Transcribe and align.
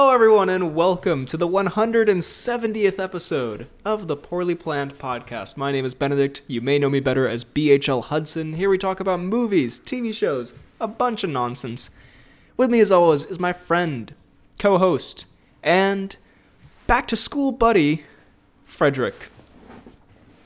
Hello, 0.00 0.14
everyone, 0.14 0.48
and 0.48 0.76
welcome 0.76 1.26
to 1.26 1.36
the 1.36 1.48
170th 1.48 3.00
episode 3.00 3.66
of 3.84 4.06
the 4.06 4.14
Poorly 4.14 4.54
Planned 4.54 4.94
Podcast. 4.94 5.56
My 5.56 5.72
name 5.72 5.84
is 5.84 5.92
Benedict. 5.92 6.40
You 6.46 6.60
may 6.60 6.78
know 6.78 6.88
me 6.88 7.00
better 7.00 7.26
as 7.26 7.42
BHL 7.42 8.04
Hudson. 8.04 8.52
Here 8.52 8.70
we 8.70 8.78
talk 8.78 9.00
about 9.00 9.18
movies, 9.18 9.80
TV 9.80 10.14
shows, 10.14 10.54
a 10.80 10.86
bunch 10.86 11.24
of 11.24 11.30
nonsense. 11.30 11.90
With 12.56 12.70
me, 12.70 12.78
as 12.78 12.92
always, 12.92 13.24
is 13.24 13.40
my 13.40 13.52
friend, 13.52 14.14
co 14.60 14.78
host, 14.78 15.26
and 15.64 16.14
back 16.86 17.08
to 17.08 17.16
school 17.16 17.50
buddy, 17.50 18.04
Frederick. 18.66 19.30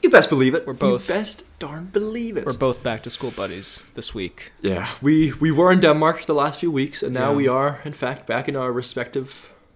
You 0.03 0.09
best 0.09 0.31
believe 0.31 0.55
it. 0.55 0.67
We're 0.67 0.73
both- 0.73 1.11
You 1.11 1.15
best 1.15 1.45
darn 1.67 1.85
believe 1.93 2.37
it. 2.41 2.45
We're 2.47 2.59
both 2.59 2.83
back 2.83 3.03
to 3.03 3.11
school 3.11 3.31
buddies 3.31 3.85
this 3.95 4.15
week. 4.15 4.53
yeah, 4.63 4.87
we 5.03 5.33
we 5.41 5.51
were 5.53 5.73
in 5.75 5.81
Denmark 5.81 6.25
the 6.27 6.35
last 6.35 6.61
few 6.61 6.73
weeks, 6.75 7.03
and 7.03 7.13
now 7.15 7.31
Yeah. 7.31 7.37
we 7.37 7.49
are, 7.49 7.81
in 7.85 7.93
fact, 7.93 8.27
back 8.27 8.49
in 8.49 8.57
our 8.57 8.73
respective 8.77 9.29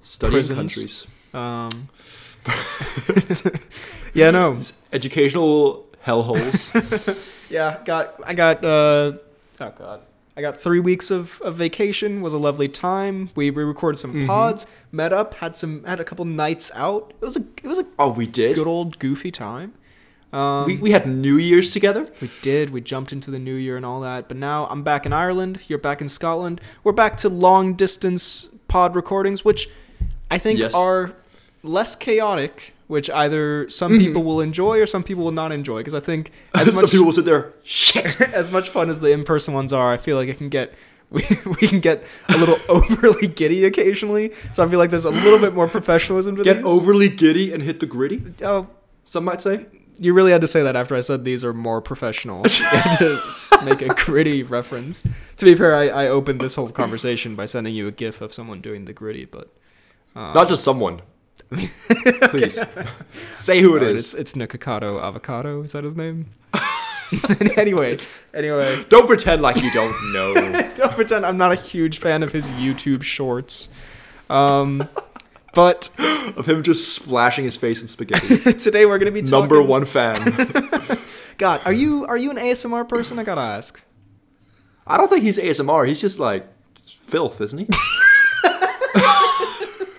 studying 0.02 0.36
Prisons. 0.38 0.56
countries. 0.58 1.06
Um, 1.34 1.70
yeah, 4.14 4.30
no, 4.30 4.58
Educational 4.92 5.86
hellholes. 6.06 6.72
Yeah, 7.50 7.78
got 7.84 8.14
I 8.30 8.34
got 8.34 8.64
uh 8.64 9.12
oh 9.60 9.72
god. 9.78 10.00
I 10.38 10.42
got 10.42 10.60
three 10.60 10.80
weeks 10.80 11.10
of, 11.12 11.40
of 11.42 11.54
vacation. 11.56 12.20
Was 12.22 12.32
a 12.34 12.38
lovely 12.38 12.68
time. 12.68 13.30
We, 13.36 13.50
we 13.50 13.62
recorded 13.64 13.98
some 13.98 14.12
Mm-hmm. 14.12 14.26
pods, 14.26 14.66
met 14.92 15.12
up, 15.12 15.34
had 15.34 15.56
some 15.56 15.84
had 15.84 16.00
a 16.00 16.04
couple 16.04 16.24
nights 16.24 16.72
out. 16.74 17.12
It 17.20 17.24
was 17.24 17.36
a 17.36 17.40
it 17.64 17.68
was 17.68 17.78
a 17.78 17.84
oh, 17.98 18.10
we 18.18 18.26
did. 18.26 18.54
good 18.56 18.66
old 18.66 18.98
goofy 18.98 19.30
time. 19.30 19.72
Um, 20.36 20.66
we 20.66 20.76
we 20.76 20.90
had 20.90 21.06
New 21.06 21.36
Year's 21.38 21.70
together. 21.72 22.06
we 22.20 22.30
did. 22.42 22.70
We 22.70 22.80
jumped 22.80 23.12
into 23.12 23.30
the 23.30 23.38
new 23.38 23.54
year 23.54 23.76
and 23.76 23.86
all 23.86 24.00
that. 24.00 24.28
But 24.28 24.36
now 24.36 24.66
I'm 24.66 24.82
back 24.82 25.06
in 25.06 25.12
Ireland. 25.12 25.60
You're 25.68 25.78
back 25.78 26.00
in 26.00 26.08
Scotland. 26.08 26.60
We're 26.84 26.92
back 26.92 27.16
to 27.18 27.28
long 27.28 27.74
distance 27.74 28.50
pod 28.68 28.94
recordings, 28.94 29.44
which 29.44 29.68
I 30.30 30.38
think 30.38 30.58
Yes. 30.58 30.74
are 30.74 31.12
less 31.62 31.96
chaotic. 31.96 32.72
Which 32.88 33.10
either 33.10 33.68
some 33.68 33.92
Mm-hmm. 33.92 34.04
people 34.04 34.22
will 34.22 34.40
enjoy 34.40 34.78
or 34.80 34.86
some 34.86 35.02
people 35.02 35.24
will 35.24 35.32
not 35.32 35.50
enjoy. 35.50 35.78
Because 35.78 35.94
I 35.94 35.98
think 36.00 36.30
as 36.54 36.66
Some 36.66 36.76
much 36.76 36.90
people 36.92 37.06
will 37.06 37.12
sit 37.12 37.24
there. 37.24 37.52
Shit. 37.64 38.20
as 38.42 38.52
much 38.52 38.68
fun 38.68 38.90
as 38.90 39.00
the 39.00 39.10
in-person 39.10 39.54
ones 39.54 39.72
are, 39.72 39.92
I 39.92 39.96
feel 39.96 40.16
like 40.16 40.28
it 40.28 40.38
can 40.38 40.48
get 40.50 40.72
we, 41.10 41.22
we 41.60 41.66
can 41.68 41.80
get 41.80 42.04
a 42.28 42.36
little 42.36 42.58
overly 42.68 43.26
giddy 43.26 43.64
occasionally. 43.64 44.32
So 44.52 44.64
I 44.64 44.68
feel 44.68 44.78
like 44.78 44.90
there's 44.90 45.04
a 45.04 45.10
little 45.10 45.38
bit 45.40 45.54
more 45.54 45.66
professionalism 45.68 46.36
to 46.36 46.44
Get 46.44 46.58
these. 46.58 46.64
overly 46.66 47.08
giddy 47.08 47.52
and 47.54 47.62
hit 47.62 47.80
the 47.80 47.86
gritty. 47.86 48.22
Oh, 48.42 48.66
Some 49.04 49.24
might 49.24 49.40
say. 49.40 49.66
You 49.98 50.12
really 50.12 50.32
had 50.32 50.40
to 50.40 50.46
say 50.46 50.62
that 50.62 50.76
after 50.76 50.94
I 50.94 51.00
said 51.00 51.24
these 51.24 51.44
are 51.44 51.52
more 51.52 51.80
professional. 51.80 52.42
You 52.46 52.64
had 52.64 52.96
to 52.98 53.20
make 53.64 53.82
a 53.82 53.88
gritty 53.94 54.42
reference. 54.42 55.04
To 55.38 55.44
be 55.44 55.54
fair, 55.54 55.74
I, 55.74 55.88
I 55.88 56.08
opened 56.08 56.40
this 56.40 56.54
whole 56.54 56.70
conversation 56.70 57.34
by 57.34 57.46
sending 57.46 57.74
you 57.74 57.86
a 57.86 57.92
gif 57.92 58.20
of 58.20 58.32
someone 58.34 58.60
doing 58.60 58.84
the 58.84 58.92
gritty, 58.92 59.24
but 59.24 59.48
uh, 60.14 60.32
Not 60.32 60.48
just 60.48 60.64
someone. 60.64 61.02
Please 61.50 62.58
say 63.30 63.60
who 63.60 63.76
it 63.76 63.82
is. 63.82 64.14
It's 64.14 64.14
it's 64.14 64.32
Nikocado 64.34 65.00
Avocado. 65.00 65.62
Is 65.62 65.72
that 65.72 65.84
his 65.84 65.94
name? 65.94 66.30
Anyways, 67.56 68.26
anyway. 68.34 68.84
Don't 68.88 69.06
pretend 69.06 69.42
like 69.42 69.62
you 69.62 69.70
don't 69.70 69.94
know. 70.12 70.34
don't 70.74 70.92
pretend 70.92 71.24
I'm 71.24 71.36
not 71.36 71.52
a 71.52 71.54
huge 71.54 71.98
fan 71.98 72.24
of 72.24 72.32
his 72.32 72.48
YouTube 72.50 73.04
shorts. 73.04 73.68
Um, 74.28 74.88
but 75.56 75.88
of 76.36 76.46
him 76.46 76.62
just 76.62 76.94
splashing 76.94 77.44
his 77.44 77.56
face 77.56 77.80
in 77.80 77.88
spaghetti. 77.88 78.52
today 78.60 78.86
we're 78.86 78.98
gonna 78.98 79.10
be 79.10 79.22
talking. 79.22 79.40
Number 79.40 79.60
one 79.60 79.86
fan. 79.86 80.22
God, 81.38 81.60
are 81.64 81.72
you 81.72 82.06
are 82.06 82.16
you 82.16 82.30
an 82.30 82.36
ASMR 82.36 82.88
person? 82.88 83.18
I 83.18 83.24
gotta 83.24 83.40
ask. 83.40 83.80
I 84.86 84.98
don't 84.98 85.08
think 85.08 85.22
he's 85.22 85.38
ASMR. 85.38 85.88
He's 85.88 86.00
just 86.00 86.20
like 86.20 86.46
filth, 86.80 87.40
isn't 87.40 87.58
he? 87.58 87.64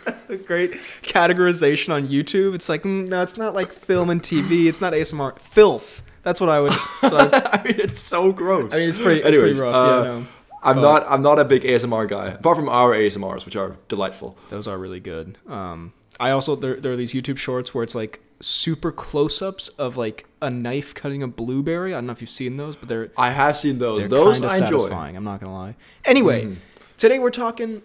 That's 0.06 0.30
a 0.30 0.38
great 0.38 0.74
categorization 0.74 1.94
on 1.94 2.08
YouTube. 2.08 2.54
It's 2.56 2.70
like 2.70 2.84
mm, 2.84 3.08
no, 3.10 3.22
it's 3.24 3.36
not 3.36 3.54
like 3.54 3.74
film 3.74 4.10
and 4.12 4.22
TV. 4.22 4.68
It's 4.68 4.80
not 4.80 4.94
ASMR. 4.94 5.38
Filth. 5.40 6.04
That's 6.22 6.40
what 6.40 6.50
I 6.50 6.62
would. 6.62 6.74
what 7.02 7.34
I, 7.34 7.60
I 7.60 7.64
mean, 7.64 7.80
it's 7.80 8.02
so 8.02 8.32
gross. 8.32 8.74
I 8.74 8.78
mean, 8.78 8.90
it's 8.90 9.00
pretty. 9.00 9.22
It's 9.22 9.38
Anyways, 9.38 9.58
pretty 9.58 9.60
rough. 9.60 9.76
uh, 9.76 10.04
yeah, 10.04 10.20
no. 10.20 10.28
I'm 10.68 10.76
but- 10.76 10.82
not. 10.82 11.06
I'm 11.10 11.22
not 11.22 11.40
a 11.40 11.46
big 11.46 11.64
ASMR 11.64 12.08
guy. 12.08 12.28
Apart 12.28 12.58
from 12.58 12.70
our 12.70 12.92
ASMRs, 12.92 13.46
which 13.46 13.56
are 13.56 13.78
delightful. 13.88 14.38
Those 14.50 14.68
are 14.68 14.78
really 14.78 15.00
good. 15.00 15.38
Um, 15.48 15.94
I 16.20 16.32
also 16.32 16.56
there 16.56 16.76
there 16.76 16.92
are 16.92 16.96
these 16.96 17.14
YouTube 17.14 17.38
shorts 17.38 17.74
where 17.74 17.84
it's 17.84 17.96
like 17.96 18.22
super 18.40 18.92
close-ups 18.92 19.68
of 19.80 19.98
like 19.98 20.26
a 20.42 20.50
knife 20.50 20.94
cutting 20.94 21.24
a 21.24 21.28
blueberry. 21.28 21.94
I 21.94 21.98
don't 21.98 22.08
know 22.08 22.12
if 22.14 22.22
you've 22.22 22.30
seen 22.30 22.58
those, 22.58 22.76
but 22.76 22.88
they're 22.90 23.12
I 23.18 23.32
have 23.32 23.56
seen 23.58 23.78
those. 23.80 24.02
They're 24.02 24.10
those 24.10 24.42
I 24.44 24.56
enjoy. 24.58 24.78
satisfying. 24.78 25.16
I'm 25.16 25.24
not 25.24 25.40
gonna 25.42 25.54
lie. 25.54 25.76
Anyway, 26.06 26.46
Mhm. 26.46 26.56
today 26.98 27.20
we're 27.20 27.30
talking. 27.32 27.82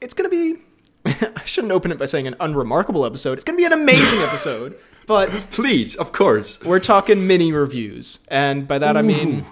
It's 0.00 0.14
gonna 0.14 0.28
be. 0.28 0.56
I 1.06 1.44
shouldn't 1.44 1.72
open 1.72 1.90
it 1.92 1.98
by 1.98 2.06
saying 2.06 2.26
an 2.26 2.36
unremarkable 2.40 3.04
episode. 3.04 3.32
It's 3.34 3.44
gonna 3.44 3.58
be 3.58 3.64
an 3.64 3.72
amazing 3.72 4.20
episode. 4.28 4.78
But 5.06 5.30
Please, 5.50 5.96
of 5.96 6.12
course. 6.12 6.60
we're 6.62 6.78
talking 6.78 7.26
mini 7.26 7.52
reviews, 7.52 8.20
and 8.28 8.68
by 8.68 8.78
that 8.78 8.96
I 8.96 9.02
mean 9.02 9.40
Ooh. 9.40 9.46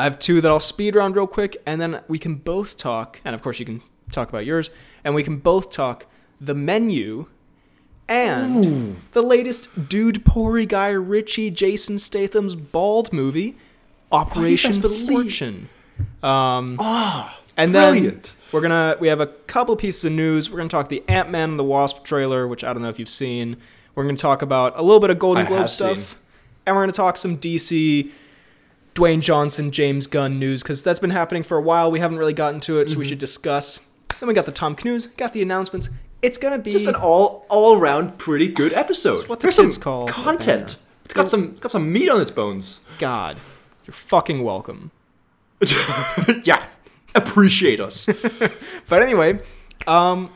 I 0.00 0.04
have 0.04 0.18
two 0.18 0.40
that 0.40 0.48
I'll 0.50 0.60
speed 0.60 0.96
around 0.96 1.16
real 1.16 1.26
quick, 1.26 1.56
and 1.66 1.80
then 1.80 2.00
we 2.08 2.18
can 2.18 2.34
both 2.36 2.76
talk. 2.76 3.20
And 3.24 3.34
of 3.34 3.42
course, 3.42 3.58
you 3.58 3.64
can 3.66 3.82
talk 4.12 4.28
about 4.28 4.44
yours, 4.46 4.70
and 5.04 5.14
we 5.14 5.22
can 5.22 5.38
both 5.38 5.70
talk 5.70 6.06
the 6.40 6.54
menu 6.54 7.26
and 8.08 8.96
the 9.12 9.22
latest 9.22 9.88
dude 9.88 10.24
Pori 10.24 10.66
Guy 10.68 10.90
Ritchie 10.90 11.50
Jason 11.50 11.98
Statham's 11.98 12.54
bald 12.54 13.12
movie, 13.12 13.56
Operation 14.12 14.72
Fortune. 14.80 15.68
Um, 16.22 16.76
Ah, 16.78 17.40
and 17.56 17.74
then 17.74 18.20
we're 18.52 18.60
gonna 18.60 18.96
we 19.00 19.08
have 19.08 19.20
a 19.20 19.26
couple 19.26 19.74
pieces 19.76 20.04
of 20.04 20.12
news. 20.12 20.50
We're 20.50 20.58
gonna 20.58 20.68
talk 20.68 20.88
the 20.88 21.02
Ant 21.08 21.30
Man 21.30 21.50
and 21.50 21.58
the 21.58 21.64
Wasp 21.64 22.04
trailer, 22.04 22.46
which 22.46 22.62
I 22.62 22.72
don't 22.72 22.82
know 22.82 22.88
if 22.90 22.98
you've 22.98 23.08
seen. 23.08 23.56
We're 23.94 24.04
gonna 24.04 24.16
talk 24.16 24.42
about 24.42 24.74
a 24.76 24.82
little 24.82 25.00
bit 25.00 25.10
of 25.10 25.18
Golden 25.18 25.46
I 25.46 25.48
Globe 25.48 25.68
stuff, 25.68 25.96
seen. 25.96 26.18
and 26.66 26.76
we're 26.76 26.82
gonna 26.82 26.92
talk 26.92 27.16
some 27.16 27.38
DC, 27.38 28.10
Dwayne 28.96 29.20
Johnson, 29.20 29.70
James 29.70 30.06
Gunn 30.06 30.38
news 30.38 30.62
because 30.62 30.82
that's 30.82 30.98
been 30.98 31.10
happening 31.10 31.42
for 31.42 31.56
a 31.56 31.60
while. 31.62 31.90
We 31.90 32.00
haven't 32.00 32.18
really 32.18 32.32
gotten 32.32 32.60
to 32.60 32.80
it, 32.80 32.88
so 32.90 32.96
we 32.96 33.04
Mm-hmm. 33.04 33.10
should 33.10 33.18
discuss. 33.18 33.80
Then 34.18 34.26
we 34.28 34.34
got 34.34 34.46
the 34.46 34.52
Tom 34.52 34.74
Cruise, 34.74 35.06
got 35.06 35.32
the 35.34 35.42
announcements. 35.42 35.90
It's 36.22 36.38
gonna 36.38 36.58
be 36.58 36.72
just 36.72 36.86
an 36.86 36.94
all 36.94 37.44
all 37.50 37.76
around 37.78 38.16
pretty 38.18 38.48
good 38.48 38.72
episode. 38.72 39.18
It's 39.18 39.28
what 39.28 39.40
the 39.40 39.44
There's 39.44 39.54
some 39.54 39.70
call 39.70 40.06
content. 40.08 40.78
It's 41.04 41.12
got 41.14 41.28
some 41.30 41.56
got 41.56 41.70
some 41.70 41.92
meat 41.92 42.08
on 42.08 42.20
its 42.20 42.30
bones. 42.30 42.80
God. 42.98 43.36
You're 43.86 43.92
fucking 43.94 44.42
welcome. 44.42 44.90
yeah, 46.44 46.64
appreciate 47.14 47.80
us. 47.80 48.08
But 48.88 49.02
anyway, 49.02 49.40
um, 49.86 50.30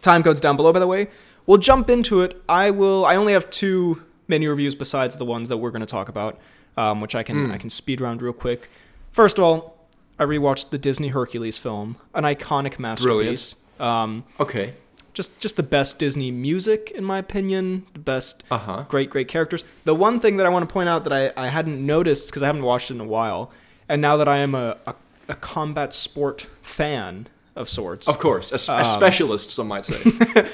time 0.00 0.22
code's 0.22 0.40
down 0.40 0.56
below. 0.56 0.72
By 0.72 0.78
the 0.80 0.86
way, 0.86 1.08
we'll 1.46 1.58
jump 1.58 1.88
into 1.90 2.20
it. 2.20 2.40
I 2.48 2.70
will. 2.70 3.04
I 3.06 3.16
only 3.16 3.32
have 3.32 3.48
two 3.50 4.02
menu 4.28 4.48
reviews 4.50 4.74
besides 4.74 5.16
the 5.16 5.24
ones 5.24 5.48
that 5.48 5.56
we're 5.56 5.70
going 5.70 5.80
to 5.80 5.86
talk 5.86 6.08
about, 6.08 6.38
um, 6.76 7.00
which 7.00 7.14
I 7.14 7.22
can 7.22 7.46
Hmm. 7.46 7.52
I 7.52 7.58
can 7.58 7.70
speed 7.70 8.00
around 8.00 8.22
real 8.22 8.32
quick. 8.32 8.68
First 9.12 9.38
of 9.38 9.44
all, 9.44 9.76
I 10.18 10.24
rewatched 10.24 10.70
the 10.70 10.78
Disney 10.78 11.08
Hercules 11.08 11.56
film, 11.56 11.96
an 12.14 12.24
iconic 12.24 12.78
masterpiece. 12.78 13.56
Um, 13.78 14.24
Okay. 14.38 14.74
just 15.14 15.40
just 15.40 15.56
the 15.56 15.62
best 15.62 15.98
Disney 15.98 16.30
music 16.30 16.90
in 16.94 17.04
my 17.04 17.18
opinion. 17.18 17.84
The 17.94 17.98
best 17.98 18.44
Uh 18.50 18.58
huh. 18.58 18.84
great 18.88 19.10
great 19.10 19.28
characters. 19.28 19.64
The 19.84 19.94
one 19.94 20.20
thing 20.20 20.36
that 20.36 20.46
I 20.46 20.50
want 20.50 20.68
to 20.68 20.72
point 20.72 20.88
out 20.88 21.04
that 21.04 21.12
I, 21.12 21.32
I 21.36 21.48
hadn't 21.48 21.84
noticed 21.84 22.26
because 22.28 22.42
I 22.42 22.46
haven't 22.46 22.62
watched 22.62 22.90
it 22.90 22.94
in 22.94 23.00
a 23.00 23.04
while, 23.06 23.50
and 23.88 24.00
now 24.02 24.16
that 24.18 24.28
I 24.28 24.38
am 24.38 24.54
a, 24.54 24.76
a, 24.86 24.94
a 25.28 25.34
combat 25.34 25.92
sport 25.94 26.46
fan 26.62 27.26
of 27.56 27.68
sorts, 27.68 28.06
Of 28.08 28.18
course, 28.18 28.52
a, 28.52 28.54
s- 28.54 28.68
a 28.68 28.78
Um, 28.78 28.84
specialist, 28.84 29.50
some 29.50 29.66
might 29.68 29.84
say. 29.84 29.98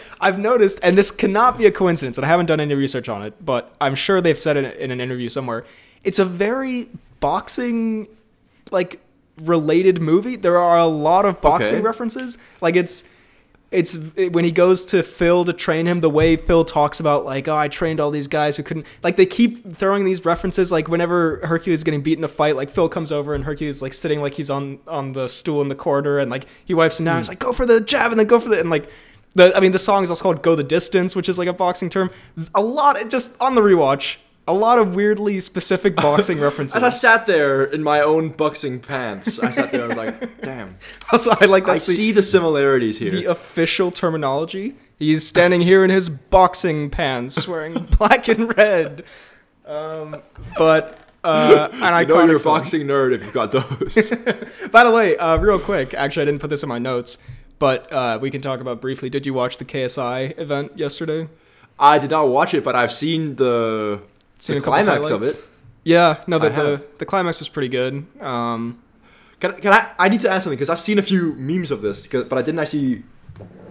I've 0.20 0.38
noticed, 0.38 0.78
and 0.82 0.96
this 0.96 1.10
cannot 1.10 1.58
be 1.58 1.66
a 1.66 1.70
coincidence, 1.70 2.16
and 2.16 2.24
I 2.24 2.28
haven't 2.28 2.46
done 2.46 2.58
any 2.58 2.74
research 2.74 3.08
on 3.08 3.22
it, 3.22 3.34
but 3.44 3.74
I'm 3.80 3.94
sure 3.94 4.20
they've 4.22 4.40
said 4.40 4.56
it 4.56 4.76
in 4.78 4.90
an 4.90 5.00
interview 5.00 5.28
somewhere. 5.28 5.64
It's 6.06 6.20
a 6.20 6.24
very 6.24 6.88
boxing 7.18 8.06
like 8.70 9.00
related 9.42 10.00
movie. 10.00 10.36
There 10.36 10.58
are 10.58 10.78
a 10.78 10.86
lot 10.86 11.24
of 11.24 11.40
boxing 11.40 11.76
Okay. 11.76 11.84
references. 11.84 12.38
Like 12.60 12.76
it's 12.76 13.08
it's 13.72 13.98
it- 14.14 14.32
when 14.32 14.44
he 14.44 14.52
goes 14.52 14.86
to 14.86 15.02
Phil 15.02 15.44
to 15.44 15.52
train 15.52 15.86
him, 15.86 16.00
the 16.00 16.08
way 16.08 16.36
Phil 16.36 16.64
talks 16.64 17.00
about 17.00 17.24
like, 17.24 17.48
oh, 17.48 17.56
I 17.56 17.66
trained 17.66 17.98
all 17.98 18.12
these 18.12 18.28
guys 18.28 18.56
who 18.56 18.62
couldn't 18.62 18.86
like 19.02 19.16
they 19.16 19.26
keep 19.26 19.76
throwing 19.76 20.04
these 20.04 20.24
references 20.24 20.70
like 20.70 20.86
whenever 20.86 21.40
Hercules 21.42 21.80
is 21.80 21.84
getting 21.84 22.02
beat 22.02 22.18
in 22.18 22.22
a 22.24 22.28
fight, 22.28 22.54
like 22.54 22.70
Phil 22.70 22.88
comes 22.88 23.10
over 23.10 23.34
and 23.34 23.42
Hercules 23.42 23.76
is 23.76 23.82
like 23.82 23.92
sitting 23.92 24.20
like 24.20 24.34
he's 24.34 24.48
on 24.48 24.78
on 24.86 25.12
the 25.12 25.28
stool 25.28 25.60
in 25.60 25.66
the 25.68 25.74
corner 25.74 26.18
and 26.20 26.30
like 26.30 26.44
he 26.64 26.72
wipes 26.72 27.00
him 27.00 27.06
down. 27.06 27.16
He's 27.16 27.26
hmm. 27.26 27.32
like, 27.32 27.40
go 27.40 27.52
for 27.52 27.66
the 27.66 27.80
jab 27.80 28.12
and 28.12 28.20
then 28.20 28.28
go 28.28 28.38
for 28.38 28.48
the 28.48 28.60
and 28.60 28.70
like 28.70 28.88
the 29.34 29.52
I 29.56 29.60
mean 29.60 29.72
the 29.72 29.80
song 29.80 30.04
is 30.04 30.10
also 30.10 30.22
called 30.22 30.42
Go 30.42 30.54
the 30.54 30.64
Distance, 30.64 31.16
which 31.16 31.28
is 31.28 31.36
like 31.36 31.48
a 31.48 31.52
boxing 31.52 31.90
term. 31.90 32.10
A 32.54 32.62
lot 32.62 33.10
just 33.10 33.40
on 33.40 33.56
the 33.56 33.60
rewatch, 33.60 34.18
a 34.48 34.52
lot 34.52 34.78
of 34.78 34.94
weirdly 34.94 35.40
specific 35.40 35.96
boxing 36.06 36.38
references. 36.40 36.76
As 36.76 36.82
I 36.82 36.88
sat 36.90 37.26
there 37.26 37.64
in 37.64 37.82
my 37.82 38.00
own 38.00 38.30
boxing 38.30 38.80
pants, 38.80 39.38
I 39.38 39.50
sat 39.50 39.72
there 39.72 39.84
and 39.84 39.92
I 39.92 39.96
was 39.96 40.12
like, 40.12 40.40
damn. 40.42 40.76
also, 41.12 41.32
I 41.40 41.46
like 41.46 41.66
I 41.68 41.74
the- 41.74 41.80
see 41.80 42.12
the 42.12 42.22
similarities 42.22 42.98
here. 42.98 43.10
the 43.10 43.24
official 43.26 43.90
terminology. 43.90 44.74
He's 44.98 45.26
standing 45.26 45.60
here 45.60 45.84
in 45.84 45.90
his 45.90 46.08
boxing 46.08 46.88
pants, 46.90 47.46
wearing 47.46 47.74
black 47.98 48.28
and 48.28 48.56
red. 48.56 49.04
Um, 49.66 50.22
but 50.56 50.98
uh, 51.24 51.68
an 51.72 51.82
I 51.92 52.04
know 52.04 52.24
you're 52.24 52.36
a 52.36 52.40
boxing 52.40 52.86
nerd 52.86 53.12
if 53.12 53.22
you've 53.24 53.34
got 53.34 53.50
those. 53.52 54.10
By 54.70 54.84
the 54.84 54.92
way, 54.92 55.16
uh, 55.16 55.38
real 55.38 55.58
quick, 55.58 55.92
actually, 55.92 56.22
I 56.22 56.24
didn't 56.26 56.40
put 56.40 56.50
this 56.50 56.62
in 56.62 56.68
my 56.68 56.78
notes, 56.78 57.18
but 57.58 57.92
uh, 57.92 58.18
we 58.22 58.30
can 58.30 58.40
talk 58.40 58.60
about 58.60 58.80
briefly. 58.80 59.10
Did 59.10 59.26
you 59.26 59.34
watch 59.34 59.56
the 59.58 59.64
KSI 59.64 60.38
event 60.38 60.78
yesterday? 60.78 61.28
I 61.78 61.98
did 61.98 62.10
not 62.10 62.28
watch 62.28 62.54
it, 62.54 62.64
but 62.64 62.74
I've 62.76 62.92
seen 62.92 63.34
the, 63.36 64.00
Seen 64.38 64.56
the 64.56 64.62
climax 64.62 65.10
of 65.10 65.22
it. 65.22 65.44
Yeah, 65.84 66.18
no, 66.26 66.38
the, 66.38 66.50
the 66.50 66.84
the 66.98 67.06
climax 67.06 67.38
was 67.38 67.48
pretty 67.48 67.68
good. 67.68 68.06
Um, 68.20 68.82
Can, 69.40 69.52
can 69.54 69.72
I? 69.72 69.90
I 69.98 70.08
need 70.08 70.20
to 70.22 70.30
ask 70.30 70.44
something 70.44 70.56
because 70.56 70.70
I've 70.70 70.80
seen 70.80 70.98
a 70.98 71.02
few 71.02 71.34
memes 71.34 71.70
of 71.70 71.80
this, 71.82 72.06
but 72.06 72.32
I 72.32 72.42
didn't 72.42 72.58
actually 72.58 73.04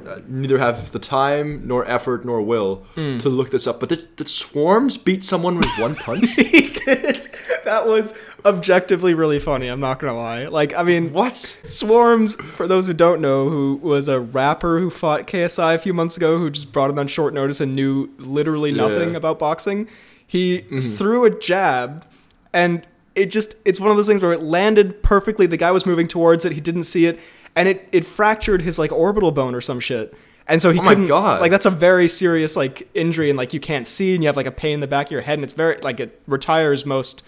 uh, 0.07 0.19
neither 0.27 0.57
have 0.59 0.91
the 0.91 0.99
time 0.99 1.67
nor 1.67 1.85
effort 1.89 2.23
nor 2.25 2.41
will 2.41 2.85
Hmm. 2.95 3.17
to 3.17 3.29
look 3.29 3.49
this 3.49 3.65
up. 3.67 3.79
But 3.79 3.89
did, 3.89 4.15
did 4.15 4.27
Swarmz 4.27 5.03
beat 5.03 5.23
someone 5.23 5.57
with 5.57 5.67
one 5.77 5.95
punch? 6.05 6.29
he 6.31 6.69
did. 6.85 7.29
That 7.65 7.87
was 7.87 8.13
objectively 8.45 9.13
really 9.15 9.39
funny. 9.39 9.67
I'm 9.67 9.79
not 9.79 9.99
gonna 9.99 10.13
lie. 10.15 10.45
Like, 10.47 10.75
I 10.77 10.83
mean, 10.83 11.11
what? 11.11 11.33
Swarmz, 11.33 12.39
for 12.41 12.67
those 12.67 12.87
who 12.87 12.93
don't 12.93 13.19
know, 13.21 13.49
who 13.49 13.79
was 13.81 14.07
a 14.07 14.19
rapper 14.19 14.79
who 14.79 14.89
fought 14.91 15.25
KSI 15.27 15.73
a 15.75 15.79
few 15.79 15.93
months 15.93 16.15
ago, 16.15 16.37
who 16.37 16.49
just 16.51 16.71
brought 16.71 16.89
him 16.91 16.99
on 16.99 17.07
short 17.07 17.33
notice 17.33 17.59
and 17.59 17.75
knew 17.75 18.09
literally 18.19 18.71
nothing 18.71 19.11
Yeah. 19.11 19.17
about 19.17 19.39
boxing. 19.39 19.87
He 20.35 20.59
threw 20.81 21.25
a 21.25 21.29
jab, 21.29 22.05
and 22.53 22.85
it 23.15 23.27
just, 23.31 23.55
it's 23.65 23.79
one 23.79 23.91
of 23.91 23.97
those 23.97 24.07
things 24.07 24.21
where 24.21 24.33
it 24.33 24.43
landed 24.43 25.01
perfectly. 25.01 25.45
The 25.45 25.57
guy 25.57 25.71
was 25.71 25.85
moving 25.85 26.07
towards 26.07 26.43
it, 26.45 26.51
he 26.51 26.61
didn't 26.61 26.83
see 26.83 27.05
it, 27.05 27.19
and 27.55 27.67
it, 27.69 27.87
it 27.91 28.05
fractured 28.05 28.61
his, 28.61 28.77
like, 28.77 28.91
orbital 28.91 29.31
bone 29.31 29.55
or 29.55 29.61
some 29.61 29.79
shit. 29.79 30.13
And 30.47 30.61
so 30.61 30.71
he 30.71 30.79
Oh 30.79 30.83
couldn't, 30.83 31.05
God. 31.07 31.41
like, 31.41 31.49
that's 31.51 31.65
a 31.65 31.71
very 31.71 32.07
serious, 32.07 32.55
like, 32.55 32.87
injury, 32.93 33.29
and, 33.29 33.37
like, 33.37 33.53
you 33.53 33.59
can't 33.59 33.87
see, 33.87 34.13
and 34.13 34.23
you 34.23 34.27
have, 34.27 34.35
like, 34.35 34.45
a 34.45 34.51
pain 34.51 34.73
in 34.75 34.79
the 34.81 34.87
back 34.87 35.07
of 35.07 35.11
your 35.11 35.21
head, 35.21 35.35
and 35.39 35.43
it's 35.43 35.53
very, 35.53 35.77
like, 35.77 35.99
it 35.99 36.21
retires 36.27 36.85
most 36.85 37.23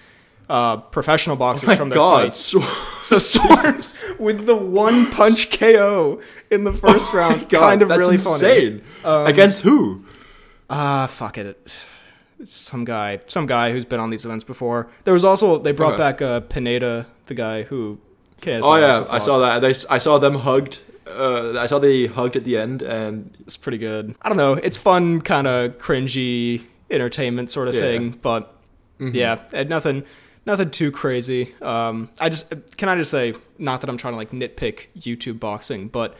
uh, 0.49 0.77
professional 0.77 1.35
boxers 1.35 1.67
Oh 1.67 1.71
my 1.71 1.75
from 1.75 1.89
their 1.89 1.97
God! 1.97 2.23
fights. 2.25 2.39
So 2.39 3.17
Swarmz 3.17 4.17
with 4.19 4.45
the 4.45 4.55
one 4.55 5.09
punch 5.11 5.51
KO 5.57 6.21
in 6.51 6.63
the 6.63 6.71
first 6.73 7.11
round, 7.13 7.41
Oh 7.43 7.45
God, 7.49 7.59
kind 7.59 7.81
of 7.81 7.89
really 7.89 8.13
insane. 8.15 8.81
funny. 9.01 9.15
Um, 9.21 9.27
Against 9.27 9.61
who? 9.63 10.05
Ah, 10.69 11.07
fuck 11.07 11.37
it. 11.37 11.65
Some 12.45 12.85
guy, 12.85 13.19
some 13.27 13.47
guy 13.47 13.71
who's 13.71 13.85
been 13.85 13.99
on 13.99 14.09
these 14.11 14.23
events 14.25 14.43
before. 14.43 14.87
There 15.05 15.13
was 15.13 15.23
also 15.23 15.57
they 15.57 15.71
brought 15.71 15.93
Okay. 15.93 16.03
back 16.03 16.21
uh, 16.21 16.39
Pineda, 16.41 17.07
the 17.25 17.33
guy 17.33 17.63
who. 17.63 17.97
KSI 18.41 18.61
Oh 18.63 18.75
yeah, 18.75 19.03
I 19.09 19.17
saw 19.17 19.39
that. 19.39 19.61
They, 19.61 19.73
I 19.89 19.97
saw 19.97 20.19
them 20.19 20.35
hugged. 20.35 20.79
Uh, 21.07 21.57
I 21.57 21.65
saw 21.65 21.79
they 21.79 22.05
hugged 22.05 22.35
at 22.35 22.43
the 22.43 22.55
end, 22.57 22.83
and 22.83 23.35
It's 23.39 23.57
pretty 23.57 23.79
good. 23.79 24.13
I 24.21 24.29
don't 24.29 24.37
know. 24.37 24.53
It's 24.53 24.77
fun, 24.77 25.21
kind 25.21 25.47
of 25.47 25.79
cringy 25.79 26.63
entertainment 26.91 27.49
sort 27.49 27.67
of 27.67 27.73
Yeah. 27.73 27.81
thing, 27.81 28.19
but 28.21 28.53
Mhm. 28.99 29.13
yeah, 29.15 29.39
and 29.53 29.67
nothing, 29.69 30.03
nothing 30.45 30.69
too 30.69 30.91
crazy. 30.91 31.55
Um, 31.63 32.09
I 32.19 32.29
just 32.29 32.53
can 32.77 32.89
I 32.89 32.95
just 32.95 33.09
say, 33.09 33.33
not 33.57 33.81
that 33.81 33.89
I'm 33.89 33.97
trying 33.97 34.13
to 34.13 34.17
like 34.17 34.29
nitpick 34.31 34.87
YouTube 34.99 35.39
boxing, 35.39 35.87
but 35.87 36.15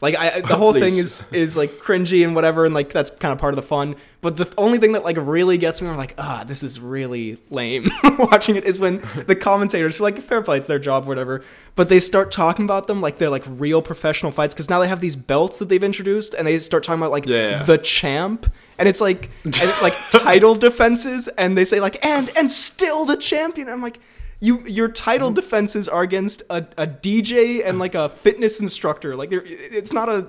like 0.00 0.16
I, 0.16 0.40
the 0.42 0.54
whole 0.56 0.72
thing 0.72 0.94
is 0.96 1.24
is 1.32 1.56
like 1.56 1.70
cringy 1.70 2.24
and 2.24 2.34
whatever, 2.34 2.64
and 2.64 2.72
like 2.72 2.90
that's 2.90 3.10
kind 3.10 3.32
of 3.32 3.38
part 3.38 3.52
of 3.52 3.56
the 3.56 3.66
fun. 3.66 3.96
But 4.20 4.36
the 4.36 4.52
only 4.56 4.78
thing 4.78 4.92
that 4.92 5.02
like 5.02 5.16
really 5.18 5.58
gets 5.58 5.82
me, 5.82 5.88
I'm 5.88 5.96
like, 5.96 6.14
ah, 6.18 6.44
this 6.46 6.62
is 6.62 6.78
really 6.78 7.38
lame. 7.50 7.90
Watching 8.18 8.54
it 8.56 8.64
is 8.64 8.78
when 8.78 9.02
the 9.26 9.34
commentators, 9.36 10.00
like 10.00 10.18
fair 10.20 10.40
play, 10.42 10.58
it's 10.58 10.66
their 10.68 10.78
job, 10.78 11.06
whatever, 11.06 11.42
but 11.74 11.88
they 11.88 11.98
start 12.00 12.30
talking 12.30 12.64
about 12.64 12.86
them 12.86 13.00
like 13.00 13.18
they're 13.18 13.28
like 13.30 13.44
real 13.48 13.82
professional 13.82 14.30
fights 14.30 14.54
because 14.54 14.70
now 14.70 14.80
they 14.80 14.88
have 14.88 15.00
these 15.00 15.16
belts 15.16 15.56
that 15.58 15.68
they've 15.68 15.82
introduced, 15.84 16.34
and 16.34 16.46
they 16.46 16.58
start 16.58 16.84
talking 16.84 17.00
about 17.00 17.10
like 17.10 17.26
Yeah. 17.26 17.62
the 17.64 17.78
champ, 17.78 18.52
and 18.78 18.88
it's 18.88 19.00
like 19.00 19.30
and, 19.44 19.56
like 19.82 19.94
title 20.10 20.54
defenses, 20.54 21.26
and 21.38 21.58
they 21.58 21.64
say 21.64 21.80
like 21.80 22.04
and 22.04 22.30
and 22.36 22.50
still 22.52 23.04
the 23.04 23.16
champion. 23.16 23.68
I'm 23.68 23.82
like. 23.82 23.98
You, 24.40 24.60
your 24.68 24.86
title 24.88 25.32
defenses 25.32 25.88
are 25.88 26.02
against 26.02 26.42
a, 26.48 26.58
a 26.76 26.86
DJ 26.86 27.66
and 27.66 27.80
like 27.80 27.96
a 27.96 28.08
fitness 28.08 28.60
instructor. 28.60 29.16
Like, 29.16 29.30
it's 29.32 29.92
not 29.92 30.08
a. 30.08 30.26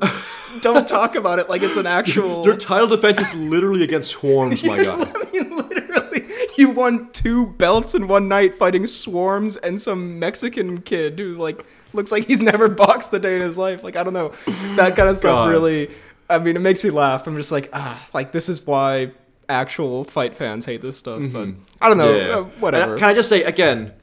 Don't 0.62 0.88
talk 0.88 1.14
about 1.14 1.38
it 1.38 1.48
like 1.48 1.62
it's 1.62 1.76
an 1.76 1.86
actual. 2.00 2.44
Your 2.44 2.58
title 2.58 2.88
defense 2.88 3.22
is 3.22 3.36
literally 3.36 3.84
against 3.84 4.16
Swarmz. 4.16 4.66
My 4.66 4.78
God. 4.84 5.16
I 5.16 5.32
mean, 5.32 5.56
literally, 5.56 6.28
you 6.58 6.72
won 6.72 7.12
two 7.12 7.48
belts 7.54 7.94
in 7.94 8.08
one 8.08 8.28
night 8.28 8.58
fighting 8.58 8.84
Swarmz 8.86 9.58
and 9.62 9.80
some 9.80 10.18
Mexican 10.18 10.82
kid 10.82 11.20
who 11.20 11.36
like 11.36 11.64
looks 11.94 12.12
like 12.12 12.26
he's 12.26 12.42
never 12.42 12.68
boxed 12.68 13.14
a 13.14 13.20
day 13.20 13.36
in 13.36 13.42
his 13.44 13.60
life. 13.60 13.84
Like 13.84 13.96
I 13.96 14.04
don't 14.04 14.14
know, 14.14 14.30
that 14.76 14.96
kind 14.96 15.08
of 15.08 15.18
stuff 15.18 15.34
God. 15.36 15.50
really. 15.50 15.92
I 16.32 16.40
mean, 16.40 16.56
it 16.56 16.62
makes 16.62 16.84
me 16.84 16.90
laugh. 16.90 17.28
I'm 17.28 17.36
just 17.36 17.52
like, 17.52 17.70
ah, 17.74 18.08
like 18.12 18.32
this 18.32 18.50
is 18.50 18.66
why 18.66 19.12
actual 19.48 20.04
fight 20.04 20.36
fans 20.36 20.66
hate 20.66 20.82
this 20.82 20.98
stuff. 20.98 21.22
But 21.32 21.50
I 21.80 21.90
don't 21.90 21.98
know, 22.00 22.16
Yeah. 22.16 22.38
uh, 22.38 22.44
whatever. 22.60 22.92
And 22.94 23.00
Can 23.00 23.10
I 23.10 23.14
just 23.14 23.30
say 23.30 23.44
again? 23.44 23.94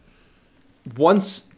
Once 0.96 1.52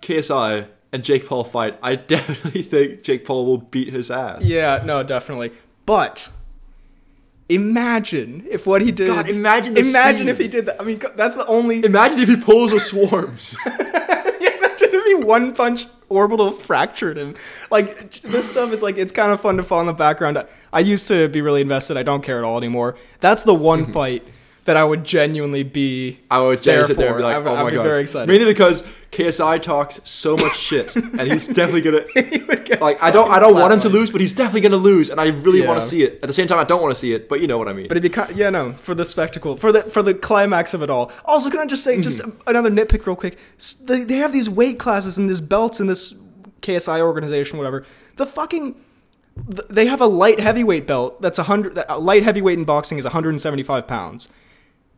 KSI 0.00 0.66
and 0.92 1.04
Jake 1.04 1.26
Paul 1.26 1.44
fight, 1.44 1.78
I 1.82 1.96
definitely 2.14 2.62
think 2.62 3.02
Jake 3.02 3.24
Paul 3.24 3.46
will 3.46 3.58
beat 3.58 3.92
his 3.92 4.10
ass. 4.10 4.42
yeah, 4.44 4.82
no, 4.84 5.02
definitely. 5.02 5.52
But 5.86 6.30
imagine 7.48 8.46
if 8.50 8.66
what 8.66 8.82
he 8.82 8.90
did. 8.92 9.08
God, 9.08 9.28
imagine 9.28 9.74
the 9.74 9.80
Imagine 9.80 10.28
if 10.28 10.38
he 10.38 10.48
did 10.48 10.66
that. 10.66 10.80
I 10.80 10.84
mean, 10.84 11.02
that's 11.16 11.34
the 11.34 11.46
only. 11.46 11.84
Imagine 11.84 12.18
if 12.20 12.28
he 12.28 12.36
pulls 12.36 12.72
a 12.72 12.76
Swarmz. 12.76 13.56
Yeah, 13.66 14.50
imagine 14.58 14.88
if 14.92 15.18
he 15.18 15.24
one 15.24 15.54
punch 15.54 15.86
orbital 16.08 16.52
fractured 16.52 17.16
him. 17.18 17.34
Like 17.70 18.12
this 18.22 18.50
stuff 18.50 18.72
is 18.72 18.82
like 18.82 18.96
it's 18.96 19.12
kind 19.12 19.32
of 19.32 19.40
fun 19.40 19.56
to 19.56 19.62
fall 19.62 19.80
in 19.80 19.86
the 19.86 19.92
background. 19.92 20.38
I, 20.38 20.46
I 20.72 20.80
used 20.80 21.08
to 21.08 21.28
be 21.28 21.40
really 21.40 21.60
invested. 21.62 21.96
I 21.96 22.02
don't 22.02 22.22
care 22.22 22.38
at 22.38 22.44
all 22.44 22.56
anymore. 22.58 22.96
That's 23.20 23.42
the 23.42 23.54
one 23.54 23.82
Mm-hmm. 23.84 23.92
fight 23.92 24.28
that 24.64 24.76
I 24.76 24.84
would 24.84 25.02
genuinely 25.04 25.62
be. 25.64 26.20
I 26.30 26.38
would 26.40 26.60
There 26.62 26.84
sit 26.84 26.96
there 26.96 27.08
and 27.08 27.16
be 27.16 27.22
like, 27.24 27.34
I 27.34 27.38
would- 27.38 27.48
"Oh 27.48 27.54
I'd 27.54 27.62
my 27.64 27.70
be 27.70 27.76
god!" 27.76 27.82
very 27.82 28.02
excited. 28.02 28.28
Mainly 28.30 28.46
because 28.46 28.82
KSI 29.10 29.60
talks 29.60 30.00
so 30.04 30.36
much 30.36 30.56
shit, 30.56 30.94
and 30.94 31.20
he's 31.22 31.48
definitely 31.58 31.80
gonna. 31.80 32.04
Like, 32.80 33.02
I 33.02 33.10
don't, 33.10 33.30
I 33.30 33.38
don't 33.40 33.54
want 33.54 33.72
him 33.72 33.80
to 33.80 33.88
lose, 33.88 34.10
but 34.10 34.20
he's 34.20 34.32
definitely 34.32 34.60
gonna 34.62 34.76
lose, 34.76 35.10
and 35.10 35.20
I 35.20 35.28
really 35.28 35.66
want 35.66 35.80
to 35.80 35.86
see 35.86 36.02
it. 36.04 36.20
At 36.22 36.28
the 36.28 36.32
same 36.32 36.46
time, 36.46 36.58
I 36.58 36.64
don't 36.64 36.80
want 36.80 36.94
to 36.94 36.98
see 37.00 37.12
it, 37.12 37.28
but 37.28 37.40
you 37.40 37.46
know 37.46 37.58
what 37.58 37.68
I 37.68 37.72
mean. 37.72 37.88
But 37.88 37.96
it'd 37.96 38.04
be 38.10 38.14
kind 38.14 38.34
yeah, 38.36 38.50
no, 38.50 38.74
for 38.82 38.94
the 38.94 39.04
spectacle, 39.04 39.56
for 39.56 39.72
the 39.72 39.82
for 39.82 40.02
the 40.02 40.14
climax 40.14 40.74
of 40.74 40.82
it 40.82 40.90
all. 40.90 41.10
Also, 41.24 41.50
can 41.50 41.60
I 41.60 41.66
just 41.66 41.82
say, 41.84 42.00
just 42.00 42.22
Mm-hmm. 42.22 42.48
another 42.48 42.70
nitpick, 42.70 43.04
real 43.06 43.16
quick? 43.16 43.38
They, 43.84 44.04
they 44.04 44.16
have 44.16 44.32
these 44.32 44.48
weight 44.48 44.78
classes 44.78 45.18
and 45.18 45.28
these 45.28 45.40
belts 45.40 45.80
in 45.80 45.86
this 45.88 46.14
KSI 46.60 47.00
organization, 47.00 47.58
whatever. 47.58 47.84
The 48.16 48.26
fucking 48.26 48.76
they 49.70 49.86
have 49.86 50.00
a 50.00 50.06
light 50.06 50.38
heavyweight 50.40 50.86
belt 50.86 51.20
that's 51.20 51.38
a 51.38 51.44
hundred. 51.44 51.76
Light 51.98 52.22
heavyweight 52.22 52.58
in 52.58 52.64
boxing 52.64 52.98
is 52.98 53.04
175 53.04 53.86
pounds. 53.86 54.28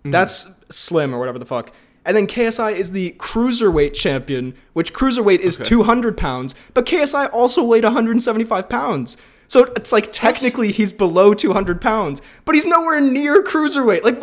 Mm-hmm. 0.05 0.11
That's 0.11 0.53
slim 0.69 1.15
or 1.15 1.19
whatever 1.19 1.39
the 1.39 1.47
fuck. 1.47 1.73
And 2.05 2.15
then 2.17 2.27
KSI 2.27 2.73
is 2.75 2.93
the 2.93 3.13
cruiserweight 3.19 3.95
champion, 3.95 4.55
which 4.75 4.93
cruiserweight 4.93 5.39
is 5.39 5.59
Okay. 5.59 5.69
200 5.69 6.19
pounds, 6.19 6.55
but 6.75 6.85
KSI 6.85 7.31
also 7.33 7.65
weighed 7.65 7.85
175 7.85 8.69
pounds. 8.69 9.17
So 9.49 9.65
it's 9.77 9.91
like 9.93 10.13
technically 10.13 10.71
he's 10.71 10.93
below 10.93 11.33
200 11.33 11.81
pounds, 11.81 12.21
but 12.45 12.55
he's 12.55 12.67
nowhere 12.67 13.01
near 13.01 13.43
cruiserweight. 13.43 14.03
Like, 14.03 14.21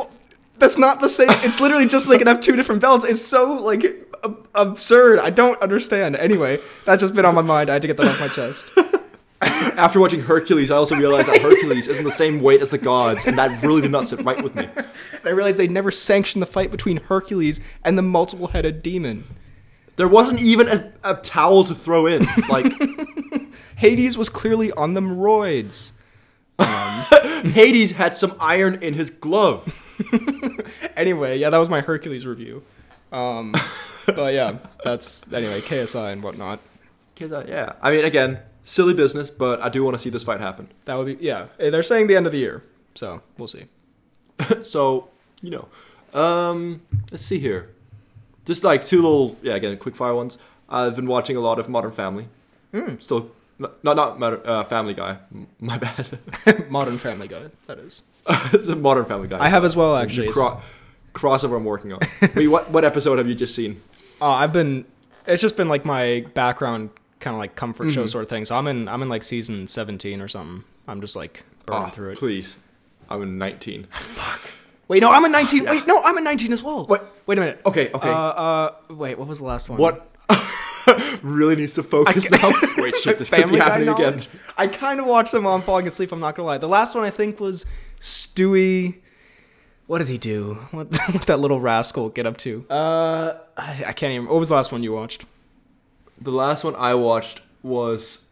that's 0.60 0.78
not 0.78 1.02
the 1.02 1.10
same. 1.10 1.30
It's 1.30 1.60
literally 1.60 1.88
just 1.88 2.08
like 2.08 2.22
an 2.22 2.28
have 2.28 2.40
two 2.40 2.56
different 2.56 2.82
belts. 2.82 3.04
It's 3.04 3.22
so 3.22 3.54
like 3.56 3.84
ab- 4.24 4.48
absurd. 4.54 5.18
I 5.20 5.32
don't 5.32 5.60
understand. 5.62 6.16
Anyway, 6.16 6.60
that's 6.86 7.02
just 7.02 7.16
been 7.16 7.26
on 7.26 7.34
my 7.34 7.42
mind. 7.42 7.72
I 7.72 7.74
had 7.74 7.82
to 7.82 7.88
get 7.88 7.98
that 7.98 8.06
off 8.08 8.20
my 8.20 8.28
chest. 8.28 8.70
After 9.78 10.00
watching 10.00 10.22
Hercules, 10.22 10.70
I 10.70 10.76
also 10.76 10.96
realized 10.96 11.28
that 11.28 11.42
Hercules 11.42 11.88
isn't 11.88 12.04
the 12.04 12.12
same 12.12 12.42
weight 12.42 12.62
as 12.62 12.70
the 12.70 12.78
gods, 12.78 13.26
and 13.26 13.38
that 13.40 13.64
really 13.64 13.82
did 13.82 13.92
not 13.92 14.06
sit 14.06 14.22
right 14.24 14.42
with 14.42 14.54
me. 14.54 14.70
And 14.76 15.26
I 15.26 15.32
realized 15.32 15.58
they 15.58 15.68
never 15.68 15.90
sanctioned 15.90 16.42
the 16.42 16.48
fight 16.48 16.70
between 16.70 16.98
Hercules 16.98 17.60
and 17.84 17.98
the 17.98 18.04
multiple-headed 18.04 18.84
demon. 18.84 19.24
There 19.96 20.08
wasn't 20.08 20.42
even 20.42 20.68
a, 20.68 20.94
a 21.04 21.16
towel 21.16 21.64
to 21.64 21.74
throw 21.74 22.06
in. 22.06 22.28
Like 22.50 22.72
Hades 23.78 24.18
was 24.18 24.30
clearly 24.30 24.72
on 24.74 24.94
them 24.94 25.18
roids. 25.18 25.94
Hades 27.44 27.92
had 27.92 28.14
some 28.14 28.36
iron 28.40 28.76
in 28.84 28.94
his 28.94 29.10
glove. 29.10 29.68
Anyway, 30.96 31.40
yeah, 31.40 31.50
that 31.50 31.58
was 31.58 31.70
my 31.70 31.82
Hercules 31.82 32.26
review. 32.26 32.64
Um, 33.12 33.54
but 34.06 34.34
yeah, 34.34 34.60
that's 34.84 35.22
anyway 35.34 35.60
KSI 35.62 36.14
and 36.14 36.24
whatnot. 36.24 36.60
KSI, 37.16 37.50
yeah, 37.50 37.74
I 37.82 37.92
mean, 37.92 38.06
again, 38.06 38.40
silly 38.64 38.94
business, 38.94 39.30
but 39.30 39.62
I 39.62 39.70
do 39.70 39.84
want 39.84 39.96
to 39.96 40.00
see 40.00 40.10
this 40.10 40.24
fight 40.24 40.40
happen. 40.40 40.68
That 40.86 40.96
would 40.96 41.06
be 41.06 41.24
yeah. 41.26 41.48
eh, 41.60 41.70
They're 41.70 41.84
saying 41.84 42.08
the 42.08 42.16
end 42.16 42.26
of 42.26 42.32
the 42.32 42.40
year, 42.40 42.64
so 42.96 43.22
we'll 43.38 43.48
see. 43.48 43.66
so 44.64 45.10
you 45.42 45.52
know, 45.52 46.20
um, 46.20 46.82
let's 47.12 47.24
see 47.26 47.40
here. 47.40 47.70
Just 48.46 48.64
like 48.64 48.84
two 48.86 49.02
little, 49.02 49.38
yeah, 49.44 49.54
again, 49.56 49.78
quick 49.78 49.96
fire 49.96 50.16
ones. 50.16 50.38
I've 50.68 50.96
been 50.96 51.06
watching 51.08 51.36
a 51.38 51.40
lot 51.40 51.60
of 51.60 51.70
Modern 51.70 51.92
Family. 51.92 52.28
Still, 53.00 53.30
not 53.60 53.84
not 53.84 54.20
Modern, 54.20 54.42
uh, 54.46 54.64
Family 54.64 54.94
Guy. 54.94 55.18
My 55.60 55.78
bad. 55.78 56.18
Modern 56.70 56.98
Family 56.98 57.28
Guy, 57.28 57.44
that 57.68 57.78
is. 57.80 58.02
it's 58.54 58.68
a 58.68 58.76
Modern 58.76 59.06
Family 59.06 59.28
Guy. 59.28 59.38
I 59.44 59.50
have 59.50 59.64
as 59.66 59.76
well 59.76 59.96
actually. 59.98 60.30
cro- 60.32 60.62
crossover 61.14 61.58
I'm 61.58 61.66
working 61.66 61.92
on. 61.94 62.00
Wait, 62.36 62.48
what 62.48 62.72
what 62.72 62.86
episode 62.86 63.18
have 63.18 63.28
you 63.28 63.36
just 63.36 63.54
seen? 63.54 63.82
Oh, 64.22 64.32
I've 64.32 64.54
been. 64.54 64.86
It's 65.28 65.42
just 65.42 65.58
been 65.58 65.68
like 65.70 65.84
my 65.86 66.26
background, 66.34 66.90
kind 67.22 67.34
of 67.36 67.40
like 67.40 67.56
comfort 67.56 67.92
show 67.92 68.04
Mhm. 68.04 68.10
sort 68.10 68.24
of 68.24 68.30
thing. 68.30 68.44
So 68.46 68.56
I'm 68.56 68.68
in. 68.68 68.88
I'm 68.88 69.02
in 69.02 69.08
like 69.10 69.24
season 69.24 69.68
17 69.68 70.20
or 70.22 70.28
something. 70.28 70.64
I'm 70.88 71.00
just 71.02 71.16
like 71.16 71.44
burning 71.66 71.84
Ah, 71.84 71.90
through 71.90 72.10
it. 72.12 72.18
Please, 72.18 72.58
I'm 73.10 73.22
in 73.24 73.38
19. 73.38 73.88
Fuck. 73.92 74.42
Wait, 74.88 75.02
no, 75.02 75.12
I'm 75.12 75.24
in 75.24 75.32
19. 75.32 75.64
Wait, 75.70 75.88
no, 75.88 76.02
I'm 76.04 76.18
in 76.18 76.24
19 76.26 76.52
as 76.52 76.62
well. 76.62 76.86
What? 76.88 77.16
Wait 77.28 77.38
a 77.38 77.42
minute. 77.42 77.62
Okay, 77.66 77.92
okay. 77.94 78.10
Uh, 78.10 78.14
uh, 78.14 78.72
wait, 78.90 79.18
what 79.18 79.28
was 79.28 79.38
the 79.38 79.46
last 79.46 79.70
one? 79.70 79.80
what? 79.80 80.08
really 81.22 81.56
needs 81.56 81.76
to 81.76 81.84
focus 81.84 82.30
now. 82.30 82.52
Wait, 82.78 82.96
shit, 82.98 83.18
this 83.18 83.30
could 83.30 83.50
be 83.50 83.58
happening 83.58 83.90
again. 83.90 84.22
I 84.58 84.68
kind 84.68 85.00
of 85.00 85.06
watched 85.06 85.32
them 85.32 85.44
while 85.44 85.54
I'm 85.56 85.62
falling 85.62 85.88
asleep. 85.88 86.12
I'm 86.12 86.20
not 86.20 86.36
gonna 86.36 86.48
lie. 86.48 86.58
The 86.58 86.68
last 86.68 86.96
one 86.96 87.04
I 87.04 87.10
think 87.12 87.40
was 87.40 87.66
Stewie. 88.00 88.96
What 89.88 90.00
did 90.00 90.08
he 90.08 90.18
do? 90.18 90.56
What, 90.72 90.88
what 91.12 91.26
that 91.28 91.40
little 91.40 91.60
rascal 91.62 92.10
get 92.10 92.26
up 92.26 92.38
to? 92.38 92.66
Uh, 92.70 93.34
I, 93.58 93.84
I 93.88 93.94
can't 93.94 94.14
even. 94.14 94.28
What 94.28 94.40
was 94.40 94.50
the 94.50 94.56
last 94.56 94.72
one 94.72 94.84
you 94.84 94.92
watched? 94.94 95.26
The 96.22 96.32
last 96.32 96.64
one 96.64 96.76
I 96.76 96.94
watched 96.94 97.42
was 97.64 98.26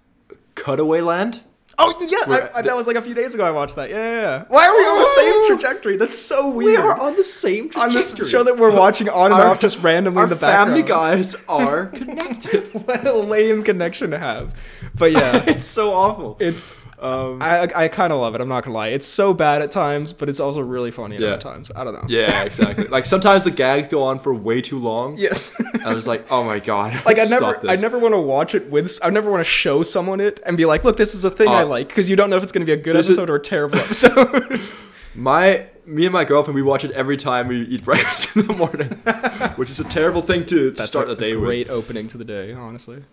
Cutaway 0.55 1.01
Land. 1.01 1.41
Oh 1.81 1.95
yeah, 2.01 2.35
I, 2.53 2.59
I, 2.59 2.61
that 2.63 2.75
was 2.75 2.87
like 2.87 2.97
a 2.97 3.01
few 3.01 3.13
days 3.13 3.33
ago. 3.33 3.45
I 3.45 3.51
watched 3.51 3.77
that. 3.77 3.89
Yeah, 3.89 3.95
yeah. 3.95 4.21
yeah. 4.21 4.43
Why 4.49 4.67
are 4.67 4.75
we 4.75 4.83
on 4.83 4.99
the 4.99 5.05
same 5.15 5.47
trajectory? 5.47 5.95
That's 5.95 6.17
so 6.17 6.49
weird. 6.49 6.71
We 6.71 6.75
are 6.77 6.99
on 6.99 7.15
the 7.15 7.23
same 7.23 7.69
trajectory. 7.69 7.91
trajectory. 8.01 8.19
this 8.19 8.29
show 8.29 8.43
that 8.43 8.57
we're 8.57 8.75
watching 8.75 9.07
on 9.07 9.31
and 9.31 9.41
Our- 9.41 9.51
off 9.51 9.61
just 9.61 9.81
randomly 9.81 10.23
in 10.23 10.29
the 10.29 10.35
background. 10.35 10.71
Our 10.71 10.75
family 10.75 10.87
guys 10.87 11.35
are 11.47 11.85
connected. 11.87 12.73
what 12.85 13.07
a 13.07 13.13
lame 13.13 13.63
connection 13.63 14.11
to 14.11 14.19
have. 14.19 14.53
But 14.93 15.13
yeah, 15.13 15.43
it's 15.47 15.63
so 15.65 15.93
awful. 15.93 16.35
it's 16.41 16.75
Um, 17.01 17.41
I 17.41 17.69
I 17.75 17.87
kind 17.87 18.11
of 18.11 18.19
love 18.19 18.35
it. 18.35 18.41
I'm 18.41 18.49
not 18.49 18.63
gonna 18.63 18.75
lie. 18.75 18.89
It's 18.89 19.05
so 19.07 19.33
bad 19.33 19.61
at 19.61 19.71
times, 19.71 20.11
but 20.13 20.27
it's 20.29 20.39
also 20.39 20.61
really 20.61 20.91
funny 20.91 21.15
at 21.15 21.21
Yeah. 21.21 21.27
other 21.29 21.37
times. 21.37 21.71
I 21.75 21.83
don't 21.83 21.93
know. 21.93 22.05
yeah, 22.07 22.43
exactly. 22.43 22.87
like 22.87 23.05
sometimes 23.05 23.43
the 23.45 23.51
gags 23.51 23.87
go 23.87 24.03
on 24.03 24.19
for 24.19 24.33
way 24.33 24.61
too 24.61 24.79
long. 24.79 25.17
Yes. 25.17 25.53
I 25.85 25.93
was 25.93 26.07
like, 26.07 26.29
oh 26.31 26.43
my 26.43 26.59
god. 26.59 27.05
like 27.05 27.17
I 27.19 27.23
never. 27.25 27.59
I 27.69 27.75
never 27.77 27.97
want 27.99 28.13
to 28.13 28.19
watch 28.19 28.53
it 28.55 28.69
with. 28.69 28.99
I 29.01 29.09
never 29.09 29.29
want 29.31 29.39
to 29.41 29.49
show 29.49 29.83
someone 29.83 30.19
it 30.19 30.39
and 30.45 30.57
be 30.57 30.65
like, 30.65 30.83
"Look, 30.83 30.97
this 30.97 31.15
is 31.15 31.23
a 31.25 31.29
thing 31.31 31.47
I 31.47 31.61
Uh, 31.61 31.65
like," 31.67 31.87
because 31.87 32.09
you 32.09 32.15
don't 32.15 32.29
know 32.29 32.35
if 32.37 32.43
it's 32.43 32.51
going 32.51 32.65
to 32.65 32.65
be 32.65 32.73
a 32.79 32.83
good 32.83 32.95
this 32.95 33.07
is- 33.09 33.17
episode 33.17 33.29
or 33.29 33.35
a 33.35 33.41
terrible 33.41 33.79
episode. 33.79 34.59
My 35.15 35.65
me 35.85 36.05
and 36.05 36.13
my 36.13 36.23
girlfriend 36.23 36.53
we 36.55 36.61
watch 36.61 36.83
it 36.85 36.91
every 36.91 37.17
time 37.17 37.47
we 37.47 37.61
eat 37.61 37.83
breakfast 37.89 38.37
in 38.37 38.45
the 38.45 38.53
morning, 38.53 38.89
which 39.57 39.71
is 39.71 39.79
a 39.79 39.83
terrible 39.85 40.21
thing 40.21 40.45
to, 40.45 40.69
to 40.71 40.85
start 40.85 41.09
a 41.09 41.15
the 41.15 41.21
day 41.21 41.33
great 41.33 41.67
opening 41.69 42.07
to 42.09 42.17
the 42.17 42.23
day, 42.23 42.53
honestly. 42.53 43.03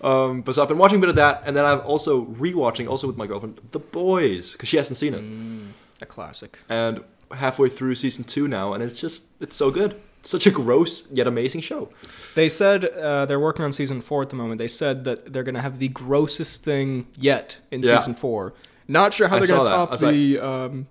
With. 0.00 0.06
Um, 0.10 0.42
but 0.42 0.54
so 0.54 0.62
I've 0.62 0.68
been 0.68 0.78
watching 0.78 0.98
a 0.98 1.00
bit 1.00 1.08
of 1.10 1.16
that, 1.16 1.42
and 1.46 1.56
then 1.56 1.64
I'm 1.64 1.80
also 1.80 2.24
rewatching, 2.26 2.88
also 2.88 3.06
with 3.06 3.16
my 3.16 3.26
girlfriend, 3.26 3.60
The 3.72 3.78
Boys, 3.78 4.52
because 4.52 4.68
she 4.68 4.76
hasn't 4.76 4.96
seen 4.96 5.14
it, 5.14 5.22
Mm. 5.22 5.68
A 6.02 6.06
classic. 6.06 6.58
and 6.68 7.00
halfway 7.32 7.68
through 7.68 7.94
season 7.94 8.22
two 8.24 8.46
now, 8.48 8.72
and 8.74 8.82
it's 8.82 9.00
just 9.00 9.24
it's 9.40 9.56
so 9.56 9.70
good. 9.70 10.00
It's 10.20 10.30
such 10.30 10.46
a 10.46 10.50
gross 10.50 11.08
yet 11.10 11.26
amazing 11.26 11.60
show. 11.62 11.88
They 12.34 12.48
said 12.48 12.84
uh, 12.84 13.26
they're 13.26 13.40
working 13.40 13.64
on 13.64 13.72
season 13.72 14.00
four 14.00 14.22
at 14.22 14.28
the 14.28 14.36
moment. 14.36 14.58
They 14.58 14.68
said 14.68 15.04
that 15.04 15.32
they're 15.32 15.42
going 15.44 15.54
to 15.54 15.60
have 15.62 15.78
the 15.78 15.88
grossest 15.88 16.64
thing 16.64 17.06
yet 17.16 17.58
in 17.70 17.82
Yeah. 17.82 17.98
season 17.98 18.14
four. 18.14 18.52
Not 18.88 19.14
sure 19.14 19.28
how 19.28 19.36
I 19.36 19.38
they're 19.40 19.48
going 19.48 19.64
to 19.64 19.70
top 19.70 19.90
was 19.92 20.00
the. 20.00 20.38
um, 20.38 20.86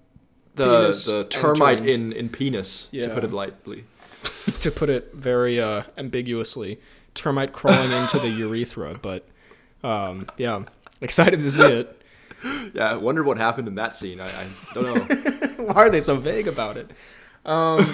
The 0.56 0.88
the 1.06 1.26
termite 1.30 1.82
in 1.86 2.12
in 2.14 2.30
penis, 2.30 2.88
Yeah. 2.92 3.08
to 3.08 3.14
put 3.14 3.24
it 3.24 3.32
lightly. 3.32 3.84
to 4.62 4.72
put 4.72 4.90
it 4.90 5.12
very 5.14 5.60
uh, 5.60 5.84
ambiguously, 5.98 6.80
termite 7.16 7.52
crawling 7.54 7.92
into 7.92 8.20
the 8.20 8.30
urethra. 8.46 9.00
But 9.02 9.28
um, 9.84 10.28
yeah, 10.38 10.64
excited 11.02 11.40
to 11.40 11.52
see 11.52 11.64
it. 11.64 12.02
Yeah, 12.76 12.92
I 12.92 12.96
wonder 12.96 13.24
what 13.24 13.38
happened 13.38 13.68
in 13.68 13.74
that 13.76 13.96
scene. 13.96 14.20
I, 14.20 14.28
I 14.28 14.46
don't 14.76 14.84
know. 14.84 15.64
Why 15.66 15.74
are 15.86 15.90
they 15.90 16.02
so 16.02 16.18
vague 16.18 16.48
about 16.48 16.78
it? 16.78 16.92
Um, 17.44 17.92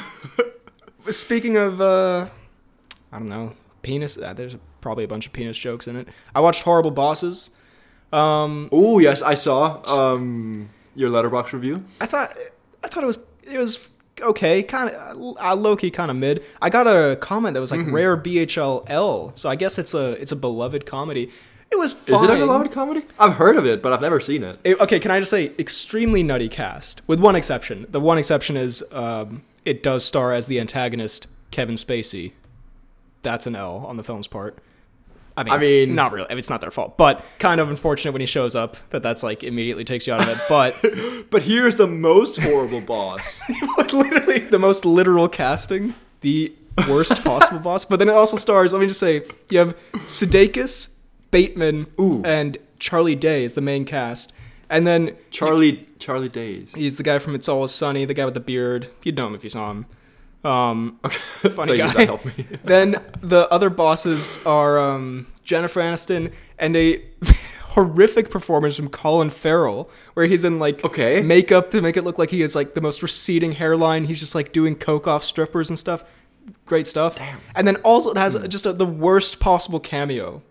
speaking 1.10 1.56
of, 1.56 1.80
uh, 1.80 2.28
I 3.14 3.20
don't 3.20 3.30
know, 3.30 3.54
penis. 3.82 4.18
Uh, 4.18 4.34
there's 4.34 4.58
probably 4.82 5.06
a 5.06 5.08
bunch 5.08 5.26
of 5.26 5.32
penis 5.32 5.58
jokes 5.58 5.88
in 5.88 5.96
it. 5.96 6.10
I 6.36 6.42
watched 6.42 6.64
Horrible 6.64 6.92
Bosses. 6.92 7.52
Um, 8.12 8.68
oh 8.74 9.00
yes, 9.00 9.22
I 9.22 9.36
saw 9.36 9.82
um 10.10 10.70
your 10.96 11.10
Letterboxd 11.12 11.54
review. 11.54 11.86
I 12.02 12.08
thought 12.08 12.38
I 12.84 12.88
thought 12.90 13.04
it 13.04 13.08
was 13.08 13.26
it 13.44 13.58
was 13.58 13.88
okay, 14.22 14.64
kind 14.64 14.90
of 14.90 15.38
uh, 15.40 15.56
low 15.56 15.76
key, 15.76 15.92
kind 15.92 16.10
of 16.12 16.18
mid. 16.18 16.44
I 16.62 16.70
got 16.70 16.88
a 16.88 17.16
comment 17.18 17.54
that 17.56 17.62
was 17.62 17.72
like 17.72 17.86
rare 17.92 18.16
BHLL, 18.18 19.38
so 19.38 19.50
I 19.50 19.56
guess 19.56 19.78
it's 19.78 19.94
a 19.94 20.12
it's 20.22 20.32
a 20.32 20.36
beloved 20.36 20.86
comedy. 20.86 21.30
It 21.72 21.80
was 21.80 21.94
fine. 21.94 22.24
Is 22.24 22.30
it 22.30 22.34
a 22.34 22.38
beloved 22.38 22.72
comedy? 22.72 23.06
I've 23.18 23.34
heard 23.36 23.56
of 23.56 23.66
it, 23.66 23.82
but 23.82 23.94
I've 23.94 24.02
never 24.02 24.20
seen 24.20 24.44
it. 24.44 24.60
It- 24.64 24.80
okay, 24.82 25.00
can 25.00 25.10
I 25.12 25.20
just 25.20 25.32
say 25.32 25.52
extremely 25.58 26.22
nutty 26.22 26.50
cast 26.50 27.02
with 27.08 27.20
one 27.20 27.36
exception. 27.36 27.86
The 27.90 28.02
one 28.02 28.18
exception 28.18 28.58
is 28.58 28.84
um, 28.92 29.44
it 29.64 29.82
does 29.82 30.04
star 30.04 30.34
as 30.34 30.48
the 30.48 30.60
antagonist 30.60 31.28
Kevin 31.50 31.76
Spacey. 31.76 32.34
That's 33.24 33.46
an 33.48 33.56
L 33.56 33.86
on 33.88 33.98
the 33.98 34.04
film's 34.04 34.28
part. 34.28 34.58
I 35.38 35.44
mean, 35.44 35.54
I 35.54 35.58
mean- 35.58 35.96
not 35.96 36.12
really. 36.12 36.26
I 36.30 36.34
mean, 36.34 36.40
it's 36.40 36.50
not 36.50 36.62
their 36.62 36.72
fault, 36.72 36.98
but 36.98 37.24
kind 37.40 37.60
of 37.62 37.70
unfortunate 37.70 38.12
when 38.12 38.20
he 38.22 38.26
shows 38.28 38.56
up 38.56 38.78
that 38.90 39.02
that's 39.04 39.24
like 39.24 39.44
immediately 39.44 39.84
takes 39.84 40.06
you 40.08 40.14
out 40.14 40.22
of 40.22 40.28
it. 40.30 40.38
But 40.50 40.76
But 41.32 41.44
here's 41.44 41.78
the 41.78 41.88
most 41.88 42.38
horrible 42.38 42.82
boss. 42.86 43.40
literally 43.94 44.40
the 44.40 44.60
most 44.60 44.84
literal 44.86 45.28
casting, 45.30 45.94
the 46.22 46.54
worst 46.90 47.24
possible 47.24 47.60
boss. 47.62 47.86
But 47.86 48.00
then 48.00 48.10
it 48.10 48.16
also 48.16 48.36
stars. 48.38 48.74
Let 48.74 48.80
me 48.82 48.88
just 48.88 49.00
say, 49.00 49.24
you 49.50 49.60
have 49.60 49.78
Sudeikis, 50.06 50.96
Bateman, 51.32 51.88
Ooh. 52.00 52.22
and 52.26 52.58
Charlie 52.80 53.16
Day 53.16 53.44
is 53.44 53.54
the 53.54 53.62
main 53.62 53.86
cast, 53.86 54.34
and 54.70 54.86
then 54.86 55.16
Charlie 55.30 55.88
Charlie 56.00 56.30
Days. 56.30 56.72
he's 56.76 56.98
the 56.98 57.04
guy 57.04 57.20
from 57.20 57.36
It's 57.36 57.48
Always 57.48 57.72
Sunny, 57.72 58.06
the 58.06 58.14
guy 58.14 58.26
with 58.26 58.34
the 58.34 58.40
beard. 58.40 58.88
You'd 59.04 59.16
know 59.16 59.28
him 59.28 59.36
if 59.36 59.44
you 59.44 59.50
saw 59.50 59.72
him. 59.72 59.86
Um, 60.44 61.00
funny 61.04 61.78
guy. 61.78 62.06
helped 62.06 62.26
me. 62.26 62.46
then 62.64 63.02
the 63.22 63.48
other 63.52 63.70
bosses 63.70 64.44
are 64.46 64.80
um, 64.80 65.28
Jennifer 65.44 65.80
Aniston 65.82 66.34
and 66.58 66.76
a 66.76 67.04
horrific 67.76 68.30
performance 68.30 68.76
from 68.76 68.90
Colin 68.90 69.30
Farrell, 69.30 69.90
where 70.14 70.26
he's 70.26 70.44
in 70.44 70.60
like 70.60 70.84
Okay. 70.84 71.22
makeup 71.22 71.72
to 71.72 71.82
make 71.82 71.96
it 71.98 72.04
look 72.04 72.18
like 72.18 72.30
he 72.32 72.42
has 72.42 72.56
like 72.56 72.74
the 72.74 72.82
most 72.82 73.02
receding 73.04 73.54
hairline. 73.54 74.06
He's 74.06 74.20
just 74.20 74.36
like 74.36 74.52
doing 74.52 74.76
coke 74.76 75.08
off 75.08 75.24
strippers 75.24 75.70
and 75.70 75.78
stuff. 75.78 76.04
Great 76.66 76.88
stuff. 76.88 77.18
Damn. 77.18 77.38
And 77.56 77.68
then 77.68 77.76
also 77.78 78.12
it 78.12 78.18
has 78.18 78.36
just 78.48 78.66
a, 78.66 78.74
the 78.74 78.86
worst 78.86 79.40
possible 79.40 79.80
cameo. 79.80 80.42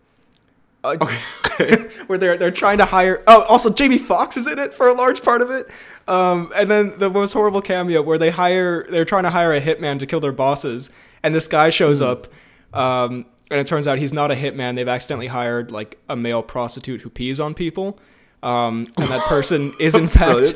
Uh, 0.82 0.96
where 2.06 2.18
they're 2.18 2.38
they're 2.38 2.50
trying 2.50 2.78
to 2.78 2.84
hire. 2.86 3.22
Oh, 3.26 3.44
also 3.48 3.70
Jamie 3.70 3.98
Foxx 3.98 4.36
is 4.36 4.46
in 4.46 4.58
it 4.58 4.72
for 4.72 4.88
a 4.88 4.94
large 4.94 5.22
part 5.22 5.42
of 5.42 5.50
it. 5.50 5.68
Um, 6.08 6.50
and 6.56 6.70
then 6.70 6.98
the 6.98 7.10
most 7.10 7.32
horrible 7.32 7.60
cameo 7.60 8.02
where 8.02 8.18
they 8.18 8.30
hire 8.30 8.86
they're 8.88 9.04
trying 9.04 9.24
to 9.24 9.30
hire 9.30 9.52
a 9.52 9.60
hitman 9.60 10.00
to 10.00 10.06
kill 10.06 10.20
their 10.20 10.32
bosses, 10.32 10.90
and 11.22 11.34
this 11.34 11.46
guy 11.46 11.70
shows 11.70 12.00
up. 12.00 12.28
Um, 12.72 13.26
and 13.50 13.60
it 13.60 13.66
turns 13.66 13.86
out 13.88 13.98
he's 13.98 14.12
not 14.12 14.30
a 14.30 14.34
hitman. 14.34 14.76
They've 14.76 14.88
accidentally 14.88 15.26
hired 15.26 15.70
like 15.70 15.98
a 16.08 16.16
male 16.16 16.42
prostitute 16.42 17.02
who 17.02 17.10
pees 17.10 17.40
on 17.40 17.52
people. 17.52 17.98
Um, 18.42 18.86
and 18.96 19.08
that 19.08 19.26
person 19.26 19.74
is 19.80 19.94
in 19.94 20.08
fact. 20.08 20.54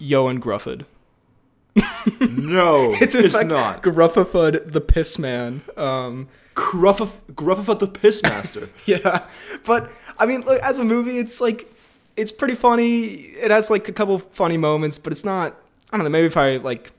Ioan 0.00 0.38
Gruffudd. 0.38 0.84
No, 2.20 2.92
It's 2.92 3.14
it's, 3.14 3.14
in 3.14 3.30
fact 3.30 3.50
not. 3.50 3.82
Gruffafud 3.82 4.72
the 4.72 4.80
Piss 4.80 5.18
Man. 5.18 5.62
Um, 5.76 6.28
Gruffaf 6.58 7.20
Gruffafut 7.34 7.78
the 7.78 7.86
Pissmaster. 7.86 8.68
yeah, 8.86 9.28
but 9.64 9.90
I 10.18 10.26
mean, 10.26 10.40
look, 10.40 10.60
as 10.60 10.76
a 10.76 10.84
movie, 10.84 11.18
it's 11.18 11.40
like 11.40 11.72
it's 12.16 12.32
pretty 12.32 12.56
funny. 12.56 13.04
It 13.04 13.52
has 13.52 13.70
like 13.70 13.88
a 13.88 13.92
couple 13.92 14.18
funny 14.18 14.56
moments, 14.56 14.98
but 14.98 15.12
it's 15.12 15.24
not. 15.24 15.56
I 15.92 15.96
don't 15.96 16.04
know. 16.04 16.10
Maybe 16.10 16.26
if 16.26 16.36
I 16.36 16.56
like, 16.56 16.90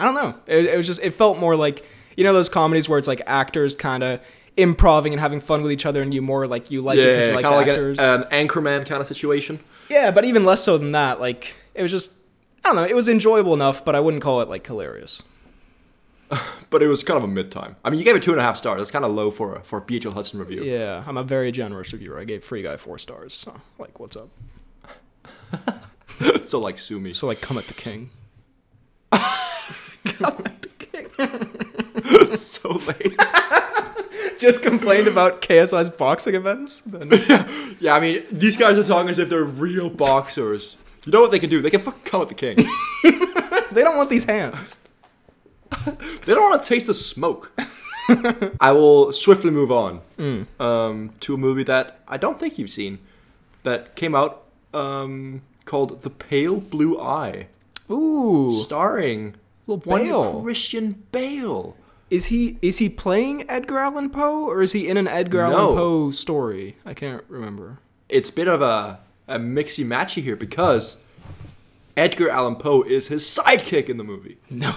I 0.00 0.04
don't 0.04 0.14
know. 0.14 0.34
It, 0.46 0.66
it 0.66 0.76
was 0.76 0.86
just 0.88 1.00
it 1.02 1.12
felt 1.12 1.38
more 1.38 1.54
like 1.54 1.86
you 2.16 2.24
know 2.24 2.32
those 2.32 2.48
comedies 2.48 2.88
where 2.88 2.98
it's 2.98 3.08
like 3.08 3.22
actors 3.26 3.76
kind 3.76 4.02
of 4.02 4.20
improving 4.56 5.12
and 5.12 5.20
having 5.20 5.38
fun 5.38 5.62
with 5.62 5.70
each 5.70 5.86
other, 5.86 6.02
and 6.02 6.12
you 6.12 6.20
more 6.20 6.48
like 6.48 6.72
you 6.72 6.82
like 6.82 6.98
it 6.98 7.06
because 7.06 7.26
yeah, 7.26 7.30
you 7.30 7.36
like 7.36 7.44
kind 7.44 7.54
of 7.54 7.60
like 7.60 7.68
actors. 7.68 8.00
an, 8.00 8.24
an 8.24 8.48
Anchorman 8.48 8.86
kind 8.86 9.00
of 9.00 9.06
situation. 9.06 9.60
yeah, 9.88 10.10
but 10.10 10.24
even 10.24 10.44
less 10.44 10.64
so 10.64 10.76
than 10.78 10.92
that. 10.92 11.20
Like 11.20 11.54
it 11.74 11.82
was 11.82 11.92
just. 11.92 12.12
I 12.64 12.70
don't 12.70 12.76
know. 12.76 12.84
It 12.84 12.96
was 12.96 13.08
enjoyable 13.08 13.54
enough, 13.54 13.84
but 13.84 13.94
I 13.94 14.00
wouldn't 14.00 14.24
call 14.24 14.40
it 14.40 14.48
like 14.48 14.66
hilarious. 14.66 15.22
But 16.68 16.82
it 16.82 16.88
was 16.88 17.04
kind 17.04 17.16
of 17.16 17.22
a 17.22 17.28
mid 17.28 17.52
time. 17.52 17.76
I 17.84 17.90
mean, 17.90 18.00
you 18.00 18.04
gave 18.04 18.16
it 18.16 18.22
two 18.22 18.32
and 18.32 18.40
a 18.40 18.42
half 18.42 18.56
stars. 18.56 18.78
That's 18.78 18.90
kind 18.90 19.04
of 19.04 19.12
low 19.12 19.30
for 19.30 19.54
a, 19.54 19.62
for 19.62 19.78
a 19.78 19.80
BHL 19.80 20.12
Hudson 20.12 20.40
review. 20.40 20.64
Yeah, 20.64 21.04
I'm 21.06 21.16
a 21.16 21.22
very 21.22 21.52
generous 21.52 21.92
reviewer. 21.92 22.18
I 22.18 22.24
gave 22.24 22.42
Free 22.42 22.60
Guy 22.60 22.76
four 22.76 22.98
stars. 22.98 23.34
So, 23.34 23.54
like, 23.78 24.00
what's 24.00 24.16
up? 24.16 24.28
so 26.42 26.58
like 26.58 26.78
sue 26.78 26.98
me. 26.98 27.12
So, 27.12 27.28
like, 27.28 27.40
come 27.40 27.56
at 27.56 27.66
the 27.66 27.74
king. 27.74 28.10
Come 29.12 30.42
at 30.44 30.62
the 30.62 30.68
king. 30.68 32.36
so 32.36 32.70
late. 32.70 33.16
Just 34.38 34.62
complained 34.62 35.08
about 35.08 35.42
KSI's 35.42 35.90
boxing 35.90 36.34
events. 36.34 36.80
Then 36.80 37.08
yeah, 37.80 37.94
I 37.94 38.00
mean, 38.00 38.22
these 38.30 38.56
guys 38.56 38.78
are 38.78 38.84
talking 38.84 39.10
as 39.10 39.18
if 39.18 39.28
they're 39.28 39.44
real 39.44 39.90
boxers. 39.90 40.76
You 41.04 41.12
know 41.12 41.20
what 41.20 41.30
they 41.30 41.38
can 41.38 41.50
do? 41.50 41.60
They 41.60 41.70
can 41.70 41.80
fucking 41.80 42.02
come 42.04 42.22
at 42.22 42.28
the 42.28 42.34
king. 42.34 42.56
they 43.72 43.82
don't 43.82 43.96
want 43.96 44.10
these 44.10 44.24
hands. 44.24 44.78
They 46.26 46.34
don't 46.34 46.50
want 46.50 46.62
to 46.62 46.68
taste 46.68 46.86
the 46.88 46.94
smoke. 46.94 47.52
I 48.60 48.72
will 48.72 49.12
swiftly 49.12 49.50
move 49.50 49.70
on 49.72 50.00
um, 50.60 51.10
to 51.20 51.34
a 51.34 51.36
movie 51.36 51.64
that 51.64 52.00
I 52.08 52.16
don't 52.16 52.38
think 52.38 52.58
you've 52.58 52.70
seen 52.70 52.98
that 53.62 53.96
came 53.96 54.14
out 54.14 54.44
um, 54.74 55.42
called 55.64 56.02
The 56.02 56.10
Pale 56.10 56.60
Blue 56.60 57.00
Eye, 57.00 57.48
Ooh, 57.90 58.52
starring 58.62 59.34
Little 59.66 59.82
one 59.90 60.04
Bale. 60.04 60.42
Christian 60.42 61.02
Bale. 61.12 61.76
is 62.10 62.26
he 62.26 62.58
is 62.62 62.78
he 62.78 62.88
playing 62.88 63.48
Edgar 63.50 63.78
Allan 63.78 64.10
Poe 64.10 64.44
or 64.44 64.62
is 64.62 64.70
he 64.72 64.88
in 64.88 64.96
an 64.96 65.08
Edgar 65.08 65.42
No. 65.44 65.52
Allan 65.52 65.76
Poe 65.76 66.10
story? 66.12 66.76
I 66.84 66.94
can't 66.94 67.24
remember. 67.28 67.78
It's 68.08 68.30
a 68.30 68.32
bit 68.32 68.46
of 68.46 68.62
a, 68.62 69.00
a 69.26 69.38
mixy 69.38 69.84
matchy 69.84 70.22
here 70.22 70.36
because 70.36 70.96
Edgar 71.96 72.30
Allan 72.30 72.54
Poe 72.56 72.82
is 72.82 73.08
his 73.08 73.24
sidekick 73.24 73.88
in 73.88 73.96
the 73.96 74.04
movie. 74.04 74.38
No. 74.50 74.72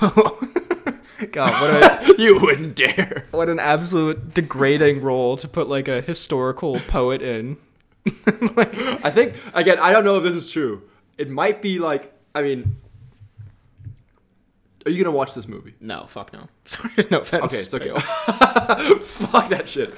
God, 1.32 1.52
what 1.62 2.10
a 2.10 2.22
you 2.22 2.40
wouldn't 2.40 2.76
dare. 2.76 3.26
what 3.32 3.50
an 3.50 3.60
absolute 3.60 4.34
degrading 4.34 5.02
role 5.02 5.38
to 5.38 5.48
put 5.48 5.68
like 5.68 5.88
a 5.88 6.02
historical 6.02 6.80
poet 6.82 7.22
in. 7.22 7.58
I 8.26 9.12
think 9.12 9.36
again, 9.54 9.80
I 9.80 9.92
don't 9.92 10.06
know 10.06 10.18
if 10.18 10.24
this 10.24 10.36
is 10.36 10.50
true. 10.50 10.84
It 11.18 11.30
might 11.30 11.62
be 11.62 11.80
like, 11.80 12.14
I 12.34 12.42
mean, 12.42 12.78
are 14.86 14.92
you 14.92 15.04
gonna 15.04 15.16
watch 15.16 15.34
this 15.34 15.48
movie? 15.48 15.74
No, 15.82 16.06
fuck 16.08 16.32
no. 16.32 16.48
Sorry, 16.66 16.92
no 17.12 17.20
offense. 17.20 17.74
Okay, 17.74 17.90
it's 17.90 17.98
okay. 17.98 19.00
Fuck 19.00 19.50
that 19.50 19.68
shit. 19.68 19.94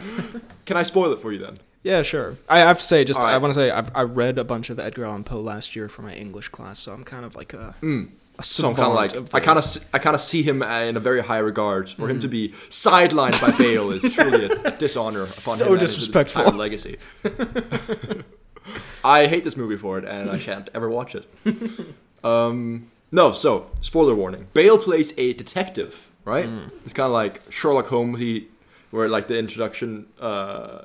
Can 0.66 0.78
I 0.78 0.84
spoil 0.84 1.12
it 1.14 1.22
for 1.22 1.32
you 1.32 1.40
then? 1.40 1.58
Yeah, 1.84 2.04
sure. 2.04 2.38
I 2.48 2.60
have 2.60 2.78
to 2.80 2.86
say, 2.86 3.04
just 3.04 3.20
All 3.20 3.26
I 3.26 3.38
want 3.38 3.54
to 3.54 3.60
say, 3.60 3.72
I've, 3.72 3.90
I 3.96 4.04
read 4.04 4.38
a 4.38 4.44
bunch 4.44 4.70
of 4.70 4.80
Edgar 4.80 5.06
Allan 5.06 5.24
Poe 5.24 5.40
last 5.40 5.76
year 5.76 5.90
for 5.90 6.04
my 6.04 6.14
English 6.14 6.50
class, 6.50 6.78
so 6.78 6.92
I'm 6.92 7.04
kind 7.04 7.26
of 7.26 7.36
like 7.36 7.54
a, 7.54 7.74
a 7.82 8.08
So 8.42 8.70
I'm 8.70 8.76
kind 8.76 8.88
of 8.90 8.94
like, 8.96 9.16
of 9.16 9.34
I 9.36 9.40
kind 9.40 9.58
of, 9.58 9.66
I 9.94 10.00
kind 10.00 10.16
of 10.16 10.22
see 10.22 10.44
him 10.44 10.62
uh, 10.62 10.82
in 10.82 10.98
a 10.98 11.00
very 11.00 11.22
high 11.22 11.38
regard. 11.40 11.90
For 11.90 12.10
him 12.10 12.20
to 12.22 12.28
be 12.28 12.50
sidelined 12.70 13.40
by 13.42 13.52
Bale 13.58 13.92
is 13.92 14.04
truly 14.14 14.46
a, 14.46 14.62
a 14.64 14.72
dishonor 14.72 15.20
upon 15.22 15.24
So 15.26 15.66
him 15.68 15.72
and 15.74 15.82
his 15.82 15.92
disrespectful. 15.96 16.44
legacy. 16.54 16.98
I 19.04 19.26
hate 19.28 19.44
this 19.44 19.58
movie 19.58 19.78
for 19.78 19.98
it, 19.98 20.06
and 20.06 20.30
I 20.30 20.38
shan't 20.40 20.70
ever 20.74 20.90
watch 20.90 21.16
it. 21.16 21.26
Um, 22.24 22.92
no, 23.12 23.32
so 23.32 23.72
spoiler 23.82 24.14
warning: 24.14 24.48
Bale 24.54 24.78
plays 24.78 25.12
a 25.18 25.34
detective, 25.34 26.08
right? 26.24 26.48
It's 26.86 26.94
kind 26.94 27.08
of 27.08 27.14
like 27.14 27.42
Sherlock 27.50 27.88
Holmes, 27.88 28.20
he, 28.20 28.48
where 28.92 29.10
like 29.10 29.28
the 29.28 29.40
introduction 29.40 30.06
uh, 30.20 30.84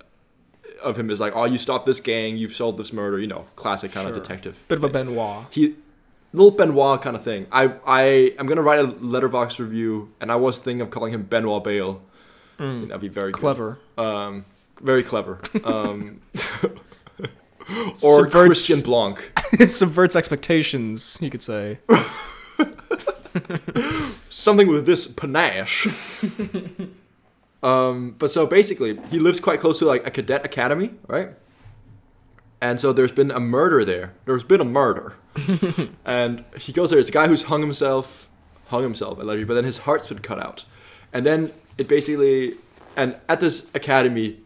of 0.83 0.99
him 0.99 1.11
is 1.11 1.21
like, 1.21 1.35
"Oh, 1.37 1.45
you 1.45 1.59
stopped 1.59 1.85
this 1.85 2.01
gang, 2.01 2.39
you've 2.39 2.55
solved 2.55 2.79
this 2.79 2.91
murder," 2.91 3.19
you 3.19 3.27
know, 3.27 3.45
classic 3.55 3.93
kind 3.93 4.07
Sure. 4.07 4.17
of 4.17 4.23
detective 4.23 4.65
bit 4.67 4.79
of 4.79 4.85
a 4.85 4.89
Benoit. 4.89 5.45
he 5.51 5.75
little 6.37 6.51
Benoit 6.53 7.01
kind 7.03 7.17
of 7.17 7.25
thing. 7.25 7.47
I 7.51 7.73
I 7.87 8.35
I'm 8.39 8.47
gonna 8.47 8.63
write 8.63 8.79
a 8.81 8.89
Letterboxd 8.89 9.59
review, 9.59 10.13
and 10.21 10.31
I 10.31 10.37
was 10.37 10.59
thinking 10.59 10.83
of 10.83 10.91
calling 10.91 11.13
him 11.13 11.23
Benoit 11.23 11.65
Bale. 11.65 12.03
Think 12.59 12.89
that'd 12.89 13.01
be 13.01 13.09
very. 13.09 13.33
Clever. 13.33 13.79
Um, 13.99 14.45
very 14.81 15.03
clever. 15.03 15.41
Um, 15.65 16.21
or 18.03 18.27
Subverts- 18.27 18.33
Christian 18.47 18.81
Blanc. 18.85 19.33
it 19.59 19.71
subverts 19.73 20.15
expectations, 20.15 21.19
you 21.21 21.31
could 21.31 21.43
say. 21.43 21.79
Something 24.29 24.69
with 24.69 24.87
this 24.87 25.07
panache. 25.09 25.89
um, 27.63 28.15
but 28.19 28.31
so 28.31 28.47
basically, 28.47 28.99
he 29.11 29.19
lives 29.19 29.41
quite 29.41 29.61
close 29.61 29.79
to 29.81 29.87
like 29.87 30.07
a 30.07 30.11
cadet 30.11 30.45
academy, 30.45 30.93
right? 31.09 31.31
And 32.61 32.81
so 32.81 32.93
there's 32.93 33.13
been 33.13 33.31
a 33.31 33.41
murder 33.41 33.85
there. 33.85 34.15
There's 34.25 34.45
been 34.45 34.61
a 34.61 34.65
murder. 34.65 35.17
and 36.05 36.45
he 36.59 36.73
goes 36.73 36.91
there. 36.91 36.99
It's 36.99 37.11
a 37.11 37.13
guy 37.13 37.29
who's 37.29 37.45
hung 37.45 37.61
himself, 37.61 38.29
hung 38.69 38.83
himself, 38.83 39.19
allegedly, 39.19 39.45
but 39.45 39.55
then 39.55 39.65
his 39.65 39.79
heart's 39.79 40.07
been 40.07 40.21
cut 40.21 40.39
out. 40.39 40.65
And 41.13 41.27
then 41.27 41.53
it 41.77 41.89
basically, 41.89 42.55
and 42.97 43.17
at 43.29 43.41
this 43.41 43.69
academy, 43.75 44.41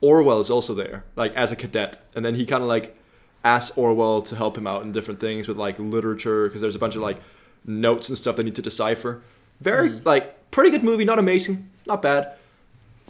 Orwell 0.00 0.40
is 0.40 0.50
also 0.50 0.74
there, 0.74 1.04
like 1.16 1.34
as 1.34 1.52
a 1.52 1.56
cadet. 1.56 2.02
And 2.14 2.24
then 2.24 2.34
he 2.34 2.46
kind 2.46 2.62
of 2.62 2.68
like 2.68 2.96
asks 3.44 3.76
Orwell 3.76 4.22
to 4.22 4.36
help 4.36 4.56
him 4.56 4.66
out 4.66 4.82
in 4.82 4.92
different 4.92 5.20
things 5.20 5.46
with 5.46 5.58
like 5.58 5.78
literature, 5.78 6.48
because 6.48 6.62
there's 6.62 6.76
a 6.76 6.78
bunch 6.78 6.96
of 6.96 7.02
like 7.02 7.18
notes 7.66 8.08
and 8.08 8.16
stuff 8.16 8.36
they 8.36 8.42
need 8.42 8.54
to 8.54 8.62
decipher. 8.62 9.22
Very, 9.60 9.90
mm. 9.90 10.06
like, 10.06 10.50
pretty 10.50 10.70
good 10.70 10.82
movie, 10.82 11.04
not 11.04 11.18
amazing, 11.18 11.68
not 11.86 12.00
bad. 12.00 12.32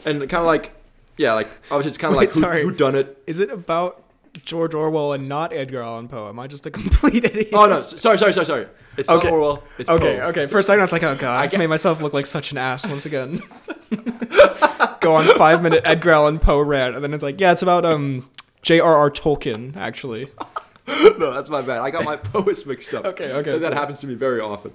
And 0.04 0.21
kind 0.21 0.40
of 0.40 0.47
like, 0.47 0.73
yeah, 1.16 1.35
like, 1.35 1.49
obviously 1.71 1.90
it's 1.90 1.99
kind 1.99 2.12
of 2.12 2.16
like 2.16 2.33
who, 2.33 2.40
sorry. 2.40 2.62
who 2.64 2.73
done 2.73 2.97
it. 2.97 3.23
Is 3.26 3.38
it 3.38 3.50
about 3.50 4.02
George 4.44 4.75
Orwell 4.75 5.12
and 5.12 5.28
not 5.28 5.52
Edgar 5.52 5.82
Allan 5.82 6.08
Poe? 6.08 6.28
Am 6.28 6.38
I 6.38 6.46
just 6.46 6.66
a 6.66 6.70
complete 6.78 7.25
idiot? 7.25 7.49
Oh 7.52 7.66
no, 7.66 7.82
sorry, 7.82 8.18
sorry, 8.18 8.32
sorry, 8.32 8.46
sorry. 8.46 8.66
It's 8.96 9.08
Okay. 9.08 9.25
not 9.28 9.32
Orwell. 9.32 9.62
It's 9.78 9.88
Okay, 9.90 10.18
Poe. 10.18 10.26
okay. 10.28 10.46
For 10.46 10.58
a 10.58 10.62
second, 10.62 10.80
I 10.80 10.84
was 10.84 10.92
like, 10.92 11.02
oh 11.02 11.14
god, 11.16 11.37
I 11.40 11.46
get- 11.46 11.58
made 11.58 11.66
myself 11.68 12.00
look 12.00 12.12
like 12.12 12.26
such 12.26 12.52
an 12.52 12.58
ass 12.58 12.87
once 12.87 13.06
again. 13.06 13.42
Go 15.00 15.16
on 15.16 15.25
five 15.37 15.62
minute 15.62 15.82
Edgar 15.84 16.10
Allan 16.10 16.38
Poe 16.38 16.60
rant, 16.60 16.94
and 16.94 17.02
then 17.02 17.14
it's 17.14 17.22
like, 17.22 17.40
yeah, 17.40 17.52
it's 17.52 17.62
about 17.62 17.84
um 17.87 18.28
J.R.R. 18.62 19.10
Tolkien, 19.10 19.75
actually. 19.76 20.30
no, 20.87 21.32
that's 21.32 21.49
my 21.49 21.62
bad. 21.62 21.78
I 21.80 21.90
got 21.90 22.04
my 22.04 22.16
poets 22.16 22.66
mixed 22.66 22.92
up. 22.92 23.04
Okay, 23.06 23.32
okay, 23.32 23.50
So 23.50 23.58
that 23.60 23.72
happens 23.72 24.00
to 24.00 24.07
me 24.07 24.14
very 24.14 24.40
often. 24.40 24.72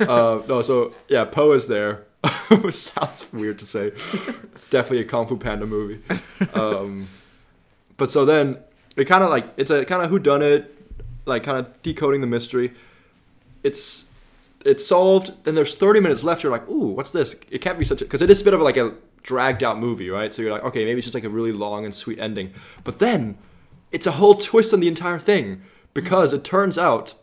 uh, 0.00 0.40
no, 0.48 0.62
so 0.62 0.94
yeah, 1.08 1.24
Poe 1.26 1.52
is 1.52 1.68
there. 1.68 2.04
Sounds 2.70 3.30
weird 3.32 3.58
to 3.58 3.66
say. 3.66 3.88
It's 3.88 4.68
definitely 4.70 5.00
a 5.00 5.04
Kung 5.04 5.26
Fu 5.26 5.36
Panda 5.36 5.66
movie. 5.66 6.00
Um, 6.54 7.08
but 7.98 8.10
so 8.10 8.24
then 8.24 8.56
it 8.96 9.04
kind 9.06 9.22
of 9.22 9.30
like 9.30 9.46
it's 9.56 9.70
a 9.70 9.84
kind 9.84 10.02
of 10.02 10.10
who 10.10 10.18
done 10.18 10.42
it, 10.42 10.74
like 11.24 11.42
kind 11.42 11.58
of 11.58 11.82
decoding 11.82 12.20
the 12.20 12.26
mystery. 12.26 12.72
It's 13.62 14.06
it's 14.64 14.86
solved. 14.86 15.44
Then 15.44 15.54
there's 15.54 15.74
30 15.74 16.00
minutes 16.00 16.24
left. 16.24 16.42
You're 16.42 16.52
like, 16.52 16.68
ooh, 16.68 16.88
what's 16.88 17.12
this? 17.12 17.36
It 17.50 17.60
can't 17.60 17.78
be 17.78 17.84
such 17.84 18.02
a 18.02 18.04
because 18.04 18.22
it 18.22 18.30
is 18.30 18.40
a 18.40 18.44
bit 18.44 18.54
of 18.54 18.60
like 18.60 18.76
a 18.76 18.94
dragged 19.22 19.62
out 19.62 19.78
movie, 19.78 20.10
right? 20.10 20.32
So 20.32 20.42
you're 20.42 20.52
like, 20.52 20.64
okay, 20.64 20.84
maybe 20.84 20.98
it's 20.98 21.06
just 21.06 21.14
like 21.14 21.24
a 21.24 21.28
really 21.28 21.52
long 21.52 21.84
and 21.84 21.94
sweet 21.94 22.18
ending. 22.18 22.52
But 22.84 22.98
then 22.98 23.38
it's 23.92 24.06
a 24.06 24.12
whole 24.12 24.34
twist 24.34 24.72
on 24.72 24.80
the 24.80 24.88
entire 24.88 25.18
thing 25.18 25.62
because 25.94 26.32
it 26.32 26.44
turns 26.44 26.78
out 26.78 27.14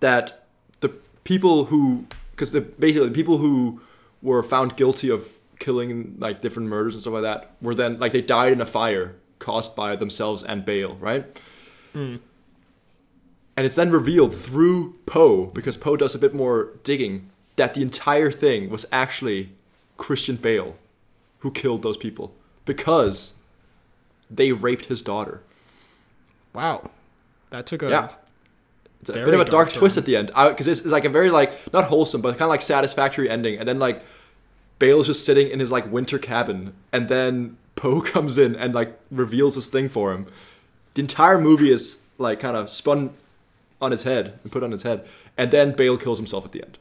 that 0.00 0.46
the 0.80 0.90
people 1.24 1.66
who 1.66 2.06
because 2.30 2.52
the 2.52 2.60
basically 2.60 3.08
the 3.08 3.14
people 3.14 3.38
who 3.38 3.80
were 4.22 4.42
found 4.42 4.76
guilty 4.76 5.10
of 5.10 5.38
killing 5.58 6.16
like 6.18 6.40
different 6.40 6.68
murders 6.68 6.94
and 6.94 7.00
stuff 7.00 7.14
like 7.14 7.22
that 7.22 7.52
were 7.62 7.74
then 7.74 7.98
like 7.98 8.12
they 8.12 8.20
died 8.20 8.52
in 8.52 8.60
a 8.60 8.66
fire 8.66 9.16
caused 9.44 9.76
by 9.76 9.94
themselves 9.94 10.42
and 10.42 10.64
Bale, 10.64 10.94
right? 10.96 11.24
Hmm. 11.92 12.16
And 13.56 13.66
it's 13.66 13.76
then 13.76 13.90
revealed 13.90 14.34
through 14.34 14.94
Poe 15.06 15.46
because 15.46 15.76
Poe 15.76 15.96
does 15.96 16.14
a 16.14 16.18
bit 16.18 16.34
more 16.34 16.70
digging 16.82 17.30
that 17.56 17.74
the 17.74 17.82
entire 17.82 18.30
thing 18.32 18.70
was 18.70 18.86
actually 18.90 19.50
Christian 19.96 20.36
Bale 20.36 20.76
who 21.40 21.50
killed 21.50 21.82
those 21.82 21.96
people 21.96 22.34
because 22.64 23.34
they 24.30 24.50
raped 24.50 24.86
his 24.86 25.02
daughter. 25.02 25.42
Wow, 26.52 26.90
that 27.50 27.66
took 27.66 27.82
a 27.82 27.90
Yeah. 27.90 28.08
It's 29.02 29.10
a 29.10 29.12
bit 29.12 29.34
of 29.34 29.40
a 29.40 29.44
dark, 29.44 29.68
dark 29.68 29.72
twist 29.72 29.98
at 29.98 30.06
the 30.06 30.16
end 30.16 30.28
because 30.28 30.66
it's, 30.66 30.80
it's 30.80 30.88
like 30.88 31.04
a 31.04 31.10
very 31.10 31.28
like 31.28 31.72
not 31.74 31.84
wholesome 31.84 32.22
but 32.22 32.30
kind 32.30 32.42
of 32.42 32.48
like 32.48 32.62
satisfactory 32.62 33.28
ending 33.28 33.58
and 33.58 33.68
then 33.68 33.78
like 33.78 34.02
Bale's 34.78 35.06
just 35.06 35.26
sitting 35.26 35.50
in 35.50 35.60
his 35.60 35.70
like 35.70 35.92
winter 35.92 36.18
cabin 36.18 36.72
and 36.90 37.10
then 37.10 37.58
Poe 37.76 38.00
comes 38.14 38.38
in 38.38 38.54
and 38.56 38.74
like 38.74 38.98
reveals 39.10 39.54
this 39.54 39.70
thing 39.70 39.88
for 39.88 40.12
him. 40.12 40.26
The 40.94 41.00
entire 41.02 41.40
movie 41.40 41.70
is 41.72 41.98
like 42.18 42.40
kind 42.40 42.56
of 42.56 42.70
spun 42.70 43.10
on 43.80 43.90
his 43.90 44.04
head 44.04 44.38
and 44.42 44.52
put 44.52 44.62
on 44.62 44.70
his 44.70 44.82
head 44.82 45.06
and 45.36 45.50
then 45.50 45.72
Bale 45.72 45.96
kills 45.96 46.18
himself 46.18 46.44
at 46.44 46.52
the 46.52 46.62
end. 46.62 46.78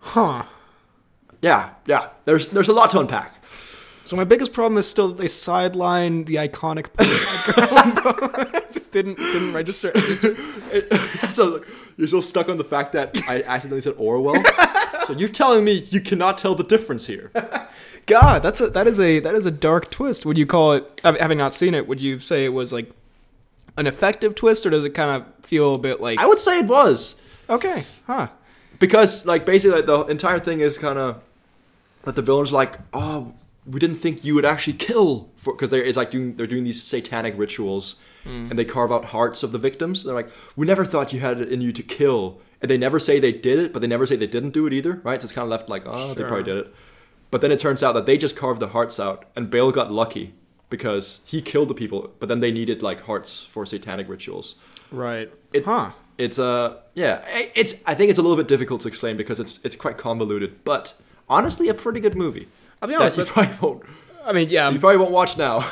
huh. 0.00 0.44
Yeah, 1.42 1.70
yeah. 1.86 2.08
There's 2.24 2.46
there's 2.48 2.68
a 2.68 2.72
lot 2.72 2.90
to 2.92 3.00
unpack. 3.00 3.44
So 4.06 4.16
my 4.16 4.24
biggest 4.24 4.52
problem 4.52 4.78
is 4.78 4.86
still 4.88 5.08
that 5.08 5.18
they 5.18 5.28
sideline 5.28 6.24
the 6.24 6.36
iconic. 6.36 6.88
just 8.74 8.90
didn't 8.92 9.16
didn't 9.16 9.52
register. 9.52 9.92
So 11.32 11.64
you're 11.96 12.06
still 12.08 12.22
stuck 12.22 12.48
on 12.48 12.58
the 12.58 12.64
fact 12.64 12.92
that 12.92 13.16
I 13.28 13.42
accidentally 13.42 13.80
said 13.80 13.94
Orwell. 13.96 14.42
so 15.06 15.12
you're 15.12 15.28
telling 15.28 15.64
me 15.64 15.84
you 15.90 16.00
cannot 16.00 16.38
tell 16.38 16.54
the 16.54 16.62
difference 16.62 17.06
here. 17.06 17.32
God, 18.06 18.42
that's 18.42 18.60
a 18.60 18.68
that 18.70 18.86
is 18.86 19.00
a 19.00 19.20
that 19.20 19.34
is 19.34 19.46
a 19.46 19.50
dark 19.50 19.90
twist. 19.90 20.26
Would 20.26 20.38
you 20.38 20.46
call 20.46 20.74
it? 20.74 21.00
Having 21.02 21.38
not 21.38 21.54
seen 21.54 21.74
it, 21.74 21.88
would 21.88 22.00
you 22.00 22.20
say 22.20 22.44
it 22.44 22.50
was 22.50 22.72
like 22.72 22.90
an 23.76 23.86
effective 23.86 24.34
twist, 24.34 24.66
or 24.66 24.70
does 24.70 24.84
it 24.84 24.90
kind 24.90 25.10
of 25.10 25.44
feel 25.44 25.74
a 25.74 25.78
bit 25.78 26.00
like 26.00 26.20
I 26.20 26.26
would 26.26 26.38
say 26.38 26.60
it 26.60 26.66
was. 26.66 27.16
okay, 27.48 27.84
huh? 28.06 28.28
because 28.78 29.24
like 29.26 29.46
basically 29.46 29.76
like, 29.76 29.86
the 29.86 30.04
entire 30.06 30.38
thing 30.38 30.60
is 30.60 30.78
kind 30.78 30.98
of 30.98 31.22
that 32.02 32.16
the 32.16 32.22
villains 32.22 32.52
like 32.52 32.78
oh 32.92 33.32
we 33.66 33.80
didn't 33.80 33.96
think 33.96 34.24
you 34.24 34.34
would 34.34 34.44
actually 34.44 34.74
kill 34.74 35.30
for 35.36 35.54
because 35.54 35.70
they're 35.70 35.82
it's 35.82 35.96
like 35.96 36.10
doing 36.10 36.36
they're 36.36 36.46
doing 36.46 36.64
these 36.64 36.82
satanic 36.82 37.36
rituals 37.36 37.96
and 38.24 38.58
they 38.58 38.64
carve 38.64 38.90
out 38.92 39.06
hearts 39.06 39.42
of 39.42 39.52
the 39.52 39.58
victims. 39.58 40.04
They're 40.04 40.14
like 40.14 40.30
we 40.56 40.66
never 40.66 40.84
thought 40.84 41.12
you 41.12 41.20
had 41.20 41.40
it 41.40 41.48
in 41.50 41.60
you 41.60 41.72
to 41.72 41.82
kill. 41.82 42.40
And 42.62 42.70
they 42.70 42.78
never 42.78 42.98
say 42.98 43.20
they 43.20 43.32
did 43.32 43.58
it 43.58 43.72
but 43.72 43.80
they 43.82 43.86
never 43.88 44.06
say 44.06 44.16
they 44.16 44.26
didn't 44.26 44.50
do 44.50 44.66
it 44.66 44.72
either 44.72 45.00
right? 45.04 45.20
So 45.20 45.26
it's 45.26 45.32
kind 45.32 45.44
of 45.44 45.50
left 45.50 45.68
like 45.68 45.82
oh 45.86 46.14
they 46.14 46.24
probably 46.24 46.44
did 46.44 46.56
it. 46.56 46.74
But 47.30 47.40
then 47.40 47.52
it 47.52 47.58
turns 47.58 47.82
out 47.82 47.92
that 47.92 48.06
they 48.06 48.16
just 48.16 48.36
carved 48.36 48.60
the 48.60 48.68
hearts 48.68 48.98
out 48.98 49.26
and 49.36 49.50
Bale 49.50 49.70
got 49.70 49.92
lucky 49.92 50.34
because 50.70 51.20
he 51.26 51.42
killed 51.42 51.68
the 51.68 51.74
people 51.74 52.12
but 52.20 52.28
then 52.28 52.40
they 52.40 52.50
needed 52.50 52.82
like 52.82 53.02
hearts 53.02 53.42
for 53.44 53.66
satanic 53.66 54.08
rituals. 54.08 54.54
Right. 54.90 55.30
It- 55.52 55.64
huh. 55.66 55.90
it's 56.16 56.38
uh 56.38 56.78
yeah 56.94 57.22
it's 57.54 57.82
i 57.86 57.94
think 57.94 58.08
it's 58.08 58.18
a 58.20 58.22
little 58.22 58.36
bit 58.36 58.46
difficult 58.48 58.80
to 58.82 58.88
explain 58.88 59.16
because 59.16 59.40
it's 59.40 59.58
it's 59.64 59.74
quite 59.76 59.98
convoluted 59.98 60.62
but 60.64 60.94
honestly 61.28 61.68
a 61.68 61.74
pretty 61.74 62.00
good 62.00 62.14
movie. 62.16 62.46
I'll 62.80 62.88
be 62.88 62.94
that 62.96 63.16
you 63.16 63.24
probably 63.24 63.56
won't 63.60 63.82
I 64.26 64.32
mean, 64.32 64.48
yeah, 64.48 64.70
you 64.70 64.78
probably 64.78 64.96
won't 64.96 65.10
watch 65.10 65.36
now 65.36 65.56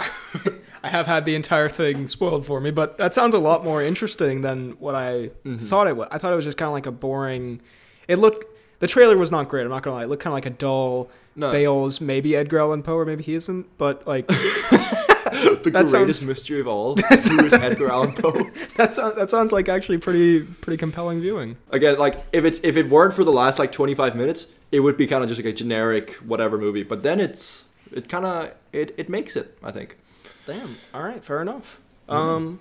I 0.83 0.89
have 0.89 1.07
had 1.07 1.25
the 1.25 1.35
entire 1.37 1.69
thing 1.69 2.09
spoiled 2.09 2.45
for 2.45 2.61
me, 2.61 2.71
but 2.73 2.99
that 2.99 3.15
sounds 3.15 3.35
a 3.35 3.39
lot 3.39 3.63
more 3.65 3.83
interesting 3.83 4.41
than 4.41 4.73
what 4.81 4.95
I 4.95 5.31
Mm-hmm. 5.45 5.57
thought 5.59 5.87
it 5.87 5.97
was. 5.97 6.09
I 6.11 6.19
thought 6.19 6.33
it 6.33 6.37
was 6.37 6.45
just 6.45 6.59
kind 6.59 6.67
of 6.69 6.73
like 6.73 6.87
a 6.87 6.91
boring. 6.93 7.61
It 8.09 8.19
looked. 8.19 8.47
The 8.81 8.89
trailer 8.89 9.17
was 9.17 9.31
not 9.31 9.49
great. 9.49 9.63
I'm 9.63 9.71
not 9.71 9.83
gonna 9.85 9.97
lie. 9.97 10.05
It 10.05 10.09
looked 10.09 10.23
kind 10.25 10.33
of 10.33 10.37
like 10.37 10.47
a 10.47 10.51
dull. 10.51 11.09
No. 11.37 11.51
Bale's 11.53 12.01
maybe 12.01 12.35
Edgar 12.37 12.59
Allan 12.59 12.83
Poe 12.83 12.97
or 12.97 13.07
maybe 13.07 13.23
he 13.23 13.35
isn't, 13.35 13.67
but 13.79 14.07
like 14.07 14.27
the 14.27 15.71
That 15.73 15.87
greatest 15.87 15.93
sounds- 15.93 16.27
mystery 16.27 16.61
of 16.61 16.67
all. 16.69 16.97
Who 17.09 17.45
is 17.45 17.55
Edgar 17.55 17.91
Allan 17.91 18.13
Poe? 18.13 18.51
That 18.77 18.95
sounds 18.95 19.15
that 19.17 19.31
sounds 19.31 19.53
like 19.53 19.69
actually 19.69 19.99
pretty 19.99 20.41
pretty 20.43 20.77
compelling 20.79 21.21
viewing. 21.21 21.57
Again, 21.71 21.99
like 21.99 22.17
if 22.33 22.45
it's 22.45 22.59
if 22.63 22.77
it 22.77 22.89
weren't 22.91 23.15
for 23.15 23.23
the 23.23 23.31
last 23.33 23.59
like 23.59 23.71
25 23.71 24.17
minutes, 24.17 24.49
it 24.73 24.81
would 24.81 24.97
be 24.97 25.07
kind 25.07 25.23
of 25.23 25.29
just 25.29 25.39
like 25.41 25.47
a 25.53 25.53
generic 25.57 26.15
whatever 26.27 26.59
movie. 26.59 26.83
But 26.83 27.03
then 27.03 27.21
it's 27.21 27.65
it 27.93 28.09
kind 28.09 28.25
of 28.27 28.51
it 28.73 28.95
it 28.97 29.09
makes 29.09 29.37
it. 29.37 29.57
I 29.63 29.71
think. 29.71 29.97
Damn. 30.47 30.77
All 30.95 31.03
right, 31.03 31.23
fair 31.25 31.41
enough. 31.43 31.79
Um, 32.09 32.61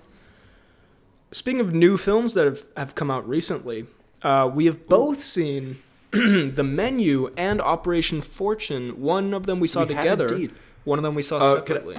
speaking 1.32 1.60
of 1.60 1.72
new 1.74 1.96
films 1.98 2.34
that 2.34 2.44
have, 2.44 2.64
have 2.76 2.94
come 2.94 3.10
out 3.10 3.28
recently, 3.28 3.86
uh, 4.22 4.50
we 4.52 4.66
have 4.66 4.88
both 4.88 5.22
seen 5.22 5.82
The 6.10 6.62
Menu 6.64 7.32
and 7.36 7.60
Operation 7.60 8.20
Fortune. 8.22 9.00
One 9.00 9.34
of 9.34 9.46
them 9.46 9.60
we 9.60 9.68
saw 9.68 9.80
We 9.84 9.94
together. 9.94 10.48
One 10.84 10.98
of 10.98 11.02
them 11.02 11.14
we 11.14 11.22
saw 11.22 11.38
Uh, 11.38 11.52
I- 11.54 11.54
separately. 11.58 11.96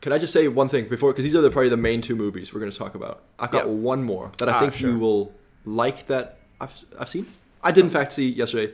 Can 0.00 0.12
I 0.14 0.18
just 0.18 0.32
say 0.32 0.48
one 0.48 0.68
thing 0.70 0.88
before? 0.88 1.12
Because 1.12 1.24
these 1.24 1.34
are 1.34 1.42
the, 1.42 1.50
probably 1.50 1.68
the 1.68 1.76
main 1.76 2.00
two 2.00 2.16
movies 2.16 2.54
we're 2.54 2.60
going 2.60 2.72
to 2.72 2.78
talk 2.78 2.94
about. 2.94 3.20
I've 3.38 3.50
got 3.50 3.66
Yeah. 3.66 3.72
one 3.72 4.02
more 4.02 4.32
that 4.38 4.48
I 4.48 4.52
Ah, 4.52 4.60
think 4.60 4.72
sure. 4.72 4.90
you 4.90 4.98
will 4.98 5.34
like. 5.66 6.06
That 6.06 6.38
I've 6.58 6.72
I've 6.98 7.08
seen. 7.10 7.26
I 7.62 7.70
did 7.70 7.84
in 7.84 7.90
fact 7.90 8.12
see 8.14 8.26
yesterday, 8.30 8.72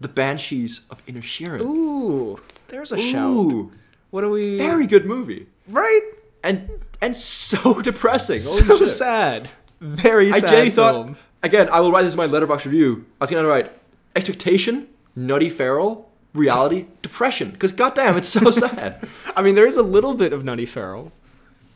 The 0.00 0.08
Banshees 0.08 0.82
of 0.90 1.04
Inisherin. 1.06 1.60
Ooh, 1.62 2.38
there's 2.68 2.92
a 2.92 2.98
shout. 2.98 3.70
What 4.10 4.22
do 4.22 4.30
we? 4.30 4.58
very 4.58 4.86
good 4.86 5.06
movie, 5.06 5.46
right. 5.68 6.02
and 6.42 6.68
and 7.00 7.14
so 7.16 7.80
depressing. 7.90 8.40
Holy 8.42 8.66
So 8.66 8.78
shit. 8.78 8.88
sad. 8.88 9.50
Very 9.80 10.28
I 10.32 10.38
sad. 10.40 10.42
genuinely 10.42 10.70
thought 10.70 10.94
film. 11.04 11.16
again. 11.42 11.68
I 11.70 11.80
will 11.80 11.90
write 11.92 12.02
this 12.02 12.14
in 12.14 12.18
my 12.18 12.26
Letterboxd 12.28 12.64
review. 12.66 13.06
I 13.20 13.24
was 13.24 13.30
gonna 13.30 13.46
write 13.48 13.70
expectation, 14.16 14.88
nutty 15.16 15.48
feral, 15.48 16.10
reality, 16.34 16.86
depression. 17.02 17.50
Because 17.50 17.72
goddamn, 17.72 18.16
it's 18.16 18.28
so 18.28 18.50
sad. 18.64 19.06
I 19.36 19.42
mean, 19.42 19.54
there 19.54 19.66
is 19.66 19.76
a 19.76 19.82
little 19.82 20.14
bit 20.14 20.32
of 20.32 20.44
Nutty 20.44 20.66
Farrell. 20.66 21.12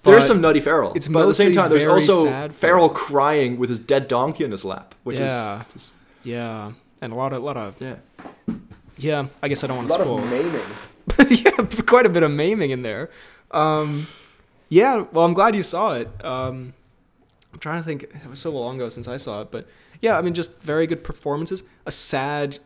There 0.02 0.18
is 0.18 0.26
some 0.26 0.42
nutty 0.42 0.60
feral. 0.60 0.92
it's 0.94 1.08
but 1.08 1.22
at 1.22 1.26
the 1.28 1.34
same 1.34 1.54
time, 1.54 1.70
there's 1.70 1.84
also 1.90 2.24
sad 2.24 2.54
feral 2.54 2.88
feral. 2.88 2.90
crying 2.90 3.56
with 3.58 3.70
his 3.70 3.78
dead 3.78 4.06
donkey 4.06 4.44
in 4.44 4.50
his 4.50 4.62
lap, 4.62 4.94
which 5.04 5.18
Yeah. 5.18 5.62
is 5.68 5.72
just 5.72 5.94
Yeah, 6.24 6.72
and 7.00 7.12
a 7.14 7.16
lot 7.16 7.32
of, 7.32 7.42
lot 7.42 7.56
of, 7.56 7.74
yeah, 7.80 7.94
yeah. 8.98 9.28
I 9.42 9.48
guess 9.48 9.64
I 9.64 9.66
don't 9.68 9.78
want 9.78 9.88
to 9.88 9.94
lot 9.94 10.00
spoil. 10.02 10.18
of 10.18 10.30
maiming. 10.30 10.60
yeah, 11.28 11.50
quite 11.86 12.06
a 12.06 12.08
bit 12.08 12.22
of 12.22 12.30
maiming 12.30 12.70
in 12.70 12.82
there. 12.82 13.10
Um, 13.50 14.06
yeah, 14.68 15.04
well, 15.12 15.24
I'm 15.24 15.34
glad 15.34 15.54
you 15.54 15.62
saw 15.62 15.94
it. 15.94 16.08
Um, 16.24 16.74
I'm 17.52 17.58
trying 17.60 17.80
to 17.82 17.86
think. 17.86 18.04
It 18.04 18.28
was 18.28 18.38
so 18.38 18.50
long 18.50 18.76
ago 18.76 18.88
since 18.88 19.06
I 19.06 19.16
saw 19.16 19.42
it, 19.42 19.50
but 19.50 19.66
yeah, 20.00 20.18
I 20.18 20.22
mean, 20.22 20.34
just 20.34 20.60
very 20.62 20.86
good 20.86 21.04
performances. 21.04 21.62
A 21.86 21.92
sad 21.92 22.58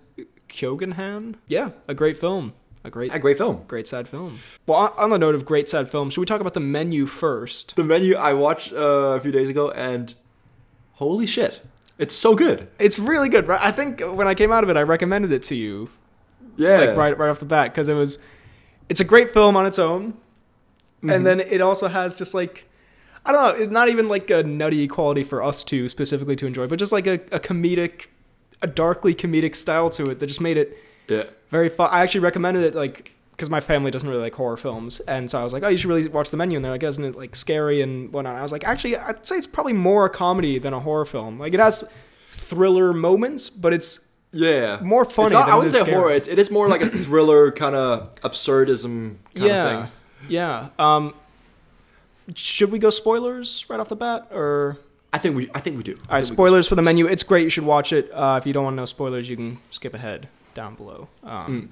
Keoghan. 0.49 1.35
Yeah, 1.47 1.71
a 1.87 1.95
great 1.95 2.17
film. 2.17 2.55
A 2.85 2.91
great, 2.91 3.13
A 3.13 3.19
great 3.19 3.37
film. 3.37 3.65
great 3.67 3.89
sad 3.89 4.09
film. 4.09 4.39
Well, 4.67 4.95
on- 4.97 5.11
the 5.11 5.19
note 5.19 5.35
of 5.35 5.45
great 5.45 5.69
sad 5.69 5.91
films, 5.91 6.15
should 6.15 6.21
we 6.21 6.27
talk 6.27 6.41
about 6.41 6.55
the 6.55 6.61
menu 6.61 7.07
first? 7.07 7.75
The 7.77 7.85
menu 7.85 8.15
I 8.15 8.33
watched 8.35 8.73
uh, 8.73 8.79
a 9.17 9.21
few 9.21 9.33
days 9.33 9.49
ago, 9.49 9.71
and 9.73 10.15
holy 10.93 11.27
shit, 11.27 11.61
it's 11.99 12.15
so 12.15 12.35
good. 12.37 12.69
It's 12.79 12.99
really 12.99 13.29
good. 13.29 13.47
Right? 13.49 13.61
I 13.61 13.73
think 13.73 14.01
when 14.01 14.29
I 14.29 14.35
came 14.35 14.53
out 14.53 14.63
of 14.65 14.71
it, 14.71 14.77
I 14.77 14.83
recommended 14.83 15.33
it 15.33 15.43
to 15.45 15.55
you, 15.57 15.91
Yeah, 16.59 16.79
like 16.79 16.97
right 16.97 17.17
right 17.19 17.31
off 17.31 17.39
the 17.39 17.45
bat, 17.47 17.73
because 17.73 17.89
it 17.89 17.95
was. 17.95 18.19
It's 18.89 19.01
a 19.01 19.05
great 19.05 19.31
film 19.31 19.57
on 19.57 19.67
its 19.67 19.79
own, 19.79 20.15
Mhm. 21.03 21.15
and 21.15 21.27
then 21.27 21.41
it 21.41 21.61
also 21.61 21.89
has 21.89 22.15
just 22.15 22.35
like 22.35 22.65
I 23.25 23.33
don't 23.33 23.43
know, 23.59 23.63
it's 23.65 23.73
not 23.73 23.89
even 23.91 24.09
like 24.09 24.31
a 24.31 24.43
nutty 24.43 24.89
quality 24.89 25.23
for 25.23 25.43
us 25.43 25.63
to 25.65 25.89
specifically 25.89 26.35
to 26.37 26.47
enjoy, 26.47 26.67
but 26.67 26.79
just 26.79 26.93
like 26.93 27.07
a, 27.07 27.15
a 27.31 27.39
comedic, 27.39 28.07
a 28.63 28.67
darkly 28.67 29.15
comedic 29.15 29.55
style 29.55 29.91
to 29.91 30.05
it 30.11 30.19
that 30.21 30.27
just 30.27 30.41
made 30.41 30.57
it 30.57 30.79
yeah. 31.09 31.25
very 31.51 31.69
fun. 31.69 31.91
I 31.93 32.01
actually 32.03 32.21
recommended 32.21 32.65
it 32.65 32.75
like 32.75 33.13
because 33.33 33.51
my 33.51 33.61
family 33.61 33.91
doesn't 33.93 34.09
really 34.09 34.23
like 34.23 34.35
horror 34.35 34.57
films, 34.57 35.01
and 35.01 35.31
so 35.31 35.39
I 35.39 35.45
was 35.45 35.53
like, 35.53 35.63
oh, 35.63 35.69
you 35.69 35.77
should 35.77 35.89
really 35.89 36.09
watch 36.09 36.31
the 36.31 36.37
menu, 36.37 36.57
and 36.57 36.65
they're 36.65 36.73
like, 36.73 36.83
isn't 36.83 37.05
it 37.05 37.15
like 37.17 37.37
scary 37.37 37.83
and 37.83 38.13
whatnot? 38.13 38.35
I 38.37 38.43
was 38.43 38.51
like, 38.51 38.65
actually, 38.65 38.97
I'd 38.97 39.27
say 39.29 39.37
it's 39.37 39.47
probably 39.47 39.75
more 39.75 40.07
a 40.07 40.11
comedy 40.11 40.59
than 40.59 40.73
a 40.73 40.81
horror 40.81 41.05
film. 41.05 41.39
Like 41.39 41.55
it 41.55 41.61
has 41.61 41.85
thriller 42.31 42.93
moments, 42.95 43.49
but 43.51 43.73
it's 43.75 44.08
Yeah, 44.33 44.81
More 44.83 45.05
funny 45.07 45.27
It's 45.27 45.33
not- 45.33 45.49
I 45.49 45.55
wouldn't 45.57 45.73
say 45.73 45.81
scary. 45.81 45.93
horror. 45.97 46.13
It, 46.13 46.29
it 46.29 46.39
is 46.39 46.51
more 46.51 46.69
like 46.69 46.83
a 46.83 46.89
thriller 47.05 47.51
kind 47.51 47.75
of 47.75 48.15
absurdism 48.17 49.17
kind 49.35 49.49
yeah, 49.49 49.65
of 49.65 49.83
thing. 49.85 49.93
yeah. 50.29 50.69
Um, 50.79 51.15
should 52.35 52.71
we 52.71 52.79
go 52.79 52.91
spoilers 52.91 53.65
right 53.71 53.81
off 53.81 53.89
the 53.89 53.97
bat, 53.97 54.29
or 54.31 54.77
I 55.15 55.19
think 55.19 55.35
we. 55.35 55.51
I 55.55 55.61
think 55.61 55.79
we 55.79 55.83
do. 55.83 55.95
all 56.11 56.17
right? 56.17 56.27
Spoilers 56.27 56.69
for 56.69 56.75
the 56.75 56.83
menu. 56.83 57.07
It's 57.07 57.23
great. 57.23 57.45
You 57.45 57.49
should 57.49 57.65
watch 57.65 57.91
it. 57.93 58.11
Uh, 58.13 58.37
if 58.39 58.47
you 58.47 58.53
don't 58.53 58.65
want 58.65 58.75
to 58.75 58.83
know 58.83 58.85
spoilers, 58.85 59.29
you 59.31 59.37
can 59.37 59.59
skip 59.71 59.95
ahead 59.95 60.29
down 60.55 60.75
below. 60.75 61.09
Um, 61.25 61.47
Mm. 61.63 61.69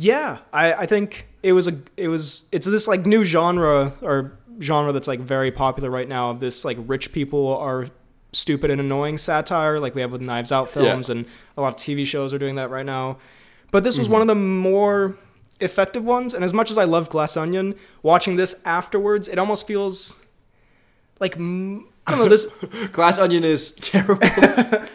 Yeah, 0.00 0.38
I, 0.52 0.72
I 0.74 0.86
think 0.86 1.26
it 1.42 1.52
was 1.52 1.66
a 1.68 1.72
it 1.96 2.06
was 2.08 2.44
it's 2.52 2.66
this 2.66 2.86
like 2.86 3.04
new 3.06 3.24
genre 3.24 3.92
or 4.00 4.32
genre 4.60 4.92
that's 4.92 5.08
like 5.08 5.18
very 5.20 5.50
popular 5.50 5.90
right 5.90 6.08
now. 6.08 6.30
Of 6.30 6.40
this 6.40 6.64
like 6.64 6.78
rich 6.86 7.12
people 7.12 7.56
are 7.56 7.86
stupid 8.32 8.70
and 8.70 8.80
annoying 8.80 9.18
satire, 9.18 9.78
like 9.80 9.94
we 9.94 10.00
have 10.00 10.12
with 10.12 10.20
Knives 10.20 10.52
Out 10.52 10.66
Yeah. 10.68 10.82
films, 10.82 11.08
and 11.10 11.24
a 11.56 11.60
lot 11.62 11.68
of 11.68 11.76
TV 11.76 12.04
shows 12.06 12.32
are 12.34 12.38
doing 12.38 12.56
that 12.56 12.70
right 12.70 12.86
now. 12.86 13.16
But 13.70 13.84
this 13.84 13.98
was 13.98 14.08
Mhm. 14.08 14.12
one 14.12 14.20
of 14.22 14.28
the 14.28 14.34
more 14.34 15.16
effective 15.60 16.04
ones. 16.04 16.34
And 16.34 16.44
as 16.44 16.54
much 16.54 16.70
as 16.70 16.78
I 16.78 16.84
love 16.84 17.10
Glass 17.10 17.36
Onion, 17.36 17.74
watching 18.02 18.36
this 18.36 18.62
afterwards, 18.64 19.28
it 19.28 19.38
almost 19.38 19.66
feels 19.66 20.20
like 21.20 21.36
mm, 21.36 21.82
I 22.06 22.12
don't 22.12 22.20
know 22.20 22.28
this 22.28 22.46
Glass 22.92 23.18
Onion 23.18 23.44
is 23.44 23.72
terrible. 23.80 24.20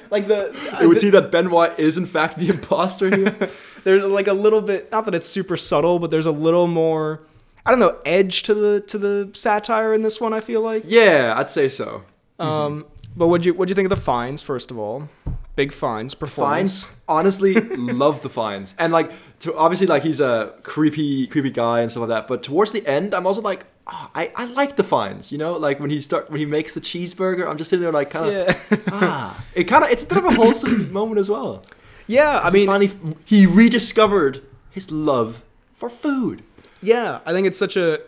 like 0.09 0.27
the 0.27 0.55
it 0.81 0.87
would 0.87 0.99
see 0.99 1.09
that 1.11 1.31
Ben 1.31 1.49
White 1.51 1.77
is 1.79 1.97
in 1.97 2.05
fact 2.05 2.37
the 2.39 2.47
imposter 2.49 3.13
here. 3.15 3.49
there's 3.83 4.03
like 4.05 4.27
a 4.27 4.33
little 4.33 4.61
bit 4.61 4.91
not 4.91 5.05
that 5.05 5.13
it's 5.13 5.27
super 5.27 5.57
subtle 5.57 5.99
but 5.99 6.09
there's 6.11 6.25
a 6.25 6.31
little 6.31 6.67
more 6.67 7.19
i 7.65 7.69
don't 7.71 7.79
know 7.79 7.97
edge 8.05 8.43
to 8.43 8.53
the 8.53 8.79
to 8.87 8.97
the 8.97 9.29
satire 9.33 9.93
in 9.93 10.01
this 10.01 10.21
one 10.21 10.33
i 10.33 10.39
feel 10.39 10.61
like 10.61 10.83
yeah, 10.87 11.33
I'd 11.37 11.49
say 11.49 11.67
so. 11.67 12.03
um 12.39 12.85
but 13.15 13.27
what'd 13.27 13.45
you 13.45 13.53
what'd 13.53 13.69
you 13.69 13.75
think 13.75 13.91
of 13.91 13.97
the 13.97 14.03
Fiennes 14.03 14.41
first 14.41 14.71
of 14.71 14.77
all 14.77 15.09
big 15.55 15.71
Fiennes 15.71 16.15
performance 16.15 16.85
Fiennes, 16.85 17.01
honestly, 17.07 17.53
love 17.77 18.21
the 18.23 18.29
Fiennes, 18.29 18.75
and 18.79 18.91
like, 18.91 19.11
to, 19.41 19.55
obviously, 19.55 19.87
like 19.87 20.03
he's 20.03 20.19
a 20.19 20.53
creepy, 20.63 21.27
creepy 21.27 21.51
guy 21.51 21.81
and 21.81 21.91
stuff 21.91 22.01
like 22.01 22.09
that. 22.09 22.27
But 22.27 22.43
towards 22.43 22.71
the 22.71 22.85
end, 22.87 23.13
I'm 23.13 23.27
also 23.27 23.41
like, 23.41 23.65
oh, 23.87 24.09
I, 24.15 24.31
I 24.35 24.45
like 24.45 24.75
the 24.75 24.83
Fiennes, 24.83 25.31
you 25.31 25.37
know, 25.37 25.53
like 25.53 25.79
when 25.79 25.89
he 25.89 26.01
start 26.01 26.29
when 26.29 26.39
he 26.39 26.45
makes 26.45 26.73
the 26.73 26.81
cheeseburger, 26.81 27.47
I'm 27.47 27.57
just 27.57 27.69
sitting 27.69 27.83
there 27.83 27.91
like, 27.91 28.09
kind 28.09 28.27
of, 28.27 28.33
yeah 28.71 28.77
ah, 28.87 29.45
it 29.53 29.65
kind 29.65 29.83
of, 29.83 29.91
it's 29.91 30.03
a 30.03 30.05
bit 30.05 30.17
of 30.17 30.25
a 30.25 30.31
wholesome 30.41 30.91
moment 30.91 31.19
as 31.19 31.29
well. 31.29 31.63
yeah 32.07 32.39
i 32.43 32.49
mean, 32.49 32.67
finally, 32.67 32.91
he 33.25 33.45
rediscovered 33.45 34.41
his 34.71 34.91
love 34.91 35.43
for 35.75 35.89
food. 35.89 36.43
yeah 36.81 37.19
i 37.25 37.31
think 37.31 37.45
it's 37.47 37.59
such 37.59 37.77
a 37.77 38.01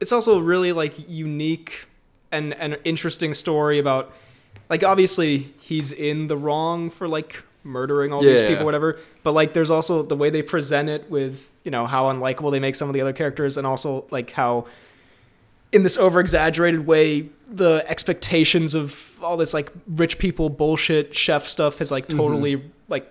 it's 0.00 0.12
also 0.12 0.38
really 0.40 0.72
like 0.72 0.94
unique 1.08 1.86
and 2.34 2.52
and 2.54 2.78
interesting 2.84 3.32
story 3.34 3.78
about 3.78 4.12
like 4.68 4.82
obviously 4.84 5.48
he's 5.60 5.92
in 5.92 6.26
the 6.26 6.36
wrong 6.36 6.90
for 6.90 7.06
like 7.08 7.42
murdering 7.62 8.12
all 8.12 8.20
these 8.22 8.40
Yeah. 8.40 8.48
people 8.48 8.64
whatever 8.66 8.98
but 9.22 9.32
like 9.32 9.52
there's 9.54 9.70
also 9.70 10.02
the 10.02 10.16
way 10.16 10.28
they 10.30 10.42
present 10.42 10.88
it 10.90 11.08
with 11.10 11.50
you 11.64 11.70
know 11.70 11.86
how 11.86 12.04
unlikable 12.12 12.50
they 12.50 12.60
make 12.60 12.74
some 12.74 12.88
of 12.90 12.94
the 12.94 13.00
other 13.00 13.12
characters 13.14 13.56
and 13.56 13.66
also 13.66 14.04
like 14.10 14.30
how 14.32 14.66
in 15.72 15.82
this 15.82 15.96
over 15.96 16.20
exaggerated 16.20 16.86
way 16.86 17.28
the 17.48 17.82
expectations 17.88 18.74
of 18.74 19.16
all 19.22 19.36
this 19.36 19.54
like 19.54 19.70
rich 19.88 20.18
people 20.18 20.50
bullshit 20.50 21.14
chef 21.14 21.46
stuff 21.46 21.78
has 21.78 21.90
like 21.90 22.06
mm-hmm. 22.08 22.18
totally 22.18 22.70
like 22.88 23.06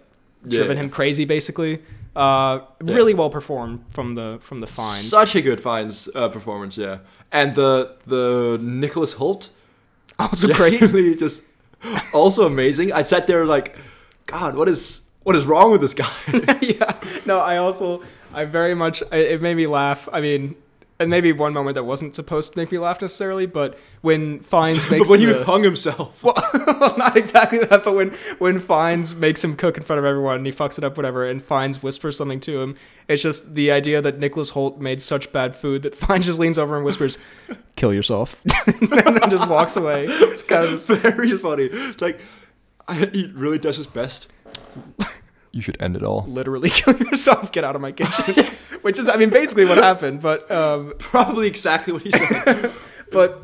driven 0.48 0.78
Yeah. 0.78 0.84
him 0.84 0.90
crazy 0.90 1.26
basically 1.26 1.80
uh 2.16 2.60
Yeah. 2.84 2.96
really 2.96 3.14
well 3.14 3.30
performed 3.30 3.80
from 3.90 4.16
the 4.16 4.38
from 4.40 4.60
the 4.62 4.68
Fiennes 4.68 5.10
Such 5.10 5.36
a 5.36 5.42
good 5.42 5.60
Fiennes 5.62 6.10
uh, 6.16 6.30
performance, 6.30 6.78
yeah. 6.78 7.00
And 7.32 7.56
the 7.56 7.96
the 8.06 8.58
Nicholas 8.62 9.14
Hoult, 9.16 9.50
also 10.20 10.48
great 10.54 10.80
just 11.20 11.44
also 12.14 12.46
amazing. 12.46 12.92
I 12.94 13.02
sat 13.04 13.28
there 13.28 13.46
like, 13.46 13.76
God, 14.28 14.56
what 14.56 14.70
is 14.70 15.02
what 15.24 15.36
is 15.36 15.46
wrong 15.46 15.72
with 15.72 15.82
this 15.82 15.94
guy? 15.94 16.14
yeah. 16.62 16.94
No, 17.26 17.40
I 17.40 17.58
also, 17.58 18.02
I 18.34 18.46
very 18.46 18.76
much, 18.76 19.02
it 19.12 19.42
made 19.42 19.56
me 19.56 19.68
laugh. 19.68 20.08
I 20.12 20.22
mean, 20.22 20.56
and 21.00 21.10
maybe 21.10 21.32
one 21.32 21.54
moment 21.54 21.76
that 21.76 21.84
wasn't 21.84 22.16
supposed 22.16 22.54
to 22.54 22.60
make 22.60 22.72
me 22.72 22.78
laugh 22.78 23.02
necessarily, 23.02 23.46
but 23.46 23.78
when 24.02 24.40
Fiennes 24.40 24.90
makes 24.92 25.10
but 25.10 25.12
when 25.12 25.20
he 25.20 25.44
hung 25.44 25.64
himself, 25.64 26.24
well, 26.24 26.36
not 26.98 27.18
exactly 27.18 27.60
that, 27.60 27.84
but 27.84 27.94
when 27.94 28.12
when 28.38 28.60
Fiennes 28.60 29.16
makes 29.16 29.44
him 29.44 29.56
cook 29.56 29.78
in 29.78 29.84
front 29.84 30.00
of 30.00 30.06
everyone 30.06 30.38
and 30.38 30.46
he 30.46 30.52
fucks 30.52 30.78
it 30.78 30.84
up, 30.84 30.96
whatever, 30.96 31.26
and 31.28 31.44
Fiennes 31.44 31.82
whispers 31.82 32.18
something 32.18 32.40
to 32.42 32.62
him, 32.62 32.76
it's 33.08 33.22
just 33.22 33.56
the 33.56 33.72
idea 33.72 34.02
that 34.02 34.20
Nicholas 34.20 34.52
Hoult 34.52 34.80
made 34.80 35.02
such 35.02 35.32
bad 35.32 35.56
food 35.56 35.82
that 35.84 35.96
Fiennes 35.96 36.26
just 36.26 36.40
leans 36.40 36.58
over 36.58 36.76
and 36.76 36.86
whispers, 36.86 37.18
"Kill 37.76 37.94
yourself," 37.94 38.42
and 38.68 38.90
then 38.90 39.30
just 39.30 39.50
walks 39.50 39.76
away. 39.76 40.06
It's 40.08 40.44
kind 40.44 40.64
of 40.64 40.70
just 40.70 40.88
very 40.88 41.30
funny. 41.30 41.64
It's 41.64 42.02
like 42.02 42.20
I, 42.88 43.06
he 43.06 43.32
really 43.34 43.58
does 43.58 43.78
his 43.78 43.88
best. 43.88 44.28
You 45.54 45.62
should 45.62 45.78
end 45.82 45.96
it 45.96 46.04
all. 46.04 46.26
literally 46.28 46.70
kill 46.74 46.98
yourself. 46.98 47.52
Get 47.54 47.64
out 47.64 47.76
of 47.76 47.82
my 47.82 47.92
kitchen. 47.94 48.46
Which 48.82 49.00
is, 49.00 49.08
I 49.08 49.16
mean, 49.16 49.30
basically 49.30 49.64
what 49.66 49.78
happened, 49.78 50.20
but 50.22 50.50
um, 50.52 50.94
Probably 51.00 51.48
exactly 51.48 51.94
what 51.94 52.02
he 52.02 52.12
said. 52.12 52.72
but 53.12 53.42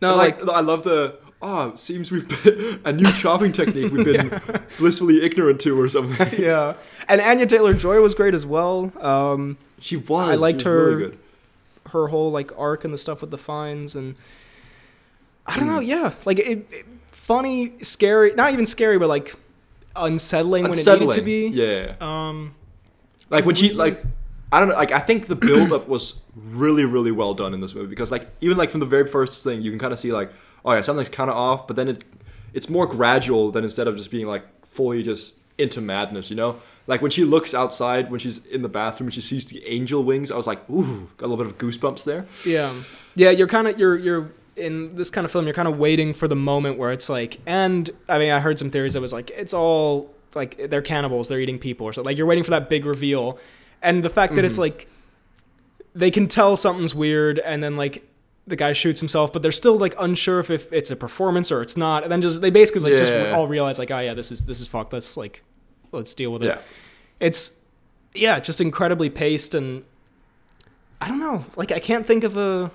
no, 0.00 0.14
like 0.14 0.44
like 0.44 0.56
I 0.56 0.60
love 0.60 0.84
the. 0.84 1.18
Oh, 1.40 1.68
it 1.70 1.78
seems 1.78 2.10
we've 2.12 2.28
been 2.44 2.80
a 2.84 2.92
new 2.92 3.10
chopping 3.12 3.52
technique 3.52 3.92
we've 3.92 4.04
been 4.04 4.40
blissfully 4.78 5.22
ignorant 5.24 5.60
to 5.62 5.80
or 5.80 5.88
something. 5.88 6.40
yeah. 6.40 6.74
And 7.08 7.20
Anya 7.20 7.46
Taylor 7.46 7.74
Joy 7.74 8.00
was 8.00 8.14
great 8.14 8.34
as 8.34 8.44
well. 8.44 8.92
Um, 9.00 9.56
She 9.80 9.96
was. 9.96 10.28
I 10.30 10.34
liked 10.34 10.58
was 10.58 10.66
really 10.66 10.92
her- 10.92 10.98
good. 11.10 11.18
her 11.92 12.08
whole 12.08 12.30
like 12.32 12.50
arc 12.58 12.84
and 12.84 12.92
the 12.92 12.98
stuff 12.98 13.20
with 13.20 13.30
the 13.30 13.38
Fiennes 13.38 13.94
and 13.94 14.14
I 15.46 15.56
don't 15.56 15.66
know. 15.68 15.78
Yeah, 15.80 16.12
like 16.24 16.38
it, 16.40 16.66
it 16.70 16.86
funny, 17.12 17.72
scary, 17.82 18.34
not 18.34 18.52
even 18.52 18.66
scary, 18.66 18.98
but 18.98 19.08
like 19.08 19.34
unsettling, 19.96 20.62
when 20.64 20.72
it 20.72 20.86
needed 20.86 21.10
to 21.10 21.22
be. 21.22 21.48
Yeah. 21.48 21.94
Um, 22.00 22.54
Like 23.30 23.44
when 23.44 23.54
she 23.54 23.72
like 23.72 24.02
I 24.52 24.60
don't 24.60 24.68
know 24.70 24.74
like 24.76 24.92
I 24.92 25.00
think 25.00 25.26
the 25.26 25.36
build 25.36 25.72
up 25.72 25.88
was 25.88 26.20
really 26.34 26.84
really 26.84 27.10
well 27.12 27.34
done 27.34 27.52
in 27.52 27.60
this 27.60 27.74
movie 27.74 27.88
because 27.88 28.10
like 28.10 28.26
even 28.40 28.56
like 28.56 28.70
from 28.70 28.80
the 28.80 28.86
very 28.86 29.06
first 29.06 29.44
thing 29.44 29.60
you 29.60 29.70
can 29.70 29.78
kind 29.78 29.92
of 29.92 29.98
see 29.98 30.12
like 30.12 30.30
oh 30.64 30.72
yeah 30.72 30.80
something's 30.80 31.08
kind 31.08 31.28
of 31.28 31.36
off 31.36 31.66
but 31.66 31.76
then 31.76 31.88
it 31.88 32.04
it's 32.54 32.68
more 32.70 32.86
gradual 32.86 33.50
than 33.50 33.64
instead 33.64 33.86
of 33.88 33.96
just 33.96 34.10
being 34.10 34.26
like 34.26 34.44
fully 34.64 35.02
just 35.02 35.34
into 35.58 35.80
madness 35.80 36.30
you 36.30 36.36
know 36.36 36.56
like 36.86 37.02
when 37.02 37.10
she 37.10 37.24
looks 37.24 37.52
outside 37.54 38.10
when 38.10 38.20
she's 38.20 38.38
in 38.46 38.62
the 38.62 38.68
bathroom 38.68 39.08
and 39.08 39.14
she 39.14 39.20
sees 39.20 39.44
the 39.46 39.62
angel 39.66 40.02
wings 40.04 40.30
I 40.30 40.36
was 40.36 40.46
like 40.46 40.60
ooh 40.70 41.10
got 41.18 41.26
a 41.26 41.28
little 41.28 41.44
bit 41.44 41.52
of 41.52 41.58
goosebumps 41.58 42.04
there 42.04 42.24
Yeah, 42.46 42.72
yeah. 43.16 43.30
You're 43.30 43.48
kind 43.48 43.66
of 43.68 43.78
you're 43.78 43.96
you're 43.96 44.30
in 44.58 44.96
this 44.96 45.10
kind 45.10 45.24
of 45.24 45.30
film. 45.30 45.44
You're 45.46 45.54
kind 45.54 45.68
of 45.68 45.78
waiting 45.78 46.12
for 46.12 46.28
the 46.28 46.36
moment 46.36 46.78
where 46.78 46.92
it's 46.92 47.08
like, 47.08 47.38
and 47.46 47.88
I 48.08 48.18
mean, 48.18 48.30
I 48.30 48.40
heard 48.40 48.58
some 48.58 48.70
theories 48.70 48.94
that 48.94 49.00
was 49.00 49.12
like 49.12 49.30
it's 49.30 49.54
all 49.54 50.14
like 50.34 50.70
they're 50.70 50.82
cannibals, 50.82 51.28
they're 51.28 51.40
eating 51.40 51.58
people 51.58 51.86
or 51.86 51.92
something. 51.92 52.06
Like 52.10 52.18
you're 52.18 52.26
waiting 52.26 52.44
for 52.44 52.50
that 52.50 52.68
big 52.68 52.84
reveal, 52.84 53.38
and 53.82 54.02
the 54.04 54.10
fact 54.10 54.34
that 54.36 54.44
it's 54.44 54.56
Mhm. 54.56 54.60
like 54.60 54.88
they 55.94 56.10
can 56.10 56.28
tell 56.28 56.56
something's 56.56 56.94
weird, 56.94 57.38
and 57.38 57.62
then 57.62 57.76
like 57.76 58.04
the 58.46 58.56
guy 58.56 58.72
shoots 58.72 59.00
himself, 59.00 59.32
but 59.32 59.42
they're 59.42 59.52
still 59.52 59.76
like 59.76 59.94
unsure 59.98 60.40
if, 60.40 60.50
if 60.50 60.72
it's 60.72 60.90
a 60.90 60.96
performance 60.96 61.50
or 61.52 61.60
it's 61.62 61.76
not, 61.76 62.02
and 62.02 62.10
then 62.12 62.22
just 62.22 62.40
they 62.40 62.50
basically 62.50 62.90
like, 62.92 62.98
just 62.98 63.12
all 63.12 63.46
realize 63.48 63.78
like, 63.78 63.90
oh 63.90 63.98
yeah, 63.98 64.14
this 64.14 64.30
is 64.32 64.44
this 64.46 64.60
is 64.60 64.66
fucked. 64.66 64.92
Let's 64.92 65.16
like 65.16 65.42
let's 65.92 66.12
deal 66.14 66.30
with 66.32 66.42
it 66.42 66.48
yeah 66.48 66.58
it's 67.18 67.58
yeah 68.14 68.38
just 68.38 68.60
incredibly 68.60 69.08
paced 69.08 69.54
and 69.54 69.82
i 71.00 71.08
don't 71.08 71.18
know 71.18 71.42
like 71.56 71.72
i 71.72 71.78
can't 71.78 72.06
think 72.06 72.24
of 72.24 72.36
a 72.36 72.70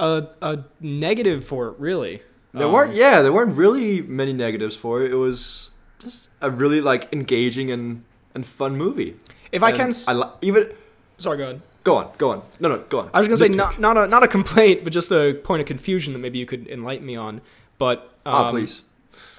a, 0.00 0.26
a 0.42 0.58
negative 0.80 1.44
for 1.44 1.68
it 1.68 1.74
really 1.78 2.22
There 2.52 2.66
Um, 2.66 2.72
weren't, 2.72 2.94
yeah, 2.94 3.22
there 3.22 3.32
weren't 3.32 3.54
really 3.56 4.00
many 4.02 4.32
negatives 4.32 4.74
for 4.76 5.02
it. 5.02 5.10
It 5.12 5.16
was 5.16 5.70
just 5.98 6.30
a 6.40 6.50
really 6.50 6.80
like 6.80 7.12
engaging 7.12 7.70
and 7.70 8.04
and 8.34 8.46
fun 8.46 8.76
movie. 8.76 9.16
if 9.52 9.62
i 9.62 9.72
can 9.72 9.92
I 10.06 10.12
li- 10.12 10.32
even 10.42 10.70
sorry 11.18 11.38
go 11.38 11.44
ahead 11.44 11.60
go 11.84 11.96
on, 11.96 12.10
go 12.18 12.30
on. 12.30 12.42
No, 12.60 12.68
no, 12.68 12.78
go 12.88 13.00
on. 13.00 13.10
i 13.14 13.18
was 13.18 13.26
gonna 13.28 13.36
say 13.38 13.48
not 13.48 13.80
not 13.80 13.96
a 13.96 14.06
not 14.06 14.22
a 14.22 14.28
complaint 14.28 14.84
but 14.84 14.92
just 14.92 15.10
a 15.10 15.34
point 15.42 15.60
of 15.62 15.66
confusion 15.66 16.12
that 16.12 16.20
maybe 16.20 16.38
you 16.38 16.46
could 16.46 16.68
enlighten 16.68 17.06
me 17.06 17.16
on 17.16 17.40
but 17.78 17.98
um, 18.26 18.34
Ah, 18.34 18.50
please. 18.50 18.82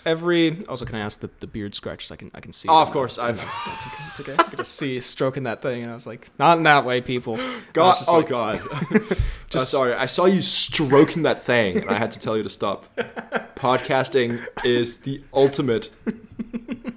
Every 0.05 0.65
also 0.67 0.85
can 0.85 0.95
i 0.95 0.99
ask 0.99 1.19
the, 1.19 1.29
the 1.39 1.47
beard 1.47 1.75
scratches 1.75 2.12
i 2.12 2.15
can 2.15 2.31
i 2.33 2.39
can 2.39 2.51
see 2.53 2.67
Oh, 2.69 2.81
of 2.81 2.91
course, 2.91 3.17
I've 3.17 3.38
it's 3.38 3.85
okay 3.88 4.03
it's 4.07 4.19
okay 4.21 4.35
i 4.38 4.43
could 4.49 4.59
just 4.59 4.75
see 4.75 4.99
stroking 4.99 5.43
that 5.43 5.62
thing 5.62 5.81
and 5.83 5.91
i 5.91 5.93
was 5.93 6.07
like 6.07 6.29
not 6.39 6.57
in 6.57 6.63
that 6.63 6.85
way 6.85 7.01
people 7.01 7.38
God. 7.73 7.97
Oh 8.07 8.17
like- 8.19 8.27
God. 8.27 8.62
Just- 8.91 9.21
just 9.49 9.69
sorry. 9.71 9.93
I 9.93 10.05
saw 10.05 10.25
you 10.25 10.41
stroking 10.43 11.23
that 11.23 11.43
thing, 11.43 11.77
and 11.79 11.89
I 11.89 11.97
had 11.97 12.12
to 12.12 12.19
tell 12.19 12.38
you 12.38 12.43
to 12.43 12.49
stop. 12.49 12.85
Podcasting 13.55 14.45
is 14.63 14.97
the 14.97 15.23
ultimate 15.33 15.89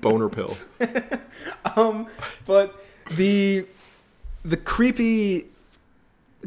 boner 0.03 0.29
pill. 0.29 0.57
um, 1.77 2.07
but 2.45 2.75
the 3.13 3.67
the 4.45 4.57
creepy 4.57 5.47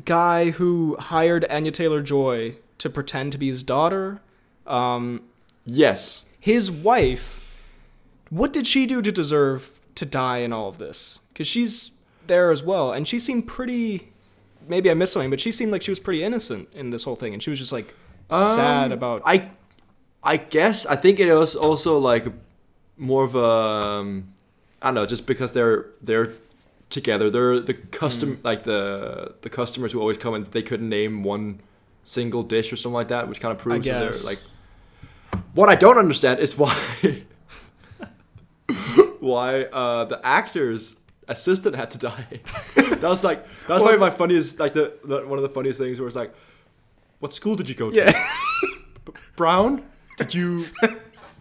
guy 0.03 0.51
who 0.51 0.95
hired 0.99 1.45
Anya 1.49 1.71
Taylor 1.71 2.01
Joy 2.01 2.55
to 2.79 2.89
pretend 2.89 3.31
to 3.31 3.37
be 3.37 3.47
his 3.47 3.63
daughter, 3.63 4.21
um, 4.67 5.21
Yes. 5.65 6.24
His 6.45 6.69
wife. 6.69 7.41
What 8.29 8.53
did 8.53 8.67
she 8.67 8.85
do 8.85 9.01
to 9.01 9.11
deserve 9.11 9.71
to 9.95 10.05
die 10.05 10.37
in 10.45 10.53
all 10.53 10.69
of 10.69 10.77
this? 10.77 11.21
Because 11.33 11.47
she's 11.47 11.89
there 12.27 12.51
as 12.51 12.61
well, 12.61 12.93
and 12.93 13.07
she 13.07 13.17
seemed 13.17 13.47
pretty. 13.47 14.11
Maybe 14.67 14.91
I 14.91 14.93
missed 14.93 15.13
something, 15.13 15.31
but 15.31 15.39
she 15.39 15.51
seemed 15.51 15.71
like 15.71 15.81
she 15.81 15.89
was 15.89 15.99
pretty 15.99 16.23
innocent 16.23 16.69
in 16.75 16.91
this 16.91 17.03
whole 17.03 17.15
thing, 17.15 17.33
and 17.33 17.41
she 17.41 17.49
was 17.49 17.57
just 17.57 17.71
like 17.71 17.95
sad 18.29 18.85
Um, 18.85 18.91
about. 18.91 19.23
I, 19.25 19.49
I 20.23 20.37
guess 20.37 20.85
I 20.85 20.95
think 20.95 21.19
it 21.19 21.33
was 21.33 21.55
also 21.55 21.97
like 21.97 22.27
more 22.95 23.23
of 23.23 23.33
a, 23.33 23.39
um, 23.43 24.27
I 24.83 24.89
don't 24.89 24.95
know, 24.95 25.07
just 25.07 25.25
because 25.25 25.51
they're 25.51 25.87
they're 26.03 26.31
together. 26.91 27.31
They're 27.31 27.59
the 27.59 27.73
custom 27.73 28.39
like 28.43 28.65
the 28.65 29.33
the 29.41 29.49
customers 29.49 29.93
who 29.93 29.99
always 29.99 30.19
come 30.19 30.35
and 30.35 30.45
they 30.45 30.61
couldn't 30.61 30.89
name 30.89 31.23
one 31.23 31.59
single 32.03 32.43
dish 32.43 32.71
or 32.71 32.75
something 32.75 32.93
like 32.93 33.07
that, 33.07 33.27
which 33.29 33.39
kind 33.41 33.51
of 33.51 33.57
proves 33.57 33.87
that 33.87 33.99
they're 33.99 34.23
like. 34.31 34.39
What 35.55 35.69
I 35.69 35.75
don't 35.75 35.97
understand 35.97 36.39
is 36.41 36.57
why 36.57 36.75
why 39.19 39.63
uh, 39.63 40.05
the 40.05 40.19
actor's 40.23 40.97
assistant 41.27 41.75
had 41.75 41.91
to 41.91 41.97
die. 41.97 42.27
that 42.75 43.01
was 43.03 43.23
like 43.23 43.45
that 43.67 43.75
was 43.75 43.83
one 43.83 43.93
of 43.93 43.99
my 43.99 44.09
funniest 44.09 44.59
like 44.59 44.73
the, 44.73 44.93
the 45.03 45.25
one 45.25 45.39
of 45.39 45.43
the 45.43 45.49
funniest 45.49 45.79
things 45.79 45.99
where 45.99 46.07
it's 46.07 46.15
like, 46.15 46.33
what 47.19 47.33
school 47.33 47.55
did 47.55 47.69
you 47.69 47.75
go 47.75 47.89
to? 47.89 47.95
yeah. 47.95 48.27
Brown, 49.35 49.83
did 50.17 50.33
you 50.33 50.65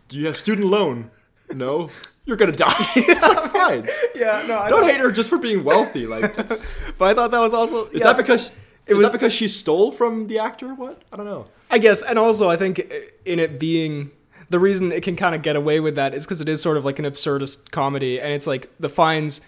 do 0.09 0.19
you 0.19 0.27
have 0.27 0.37
student 0.37 0.69
loan? 0.69 1.11
No, 1.53 1.91
you're 2.25 2.37
gonna 2.37 2.53
die. 2.53 2.73
it's 2.97 3.29
like 3.29 3.51
fine. 3.53 3.89
yeah, 4.15 4.45
no, 4.47 4.59
I 4.59 4.69
Don't 4.69 4.85
hate 4.85 5.01
her 5.01 5.11
just 5.11 5.29
for 5.29 5.39
being 5.39 5.63
wealthy. 5.65 6.07
Like, 6.07 6.37
But 6.37 7.05
I 7.09 7.15
thought 7.15 7.31
that 7.31 7.41
was 7.41 7.53
also. 7.53 7.87
is 7.87 8.01
yeah. 8.01 8.05
that 8.13 8.17
because 8.17 8.49
It 8.87 8.93
is 8.93 8.95
was- 8.97 9.03
that 9.07 9.13
because 9.13 9.33
she 9.33 9.49
stole 9.49 9.91
from 9.93 10.27
the 10.27 10.39
actor? 10.39 10.75
What 10.75 11.03
I 11.13 11.17
don't 11.17 11.27
know. 11.27 11.47
I 11.75 11.79
guess, 11.79 12.03
and 12.03 12.21
also 12.21 12.49
I 12.49 12.55
think 12.57 12.79
uh, 12.79 12.95
in 13.25 13.41
it 13.41 13.59
being 13.59 14.13
the 14.49 14.61
reason 14.61 14.93
it 14.93 15.03
can 15.03 15.17
kind 15.17 15.35
of 15.35 15.43
get 15.43 15.57
away 15.57 15.81
with 15.81 15.97
that 15.97 16.15
is 16.15 16.25
because 16.25 16.41
it 16.41 16.49
is 16.49 16.63
sort 16.63 16.77
of 16.77 16.85
like 16.85 17.01
an 17.01 17.05
absurdist 17.05 17.73
comedy, 17.73 18.21
and 18.21 18.33
it's 18.33 18.47
like 18.47 18.71
the 18.79 18.89
Fiennes, 18.89 19.41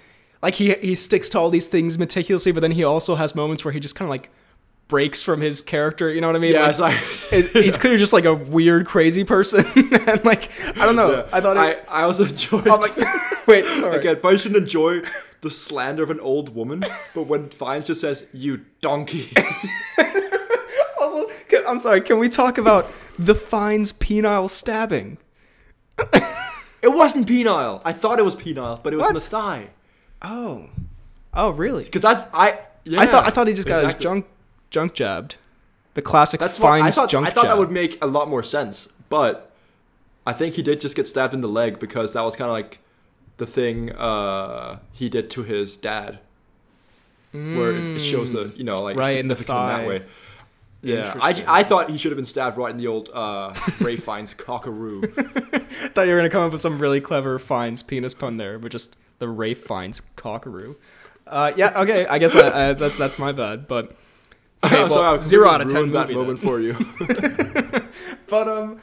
like 0.43 0.55
he 0.55 0.75
he 0.75 0.97
sticks 0.97 1.29
to 1.29 1.39
all 1.39 1.51
these 1.51 1.69
things 1.69 2.01
meticulously, 2.01 2.51
but 2.51 2.61
then 2.63 2.73
he 2.73 2.83
also 2.83 3.15
has 3.15 3.37
moments 3.37 3.65
where 3.65 3.71
he 3.71 3.79
just 3.79 3.95
kind 3.95 4.09
of 4.09 4.11
like 4.11 4.29
breaks 4.89 5.23
from 5.23 5.41
his 5.41 5.63
character. 5.63 6.13
You 6.13 6.21
know 6.21 6.27
what 6.27 6.35
I 6.35 6.41
mean? 6.41 6.55
Yeah, 6.55 6.63
Like, 6.63 6.71
it's 6.71 6.81
like 6.81 6.97
it, 7.31 7.51
he's 7.63 7.79
clearly 7.79 7.99
just 7.99 8.13
like 8.13 8.25
a 8.25 8.35
weird, 8.35 8.87
crazy 8.87 9.23
person, 9.23 9.65
and 9.77 10.25
like 10.25 10.51
I 10.77 10.85
don't 10.85 10.97
know. 10.97 11.13
Yeah. 11.13 11.29
I 11.33 11.41
thought 11.41 11.57
I, 11.57 11.71
it. 11.71 11.85
I 11.89 12.03
also 12.03 12.25
enjoyed. 12.29 12.67
I'm 12.67 12.81
like, 12.81 12.97
wait, 13.47 13.67
sorry. 13.67 13.99
Again, 13.99 14.19
I 14.25 14.35
shouldn't 14.35 14.61
enjoy 14.61 15.03
the 15.43 15.51
slander 15.51 16.03
of 16.03 16.11
an 16.11 16.19
old 16.19 16.57
woman, 16.57 16.85
but 17.15 17.29
when 17.29 17.51
Fiennes 17.51 17.87
just 17.87 18.01
says 18.01 18.27
"you 18.33 18.65
donkey," 18.81 19.33
Can, 21.49 21.63
I'm 21.67 21.81
sorry. 21.81 22.01
Can 22.01 22.19
we 22.19 22.29
talk 22.29 22.59
about 22.59 22.91
the 23.19 23.35
Fiennes 23.35 23.93
penile 23.93 24.49
stabbing? 24.51 25.19
it 26.13 26.93
wasn't 26.93 27.27
penile. 27.27 27.81
I 27.85 27.93
thought 27.93 28.19
it 28.19 28.25
was 28.25 28.37
penile, 28.37 28.83
but 28.83 28.93
it 28.93 28.97
was 28.97 29.09
in 29.09 29.15
the 29.15 29.21
What? 29.21 29.29
thigh. 29.29 29.69
Oh, 30.23 30.69
oh, 31.35 31.51
really? 31.51 31.85
Because 31.85 32.03
that's 32.03 32.25
I. 32.33 32.59
Yeah, 32.85 33.01
I 33.01 33.07
thought 33.07 33.27
I 33.27 33.31
thought 33.31 33.49
he 33.49 33.55
just 33.55 33.69
got 33.69 33.85
his 33.85 33.95
junk 33.95 34.27
junk 34.71 34.95
jabbed. 34.95 35.37
The 35.95 36.03
classic 36.03 36.39
That's 36.41 36.61
what 36.61 36.73
I 36.81 36.91
thought. 36.91 37.09
junk 37.09 37.27
I 37.27 37.31
thought 37.31 37.45
jab. 37.45 37.53
that 37.53 37.59
would 37.59 37.71
make 37.71 37.97
a 38.03 38.07
lot 38.07 38.29
more 38.29 38.43
sense, 38.43 38.87
but 39.09 39.51
I 40.27 40.33
think 40.35 40.55
he 40.55 40.63
did 40.63 40.81
just 40.81 40.95
get 40.95 41.09
stabbed 41.09 41.33
in 41.33 41.41
the 41.41 41.49
leg 41.49 41.79
because 41.79 42.13
that 42.13 42.21
was 42.23 42.37
kind 42.37 42.49
of 42.51 42.53
like 42.53 42.81
the 43.39 43.47
thing 43.47 43.93
uh, 43.93 44.79
he 44.93 45.09
did 45.09 45.31
to 45.31 45.43
his 45.43 45.77
dad, 45.77 46.19
where 47.33 47.73
it 47.73 47.99
shows 48.01 48.33
the 48.33 48.53
you 48.57 48.65
know 48.65 48.83
like. 48.83 48.97
Right, 48.97 49.17
in 49.19 49.29
the 49.29 49.35
thigh. 49.35 49.81
that 49.81 49.89
way. 49.89 50.03
Yeah, 50.87 51.13
I, 51.21 51.45
I 51.49 51.63
thought 51.63 51.91
he 51.91 51.99
should 51.99 52.13
have 52.13 52.17
been 52.17 52.25
stabbed 52.25 52.57
right 52.57 52.71
in 52.71 52.77
the 52.77 52.87
old 52.87 53.11
uh, 53.13 53.55
Ray 53.81 53.97
Fiennes 53.97 54.35
cockaroo. 54.35 55.03
thought 55.95 56.07
you 56.07 56.13
were 56.13 56.19
gonna 56.19 56.31
come 56.31 56.45
up 56.45 56.53
with 56.53 56.61
some 56.61 56.79
really 56.79 57.01
clever 57.01 57.39
Fiennes 57.39 57.83
penis 57.83 58.15
pun 58.15 58.37
there, 58.37 58.59
but 58.59 58.71
just 58.71 58.97
the 59.19 59.29
Rafe 59.29 59.63
Fiennes 59.63 60.03
cockaroo. 60.17 60.77
Uh, 61.27 61.53
yeah, 61.57 61.81
okay. 61.81 62.07
I 62.07 62.19
guess 62.19 62.37
I, 62.37 62.71
I, 62.71 62.73
that's 62.75 62.97
that's 62.97 63.19
my 63.19 63.33
bad, 63.33 63.67
but 63.67 63.97
okay, 64.65 64.77
well, 64.77 64.91
sorry, 64.91 65.19
zero 65.19 65.49
out 65.49 65.61
of 65.61 65.71
ten 65.71 65.91
that 65.91 66.11
moment 66.11 66.41
then. 66.41 66.49
for 66.49 66.61
you. 66.61 66.75
But 68.29 68.49
um, 68.49 68.81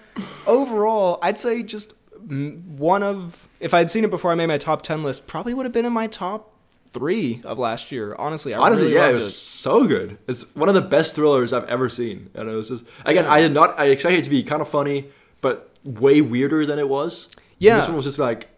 overall, 0.47 1.19
I'd 1.21 1.39
say 1.39 1.63
just 1.63 1.93
mm, 2.15 2.63
one 2.65 3.03
of 3.03 3.47
if 3.59 3.73
I'd 3.73 3.89
seen 3.89 4.03
it 4.03 4.09
before 4.09 4.31
I 4.31 4.35
made 4.35 4.47
my 4.47 4.57
top 4.57 4.81
ten 4.81 5.03
list, 5.03 5.27
probably 5.27 5.53
would 5.53 5.65
have 5.65 5.73
been 5.73 5.85
in 5.85 5.93
my 5.93 6.07
top 6.07 6.52
three 6.93 7.41
of 7.43 7.59
last 7.59 7.91
year. 7.91 8.15
Honestly, 8.17 8.53
I 8.53 8.59
Honestly, 8.59 8.85
really 8.87 8.97
yeah, 8.97 9.09
it 9.09 9.13
was 9.13 9.35
so 9.37 9.85
good. 9.85 10.17
It's 10.27 10.43
one 10.55 10.69
of 10.69 10.75
the 10.75 10.81
best 10.81 11.15
thrillers 11.15 11.51
I've 11.51 11.65
ever 11.65 11.89
seen, 11.89 12.29
and 12.35 12.47
it 12.49 12.53
was 12.53 12.69
just 12.69 12.85
again, 13.05 13.25
I 13.25 13.41
did 13.41 13.51
not. 13.51 13.77
I 13.79 13.85
expected 13.87 14.19
it 14.19 14.23
to 14.25 14.29
be 14.29 14.43
kind 14.43 14.61
of 14.61 14.69
funny, 14.69 15.09
but 15.41 15.71
way 15.83 16.21
weirder 16.21 16.65
than 16.65 16.79
it 16.79 16.87
was. 16.87 17.25
And 17.35 17.43
Yeah. 17.59 17.75
this 17.75 17.87
one 17.87 17.95
was 17.97 18.05
just 18.05 18.19
like, 18.19 18.49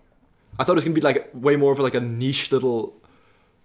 I 0.59 0.63
thought 0.63 0.73
it 0.73 0.75
was 0.75 0.85
gonna 0.85 0.93
be 0.95 1.01
like 1.01 1.29
way 1.33 1.55
more 1.55 1.71
of 1.71 1.79
like 1.79 1.95
a 1.95 1.99
niche 2.01 2.51
little, 2.51 2.93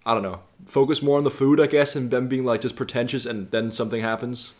I 0.05 0.13
don't 0.13 0.23
know, 0.23 0.39
focus 0.65 1.01
more 1.01 1.17
on 1.17 1.23
the 1.23 1.31
food, 1.31 1.59
I 1.59 1.67
guess, 1.67 1.95
and 1.95 2.09
them 2.09 2.27
being 2.27 2.45
like 2.45 2.61
just 2.61 2.75
pretentious, 2.75 3.25
and 3.25 3.51
then 3.51 3.71
something 3.71 4.01
happens. 4.01 4.53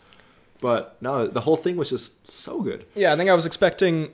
But 0.60 0.96
no, 1.00 1.26
the 1.26 1.40
whole 1.40 1.56
thing 1.56 1.76
was 1.76 1.90
just 1.90 2.28
so 2.28 2.60
good. 2.62 2.84
Yeah, 2.94 3.12
I 3.12 3.16
think 3.16 3.28
I 3.28 3.34
was 3.34 3.46
expecting 3.46 4.10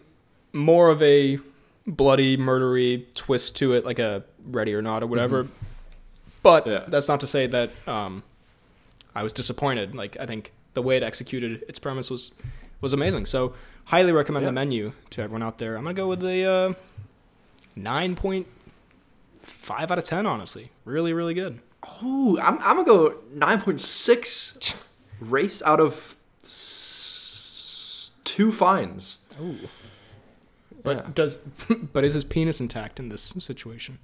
more 0.55 0.89
of 0.89 1.03
a 1.03 1.39
bloody, 1.87 2.37
murdery 2.39 3.05
twist 3.15 3.57
to 3.57 3.75
it, 3.75 3.85
like 3.85 3.99
a 3.99 4.25
Ready 4.47 4.75
or 4.75 4.81
Not 4.81 5.03
or 5.03 5.07
whatever. 5.07 5.45
Mm-hmm. 5.45 5.58
But 6.43 6.67
Yeah. 6.67 6.85
that's 6.89 7.09
not 7.09 7.21
to 7.21 7.27
say 7.27 7.47
that 7.47 7.71
um, 7.87 8.23
I 9.15 9.23
was 9.23 9.33
disappointed. 9.33 9.95
Like 9.95 10.17
I 10.21 10.27
think 10.27 10.53
the 10.75 10.83
way 10.83 10.97
it 10.97 11.03
executed 11.03 11.65
its 11.69 11.79
premise 11.79 12.11
was 12.11 12.33
was 12.81 12.93
amazing. 12.93 13.27
So 13.27 13.55
highly 13.87 14.13
recommend 14.13 14.45
Yeah. 14.45 14.49
the 14.49 14.53
menu 14.53 14.93
to 15.11 15.23
everyone 15.23 15.43
out 15.43 15.59
there. 15.59 15.77
I'm 15.77 15.83
gonna 15.83 15.95
go 15.95 16.07
with 16.09 16.21
the 16.21 16.45
uh, 16.45 16.75
nine 17.75 18.15
point 18.15 18.47
five 19.41 19.91
out 19.91 19.99
of 19.99 20.05
ten. 20.05 20.27
Honestly, 20.27 20.71
really, 20.85 21.13
really 21.13 21.35
good. 21.35 21.61
Oh, 22.03 22.39
I'm, 22.41 22.59
I'm 22.59 22.77
gonna 22.77 22.85
go 22.85 23.15
9.6 23.37 24.75
race 25.21 25.63
out 25.63 25.79
of 25.81 26.17
s- 26.43 28.11
two 28.25 28.51
Fiennes. 28.53 29.19
Oh. 29.41 29.55
But 30.83 30.97
Yeah. 30.97 31.07
does 31.15 31.37
but 31.93 32.05
is 32.05 32.15
his 32.15 32.25
penis 32.25 32.61
intact 32.61 32.99
in 33.01 33.09
this 33.09 33.23
situation? 33.39 33.99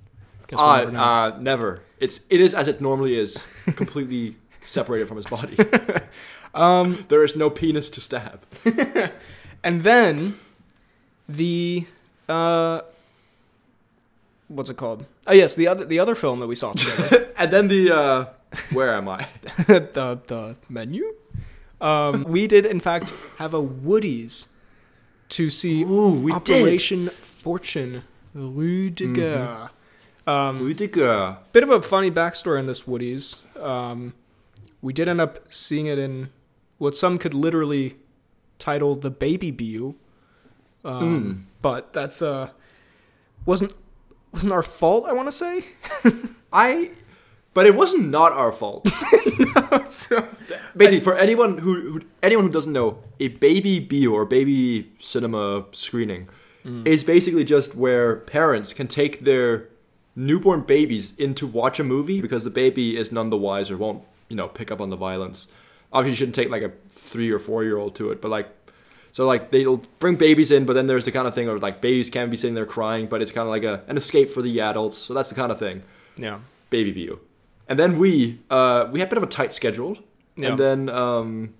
Guess 0.48 0.60
Uh, 0.60 0.84
never 0.84 0.98
uh, 0.98 1.38
never. 1.38 1.80
It's 1.98 2.20
it 2.30 2.40
is 2.40 2.54
as 2.54 2.68
it 2.68 2.80
normally 2.80 3.18
is, 3.18 3.46
completely 3.76 4.36
separated 4.62 5.08
from 5.08 5.16
his 5.16 5.26
body. 5.26 5.56
um, 6.54 7.04
There 7.08 7.24
is 7.24 7.36
no 7.36 7.50
penis 7.50 7.90
to 7.90 8.00
stab. 8.00 8.42
and 9.62 9.82
then 9.82 10.34
the 11.28 11.86
uh, 12.28 12.82
what's 14.48 14.70
it 14.70 14.76
called? 14.76 15.06
Oh 15.26 15.32
yes, 15.32 15.54
the 15.54 15.68
other 15.68 15.84
the 15.84 15.98
other 15.98 16.14
film 16.14 16.40
that 16.40 16.46
we 16.46 16.54
saw 16.54 16.72
together, 16.72 17.32
and 17.38 17.50
then 17.50 17.68
the 17.68 17.90
uh, 17.90 18.24
where 18.72 18.94
am 18.94 19.08
I? 19.08 19.26
the 19.66 20.20
the 20.26 20.56
menu. 20.68 21.14
Um, 21.80 22.24
we 22.24 22.46
did 22.46 22.64
in 22.64 22.80
fact 22.80 23.12
have 23.38 23.52
a 23.52 23.60
Woody's 23.60 24.48
to 25.30 25.50
see 25.50 25.82
Ooh, 25.82 26.20
we 26.20 26.32
Operation 26.32 27.08
Fortune 27.08 28.04
Rue 28.34 28.90
de 28.90 29.06
Guerre. 29.08 29.70
Um, 30.26 30.58
Ruse 30.60 30.76
de 30.76 30.86
Guerre. 30.86 31.38
bit 31.52 31.62
of 31.62 31.70
a 31.70 31.82
funny 31.82 32.10
backstory 32.10 32.58
on 32.58 32.66
this 32.66 32.86
Woody's. 32.86 33.36
Um, 33.60 34.14
we 34.80 34.92
did 34.92 35.08
end 35.08 35.20
up 35.20 35.38
seeing 35.52 35.86
it 35.86 35.98
in 35.98 36.30
what 36.78 36.96
some 36.96 37.18
could 37.18 37.34
literally 37.34 37.96
title 38.58 38.94
the 38.96 39.10
Baby 39.10 39.50
View, 39.50 39.96
um, 40.84 41.46
but 41.62 41.92
that's 41.92 42.22
uh 42.22 42.50
wasn't 43.46 43.72
wasn't 44.32 44.52
our 44.52 44.62
fault. 44.62 45.06
I 45.06 45.12
want 45.12 45.28
to 45.28 45.32
say. 45.32 45.64
I, 46.52 46.90
but 47.52 47.66
it 47.66 47.74
wasn't 47.74 48.08
not 48.08 48.32
our 48.32 48.52
fault. 48.52 48.86
So- 49.88 50.26
Basically, 50.76 51.00
for 51.00 51.16
anyone 51.16 51.58
who, 51.58 51.80
who 51.80 52.00
anyone 52.22 52.44
who 52.46 52.50
doesn't 52.50 52.72
know, 52.72 52.98
a 53.20 53.28
baby 53.28 53.78
bio 53.80 54.12
or 54.12 54.24
baby 54.24 54.90
cinema 54.98 55.64
screening 55.72 56.28
is 56.86 57.04
basically 57.04 57.44
just 57.44 57.74
where 57.74 58.16
parents 58.20 58.72
can 58.72 58.86
take 58.88 59.20
their 59.20 59.68
newborn 60.16 60.60
babies 60.62 61.14
in 61.16 61.34
to 61.34 61.46
watch 61.46 61.80
a 61.80 61.84
movie 61.84 62.20
because 62.20 62.44
the 62.44 62.50
baby 62.50 62.96
is 62.96 63.10
none 63.12 63.30
the 63.30 63.36
wiser, 63.36 63.76
won't 63.76 64.02
you 64.28 64.36
know 64.36 64.48
pick 64.48 64.70
up 64.70 64.80
on 64.80 64.90
the 64.90 64.96
violence. 64.96 65.48
Obviously, 65.92 66.10
you 66.10 66.16
shouldn't 66.16 66.34
take 66.34 66.50
like 66.50 66.62
a 66.62 66.72
three 66.88 67.30
or 67.30 67.38
four 67.38 67.64
year 67.64 67.76
old 67.76 67.94
to 67.96 68.10
it, 68.10 68.20
but 68.20 68.30
like. 68.30 68.48
So 69.12 69.28
like 69.28 69.52
they'll 69.52 69.80
bring 70.00 70.16
babies 70.16 70.50
in, 70.50 70.64
but 70.64 70.72
then 70.72 70.88
there's 70.88 71.04
the 71.04 71.12
kind 71.12 71.28
of 71.28 71.34
thing 71.36 71.46
where 71.46 71.56
like 71.60 71.80
babies 71.80 72.10
can 72.10 72.30
be 72.30 72.36
sitting 72.36 72.56
there 72.56 72.66
crying, 72.66 73.06
but 73.06 73.22
it's 73.22 73.30
kind 73.30 73.46
of 73.46 73.52
like 73.52 73.62
a, 73.62 73.84
an 73.86 73.96
escape 73.96 74.28
for 74.28 74.42
the 74.42 74.60
adults. 74.60 74.98
So 74.98 75.14
that's 75.14 75.28
the 75.28 75.36
kind 75.36 75.52
of 75.52 75.58
thing 75.60 75.84
yeah. 76.16 76.40
baby 76.68 76.90
view. 76.90 77.20
And 77.68 77.78
then 77.78 77.96
we 77.96 78.40
uh, 78.50 78.88
we 78.90 78.98
had 78.98 79.06
a 79.06 79.10
bit 79.10 79.18
of 79.18 79.22
a 79.22 79.28
tight 79.28 79.52
schedule, 79.52 79.98
Yeah. 80.36 80.48
and 80.48 80.58
then 80.58 80.88
um, 80.88 81.54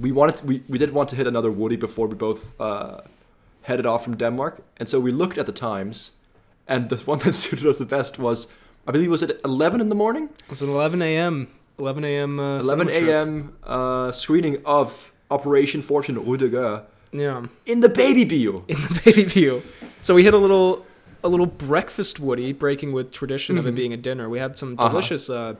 we 0.00 0.12
wanted 0.12 0.36
to, 0.36 0.46
we 0.46 0.62
we 0.68 0.78
did 0.78 0.92
want 0.92 1.08
to 1.08 1.16
hit 1.16 1.26
another 1.26 1.50
Woody 1.50 1.76
before 1.76 2.06
we 2.06 2.14
both 2.14 2.54
uh, 2.60 3.00
headed 3.62 3.86
off 3.86 4.04
from 4.04 4.16
Denmark, 4.16 4.62
and 4.76 4.88
so 4.88 5.00
we 5.00 5.10
looked 5.10 5.38
at 5.38 5.46
the 5.46 5.52
times, 5.52 6.12
and 6.68 6.88
the 6.90 6.96
one 6.98 7.18
that 7.20 7.34
suited 7.44 7.66
us 7.66 7.78
the 7.78 7.84
best 7.86 8.18
was 8.18 8.46
I 8.86 8.92
believe 8.92 9.10
was 9.10 9.22
it 9.22 9.40
11 9.44 9.80
in 9.80 9.88
the 9.88 9.94
morning, 9.94 10.28
It's 10.50 10.62
an 10.62 10.68
11 10.70 11.02
a.m. 11.02 11.48
11 11.78 12.04
a.m. 12.04 12.40
Uh, 12.40 12.58
11 12.58 12.88
a.m. 12.90 13.56
Uh, 13.64 14.10
screening 14.12 14.62
of 14.64 15.12
Operation 15.30 15.82
Fortune 15.82 16.16
Ruse 16.24 16.38
de 16.38 16.48
Guerre 16.48 16.82
Yeah. 17.12 17.46
in 17.66 17.80
the 17.80 17.88
baby 17.88 18.24
view. 18.24 18.64
in 18.68 18.76
the 18.80 19.00
baby 19.04 19.24
view. 19.24 19.62
So 20.02 20.14
we 20.14 20.22
hit 20.24 20.34
a 20.34 20.38
little 20.38 20.84
a 21.24 21.28
little 21.28 21.46
breakfast 21.46 22.20
Woody, 22.20 22.52
breaking 22.52 22.92
with 22.92 23.10
tradition 23.12 23.58
of 23.58 23.66
it 23.66 23.72
Mhm. 23.72 23.76
being 23.76 23.92
a 23.92 23.96
dinner. 23.96 24.28
We 24.28 24.38
had 24.38 24.58
some 24.58 24.74
Uh-huh. 24.78 24.88
delicious 24.88 25.28
uh, 25.28 25.54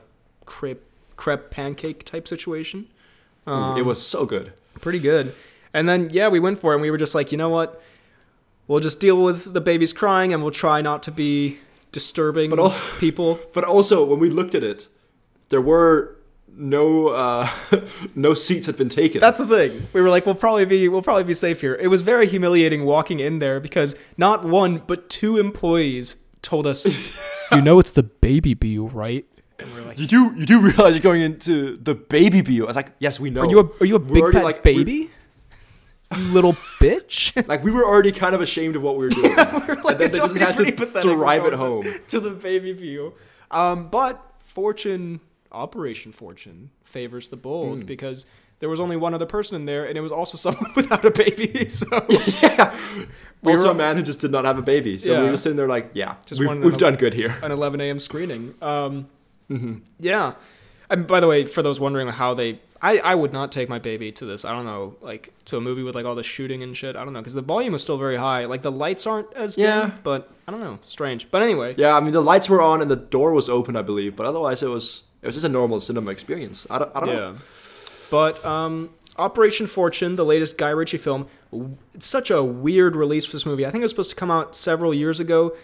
crepe 0.45 0.81
crepe 1.17 1.49
pancake 1.51 2.03
type 2.05 2.27
situation. 2.27 2.87
Um, 3.45 3.77
it 3.77 3.85
was 3.85 4.01
so 4.01 4.25
good. 4.25 4.53
pretty 4.81 4.99
good. 4.99 5.33
And 5.73 5.87
then 5.89 6.09
yeah, 6.11 6.29
we 6.29 6.39
went 6.39 6.59
for 6.59 6.71
it. 6.71 6.75
and 6.77 6.81
We 6.81 6.89
were 6.91 6.97
just 6.97 7.13
like, 7.13 7.31
you 7.33 7.37
know 7.37 7.49
what? 7.49 7.81
We'll 8.69 8.79
just 8.79 8.99
deal 8.99 9.19
with 9.23 9.51
the 9.53 9.61
babies 9.61 9.93
crying, 9.93 10.31
and 10.31 10.43
we'll 10.43 10.51
try 10.51 10.79
not 10.79 11.01
to 11.03 11.11
be 11.11 11.57
disturbing 11.91 12.51
But 12.51 12.59
al- 12.59 12.77
people. 12.99 13.39
But 13.53 13.63
also, 13.63 14.05
when 14.05 14.19
we 14.19 14.29
looked 14.29 14.53
at 14.53 14.63
it, 14.63 14.87
there 15.49 15.59
were 15.59 16.15
no 16.55 17.07
uh, 17.07 17.49
no 18.15 18.35
seats 18.35 18.67
had 18.67 18.77
been 18.77 18.87
taken. 18.87 19.21
That's 19.21 19.39
the 19.39 19.47
thing. 19.47 19.87
We 19.91 20.01
were 20.01 20.09
like, 20.09 20.27
we'll 20.27 20.35
probably 20.35 20.65
be 20.65 20.87
we'll 20.87 21.01
probably 21.01 21.23
be 21.23 21.33
safe 21.33 21.61
here. 21.61 21.73
It 21.81 21.87
was 21.87 22.03
very 22.03 22.27
humiliating 22.27 22.85
walking 22.85 23.19
in 23.19 23.39
there 23.39 23.59
because 23.59 23.95
not 24.17 24.45
one 24.45 24.83
but 24.85 25.09
two 25.09 25.39
employees 25.39 26.17
told 26.43 26.67
us, 26.67 26.85
"You 27.51 27.63
know 27.63 27.79
it's 27.79 27.91
the 27.91 28.03
baby 28.03 28.53
view, 28.53 28.85
right?" 28.87 29.25
And 29.57 29.73
we're 29.73 29.81
like, 29.81 29.97
you 29.97 30.05
do 30.05 30.31
you 30.35 30.45
do 30.45 30.61
realize 30.61 30.93
you're 30.93 31.01
going 31.01 31.21
into 31.21 31.75
the 31.75 31.95
baby 31.95 32.41
view. 32.41 32.65
I 32.65 32.67
was 32.67 32.75
like, 32.75 32.91
yes, 32.99 33.19
we 33.19 33.31
know. 33.31 33.41
"Are 33.41 33.49
you 33.49 33.59
a 33.61 33.65
are 33.81 33.85
you 33.87 33.95
a 33.95 33.99
big 33.99 34.31
fat 34.31 34.43
like- 34.43 34.61
baby, 34.61 35.09
you 36.17 36.23
little 36.33 36.53
bitch?" 36.79 37.31
like 37.47 37.63
we 37.63 37.71
were 37.71 37.85
already 37.85 38.11
kind 38.11 38.33
of 38.35 38.41
ashamed 38.41 38.75
of 38.75 38.81
what 38.81 38.97
we 38.97 39.05
were 39.05 39.09
doing. 39.11 39.35
we're 39.37 39.73
and 39.73 39.83
like, 39.83 39.97
then 39.97 40.07
it's 40.07 40.15
they 40.17 40.21
just 40.23 40.35
already 40.35 40.39
had 40.45 40.55
pretty 40.55 40.71
to 40.71 40.77
pathetic. 40.85 41.11
drive 41.17 41.45
it 41.45 41.53
home. 41.53 41.85
to 42.07 42.19
the 42.19 42.31
baby 42.31 42.71
view. 42.73 43.13
Um, 43.51 43.89
but 43.89 44.23
fortune, 44.43 45.19
Operation 45.51 46.11
Fortune, 46.11 46.69
favors 46.83 47.29
the 47.29 47.37
bold 47.37 47.79
Mm. 47.83 47.85
because 47.85 48.25
there 48.59 48.69
was 48.69 48.79
only 48.81 48.97
one 48.97 49.13
other 49.13 49.25
person 49.25 49.55
in 49.55 49.65
there, 49.65 49.85
and 49.85 49.97
it 49.97 50.01
was 50.01 50.11
also 50.11 50.37
someone 50.37 50.71
without 50.75 51.05
a 51.05 51.11
baby. 51.11 51.69
So 51.69 51.87
yeah. 52.41 52.75
We 53.41 53.53
also 53.53 53.67
were- 53.67 53.71
a 53.71 53.75
man 53.75 53.95
who 53.95 54.03
just 54.03 54.19
did 54.19 54.31
not 54.31 54.43
have 54.45 54.57
a 54.57 54.61
baby. 54.61 54.97
So 54.97 55.23
we 55.23 55.29
were 55.29 55.37
sitting 55.37 55.55
there 55.55 55.67
like, 55.67 55.91
yeah, 55.93 56.15
Just 56.25 56.41
we've, 56.41 56.49
we've 56.61 56.73
to- 56.73 56.77
done 56.77 56.95
good 56.95 57.13
here. 57.13 57.33
an 57.41 57.51
11 57.53 57.79
a.m. 57.79 57.99
screening. 57.99 58.53
Um, 58.61 59.07
hmm 59.47 59.75
Yeah. 59.99 60.33
And 60.89 61.07
by 61.07 61.19
the 61.21 61.27
way, 61.27 61.45
for 61.45 61.61
those 61.63 61.79
wondering 61.79 62.09
how 62.09 62.33
they, 62.33 62.59
I, 62.81 62.99
I 62.99 63.15
would 63.15 63.33
not 63.33 63.51
take 63.51 63.67
my 63.67 63.79
baby 63.79 64.11
to 64.13 64.25
this. 64.25 64.45
I 64.45 64.53
don't 64.53 64.65
know, 64.65 64.95
like 65.01 65.33
to 65.45 65.57
a 65.57 65.61
movie 65.61 65.83
with 65.83 65.95
like 65.95 66.05
all 66.05 66.15
the 66.15 66.23
shooting 66.23 66.63
and 66.63 66.75
shit. 66.77 66.95
I 66.95 67.03
don't 67.03 67.13
know 67.13 67.19
because 67.19 67.33
the 67.33 67.41
volume 67.41 67.73
is 67.73 67.83
still 67.83 67.97
very 67.97 68.15
high. 68.15 68.45
Like 68.45 68.61
the 68.61 68.71
lights 68.71 69.05
aren't 69.05 69.31
as 69.33 69.55
dim, 69.55 69.65
Yeah. 69.65 69.91
but 70.03 70.31
I 70.47 70.51
don't 70.51 70.61
know, 70.61 70.79
strange. 70.83 71.29
But 71.29 71.41
anyway, 71.43 71.75
Yeah, 71.77 71.95
I 71.95 71.99
mean 71.99 72.13
the 72.13 72.21
lights 72.21 72.47
were 72.49 72.61
on 72.61 72.81
and 72.81 72.89
the 72.89 72.95
door 72.95 73.33
was 73.33 73.49
open, 73.49 73.75
I 73.75 73.81
believe, 73.81 74.15
but 74.15 74.25
otherwise 74.25 74.63
it 74.63 74.67
was 74.69 75.03
it 75.21 75.25
was 75.27 75.35
just 75.35 75.45
a 75.45 75.49
normal 75.49 75.79
cinema 75.81 76.11
experience. 76.11 76.65
I 76.69 76.79
don't, 76.79 76.91
I 76.95 76.99
don't 77.01 77.09
know. 77.09 77.31
yeah. 77.31 77.37
But 78.09 78.43
um, 78.45 78.91
Operation 79.17 79.67
Fortune, 79.67 80.15
the 80.15 80.23
latest 80.25 80.57
Guy 80.57 80.69
Ritchie 80.69 80.97
film, 80.99 81.27
it's 81.93 82.07
such 82.07 82.31
a 82.31 82.41
weird 82.41 82.95
release 82.95 83.25
for 83.25 83.33
this 83.33 83.45
movie. 83.45 83.65
I 83.65 83.71
think 83.71 83.81
it 83.81 83.85
was 83.85 83.91
supposed 83.91 84.11
to 84.11 84.15
come 84.15 84.31
out 84.31 84.55
several 84.55 84.93
years 84.93 85.19
ago. 85.19 85.55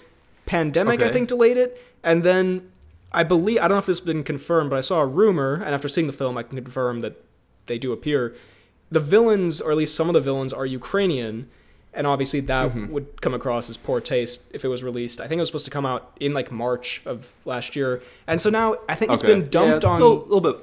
Pandemic, 0.46 1.02
I 1.02 1.10
think, 1.12 1.30
delayed 1.30 1.58
it, 1.58 1.82
and 2.04 2.24
then 2.24 2.70
I 3.12 3.24
believe 3.24 3.58
I 3.60 3.62
don't 3.68 3.72
know 3.72 3.78
if 3.80 3.86
this 3.86 4.00
has 4.00 4.06
been 4.06 4.24
confirmed, 4.24 4.70
but 4.70 4.78
I 4.78 4.82
saw 4.82 5.02
a 5.02 5.06
rumor, 5.06 5.56
and 5.56 5.74
after 5.74 5.88
seeing 5.88 6.08
the 6.08 6.14
film, 6.14 6.38
I 6.38 6.44
can 6.44 6.62
confirm 6.62 7.00
that 7.02 7.24
they 7.68 7.78
do 7.78 7.92
appear. 7.92 8.36
The 8.92 9.00
villains, 9.00 9.62
or 9.62 9.72
at 9.72 9.78
least 9.78 9.96
some 9.96 10.08
of 10.10 10.14
the 10.14 10.22
villains, 10.22 10.52
are 10.54 10.66
Ukrainian, 10.66 11.48
and 11.94 12.06
obviously 12.06 12.42
that 12.42 12.72
Mhm. 12.74 12.90
would 12.90 13.22
come 13.22 13.34
across 13.34 13.70
as 13.70 13.78
poor 13.78 14.02
taste 14.02 14.44
if 14.52 14.66
it 14.66 14.68
was 14.68 14.84
released. 14.84 15.22
I 15.22 15.28
think 15.28 15.40
it 15.40 15.42
was 15.42 15.50
supposed 15.50 15.66
to 15.66 15.72
come 15.72 15.86
out 15.86 16.12
in 16.20 16.34
like 16.34 16.52
March 16.52 17.02
of 17.06 17.32
last 17.46 17.76
year, 17.76 18.02
and 18.28 18.40
so 18.42 18.50
now 18.50 18.78
I 18.90 18.96
think 18.96 19.12
it's 19.14 19.24
Okay. 19.24 19.34
been 19.34 19.50
dumped 19.50 19.84
Yeah, 19.86 19.90
on 19.90 20.02
little, 20.02 20.18
little 20.28 20.42
bit. 20.42 20.58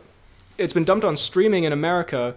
it's 0.58 0.74
been 0.74 0.84
dumped 0.84 1.04
on 1.06 1.16
streaming 1.16 1.64
in 1.64 1.72
America 1.72 2.34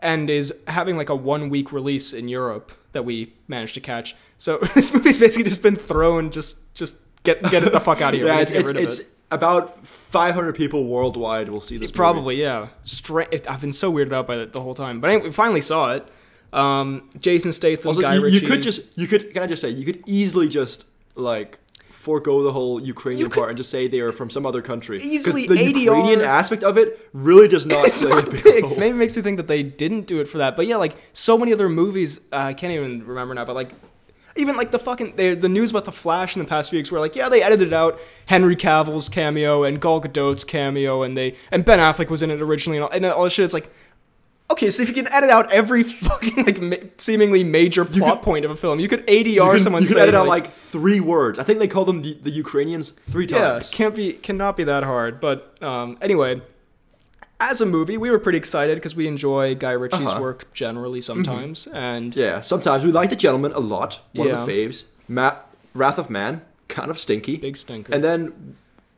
and 0.00 0.30
is 0.30 0.54
having 0.68 0.96
like 0.96 1.08
a 1.08 1.16
one 1.16 1.50
week 1.50 1.72
release 1.72 2.12
in 2.12 2.28
Europe 2.28 2.70
that 2.92 3.04
we 3.04 3.32
managed 3.48 3.74
to 3.74 3.80
catch. 3.80 4.14
So 4.38 4.58
this 4.74 4.94
movie's 4.94 5.18
basically 5.18 5.50
just 5.50 5.62
been 5.62 5.74
thrown 5.76 6.30
just 6.30 6.72
just 6.74 6.96
get 7.24 7.42
get 7.50 7.64
it 7.64 7.72
the 7.72 7.80
fuck 7.80 8.00
out 8.00 8.14
of 8.14 8.20
here. 8.20 8.24
We 8.26 8.30
Yeah, 8.30 8.36
need 8.36 8.42
it's, 8.42 8.50
to 8.52 8.56
get 8.56 8.60
it's, 8.60 8.68
rid 8.72 8.76
of 8.76 8.82
it's 8.88 8.98
it. 9.00 9.06
About 9.30 9.86
500 9.86 10.54
people 10.54 10.86
worldwide 10.86 11.48
will 11.48 11.60
see 11.60 11.76
this. 11.76 11.88
movie. 11.88 11.92
Probably, 11.96 12.40
yeah. 12.40 12.68
Stra- 12.82 13.28
I've 13.48 13.60
been 13.60 13.72
so 13.72 13.92
weirded 13.92 14.12
out 14.12 14.26
by 14.26 14.36
it 14.36 14.52
the 14.52 14.60
whole 14.60 14.74
time. 14.74 15.00
But 15.00 15.10
anyway, 15.10 15.26
we 15.28 15.32
finally 15.32 15.60
saw 15.60 15.92
it. 15.92 16.08
Um, 16.52 17.10
Jason 17.20 17.52
Statham, 17.52 17.88
Also, 17.88 18.00
Guy 18.00 18.14
you, 18.14 18.22
Ritchie. 18.22 18.36
you 18.38 18.46
could 18.46 18.62
just 18.62 18.80
you 18.96 19.06
could 19.06 19.34
can 19.34 19.42
I 19.42 19.46
just 19.46 19.60
say 19.60 19.68
you 19.68 19.84
could 19.84 20.02
easily 20.06 20.48
just 20.48 20.86
like 21.14 21.58
forego 21.90 22.42
the 22.42 22.52
whole 22.52 22.80
Ukrainian 22.80 23.28
part 23.28 23.50
and 23.50 23.56
just 23.58 23.68
say 23.70 23.86
they 23.86 24.00
are 24.00 24.12
from 24.12 24.30
some 24.30 24.46
other 24.46 24.62
country. 24.62 24.98
Easily 25.02 25.46
the 25.46 25.56
ADR 25.56 25.80
Ukrainian 25.82 26.22
aspect 26.22 26.62
of 26.64 26.78
it 26.78 27.06
really 27.12 27.48
does 27.48 27.66
not 27.66 27.86
it's 27.86 28.00
not 28.00 28.30
big. 28.30 28.64
Maybe 28.78 28.86
it 28.88 28.94
makes 28.94 29.14
you 29.14 29.22
think 29.22 29.36
that 29.36 29.46
they 29.48 29.62
didn't 29.62 30.06
do 30.06 30.20
it 30.20 30.26
for 30.28 30.38
that. 30.38 30.56
But 30.56 30.66
yeah, 30.66 30.76
like 30.76 30.96
so 31.12 31.36
many 31.36 31.52
other 31.52 31.68
movies, 31.68 32.20
uh, 32.32 32.36
I 32.36 32.54
can't 32.54 32.72
even 32.72 33.04
remember 33.06 33.34
now. 33.34 33.44
But 33.44 33.56
like, 33.56 33.72
even 34.38 34.56
like 34.56 34.70
the 34.70 34.78
fucking 34.78 35.16
the, 35.16 35.34
the 35.34 35.48
news 35.48 35.70
about 35.70 35.84
the 35.84 35.92
Flash 35.92 36.36
in 36.36 36.42
the 36.42 36.48
past 36.48 36.70
few 36.70 36.78
weeks, 36.78 36.90
were 36.90 37.00
like, 37.00 37.16
yeah, 37.16 37.28
they 37.28 37.42
edited 37.42 37.72
out 37.72 38.00
Henry 38.26 38.56
Cavill's 38.56 39.08
cameo 39.08 39.64
and 39.64 39.80
Gal 39.80 40.00
Gadot's 40.00 40.44
cameo, 40.44 41.02
and 41.02 41.16
they 41.16 41.36
and 41.50 41.64
Ben 41.64 41.78
Affleck 41.78 42.08
was 42.08 42.22
in 42.22 42.30
it 42.30 42.40
originally, 42.40 42.78
and 42.78 42.84
all, 42.84 42.90
and 42.90 43.04
all 43.06 43.24
this 43.24 43.32
shit. 43.32 43.44
It's 43.44 43.54
like. 43.54 43.70
Okay, 44.50 44.70
so 44.70 44.82
if 44.82 44.88
you 44.88 44.94
can 44.94 45.12
edit 45.12 45.28
out 45.28 45.52
every 45.52 45.82
fucking 46.08 46.46
like 46.46 46.58
ma- 46.58 46.76
seemingly 46.96 47.44
major 47.44 47.84
plot 47.84 48.22
point 48.22 48.46
of 48.46 48.50
a 48.50 48.56
film, 48.56 48.80
you 48.80 48.88
could 48.88 49.06
ADR 49.06 49.50
can, 49.50 49.60
someone. 49.60 49.82
you 49.82 49.88
saying, 49.88 50.00
edit 50.00 50.14
out 50.14 50.26
like 50.26 50.46
three 50.46 51.00
words. 51.00 51.38
I 51.38 51.42
think 51.42 51.58
they 51.58 51.68
call 51.68 51.84
them 51.84 52.00
the, 52.00 52.14
the 52.14 52.30
Ukrainians 52.30 52.92
three 52.92 53.26
times. 53.26 53.70
yeah, 53.70 53.76
can't 53.76 53.94
be 53.94 54.14
cannot 54.14 54.56
be 54.56 54.64
that 54.64 54.84
hard. 54.84 55.20
But 55.20 55.62
um, 55.62 55.98
anyway, 56.00 56.40
as 57.40 57.60
a 57.60 57.66
movie, 57.66 57.96
we 57.96 58.10
were 58.10 58.18
pretty 58.18 58.38
excited 58.38 58.74
because 58.76 58.94
we 58.96 59.06
enjoy 59.06 59.54
Guy 59.54 59.72
Ritchie's 59.72 60.00
Uh-huh. 60.08 60.20
work 60.20 60.52
generally 60.52 61.00
sometimes, 61.00 61.68
and 61.72 62.14
Yeah, 62.16 62.40
sometimes 62.40 62.84
we 62.84 62.90
like 62.92 63.10
the 63.10 63.16
gentleman 63.16 63.52
a 63.52 63.60
lot. 63.60 64.00
One 64.14 64.28
Yeah. 64.28 64.40
of 64.40 64.46
the 64.46 64.52
faves. 64.52 64.84
Ma- 65.08 65.36
Wrath 65.74 65.98
of 65.98 66.10
Man, 66.10 66.42
kind 66.68 66.90
of 66.90 66.98
stinky. 66.98 67.36
big 67.36 67.56
stinker. 67.56 67.94
And 67.94 68.02
then 68.02 68.56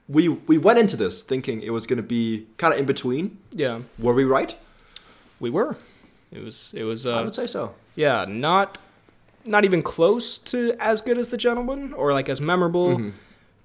we 0.08 0.28
we 0.28 0.58
went 0.58 0.78
into 0.78 0.96
this 0.96 1.22
thinking 1.22 1.62
it 1.62 1.70
was 1.70 1.86
going 1.86 1.98
to 1.98 2.02
be 2.02 2.46
kind 2.56 2.72
of 2.74 2.80
in 2.80 2.86
between. 2.86 3.38
Yeah, 3.52 3.80
Were 3.98 4.14
we 4.14 4.24
right? 4.24 4.56
we 5.38 5.50
were. 5.50 5.76
It 6.32 6.42
was. 6.44 6.72
It 6.74 6.84
was. 6.84 7.06
I 7.06 7.20
Uh, 7.20 7.24
would 7.24 7.34
say 7.34 7.46
so. 7.46 7.74
yeah, 7.94 8.24
not 8.28 8.78
not 9.46 9.64
even 9.64 9.82
close 9.82 10.36
to 10.38 10.74
as 10.78 11.00
good 11.02 11.16
as 11.18 11.28
the 11.30 11.36
gentleman 11.36 11.92
or 11.94 12.12
like 12.12 12.28
as 12.28 12.40
memorable, 12.40 12.96
Mhm. 12.98 13.12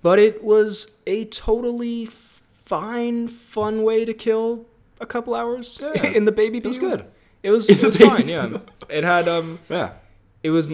but 0.02 0.20
it 0.20 0.44
was 0.44 0.92
a 1.06 1.26
totally 1.26 2.06
fine, 2.66 3.28
fun 3.28 3.84
way 3.84 4.06
to 4.06 4.14
kill 4.14 4.66
a 5.00 5.06
couple 5.06 5.36
hours 5.36 5.80
Yeah. 5.82 6.08
in 6.12 6.26
the 6.26 6.32
baby. 6.32 6.58
It 6.60 6.66
was 6.66 6.80
good. 6.80 7.06
It 7.44 7.52
was. 7.52 7.70
It 7.70 7.82
was 7.84 7.98
fine. 7.98 8.28
Yeah, 8.28 8.58
it 8.90 9.04
had 9.04 9.28
um. 9.28 9.60
Yeah. 9.70 9.92
It 10.44 10.50
was. 10.52 10.70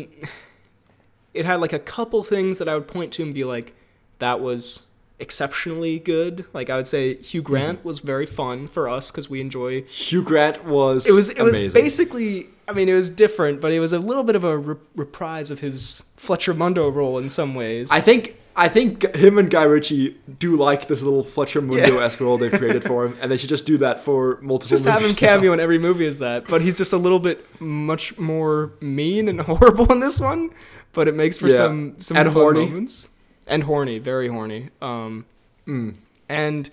It 1.33 1.45
had 1.45 1.61
like 1.61 1.73
a 1.73 1.79
couple 1.79 2.23
things 2.23 2.57
that 2.59 2.67
I 2.67 2.75
would 2.75 2.87
point 2.87 3.13
to 3.13 3.23
and 3.23 3.33
be 3.33 3.43
like, 3.45 3.73
that 4.19 4.41
was 4.41 4.87
exceptionally 5.19 5.97
good. 5.99 6.45
Like 6.53 6.69
I 6.69 6.75
would 6.75 6.87
say, 6.87 7.15
Hugh 7.15 7.41
Grant 7.41 7.79
Mm-hmm. 7.79 7.87
was 7.87 7.99
very 7.99 8.25
fun 8.25 8.67
for 8.67 8.89
us 8.89 9.11
because 9.11 9.29
we 9.29 9.39
enjoy 9.39 9.83
Hugh 9.83 10.23
Grant 10.23 10.65
was 10.65 11.07
it 11.07 11.13
was 11.13 11.29
it 11.29 11.41
was 11.41 11.73
basically 11.73 12.49
I 12.67 12.73
mean 12.73 12.89
it 12.89 12.93
was 12.93 13.09
different, 13.09 13.61
but 13.61 13.71
it 13.71 13.79
was 13.79 13.93
a 13.93 13.99
little 13.99 14.23
bit 14.23 14.35
of 14.35 14.43
a 14.43 14.57
re- 14.57 14.75
reprise 14.95 15.51
of 15.51 15.59
his 15.59 16.03
Fletcher 16.17 16.53
Mundo 16.53 16.89
role 16.89 17.17
in 17.17 17.29
some 17.29 17.55
ways. 17.55 17.89
I 17.91 18.01
think 18.01 18.35
I 18.55 18.67
think 18.69 19.15
him 19.15 19.37
and 19.37 19.49
Guy 19.49 19.63
Ritchie 19.63 20.17
do 20.39 20.55
like 20.57 20.87
this 20.87 21.01
little 21.01 21.23
Fletcher 21.23 21.61
Mundo 21.61 21.99
esque 21.99 22.19
role 22.19 22.37
they've 22.37 22.51
created 22.51 22.83
for 22.83 23.05
him, 23.05 23.17
and 23.21 23.31
they 23.31 23.37
should 23.37 23.49
just 23.49 23.65
do 23.65 23.77
that 23.79 24.01
for 24.03 24.39
multiple. 24.41 24.69
just 24.69 24.85
have 24.85 25.01
him 25.01 25.07
now. 25.09 25.15
cameo 25.15 25.53
in 25.53 25.59
every 25.59 25.77
movie 25.79 26.05
as 26.05 26.19
that, 26.19 26.47
but 26.47 26.61
he's 26.61 26.77
just 26.77 26.91
a 26.93 26.97
little 26.97 27.19
bit 27.19 27.45
much 27.61 28.17
more 28.17 28.73
mean 28.81 29.27
and 29.29 29.39
horrible 29.51 29.91
in 29.91 29.99
this 30.01 30.19
one. 30.19 30.49
But 30.93 31.07
it 31.07 31.15
makes 31.15 31.37
for 31.37 31.47
Yeah. 31.47 31.55
some 31.55 31.95
some 32.01 32.17
And 32.17 32.27
fun 32.27 32.33
horny. 32.35 32.65
moments 32.65 33.07
and 33.47 33.63
horny, 33.63 33.99
very 33.99 34.27
horny. 34.27 34.69
Um, 34.81 35.25
Mm. 35.67 35.95
and 36.27 36.69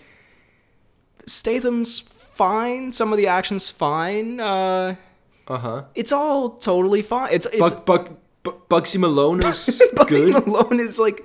Statham's 1.27 2.01
fine. 2.01 2.93
Some 2.93 3.13
of 3.13 3.19
the 3.19 3.27
action's 3.27 3.71
fine. 3.71 4.41
Uh, 4.41 4.97
Uh 5.47 5.59
huh. 5.59 5.83
it's 5.95 6.13
all 6.13 6.51
totally 6.51 7.03
fine. 7.03 7.29
It's 7.33 7.47
it's 7.47 7.59
Bug, 7.61 7.85
Bug, 7.87 8.17
Bu- 8.43 8.55
Bugzy 8.71 8.99
Malone 8.99 9.43
is 9.45 9.83
Bugzy 9.95 10.33
good. 10.33 10.47
Malone 10.47 10.81
is 10.81 10.99
like 10.99 11.25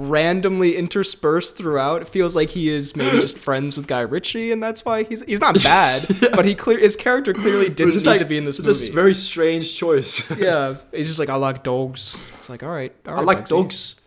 randomly 0.00 0.76
interspersed 0.76 1.56
throughout. 1.56 2.02
It 2.02 2.08
feels 2.08 2.34
like 2.34 2.50
he 2.50 2.70
is 2.70 2.96
maybe 2.96 3.20
just 3.20 3.36
friends 3.46 3.76
with 3.76 3.86
Guy 3.86 4.00
Ritchie, 4.00 4.52
and 4.52 4.62
that's 4.62 4.84
why 4.84 5.04
he's 5.04 5.22
he's 5.22 5.40
not 5.40 5.62
bad, 5.62 6.06
but 6.32 6.44
he 6.44 6.54
clear 6.54 6.78
his 6.78 6.96
character 6.96 7.32
clearly 7.32 7.68
didn't 7.68 7.94
need 7.94 8.04
just 8.04 8.18
to 8.18 8.24
be 8.24 8.38
in 8.38 8.44
this 8.44 8.58
it's 8.58 8.66
movie. 8.66 8.88
a 8.90 8.94
very 8.94 9.14
strange 9.14 9.76
choice. 9.76 10.30
yeah, 10.38 10.74
he's 10.92 11.06
just 11.06 11.18
like 11.18 11.28
I 11.28 11.36
like 11.36 11.62
dogs. 11.62 12.16
It's 12.38 12.48
like 12.48 12.62
all 12.62 12.70
right, 12.70 12.94
all 13.06 13.18
I 13.18 13.22
like 13.22 13.46
dogs, 13.48 14.00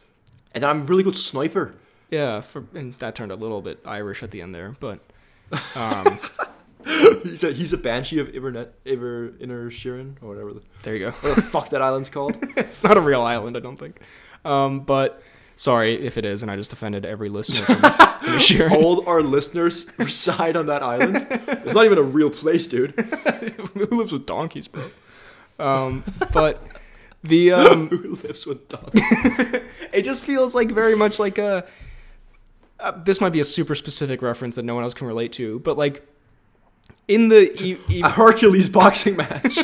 and 0.53 0.63
I'm 0.63 0.81
a 0.81 0.85
really 0.85 1.03
good 1.03 1.17
sniper. 1.17 1.75
Yeah, 2.09 2.41
for, 2.41 2.65
and 2.75 2.93
that 2.95 3.15
turned 3.15 3.31
a 3.31 3.35
little 3.35 3.61
bit 3.61 3.79
Irish 3.85 4.21
at 4.21 4.31
the 4.31 4.41
end 4.41 4.53
there, 4.53 4.75
but 4.79 4.99
um, 5.75 6.19
He's 7.23 7.43
a 7.43 7.51
he's 7.53 7.71
a 7.71 7.77
banshee 7.77 8.19
of 8.19 8.27
Ivernet, 8.27 8.69
Iver 8.85 9.33
Inner 9.39 9.69
Sheeran 9.69 10.15
or 10.21 10.27
whatever 10.27 10.53
the, 10.53 10.61
there 10.81 10.95
you 10.95 10.99
go. 11.05 11.11
what 11.11 11.35
the 11.35 11.41
fuck 11.41 11.69
that 11.69 11.81
island's 11.81 12.09
called. 12.09 12.37
it's 12.57 12.83
not 12.83 12.97
a 12.97 13.01
real 13.01 13.21
island, 13.21 13.55
I 13.55 13.61
don't 13.61 13.77
think. 13.77 14.01
Um, 14.43 14.81
but 14.81 15.21
sorry 15.55 15.95
if 16.05 16.17
it 16.17 16.25
is, 16.25 16.41
and 16.41 16.51
I 16.51 16.55
just 16.55 16.73
offended 16.73 17.05
every 17.05 17.29
listener. 17.29 17.65
From. 17.75 18.71
All 18.73 19.07
our 19.07 19.21
listeners 19.21 19.87
reside 19.97 20.55
on 20.55 20.67
that 20.67 20.81
island. 20.83 21.25
It's 21.29 21.73
not 21.75 21.85
even 21.85 21.97
a 21.97 22.03
real 22.03 22.29
place, 22.29 22.67
dude. 22.67 22.91
Who 23.73 23.85
lives 23.97 24.11
with 24.13 24.25
donkeys, 24.25 24.67
bro? 24.67 24.83
Um, 25.59 26.03
but 26.33 26.61
the 27.23 27.51
um, 27.53 27.87
Who 27.89 28.15
lives 28.15 28.45
with 28.45 28.67
dogs? 28.69 28.91
it 29.93 30.03
just 30.03 30.23
feels 30.23 30.55
like 30.55 30.71
very 30.71 30.95
much 30.95 31.19
like 31.19 31.37
a. 31.37 31.65
Uh, 32.79 32.91
this 33.03 33.21
might 33.21 33.31
be 33.31 33.39
a 33.39 33.45
super 33.45 33.75
specific 33.75 34.21
reference 34.21 34.55
that 34.55 34.63
no 34.63 34.75
one 34.75 34.83
else 34.83 34.93
can 34.93 35.07
relate 35.07 35.31
to, 35.33 35.59
but 35.59 35.77
like 35.77 36.05
in 37.07 37.29
the 37.29 37.51
e- 37.63 37.79
e- 37.89 38.01
A 38.03 38.09
Hercules 38.09 38.67
boxing 38.69 39.15
match. 39.15 39.57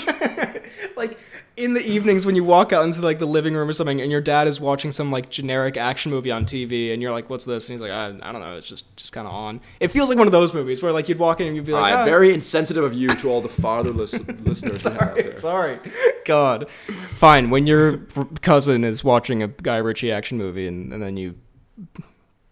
In 1.58 1.74
the 1.74 1.82
evenings 1.82 2.26
when 2.26 2.36
you 2.36 2.43
walk 2.43 2.72
out 2.72 2.84
into 2.86 3.02
like 3.02 3.20
the 3.20 3.26
living 3.26 3.54
room 3.54 3.68
or 3.70 3.74
something, 3.74 4.00
and 4.02 4.12
your 4.12 4.22
dad 4.22 4.47
is 4.47 4.60
watching 4.62 4.91
some 4.91 5.12
like 5.12 5.30
generic 5.30 5.78
action 5.78 6.12
movie 6.12 6.32
on 6.32 6.45
TV, 6.45 6.93
and 6.93 7.02
you're 7.02 7.12
like, 7.12 7.30
"What's 7.30 7.45
this?" 7.45 7.68
And 7.70 7.74
he's 7.74 7.82
like, 7.82 7.91
"I, 7.91 8.08
I 8.22 8.32
don't 8.32 8.41
know. 8.41 8.56
It's 8.56 8.68
just 8.68 8.95
just 8.95 9.12
kind 9.12 9.28
of 9.28 9.34
on." 9.34 9.62
It 9.80 9.89
feels 9.89 10.10
like 10.10 10.18
one 10.18 10.28
of 10.28 10.32
those 10.32 10.54
movies 10.54 10.82
where 10.82 10.91
like 10.91 11.10
you'd 11.10 11.20
walk 11.20 11.41
in 11.41 11.47
and 11.47 11.56
you'd 11.56 11.66
be 11.66 11.74
like, 11.74 11.93
right, 11.93 12.02
"Ah, 12.02 12.06
very 12.06 12.34
insensitive 12.34 12.84
of 12.84 12.93
you 12.93 13.10
to 13.10 13.30
all 13.30 13.41
the 13.41 13.50
fatherless 13.50 14.14
listeners 14.41 14.82
Sorry, 14.82 15.36
sorry. 15.36 15.80
God. 16.26 16.70
Fine. 16.70 17.50
When 17.50 17.68
your 17.68 17.97
cousin 18.41 18.84
is 18.84 19.04
watching 19.04 19.43
a 19.43 19.47
Guy 19.47 19.78
Ritchie 19.78 20.12
action 20.12 20.38
movie 20.38 20.68
and, 20.68 20.93
and 20.93 21.02
then 21.02 21.18
you 21.18 21.36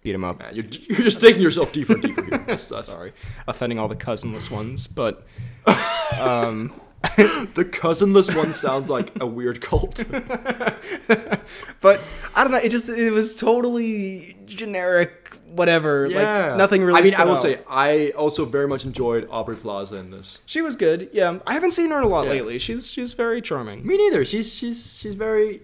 beat 0.02 0.16
him 0.16 0.24
up. 0.24 0.39
Man, 0.39 0.56
you're, 0.56 0.66
you're 0.89 1.04
just 1.04 1.20
taking 1.22 1.41
yourself 1.41 1.74
deeper 1.74 1.93
and 1.93 2.02
deeper 2.02 2.24
here. 2.45 2.58
Sorry. 2.58 3.14
Offending 3.48 3.78
all 3.78 3.88
the 3.88 3.95
cousinless 3.95 4.50
ones. 4.50 4.88
But 4.88 5.26
um, 6.20 6.74
the 7.18 7.68
cousinless 7.72 8.34
one 8.36 8.54
sounds 8.54 8.89
like 8.89 9.12
a 9.22 9.26
weird 9.26 9.62
cult. 9.62 10.04
but 10.12 12.02
I 12.36 12.43
don't 12.43 12.52
know. 12.52 12.58
It 12.58 12.70
just 12.70 12.89
it 12.89 13.12
was 13.12 13.36
totally 13.36 14.38
generic. 14.45 15.24
Whatever. 15.48 16.10
Like 16.10 16.58
nothing 16.58 16.84
really. 16.84 17.00
I 17.00 17.04
mean, 17.04 17.16
I 17.16 17.24
will 17.24 17.32
out. 17.32 17.38
say, 17.38 17.60
I 17.70 18.10
also 18.12 18.45
very 18.45 18.68
much 18.68 18.84
enjoyed 18.86 19.28
Aubrey 19.32 19.56
Plaza 19.56 19.95
in 19.95 20.12
this. 20.12 20.39
she 20.45 20.62
was 20.62 20.76
good. 20.76 21.10
Yeah, 21.14 21.39
I 21.48 21.54
haven't 21.54 21.72
seen 21.72 21.89
her 21.91 22.02
a 22.02 22.08
lot 22.08 22.26
Yeah. 22.26 22.32
lately. 22.34 22.60
She's 22.60 22.91
she's 22.91 23.14
very 23.14 23.41
charming. 23.41 23.86
Me 23.88 23.98
neither. 23.98 24.26
She's 24.26 24.54
she's 24.54 24.98
she's 25.00 25.16
very 25.16 25.62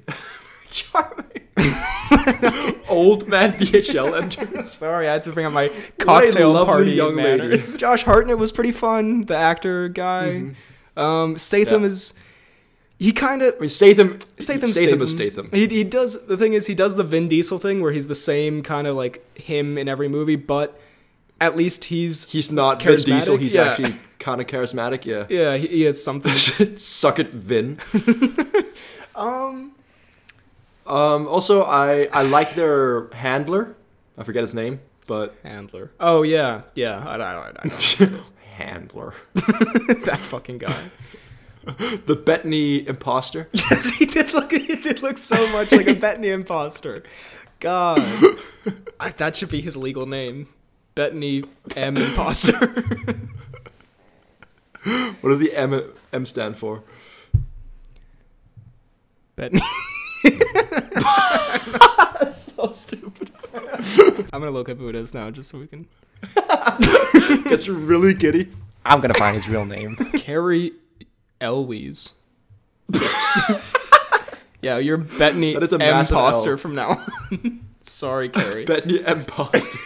charming. 0.70 1.26
Old 2.90 3.28
man 3.28 3.54
BHL 3.54 4.20
enters. 4.22 4.72
Sorry, 4.72 5.08
I 5.08 5.14
had 5.14 5.24
to 5.24 5.32
bring 5.32 5.46
up 5.46 5.54
my 5.54 5.70
cocktail 6.00 6.66
party 6.66 6.92
young 6.92 7.16
manners. 7.16 7.50
ladies. 7.52 7.78
Josh 7.78 8.04
Hartnett 8.04 8.38
was 8.38 8.52
pretty 8.52 8.72
fun, 8.72 9.22
the 9.22 9.36
actor 9.36 9.90
guy. 9.90 10.32
Mm-hmm. 10.34 10.54
Um, 10.96 11.38
Statham 11.38 11.82
Yeah. 11.82 11.88
is 11.88 12.14
he 13.00 13.12
kind 13.12 13.42
of 13.42 13.56
I 13.58 13.60
mean, 13.60 13.70
Statham. 13.70 14.20
Statham, 14.40 14.70
Statham 14.70 15.02
is 15.02 15.12
Statham. 15.12 15.50
He 15.52 15.68
he 15.68 15.84
does 15.84 16.26
the 16.28 16.38
thing 16.38 16.54
is 16.54 16.68
he 16.68 16.76
does 16.76 16.96
the 16.96 17.04
Vin 17.04 17.28
Diesel 17.28 17.60
thing 17.60 17.82
where 17.82 17.92
he's 17.92 18.08
the 18.08 18.16
same 18.16 18.62
kind 18.64 18.88
of 18.88 18.96
like 18.96 19.24
him 19.38 19.78
in 19.78 19.88
every 19.90 20.08
movie, 20.08 20.36
but 20.38 20.80
at 21.42 21.56
least 21.58 21.86
he's 21.86 22.26
He's 22.32 22.52
not 22.52 22.82
Vin 22.82 22.98
Diesel. 23.00 23.38
He's 23.38 23.54
Yeah. 23.56 23.64
actually 23.64 23.96
kind 24.20 24.40
of 24.40 24.48
charismatic. 24.48 25.04
Yeah. 25.06 25.26
yeah 25.30 25.58
he, 25.58 25.68
he 25.68 25.82
has 25.84 26.02
something. 26.02 26.32
Suck 26.78 27.20
it, 27.20 27.30
Vin. 27.30 27.80
um, 29.16 29.72
Um, 30.86 31.28
also, 31.28 31.64
I 31.64 32.08
I 32.14 32.24
like 32.24 32.56
their 32.56 33.08
handler. 33.14 33.76
I 34.18 34.24
forget 34.24 34.42
his 34.44 34.54
name, 34.54 34.80
but 35.08 35.34
Handler. 35.44 35.92
Oh 36.00 36.24
yeah, 36.24 36.62
yeah. 36.76 37.00
I, 37.06 37.16
I, 37.16 37.34
I, 37.34 37.48
I 37.50 37.68
don't 37.68 38.32
handler. 38.54 39.14
that 39.34 40.20
fucking 40.22 40.60
guy. 40.60 40.84
The 42.06 42.16
Bettany 42.16 42.86
imposter. 42.86 43.48
Yes, 43.54 43.90
he 43.92 44.06
did 44.06 44.34
look. 44.34 44.52
He 44.52 44.76
did 44.76 45.02
look 45.02 45.18
so 45.18 45.38
much 45.54 45.72
like 45.72 45.88
a 45.88 45.96
Bettany 45.96 46.28
imposter. 46.28 47.04
God, 47.62 48.04
I, 49.00 49.12
that 49.12 49.38
should 49.38 49.50
be 49.50 49.62
his 49.62 49.78
legal 49.78 50.06
name, 50.06 50.50
Bettany 50.94 51.46
M 51.78 51.96
imposter. 51.96 52.52
What 55.22 55.30
does 55.30 55.40
the 55.40 55.54
M 55.56 55.94
M 56.12 56.26
stand 56.26 56.58
for? 56.58 56.84
Bettany. 59.38 59.62
So 62.36 62.70
stupid. 62.72 63.32
I'm 64.34 64.42
gonna 64.42 64.52
look 64.52 64.68
up 64.68 64.78
who 64.78 64.90
it 64.90 64.96
is 64.96 65.14
now, 65.14 65.32
just 65.32 65.50
so 65.50 65.60
we 65.60 65.68
can. 65.68 65.88
Gets 67.50 67.68
really 67.68 68.14
giddy. 68.14 68.50
I'm 68.86 69.00
gonna 69.02 69.14
find 69.14 69.36
his 69.36 69.48
real 69.48 69.66
name. 69.66 69.96
Cary 70.18 70.72
Elwes. 71.42 72.14
yeah, 74.62 74.78
you're 74.78 74.98
Bettany 74.98 75.54
That 75.54 75.64
is 75.64 75.72
a 75.72 75.76
M 75.76 75.80
massive 75.80 76.16
imposter 76.18 76.52
L. 76.52 76.58
from 76.58 76.76
now 76.76 76.90
on. 77.32 77.66
Sorry, 77.82 78.30
Cary. 78.30 78.66
Bettany 78.66 79.02
imposter. 79.06 79.78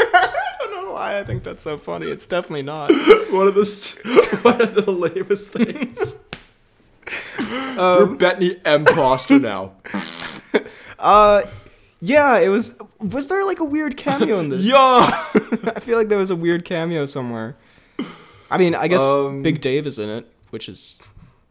I 0.00 0.56
don't 0.58 0.86
know 0.86 0.92
why 0.92 1.18
I 1.18 1.24
think 1.24 1.42
that's 1.42 1.62
so 1.62 1.76
funny. 1.78 2.06
It's 2.06 2.26
definitely 2.26 2.62
not. 2.62 2.90
one 3.30 3.46
of 3.46 3.54
the 3.54 4.38
one 4.42 4.60
of 4.60 4.74
the 4.74 4.90
lamest 4.90 5.52
things. 5.52 6.20
You're 7.38 7.80
Um, 7.80 8.16
Bettany 8.18 8.56
imposter 8.64 9.38
now. 9.38 9.72
uh, 10.98 11.42
yeah, 12.00 12.38
it 12.38 12.48
was. 12.48 12.78
Was 13.00 13.26
there 13.28 13.44
like 13.44 13.60
a 13.60 13.64
weird 13.64 13.96
cameo 13.96 14.38
in 14.40 14.48
this? 14.48 14.62
Yeah. 14.64 14.76
I 15.74 15.80
feel 15.80 15.98
like 15.98 16.08
there 16.08 16.18
was 16.18 16.30
a 16.30 16.36
weird 16.36 16.64
cameo 16.64 17.06
somewhere. 17.06 17.56
I 18.50 18.58
mean, 18.58 18.74
I 18.74 18.88
guess 18.88 19.02
Um, 19.02 19.42
Big 19.42 19.60
Dave 19.60 19.86
is 19.86 19.98
in 19.98 20.08
it, 20.08 20.26
which 20.50 20.68
is 20.68 20.98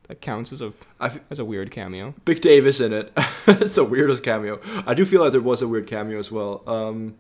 that 0.08 0.22
counts 0.22 0.52
as 0.52 0.62
a 0.62 0.74
I 1.00 1.08
f- 1.08 1.20
as 1.30 1.40
a 1.40 1.46
weird 1.46 1.72
cameo. 1.72 2.14
Big 2.26 2.42
Dave 2.42 2.66
is 2.66 2.82
in 2.82 2.92
it. 2.94 3.12
it's 3.48 3.76
the 3.76 3.84
weirdest 3.84 4.24
cameo. 4.24 4.60
I 4.86 4.94
do 4.94 5.06
feel 5.06 5.22
like 5.22 5.32
there 5.32 5.42
was 5.42 5.62
a 5.62 5.68
weird 5.68 5.88
cameo 5.88 6.20
as 6.20 6.32
well. 6.32 6.64
Um, 6.68 7.16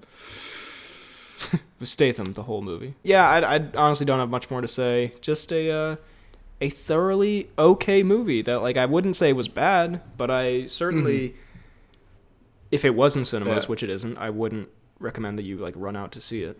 Statham, 1.83 2.33
the 2.33 2.43
whole 2.43 2.61
movie. 2.61 2.93
Yeah, 3.03 3.25
I, 3.27 3.55
I 3.55 3.67
honestly 3.75 4.05
don't 4.05 4.19
have 4.19 4.29
much 4.29 4.51
more 4.51 4.59
to 4.61 4.67
say. 4.67 5.13
Just 5.21 5.51
a 5.53 5.71
uh, 5.71 5.95
a 6.59 6.69
thoroughly 6.69 7.49
okay 7.57 8.03
movie 8.03 8.41
that 8.41 8.61
like 8.61 8.75
I 8.75 8.85
wouldn't 8.85 9.15
say 9.15 9.31
was 9.31 9.47
bad, 9.47 10.01
but 10.17 10.29
I 10.29 10.65
certainly, 10.65 11.35
if 12.71 12.85
it 12.85 12.95
was 12.95 13.15
in 13.15 13.25
cinemas, 13.25 13.63
Yeah. 13.65 13.69
which 13.69 13.83
it 13.83 13.89
isn't, 13.89 14.17
I 14.17 14.29
wouldn't 14.29 14.69
recommend 14.99 15.37
that 15.39 15.43
you 15.43 15.57
like 15.57 15.73
run 15.77 15.95
out 15.95 16.11
to 16.13 16.21
see 16.21 16.43
it. 16.43 16.59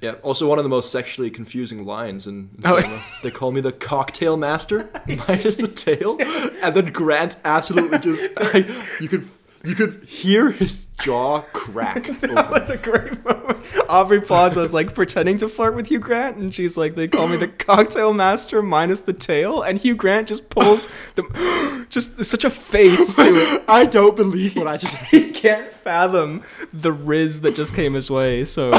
Yeah. 0.00 0.12
Also, 0.22 0.48
one 0.48 0.58
of 0.58 0.64
the 0.64 0.70
most 0.70 0.90
sexually 0.90 1.30
confusing 1.30 1.84
lines 1.84 2.26
in, 2.26 2.50
in 2.56 2.62
Oh. 2.64 2.80
cinema. 2.80 3.02
They 3.22 3.30
call 3.30 3.52
me 3.52 3.60
the 3.60 3.72
cocktail 3.72 4.36
master 4.38 4.88
minus 5.28 5.56
the 5.56 5.68
tail, 5.68 6.16
and 6.62 6.74
then 6.74 6.86
Grant 6.92 7.36
absolutely 7.44 7.98
just 7.98 8.30
you 9.00 9.08
could 9.08 9.28
you 9.62 9.74
could 9.74 10.04
hear 10.04 10.50
his 10.50 10.86
jaw 11.02 11.40
crack. 11.52 12.08
open. 12.10 12.34
That's 12.34 12.70
a 12.70 12.78
great 12.78 13.22
moment. 13.24 13.58
Aubrey 13.88 14.20
Plaza 14.20 14.60
is 14.62 14.72
like 14.72 14.94
pretending 14.94 15.36
to 15.38 15.48
flirt 15.48 15.74
with 15.74 15.88
Hugh 15.88 15.98
Grant, 15.98 16.36
and 16.36 16.54
she's 16.54 16.78
like, 16.78 16.94
"They 16.94 17.08
call 17.08 17.28
me 17.28 17.36
the 17.36 17.48
cocktail 17.66 18.12
master 18.12 18.62
minus 18.62 19.02
the 19.02 19.12
tail," 19.12 19.62
and 19.62 19.78
Hugh 19.78 19.94
Grant 19.94 20.28
just 20.28 20.48
pulls 20.48 20.88
the 21.14 21.86
just 21.90 22.24
such 22.24 22.44
a 22.44 22.50
face 22.50 23.14
to 23.14 23.22
it. 23.22 23.64
I 23.68 23.84
don't 23.84 24.16
believe 24.16 24.56
what 24.56 24.66
I 24.66 24.76
just. 24.76 24.96
He 25.10 25.30
can't 25.30 25.66
fathom 25.66 26.42
the 26.72 26.92
riz 26.92 27.40
that 27.40 27.54
just 27.56 27.74
came 27.74 27.94
his 27.94 28.10
way. 28.10 28.44
So 28.44 28.70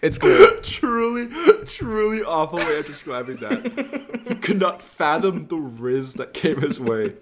it's 0.00 0.16
great. 0.16 0.62
truly, 0.62 1.28
truly 1.66 2.22
awful 2.22 2.60
way 2.60 2.78
of 2.78 2.86
describing 2.86 3.36
that. 3.38 4.24
He 4.28 4.36
could 4.36 4.60
not 4.60 4.80
fathom 4.80 5.48
the 5.48 5.56
riz 5.56 6.14
that 6.14 6.32
came 6.32 6.60
his 6.60 6.78
way. 6.80 7.14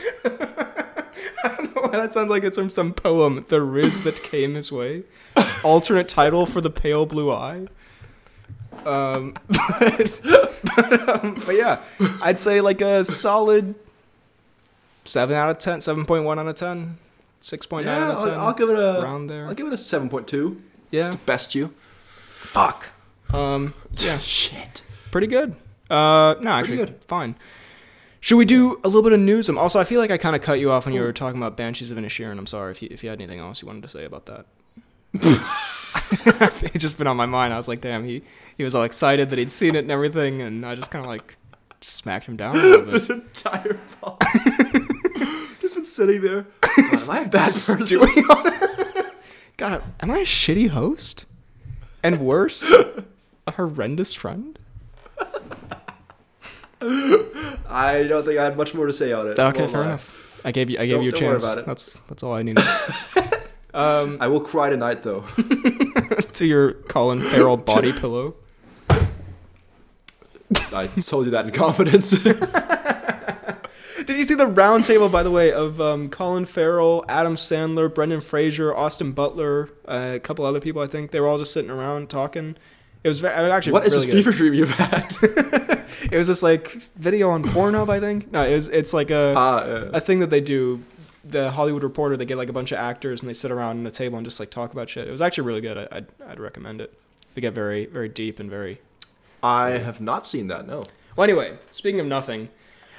that 1.92 2.10
sounds 2.12 2.30
like 2.30 2.44
it's 2.44 2.56
from 2.56 2.68
some 2.68 2.92
poem. 2.94 3.44
The 3.48 3.62
riz 3.62 4.04
that 4.04 4.22
came 4.22 4.54
his 4.54 4.70
way. 4.72 5.04
Alternate 5.64 6.08
title 6.08 6.46
for 6.46 6.60
the 6.60 6.70
pale 6.70 7.06
blue 7.06 7.30
eye. 7.30 7.66
Um, 8.84 9.34
but, 9.48 10.20
but, 10.22 11.08
um, 11.08 11.34
but 11.46 11.54
yeah, 11.54 11.80
I'd 12.20 12.38
say 12.38 12.60
like 12.60 12.80
a 12.80 13.04
solid 13.04 13.74
seven 15.04 15.36
out 15.36 15.50
of 15.50 15.58
ten, 15.58 15.80
seven 15.80 16.04
point 16.06 16.24
one 16.24 16.38
out 16.38 16.48
of 16.48 16.56
ten, 16.56 16.98
six 17.40 17.66
point 17.66 17.86
nine 17.86 18.00
Yeah, 18.00 18.08
out 18.08 18.14
of 18.16 18.24
ten. 18.24 18.34
I'll, 18.34 18.46
I'll 18.48 18.54
give 18.54 18.70
it 18.70 18.78
a. 18.78 19.00
around 19.02 19.26
there. 19.28 19.46
I'll 19.46 19.54
give 19.54 19.66
it 19.66 19.72
a 19.72 19.78
seven 19.78 20.08
point 20.08 20.26
two. 20.26 20.62
yeah. 20.90 21.10
to 21.10 21.18
best 21.18 21.54
you. 21.54 21.72
Fuck. 22.30 22.86
Um, 23.32 23.74
yeah, 23.98 24.18
Shit. 24.18 24.82
pretty 25.10 25.26
good. 25.26 25.54
Uh, 25.88 26.34
no, 26.40 26.50
actually, 26.50 26.78
good. 26.78 27.04
fine. 27.06 27.36
Should 28.22 28.36
we 28.36 28.44
do 28.44 28.80
a 28.84 28.86
little 28.88 29.02
bit 29.02 29.12
of 29.12 29.18
news? 29.18 29.48
Um, 29.48 29.58
Also, 29.58 29.80
I 29.80 29.84
feel 29.84 29.98
like 29.98 30.12
I 30.12 30.16
kind 30.16 30.36
of 30.36 30.42
cut 30.42 30.60
you 30.60 30.70
off 30.70 30.86
when 30.86 30.94
you 30.94 31.00
were 31.00 31.12
talking 31.12 31.40
about 31.40 31.56
Banshees 31.56 31.90
of 31.90 31.98
Inisherin. 31.98 32.38
I'm 32.38 32.46
sorry 32.46 32.70
if 32.70 32.80
you, 32.80 32.86
if 32.92 33.02
you 33.02 33.10
had 33.10 33.20
anything 33.20 33.40
else 33.40 33.60
you 33.60 33.66
wanted 33.66 33.82
to 33.82 33.88
say 33.88 34.04
about 34.04 34.26
that. 34.26 34.46
it's 36.72 36.78
just 36.78 36.98
been 36.98 37.08
on 37.08 37.16
my 37.16 37.26
mind. 37.26 37.52
I 37.52 37.56
was 37.56 37.66
like, 37.66 37.80
damn, 37.80 38.04
he, 38.04 38.22
he 38.56 38.62
was 38.62 38.76
all 38.76 38.84
excited 38.84 39.30
that 39.30 39.40
he'd 39.40 39.50
seen 39.50 39.74
it 39.74 39.80
and 39.80 39.90
everything, 39.90 40.40
and 40.40 40.64
I 40.64 40.76
just 40.76 40.92
kind 40.92 41.04
of 41.04 41.08
like 41.08 41.34
smacked 41.80 42.26
him 42.26 42.36
down 42.36 42.54
a 42.56 42.60
little 42.60 42.84
bit. 42.84 42.92
This 42.92 43.10
entire 43.10 43.74
pod. 44.00 44.18
Just 45.60 45.74
been 45.74 45.84
sitting 45.84 46.20
there. 46.20 46.46
God, 46.60 47.02
am 47.02 47.10
I 47.10 47.20
a 47.22 47.28
bad 47.28 47.52
person? 47.52 48.06
God, 49.56 49.82
am 49.98 50.12
I 50.12 50.18
a 50.18 50.24
shitty 50.24 50.68
host? 50.68 51.24
And 52.04 52.20
worse, 52.20 52.62
a 53.48 53.50
horrendous 53.50 54.14
friend? 54.14 54.60
I 56.82 58.04
don't 58.08 58.24
think 58.24 58.38
I 58.38 58.44
had 58.44 58.56
much 58.56 58.74
more 58.74 58.86
to 58.86 58.92
say 58.92 59.12
on 59.12 59.28
it. 59.28 59.38
Okay, 59.38 59.66
fair 59.68 59.80
lie. 59.80 59.86
enough. 59.86 60.40
I 60.44 60.50
gave 60.52 60.68
you 60.70 60.78
I 60.78 60.86
gave 60.86 60.96
Don't- 60.96 61.04
you 61.04 61.10
a 61.10 61.12
chance. 61.12 61.44
That's 61.54 61.96
that's 62.08 62.22
all 62.22 62.32
I 62.32 62.42
needed. 62.42 62.64
um, 63.74 64.18
I 64.20 64.26
will 64.28 64.40
cry 64.40 64.68
tonight, 64.70 65.02
though. 65.02 65.24
to 66.34 66.46
your 66.46 66.72
Colin 66.74 67.20
Farrell 67.20 67.56
body 67.56 67.92
pillow. 68.00 68.34
I 70.72 70.86
told 70.86 71.26
you 71.26 71.30
that 71.32 71.46
in 71.46 71.50
confidence. 71.52 72.10
Did 74.04 74.16
you 74.18 74.24
see 74.24 74.34
the 74.34 74.48
round 74.48 74.84
table, 74.84 75.08
by 75.08 75.22
the 75.22 75.30
way, 75.30 75.52
of 75.52 75.80
um, 75.80 76.10
Colin 76.10 76.44
Farrell, 76.44 77.04
Adam 77.08 77.36
Sandler, 77.36 77.92
Brendan 77.94 78.20
Fraser, 78.20 78.74
Austin 78.74 79.12
Butler, 79.12 79.70
uh, 79.86 80.12
a 80.14 80.20
couple 80.20 80.44
other 80.44 80.60
people? 80.60 80.82
I 80.82 80.88
think 80.88 81.12
they 81.12 81.20
were 81.20 81.28
all 81.28 81.38
just 81.38 81.52
sitting 81.52 81.70
around 81.70 82.10
talking. 82.10 82.56
It 83.04 83.08
was 83.08 83.20
very, 83.20 83.34
actually 83.50 83.72
what 83.72 83.86
is 83.86 83.94
really 83.94 84.06
this 84.06 84.14
good. 84.14 84.24
fever 84.24 84.36
dream 84.36 84.54
you've 84.54 84.70
had? 84.70 85.78
It 86.10 86.18
was 86.18 86.26
this 86.26 86.42
like 86.42 86.78
video 86.96 87.30
on 87.30 87.44
Pornhub, 87.44 87.88
I 87.88 88.00
think. 88.00 88.30
No, 88.32 88.42
it 88.42 88.54
was, 88.54 88.68
it's 88.68 88.92
like 88.92 89.10
a 89.10 89.34
Uh, 89.36 89.40
uh, 89.40 89.90
a 89.94 90.00
thing 90.00 90.18
that 90.20 90.30
they 90.30 90.40
do. 90.40 90.82
The 91.24 91.52
Hollywood 91.52 91.84
Reporter, 91.84 92.16
they 92.16 92.24
get 92.24 92.36
like 92.36 92.48
a 92.48 92.52
bunch 92.52 92.72
of 92.72 92.78
actors 92.78 93.22
and 93.22 93.28
they 93.28 93.34
sit 93.34 93.52
around 93.52 93.86
at 93.86 93.92
a 93.92 93.94
table 93.94 94.18
and 94.18 94.26
just 94.26 94.40
like 94.40 94.50
talk 94.50 94.72
about 94.72 94.88
shit. 94.88 95.06
It 95.06 95.10
was 95.12 95.20
actually 95.20 95.46
really 95.46 95.60
good. 95.60 95.78
I, 95.78 95.88
I'd, 95.92 96.06
I'd 96.26 96.40
recommend 96.40 96.80
it. 96.80 96.92
They 97.34 97.40
get 97.40 97.54
very 97.54 97.86
very 97.86 98.08
deep 98.08 98.40
and 98.40 98.50
very 98.50 98.80
I 99.42 99.70
have 99.70 100.00
not 100.00 100.26
seen 100.26 100.48
that. 100.48 100.66
No. 100.66 100.84
Well, 101.16 101.24
anyway, 101.24 101.58
speaking 101.70 102.00
of 102.00 102.06
nothing, 102.06 102.48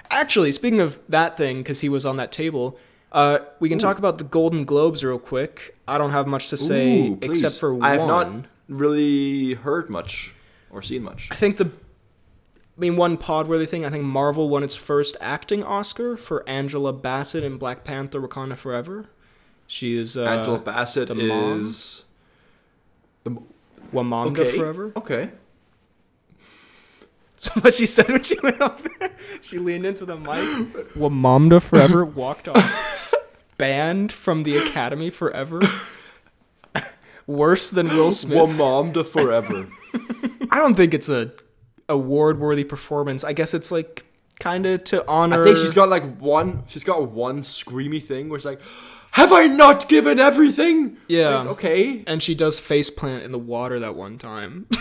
actually, 0.09 0.51
speaking 0.53 0.79
of 0.79 0.99
that 1.09 1.35
thing, 1.37 1.57
because 1.57 1.81
he 1.81 1.89
was 1.89 2.05
on 2.05 2.17
that 2.17 2.31
table, 2.31 2.77
uh, 3.11 3.39
we 3.59 3.69
can 3.69 3.77
talk 3.79 3.97
about 3.97 4.17
the 4.17 4.23
Golden 4.23 4.63
Globes 4.63 5.03
real 5.03 5.19
quick. 5.19 5.75
I 5.87 5.97
don't 5.97 6.11
have 6.11 6.25
much 6.27 6.47
to 6.49 6.57
say 6.57 7.09
Ooh, 7.09 7.19
except 7.21 7.55
for 7.59 7.81
I 7.83 7.91
have 7.91 8.07
not 8.07 8.27
one. 8.27 8.47
Really 8.68 9.53
heard 9.55 9.89
much 9.89 10.34
or 10.72 10.82
seen 10.82 11.03
much. 11.03 11.30
I 11.32 11.36
think 11.36 11.57
the, 11.57 11.66
I 11.66 12.80
mean, 12.80 12.95
one 12.95 13.18
podworthy 13.18 13.68
thing. 13.68 13.86
I 13.86 13.89
think 13.89 14.03
Marvel 14.03 14.49
won 14.49 14.64
its 14.64 14.76
first 14.76 15.16
acting 15.22 15.64
Oscar 15.64 16.18
for 16.18 16.47
Angela 16.47 16.93
Bassett 16.93 17.43
in 17.43 17.57
Black 17.57 17.84
Panther: 17.84 18.22
Wakanda 18.22 18.57
Forever. 18.57 19.07
She 19.68 19.97
is 19.97 20.18
uh, 20.18 20.24
Angela 20.24 20.59
Bassett 20.59 21.07
the 21.07 21.16
mom? 21.16 21.61
is. 21.61 22.03
The, 23.24 23.38
Wamanda 23.93 24.39
okay. 24.39 24.57
Forever. 24.57 24.91
Okay. 24.95 25.32
So 27.36 27.51
what 27.59 27.74
she 27.74 27.86
said 27.86 28.07
when 28.07 28.24
she 28.24 28.39
went 28.39 28.61
up 28.61 28.82
there, 28.82 29.11
she 29.41 29.57
leaned 29.57 29.86
into 29.86 30.05
the 30.05 30.16
mic. 30.16 30.39
Wamanda 30.95 31.61
Forever 31.61 32.05
walked 32.05 32.47
off, 32.47 33.14
banned 33.57 34.14
from 34.14 34.43
the 34.43 34.55
Academy 34.55 35.09
forever. 35.09 35.59
Worse 37.28 37.69
than 37.69 37.88
Will 37.88 38.11
Smith. 38.24 38.38
Wamamda 38.38 39.05
forever. 39.05 39.67
I 40.51 40.57
don't 40.57 40.76
think 40.76 40.93
it's 40.93 41.09
a 41.09 41.32
award-worthy 41.89 42.63
performance. 42.63 43.24
I 43.24 43.34
guess 43.34 43.53
it's 43.53 43.71
like 43.71 44.05
kind 44.39 44.65
of 44.65 44.84
to 44.86 45.07
honor. 45.07 45.41
I 45.41 45.45
think 45.45 45.57
she's 45.57 45.74
got 45.74 45.89
like 45.89 46.17
one. 46.17 46.63
She's 46.67 46.84
got 46.84 47.11
one 47.11 47.41
screamy 47.41 48.01
thing 48.01 48.30
where 48.30 48.39
she's 48.39 48.45
like, 48.45 48.61
"Have 49.11 49.32
I 49.32 49.47
not 49.47 49.88
given 49.89 50.19
everything?" 50.19 50.97
Yeah. 51.07 51.39
Like, 51.39 51.47
okay. 51.49 52.03
and 52.07 52.21
she 52.21 52.36
does 52.36 52.59
face 52.59 52.89
plant 52.89 53.24
in 53.24 53.32
the 53.32 53.39
water 53.39 53.80
that 53.80 53.95
one 53.95 54.17
time. 54.17 54.67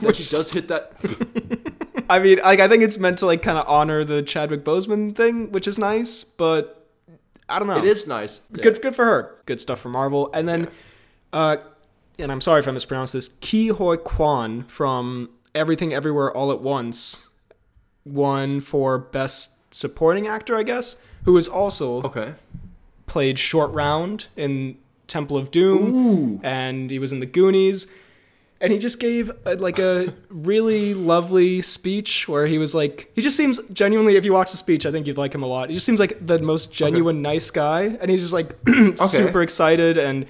Then 0.00 0.12
she 0.14 0.22
does 0.34 0.50
hit 0.50 0.68
that. 0.68 0.92
I 2.10 2.18
mean, 2.18 2.38
like 2.42 2.60
I 2.60 2.68
think 2.68 2.82
it's 2.82 2.98
meant 2.98 3.18
to 3.18 3.26
like 3.26 3.42
kind 3.42 3.58
of 3.58 3.66
honor 3.68 4.04
the 4.04 4.22
Chadwick 4.22 4.64
Boseman 4.64 5.14
thing, 5.14 5.50
which 5.52 5.66
is 5.66 5.78
nice, 5.78 6.24
but 6.24 6.86
I 7.48 7.58
don't 7.58 7.68
know. 7.68 7.78
It 7.78 7.84
is 7.84 8.06
nice. 8.06 8.40
Yeah. 8.54 8.62
good 8.62 8.82
good 8.82 8.94
for 8.94 9.04
her. 9.04 9.36
Good 9.46 9.60
stuff 9.60 9.80
for 9.80 9.88
Marvel. 9.88 10.30
And 10.32 10.48
then 10.48 10.68
uh 11.32 11.58
and 12.18 12.32
I'm 12.32 12.40
sorry 12.40 12.60
if 12.60 12.68
I 12.68 12.72
mispronounced 12.72 13.12
this, 13.12 13.28
Ke 13.28 13.70
Huy 13.76 13.96
Quan 13.96 14.64
from 14.64 15.30
Everything 15.54 15.92
Everywhere 15.94 16.34
All 16.36 16.50
at 16.50 16.60
Once 16.60 17.28
won 18.04 18.60
for 18.60 18.98
best 18.98 19.74
supporting 19.74 20.26
actor, 20.26 20.56
I 20.56 20.62
guess, 20.62 20.96
who 21.24 21.36
is 21.36 21.46
also 21.48 22.02
Okay. 22.02 22.34
played 23.06 23.38
Short 23.38 23.70
Round 23.72 24.26
in 24.36 24.76
Temple 25.06 25.36
of 25.36 25.50
Doom 25.50 25.94
Ooh. 25.94 26.40
and 26.42 26.90
he 26.90 26.98
was 26.98 27.12
in 27.12 27.20
the 27.20 27.26
Goonies. 27.26 27.86
And 28.60 28.72
he 28.72 28.78
just 28.80 28.98
gave 28.98 29.30
a, 29.46 29.54
like 29.54 29.78
a 29.78 30.12
really 30.30 30.92
lovely 30.92 31.62
speech 31.62 32.26
where 32.26 32.48
he 32.48 32.58
was 32.58 32.74
like, 32.74 33.08
he 33.14 33.22
just 33.22 33.36
seems 33.36 33.60
genuinely. 33.72 34.16
If 34.16 34.24
you 34.24 34.32
watch 34.32 34.50
the 34.50 34.56
speech, 34.56 34.84
I 34.84 34.90
think 34.90 35.06
you'd 35.06 35.16
like 35.16 35.32
him 35.32 35.44
a 35.44 35.46
lot. 35.46 35.68
He 35.68 35.76
just 35.76 35.86
seems 35.86 36.00
like 36.00 36.26
the 36.26 36.40
most 36.40 36.72
genuine, 36.72 37.22
nice 37.22 37.52
guy, 37.52 37.82
and 38.00 38.10
he's 38.10 38.20
just 38.20 38.32
like 38.32 38.48
super 38.96 39.42
excited. 39.42 39.96
And 39.96 40.26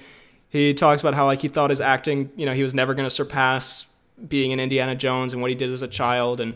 he 0.49 0.73
talks 0.73 1.01
about 1.01 1.13
how 1.13 1.25
like 1.25 1.41
he 1.41 1.47
thought 1.47 1.69
his 1.69 1.81
acting, 1.81 2.31
you 2.35 2.45
know, 2.45 2.53
he 2.53 2.63
was 2.63 2.73
never 2.73 2.93
going 2.93 3.05
to 3.05 3.09
surpass 3.13 3.85
being 4.27 4.51
in 4.51 4.59
Indiana 4.59 4.95
Jones 4.95 5.33
and 5.33 5.41
what 5.41 5.49
he 5.49 5.55
did 5.55 5.69
as 5.69 5.81
a 5.81 5.87
child, 5.87 6.41
and 6.41 6.55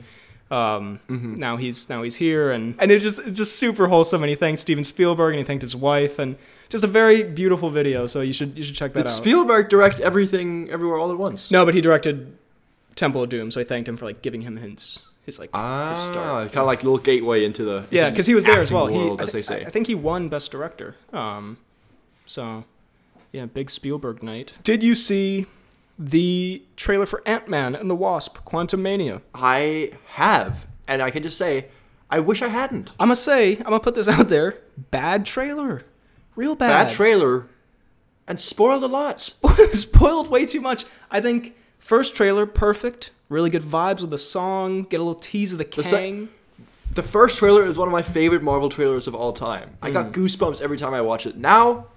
um, 0.52 1.00
now 1.08 1.58
he's 1.58 1.90
now 1.90 2.04
he's 2.04 2.16
here, 2.16 2.52
and 2.52 2.76
and 2.80 2.92
it's 2.92 3.04
just 3.04 3.20
it's 3.20 3.38
just 3.38 3.56
super 3.58 3.88
wholesome. 3.88 4.22
And 4.24 4.30
he 4.30 4.36
thanked 4.36 4.60
Steven 4.60 4.84
Spielberg 4.84 5.34
and 5.34 5.40
he 5.40 5.46
thanked 5.46 5.62
his 5.64 5.76
wife, 5.76 6.20
and 6.20 6.36
just 6.70 6.84
a 6.84 6.88
very 6.88 7.24
beautiful 7.24 7.70
video. 7.70 8.06
So 8.08 8.22
you 8.22 8.34
should 8.34 8.58
you 8.58 8.64
should 8.64 8.76
check 8.76 8.94
that 8.94 9.06
Did 9.06 9.10
out. 9.10 9.14
Spielberg 9.16 9.70
direct 9.70 10.00
everything, 10.00 10.70
everywhere, 10.70 10.98
all 10.98 11.12
at 11.12 11.18
once? 11.18 11.50
No, 11.52 11.66
but 11.66 11.74
he 11.74 11.82
directed 11.82 12.38
Temple 12.96 13.24
of 13.24 13.30
Doom, 13.30 13.52
so 13.52 13.62
I 13.62 13.64
thanked 13.64 13.88
him 13.90 13.98
for 13.98 14.06
like 14.06 14.22
giving 14.22 14.42
him 14.42 14.58
hints. 14.58 15.08
His 15.26 15.40
like 15.40 15.50
Ah, 15.54 15.92
his 15.92 16.00
start. 16.02 16.48
kind 16.48 16.58
of 16.58 16.66
like 16.68 16.82
a 16.82 16.86
little 16.86 16.98
gateway 17.00 17.46
into 17.46 17.64
the 17.64 17.86
Yeah, 17.90 18.10
because 18.10 18.28
he 18.28 18.36
was 18.36 18.44
there 18.44 18.60
as 18.62 18.72
well. 18.74 18.88
He, 18.88 18.98
world, 18.98 19.22
I, 19.22 19.24
as 19.24 19.32
they 19.32 19.42
say. 19.42 19.66
I 19.66 19.70
think 19.70 19.88
he 19.88 19.96
won 19.96 20.28
Best 20.28 20.52
Director. 20.52 20.98
Um, 21.14 21.58
so 22.26 22.66
yeah, 23.34 23.46
big 23.46 23.70
Spielberg 23.70 24.24
night. 24.24 24.54
Did 24.64 24.82
you 24.84 24.96
see 24.96 25.48
the 26.00 26.64
trailer 26.78 27.06
for 27.06 27.22
Ant 27.28 27.48
Man 27.50 27.76
and 27.76 27.90
the 27.90 27.96
Wasp: 27.96 28.38
Quantumania? 28.46 29.22
I 29.36 29.92
have, 30.06 30.68
and 30.88 31.02
I 31.02 31.12
can 31.12 31.24
just 31.24 31.38
say, 31.38 31.66
I 32.10 32.20
wish 32.20 32.42
I 32.42 32.48
hadn't. 32.48 32.92
I'm 33.00 33.08
gonna 33.08 33.16
say, 33.18 33.58
I'm 33.58 33.64
gonna 33.64 33.80
put 33.82 33.96
this 33.96 34.08
out 34.16 34.30
there. 34.30 34.58
Bad 34.92 35.26
trailer, 35.26 35.84
real 36.36 36.56
bad. 36.56 36.88
Bad 36.88 36.94
trailer, 36.94 37.48
and 38.28 38.40
spoiled 38.40 38.84
a 38.84 38.88
lot. 38.88 39.20
spoiled 39.74 40.30
way 40.30 40.46
too 40.46 40.62
much. 40.62 40.86
I 41.12 41.20
think 41.22 41.56
first 41.80 42.16
trailer 42.16 42.46
perfect, 42.46 43.12
really 43.30 43.50
good 43.50 43.62
vibes 43.64 44.02
with 44.02 44.12
the 44.12 44.18
song. 44.18 44.84
Get 44.84 45.00
a 45.00 45.04
little 45.04 45.20
tease 45.20 45.52
of 45.52 45.58
the 45.58 45.66
The 45.66 45.84
se- 45.84 45.98
Kang. 45.98 46.30
The 46.94 47.04
first 47.04 47.40
trailer 47.40 47.64
is 47.66 47.76
one 47.76 47.88
of 47.88 47.92
my 47.92 48.04
favorite 48.04 48.44
Marvel 48.44 48.70
trailers 48.70 49.08
of 49.08 49.16
all 49.16 49.34
time. 49.34 49.78
I 49.82 49.90
got 49.90 50.08
Mm. 50.08 50.12
goosebumps 50.14 50.62
every 50.62 50.78
time 50.78 50.94
I 50.94 51.02
watch 51.02 51.26
it. 51.26 51.36
Now, 51.36 51.88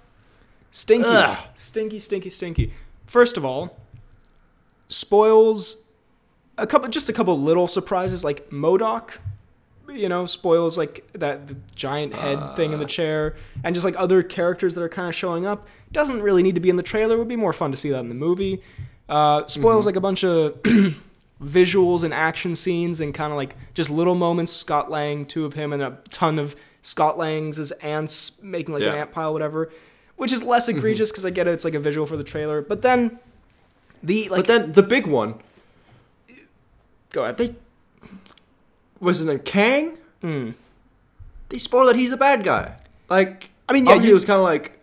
Stinky. 0.71 1.07
Ugh. 1.09 1.37
Stinky, 1.55 1.99
stinky, 1.99 2.29
stinky. 2.29 2.73
First 3.05 3.37
of 3.37 3.45
all, 3.45 3.77
spoils 4.87 5.77
a 6.57 6.67
couple 6.67 6.89
just 6.89 7.09
a 7.09 7.13
couple 7.13 7.39
little 7.39 7.67
surprises 7.67 8.23
like 8.23 8.49
MODOK, 8.49 9.11
you 9.89 10.09
know, 10.09 10.25
spoils 10.25 10.77
like 10.77 11.07
that 11.13 11.75
giant 11.75 12.13
head 12.13 12.55
thing 12.55 12.73
in 12.73 12.79
the 12.79 12.85
chair 12.85 13.35
and 13.63 13.73
just 13.73 13.85
like 13.85 13.95
other 13.97 14.21
characters 14.23 14.75
that 14.75 14.81
are 14.81 14.89
kind 14.89 15.07
of 15.07 15.15
showing 15.15 15.45
up. 15.45 15.67
Doesn't 15.91 16.21
really 16.21 16.43
need 16.43 16.55
to 16.55 16.61
be 16.61 16.69
in 16.69 16.75
the 16.75 16.83
trailer. 16.83 17.15
It 17.15 17.19
would 17.19 17.27
be 17.27 17.35
more 17.37 17.53
fun 17.53 17.71
to 17.71 17.77
see 17.77 17.89
that 17.91 17.99
in 17.99 18.09
the 18.09 18.15
movie. 18.15 18.61
Uh, 19.07 19.45
spoils 19.47 19.85
like 19.85 19.95
a 19.95 20.01
bunch 20.01 20.23
of 20.23 20.61
visuals 21.41 22.03
and 22.03 22.13
action 22.13 22.55
scenes 22.55 22.99
and 22.99 23.13
kind 23.13 23.31
of 23.31 23.37
like 23.37 23.55
just 23.73 23.89
little 23.89 24.15
moments. 24.15 24.51
Scott 24.51 24.91
Lang, 24.91 25.25
two 25.25 25.45
of 25.45 25.53
him, 25.53 25.71
and 25.71 25.81
a 25.81 25.99
ton 26.09 26.39
of 26.39 26.55
Scott 26.81 27.17
Lang's 27.17 27.57
as 27.57 27.71
ants 27.71 28.41
making 28.41 28.73
like 28.73 28.83
an 28.83 28.89
ant 28.95 29.11
pile, 29.11 29.31
whatever. 29.31 29.69
Which 30.17 30.31
is 30.31 30.43
less 30.43 30.67
egregious 30.67 31.11
because 31.11 31.25
I 31.25 31.29
get 31.29 31.47
it. 31.47 31.51
It's 31.51 31.63
like 31.65 31.73
a 31.75 31.79
visual 31.79 32.05
for 32.07 32.17
the 32.17 32.23
trailer. 32.23 32.61
But 32.61 32.81
then 32.81 33.19
the 34.03 34.27
like 34.29 34.39
but 34.45 34.47
then 34.47 34.71
the 34.73 34.83
big 34.83 35.07
one, 35.07 35.35
go 37.11 37.23
ahead. 37.23 37.37
they 37.37 37.55
what's 38.99 39.19
his 39.19 39.27
name? 39.27 39.39
Kang? 39.39 39.97
Hmm. 40.21 40.51
They 41.49 41.57
spoil 41.59 41.85
that 41.85 41.95
he's 41.95 42.11
a 42.11 42.17
bad 42.17 42.43
guy. 42.43 42.75
Like 43.09 43.49
I 43.69 43.73
mean, 43.73 43.85
yeah, 43.85 43.95
you- 43.95 44.11
it 44.11 44.13
was 44.13 44.25
kind 44.25 44.37
of 44.39 44.43
like 44.43 44.73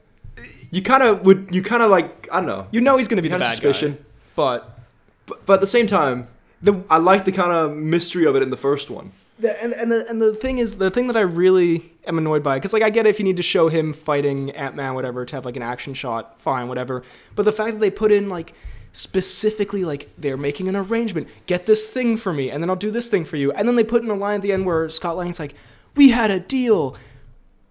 you 0.71 0.83
kind 0.83 1.03
of 1.03 1.25
would 1.27 1.55
you 1.55 1.63
kind 1.63 1.83
of 1.83 1.91
like 1.91 2.29
I 2.33 2.37
don't 2.41 2.47
know, 2.49 2.67
You 2.71 2.81
know 2.81 2.97
he's 2.97 3.09
gonna 3.09 3.23
be 3.23 3.29
the 3.29 3.39
bad 3.39 3.51
suspicion. 3.53 3.93
guy, 3.93 3.99
but 4.37 4.79
but, 5.27 5.47
but 5.47 5.55
at 5.55 5.61
the 5.61 5.67
same 5.67 5.87
time, 5.87 6.27
the 6.63 6.83
I 6.89 6.99
like 6.99 7.25
the 7.25 7.33
kind 7.33 7.53
of 7.53 7.77
mystery 7.77 8.25
of 8.27 8.37
it 8.37 8.43
in 8.43 8.51
the 8.51 8.57
first 8.57 8.91
one. 8.91 9.13
The, 9.39 9.61
and 9.63 9.73
and 9.73 9.91
the 9.91 10.09
and 10.09 10.23
the 10.23 10.33
thing 10.35 10.59
is 10.59 10.77
the 10.77 10.91
thing 10.91 11.09
that 11.09 11.17
I 11.17 11.21
really 11.23 11.93
am 12.07 12.19
annoyed 12.19 12.45
by 12.45 12.57
because 12.57 12.73
like 12.73 12.85
I 12.85 12.91
get 12.91 13.05
it 13.07 13.11
if 13.11 13.19
you 13.19 13.25
need 13.25 13.37
to 13.39 13.43
show 13.43 13.69
him 13.69 13.93
fighting 13.93 14.51
Ant 14.53 14.77
Man 14.77 14.95
whatever 14.95 15.25
to 15.25 15.35
have 15.35 15.45
like 15.45 15.57
an 15.57 15.63
action 15.63 15.93
shot 15.93 16.41
fine 16.41 16.69
whatever. 16.69 17.03
But 17.35 17.45
the 17.45 17.53
fact 17.53 17.73
that 17.73 17.81
they 17.81 17.91
put 17.91 18.13
in 18.13 18.29
like 18.29 18.55
specifically 18.93 19.85
like 19.85 20.09
they're 20.17 20.37
making 20.37 20.69
an 20.69 20.77
arrangement. 20.77 21.27
Get 21.47 21.67
this 21.67 21.89
thing 21.89 22.17
for 22.17 22.33
me 22.33 22.49
and 22.51 22.63
then 22.63 22.71
I'll 22.71 22.77
do 22.77 22.93
this 22.93 23.09
thing 23.09 23.25
for 23.25 23.37
you. 23.37 23.51
And 23.53 23.67
then 23.67 23.75
they 23.75 23.83
put 23.83 24.05
in 24.05 24.11
a 24.11 24.15
line 24.15 24.37
at 24.37 24.43
the 24.43 24.53
end 24.53 24.67
where 24.67 24.89
Scott 24.89 25.17
Lang's 25.17 25.41
like 25.41 25.55
we 25.97 26.11
had 26.11 26.31
a 26.31 26.39
deal. 26.39 26.97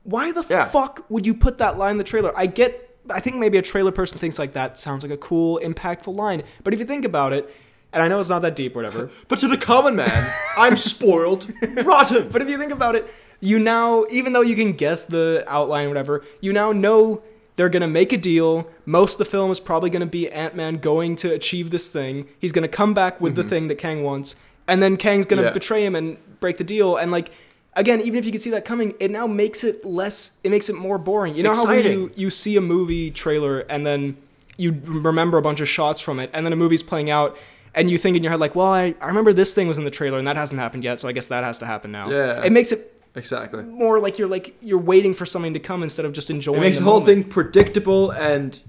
Why 0.04 0.34
the 0.34 0.46
Yeah. 0.50 0.66
fuck 0.66 1.06
would 1.08 1.26
you 1.26 1.34
put 1.34 1.60
that 1.60 1.78
line 1.78 1.92
in 1.92 1.98
the 1.98 2.04
trailer? 2.04 2.34
I 2.38 2.46
get 2.46 2.90
I 3.10 3.22
think 3.22 3.38
maybe 3.38 3.58
a 3.58 3.62
trailer 3.62 3.92
person 3.92 4.20
thinks 4.20 4.38
like 4.38 4.52
that 4.54 4.78
sounds 4.78 5.04
like 5.04 5.14
a 5.14 5.18
cool 5.18 5.62
impactful 5.64 6.14
line. 6.14 6.44
But 6.66 6.74
if 6.74 6.80
you 6.82 6.86
think 6.86 7.06
about 7.06 7.32
it 7.32 7.50
and 7.94 8.02
I 8.04 8.08
know 8.08 8.20
it's 8.20 8.30
not 8.30 8.42
that 8.42 8.56
deep 8.56 8.76
or 8.76 8.80
whatever 8.80 9.10
But 9.28 9.40
to 9.40 9.48
the 9.48 9.58
common 9.58 9.96
man, 9.96 10.32
I'm 10.58 10.76
spoiled, 10.78 11.48
rotten. 11.86 12.30
but 12.30 12.42
if 12.42 12.50
you 12.50 12.58
think 12.58 12.72
about 12.72 12.96
it, 12.96 13.08
you 13.40 13.60
now, 13.60 14.06
even 14.10 14.34
though 14.34 14.42
you 14.42 14.56
can 14.56 14.74
guess 14.74 15.04
the 15.04 15.44
outline, 15.48 15.88
whatever, 15.90 16.24
you 16.42 16.54
now 16.54 16.72
know 16.72 17.22
they're 17.56 17.70
gonna 17.70 17.88
make 17.88 18.12
a 18.12 18.18
deal. 18.18 18.68
Most 18.86 19.14
of 19.14 19.18
the 19.20 19.26
film 19.26 19.52
is 19.52 19.60
probably 19.60 19.90
gonna 19.90 20.06
be 20.06 20.30
Ant 20.32 20.56
Man 20.56 20.78
going 20.78 21.16
to 21.18 21.32
achieve 21.34 21.70
this 21.70 21.88
thing. 21.90 22.28
He's 22.40 22.52
gonna 22.52 22.68
come 22.68 22.94
back 22.94 23.22
with 23.22 23.36
the 23.36 23.44
thing 23.44 23.68
that 23.68 23.76
Kang 23.78 24.02
wants, 24.04 24.36
and 24.68 24.82
then 24.82 24.98
Kang's 24.98 25.26
gonna 25.26 25.42
Mm-hmm. 25.44 25.48
Yeah. 25.50 25.54
betray 25.54 25.86
him 25.86 25.96
and 25.96 26.18
break 26.40 26.58
the 26.58 26.64
deal. 26.64 26.96
And 26.98 27.12
like, 27.12 27.30
again, 27.76 28.02
even 28.02 28.18
if 28.18 28.26
you 28.26 28.32
can 28.32 28.42
see 28.42 28.50
that 28.52 28.66
coming, 28.66 28.96
it 29.00 29.12
now 29.12 29.28
makes 29.28 29.64
it 29.64 29.86
less. 29.86 30.40
It 30.44 30.50
makes 30.50 30.68
it 30.70 30.76
more 30.76 30.98
boring. 30.98 31.36
You 31.36 31.44
know 31.44 31.54
how 31.54 31.68
when 31.68 31.84
you 31.84 32.12
you 32.16 32.30
see 32.32 32.56
a 32.56 32.62
movie 32.62 33.12
trailer 33.12 33.60
and 33.70 33.86
then 33.86 34.18
you 34.58 34.80
remember 34.86 35.38
a 35.38 35.42
bunch 35.42 35.60
of 35.62 35.68
shots 35.70 36.00
from 36.00 36.20
it, 36.20 36.30
and 36.34 36.46
then 36.46 36.54
a 36.54 36.56
movie's 36.56 36.84
playing 36.84 37.10
out. 37.12 37.38
And 37.76 37.90
you 37.90 37.98
think 37.98 38.16
in 38.16 38.24
your 38.24 38.32
head 38.32 38.40
like, 38.40 38.56
well, 38.56 38.68
I, 38.68 38.96
I 39.02 39.08
remember 39.08 39.34
this 39.34 39.54
thing 39.54 39.68
was 39.68 39.78
in 39.78 39.84
the 39.84 39.92
trailer 39.92 40.20
and 40.20 40.28
that 40.28 40.36
hasn't 40.36 40.60
happened 40.60 40.84
yet, 40.84 41.00
so 41.00 41.08
I 41.08 41.12
guess 41.12 41.28
that 41.28 41.44
has 41.44 41.58
to 41.60 41.66
happen 41.66 41.92
now. 41.92 42.10
Yeah. 42.10 42.44
It 42.44 42.52
makes 42.52 42.72
it 42.72 42.94
exactly. 43.16 43.64
more 43.64 44.00
like 44.00 44.20
you're 44.20 44.28
like 44.28 44.56
you're 44.62 44.80
waiting 44.80 45.14
for 45.14 45.26
something 45.26 45.54
to 45.54 45.60
come 45.60 45.84
instead 45.84 46.06
of 46.06 46.14
just 46.14 46.30
enjoying. 46.30 46.60
It 46.60 46.62
makes 46.62 46.78
the, 46.78 46.84
the 46.84 46.90
whole 46.92 47.00
moment. 47.00 47.24
thing 47.24 47.32
predictable 47.32 48.12
and 48.12 48.60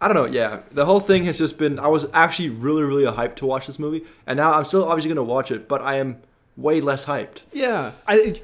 I 0.00 0.08
don't 0.08 0.16
know. 0.16 0.26
Yeah, 0.26 0.60
the 0.70 0.84
whole 0.84 1.00
thing 1.00 1.24
has 1.24 1.38
just 1.38 1.56
been. 1.56 1.78
I 1.78 1.88
was 1.88 2.06
actually 2.12 2.50
really, 2.50 2.82
really 2.82 3.04
hyped 3.04 3.36
to 3.36 3.46
watch 3.46 3.66
this 3.66 3.78
movie, 3.78 4.04
and 4.26 4.36
now 4.36 4.52
I'm 4.52 4.64
still 4.64 4.84
obviously 4.84 5.08
going 5.08 5.26
to 5.26 5.32
watch 5.32 5.50
it, 5.50 5.66
but 5.66 5.80
I 5.80 5.96
am 5.96 6.20
way 6.58 6.82
less 6.82 7.06
hyped. 7.06 7.42
Yeah, 7.52 7.92
I, 8.06 8.40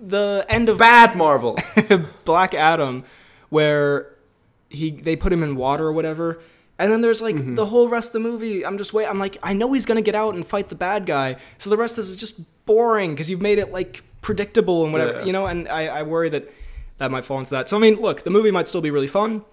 the 0.00 0.44
end 0.48 0.68
of 0.68 0.78
Bad 0.78 1.16
Marvel. 1.16 1.58
Black 2.26 2.52
Adam, 2.52 3.04
where 3.48 4.14
he 4.68 4.90
they 4.90 5.16
put 5.16 5.32
him 5.32 5.42
in 5.42 5.56
water 5.56 5.86
or 5.86 5.92
whatever, 5.92 6.40
and 6.78 6.90
then 6.92 7.00
there's 7.00 7.20
like 7.20 7.34
Mm-hmm. 7.36 7.54
the 7.56 7.66
whole 7.66 7.88
rest 7.88 8.10
of 8.10 8.12
the 8.14 8.20
movie. 8.28 8.64
I'm 8.64 8.78
just 8.78 8.92
wait. 8.92 9.06
I'm 9.06 9.18
like 9.18 9.36
I 9.42 9.52
know 9.52 9.72
he's 9.72 9.86
gonna 9.86 10.02
get 10.02 10.14
out 10.14 10.34
and 10.34 10.46
fight 10.46 10.68
the 10.68 10.74
bad 10.76 11.06
guy, 11.06 11.36
so 11.58 11.70
the 11.70 11.76
rest 11.76 11.92
of 11.98 12.04
this 12.04 12.10
is 12.10 12.16
just 12.16 12.40
boring 12.66 13.10
because 13.12 13.28
you've 13.30 13.40
made 13.42 13.58
it 13.58 13.72
like 13.72 14.02
predictable 14.22 14.84
and 14.84 14.92
whatever, 14.92 15.20
Yeah. 15.20 15.24
you 15.24 15.32
know. 15.32 15.46
And 15.46 15.68
I, 15.68 15.86
I 15.86 16.02
worry 16.02 16.28
that 16.30 16.50
that 16.98 17.10
might 17.10 17.24
fall 17.24 17.38
into 17.38 17.50
that. 17.52 17.68
So 17.68 17.76
I 17.76 17.80
mean, 17.80 17.96
look, 17.96 18.24
the 18.24 18.30
movie 18.30 18.50
might 18.50 18.68
still 18.68 18.80
be 18.80 18.90
really 18.90 19.06
fun. 19.08 19.44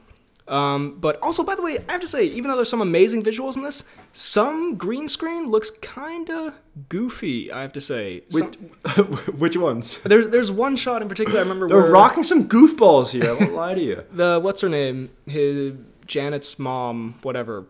Um, 0.47 0.99
but 0.99 1.19
also, 1.23 1.43
by 1.43 1.55
the 1.55 1.63
way, 1.63 1.79
I 1.89 1.91
have 1.93 2.01
to 2.01 2.07
say, 2.07 2.23
even 2.25 2.49
though 2.51 2.55
there's 2.55 2.69
some 2.69 2.81
amazing 2.81 3.23
visuals 3.23 3.55
in 3.57 3.63
this, 3.63 3.83
some 4.13 4.75
green 4.75 5.07
screen 5.07 5.49
looks 5.49 5.71
kind 5.71 6.29
of 6.29 6.53
goofy. 6.87 7.51
I 7.51 7.61
have 7.63 7.73
to 7.73 7.81
say, 7.81 8.21
Some- 8.29 8.51
Which, 8.51 9.19
which 9.39 9.57
ones? 9.57 9.99
there's 10.03 10.29
there's 10.29 10.51
one 10.51 10.75
shot 10.75 11.01
in 11.01 11.09
particular 11.09 11.39
I 11.39 11.41
remember 11.41 11.67
They're 11.67 11.81
where 11.81 11.91
rocking 11.91 12.21
some 12.23 12.47
goofballs 12.47 13.09
here. 13.09 13.27
I 13.27 13.33
won't 13.33 13.53
lie 13.53 13.73
to 13.73 13.81
you. 13.81 14.03
the 14.11 14.39
what's 14.39 14.61
her 14.61 14.69
name, 14.69 15.09
his 15.25 15.73
Janet's 16.05 16.57
mom, 16.59 17.15
whatever, 17.21 17.65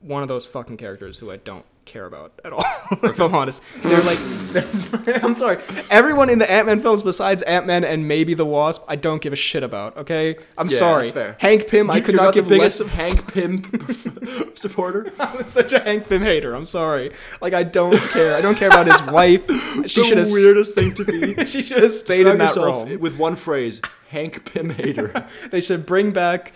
one 0.00 0.22
of 0.22 0.28
those 0.28 0.46
fucking 0.46 0.76
characters 0.76 1.18
who 1.18 1.30
I 1.30 1.36
don't 1.38 1.64
care 1.84 2.04
about 2.04 2.38
at 2.44 2.52
all. 2.52 2.62
if 3.02 3.18
I'm 3.18 3.34
honest, 3.34 3.62
they're 3.78 4.02
like, 4.02 4.18
they're- 4.18 5.20
I'm 5.24 5.34
sorry, 5.34 5.56
everyone 5.90 6.28
in 6.28 6.38
the 6.38 6.50
Ant 6.50 6.66
Man 6.66 6.80
films 6.80 7.02
besides 7.02 7.40
Ant 7.42 7.66
Man 7.66 7.82
and 7.82 8.06
maybe 8.06 8.34
the 8.34 8.44
Wasp, 8.44 8.84
I 8.86 8.96
don't 8.96 9.22
give 9.22 9.32
a 9.32 9.36
shit 9.36 9.62
about. 9.62 9.96
Okay, 9.96 10.36
I'm 10.58 10.68
Yeah, 10.68 10.76
sorry. 10.76 11.04
that's 11.04 11.14
fair. 11.14 11.36
Hank 11.40 11.66
Pym, 11.66 11.90
I 11.90 12.00
could 12.02 12.14
not 12.14 12.34
give 12.34 12.46
less 12.50 12.58
biggest 12.58 12.80
of. 12.82 12.90
Hank 12.90 13.32
Pym 13.32 14.52
supporter. 14.54 15.10
I'm 15.18 15.44
such 15.46 15.72
a 15.72 15.80
Hank 15.80 16.08
Pym 16.08 16.22
hater. 16.22 16.54
I'm 16.54 16.66
sorry. 16.66 17.12
Like 17.40 17.54
I 17.54 17.62
don't 17.62 17.96
care. 18.10 18.36
I 18.36 18.42
don't 18.42 18.56
care 18.56 18.68
about 18.68 18.86
his 18.86 19.02
wife. 19.10 19.46
She 19.88 20.04
should 20.04 20.18
have. 20.18 20.28
weirdest 20.30 20.74
thing 20.74 20.92
to 20.94 21.04
be. 21.06 21.46
She 21.46 21.62
should 21.62 21.82
have 21.82 21.92
stayed 21.92 22.26
in 22.26 22.36
that 22.38 22.54
role. 22.56 22.84
with 22.98 23.18
one 23.18 23.34
phrase: 23.34 23.80
Hank 24.10 24.52
Pym 24.52 24.68
hater. 24.70 25.26
They 25.50 25.62
should 25.62 25.86
bring 25.86 26.12
back 26.12 26.52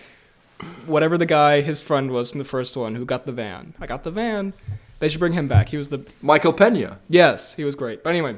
whatever 0.85 1.17
the 1.17 1.25
guy 1.25 1.61
his 1.61 1.81
friend 1.81 2.11
was 2.11 2.31
from 2.31 2.39
the 2.39 2.45
first 2.45 2.75
one 2.75 2.95
who 2.95 3.05
got 3.05 3.25
the 3.25 3.31
van. 3.31 3.73
I 3.79 3.87
got 3.87 4.03
the 4.03 4.11
van. 4.11 4.53
They 4.99 5.09
should 5.09 5.19
bring 5.19 5.33
him 5.33 5.47
back. 5.47 5.69
He 5.69 5.77
was 5.77 5.89
the 5.89 6.05
Michael 6.21 6.53
Pena. 6.53 6.99
yes, 7.09 7.55
he 7.55 7.63
was 7.63 7.75
great. 7.75 8.03
But 8.03 8.11
anyway, 8.11 8.37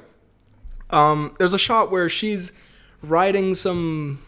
um, 0.89 1.35
there's 1.37 1.53
a 1.53 1.59
shot 1.59 1.91
where 1.91 2.09
she's 2.09 2.51
riding 3.01 3.53
some, 3.55 4.23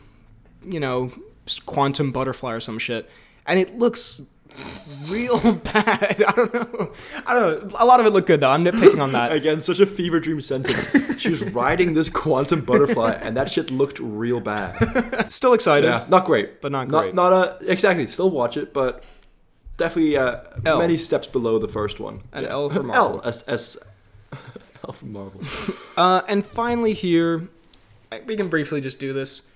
you 0.64 0.80
know, 0.80 1.12
quantum 1.66 2.12
butterfly 2.12 2.54
or 2.54 2.60
some 2.60 2.78
shit, 2.78 3.10
and 3.46 3.60
it 3.60 3.78
looks 3.78 4.22
real 5.08 5.40
bad. 5.54 6.24
I 6.28 6.32
don't 6.36 6.54
know. 6.54 6.92
I 7.26 7.34
don't 7.34 7.72
know. 7.72 7.78
A 7.80 7.86
lot 7.86 8.00
of 8.00 8.06
it 8.06 8.10
looked 8.12 8.28
good 8.28 8.40
though. 8.42 8.50
I'm 8.50 8.64
nitpicking 8.64 9.02
on 9.02 9.12
that. 9.14 9.32
Again, 9.32 9.62
such 9.62 9.80
a 9.80 9.86
fever 9.86 10.20
dream 10.20 10.42
sentence. 10.42 11.20
she 11.20 11.30
was 11.30 11.44
riding 11.54 11.94
this 11.94 12.10
quantum 12.10 12.62
butterfly, 12.62 13.12
and 13.22 13.36
that 13.38 13.52
shit 13.52 13.72
looked 13.72 14.00
real 14.00 14.40
bad. 14.40 15.28
Still 15.32 15.54
excited. 15.54 15.88
Yeah, 15.88 16.06
not 16.10 16.26
great, 16.26 16.62
But 16.62 16.72
not 16.72 16.88
Not 16.90 17.02
great. 17.02 17.16
not 17.16 17.34
a 17.34 17.58
exactly. 17.72 18.08
Still 18.08 18.30
watch 18.30 18.58
it, 18.58 18.74
but 18.74 19.04
definitely 19.78 20.18
uh, 20.18 20.42
L. 20.66 20.80
many 20.80 20.98
steps 20.98 21.28
below 21.28 21.60
the 21.60 21.68
first 21.68 22.00
one. 22.00 22.22
An 22.34 22.46
L 22.46 22.70
for 22.70 22.84
Marvel. 22.84 23.22
L 23.24 23.28
S 23.28 23.44
S. 23.48 23.78
L 24.86 24.94
for 24.94 25.06
Marvel. 25.06 25.42
Uh, 25.98 26.22
and 26.28 26.46
finally, 26.46 26.94
here, 26.94 27.48
we 28.26 28.36
can 28.38 28.48
briefly 28.48 28.80
just 28.82 29.00
do 29.00 29.12
this, 29.14 29.48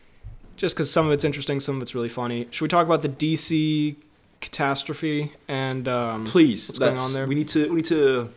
just 0.57 0.75
because 0.75 0.91
some 0.91 1.05
of 1.05 1.11
it's 1.11 1.23
interesting, 1.23 1.59
some 1.59 1.77
of 1.77 1.81
it's 1.81 1.95
really 1.95 2.09
funny. 2.09 2.47
Should 2.51 2.63
we 2.65 2.69
talk 2.69 2.85
about 2.85 3.01
the 3.01 3.09
DC 3.09 3.95
catastrophe 4.41 5.31
and 5.47 5.87
um, 5.87 6.25
Please, 6.25 6.67
what's 6.67 6.79
going 6.79 6.97
on 6.97 7.13
there? 7.13 7.27
We 7.27 7.35
need 7.35 7.47
to 7.49 7.69
we 7.69 7.75
need 7.77 7.85
to 7.85 8.29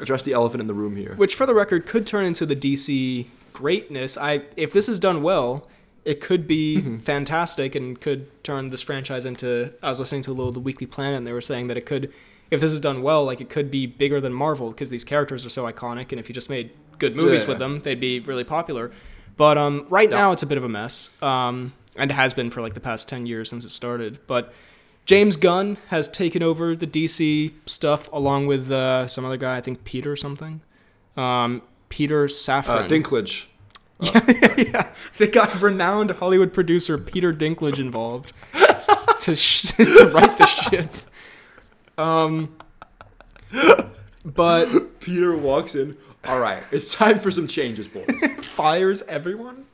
address 0.00 0.22
the 0.22 0.32
elephant 0.32 0.60
in 0.62 0.66
the 0.66 0.74
room 0.74 0.96
here. 0.96 1.14
which, 1.16 1.34
for 1.34 1.46
the 1.46 1.54
record, 1.54 1.86
could 1.86 2.06
turn 2.06 2.24
into 2.24 2.46
the 2.46 2.56
DC 2.56 3.26
greatness. 3.52 4.16
I 4.16 4.42
if 4.56 4.72
this 4.72 4.88
is 4.88 4.98
done 4.98 5.22
well, 5.22 5.68
it 6.04 6.20
could 6.20 6.46
be 6.46 6.78
Mm-hmm. 6.78 6.98
fantastic 6.98 7.74
and 7.74 8.00
could 8.00 8.42
turn 8.42 8.68
this 8.68 8.80
franchise 8.82 9.24
into. 9.24 9.72
I 9.82 9.90
was 9.90 9.98
listening 10.00 10.22
to 10.22 10.30
a 10.32 10.34
little 10.34 10.52
the 10.52 10.60
Weekly 10.60 10.86
Planet, 10.86 11.18
and 11.18 11.26
they 11.26 11.32
were 11.32 11.40
saying 11.42 11.66
that 11.68 11.76
it 11.76 11.84
could, 11.86 12.12
if 12.50 12.60
this 12.60 12.72
is 12.72 12.80
done 12.80 13.02
well, 13.02 13.24
like 13.24 13.40
it 13.40 13.50
could 13.50 13.70
be 13.70 13.86
bigger 13.86 14.20
than 14.20 14.32
Marvel 14.32 14.70
because 14.70 14.88
these 14.90 15.04
characters 15.04 15.44
are 15.44 15.50
so 15.50 15.70
iconic, 15.70 16.10
and 16.10 16.18
if 16.18 16.28
you 16.28 16.34
just 16.34 16.48
made 16.48 16.70
good 16.98 17.14
movies 17.14 17.42
Yeah. 17.42 17.48
with 17.50 17.58
them, 17.58 17.80
they'd 17.82 18.00
be 18.00 18.20
really 18.20 18.44
popular. 18.44 18.90
But 19.36 19.58
um, 19.58 19.86
right 19.90 20.10
Yeah. 20.10 20.16
now, 20.16 20.32
it's 20.32 20.42
a 20.42 20.46
bit 20.46 20.56
of 20.58 20.64
a 20.64 20.68
mess, 20.68 21.10
um, 21.22 21.72
and 21.96 22.10
it 22.10 22.14
has 22.14 22.32
been 22.32 22.50
for 22.50 22.62
like 22.62 22.72
the 22.74 22.80
past 22.80 23.08
ten 23.08 23.26
years 23.26 23.50
since 23.50 23.64
it 23.66 23.70
started. 23.70 24.18
But 24.26 24.52
James 25.06 25.36
Gunn 25.36 25.76
has 25.88 26.08
taken 26.08 26.42
over 26.42 26.76
the 26.76 26.86
DC 26.86 27.52
stuff 27.66 28.08
along 28.12 28.46
with 28.46 28.70
uh, 28.70 29.06
some 29.08 29.24
other 29.24 29.36
guy, 29.36 29.56
I 29.56 29.60
think 29.60 29.84
Peter 29.84 30.14
something. 30.16 30.60
Um, 31.16 31.62
Peter 31.88 32.24
Uh, 32.24 32.28
Safran. 32.28 32.88
Dinklage. 32.88 33.46
yeah, 34.72 34.92
they 35.18 35.26
got 35.26 35.60
renowned 35.60 36.10
Hollywood 36.12 36.54
producer 36.54 36.96
Peter 36.96 37.34
Dinklage 37.34 37.78
involved 37.78 38.32
to 39.20 39.36
sh- 39.36 39.62
to 39.76 40.10
write 40.14 40.38
the 40.38 40.46
ship. 40.46 40.90
Um, 41.98 42.56
but 44.24 45.00
Peter 45.00 45.36
walks 45.36 45.74
in. 45.74 45.96
All 46.24 46.38
right, 46.40 46.62
it's 46.72 46.94
time 46.94 47.18
for 47.18 47.30
some 47.30 47.46
changes, 47.46 47.88
boys. 47.88 48.06
fires 48.42 49.02
everyone, 49.02 49.66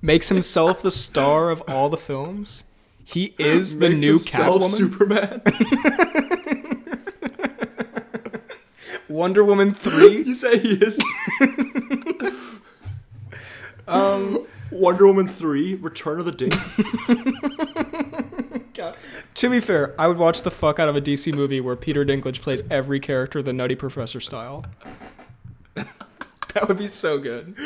makes 0.00 0.28
himself 0.28 0.80
the 0.82 0.90
star 0.90 1.50
of 1.50 1.62
all 1.68 1.88
the 1.88 1.96
films. 1.98 2.64
He 3.12 3.34
is 3.38 3.80
the 3.80 3.88
new 3.88 4.20
Catwoman. 4.20 4.68
Superman. 4.68 5.42
Wonder 9.08 9.44
Woman 9.44 9.74
three. 9.74 10.22
you 10.22 10.34
say 10.34 10.60
he 10.60 10.74
is. 10.74 10.96
um, 13.88 14.46
Wonder 14.70 15.08
Woman 15.08 15.26
three, 15.26 15.74
Return 15.74 16.20
of 16.20 16.26
the 16.26 16.30
Dink. 16.30 16.54
God. 18.74 18.96
To 19.34 19.50
be 19.50 19.58
fair, 19.58 19.92
I 19.98 20.06
would 20.06 20.18
watch 20.18 20.42
the 20.42 20.52
fuck 20.52 20.78
out 20.78 20.88
of 20.88 20.94
a 20.94 21.00
DC 21.00 21.34
movie 21.34 21.60
where 21.60 21.74
Peter 21.74 22.04
Dinklage 22.04 22.40
plays 22.40 22.62
every 22.70 23.00
character 23.00 23.42
the 23.42 23.52
Nutty 23.52 23.74
Professor 23.74 24.20
style. 24.20 24.64
that 25.74 26.68
would 26.68 26.78
be 26.78 26.86
so 26.86 27.18
good. 27.18 27.56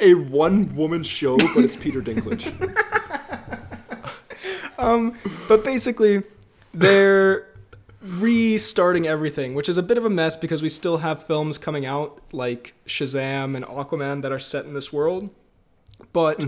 A 0.00 0.14
one 0.14 0.74
woman 0.74 1.02
show, 1.02 1.36
but 1.36 1.58
it's 1.58 1.76
Peter 1.76 2.00
Dinklage. 2.00 2.54
Um, 4.78 5.14
but 5.48 5.64
basically, 5.64 6.22
they're 6.72 7.46
restarting 8.02 9.06
everything, 9.06 9.54
which 9.54 9.68
is 9.68 9.78
a 9.78 9.82
bit 9.82 9.98
of 9.98 10.04
a 10.04 10.10
mess 10.10 10.36
because 10.36 10.62
we 10.62 10.68
still 10.68 10.98
have 10.98 11.24
films 11.24 11.58
coming 11.58 11.86
out 11.86 12.20
like 12.32 12.74
Shazam 12.86 13.56
and 13.56 13.64
Aquaman 13.64 14.22
that 14.22 14.30
are 14.32 14.38
set 14.38 14.64
in 14.64 14.74
this 14.74 14.92
world, 14.92 15.30
but 16.12 16.44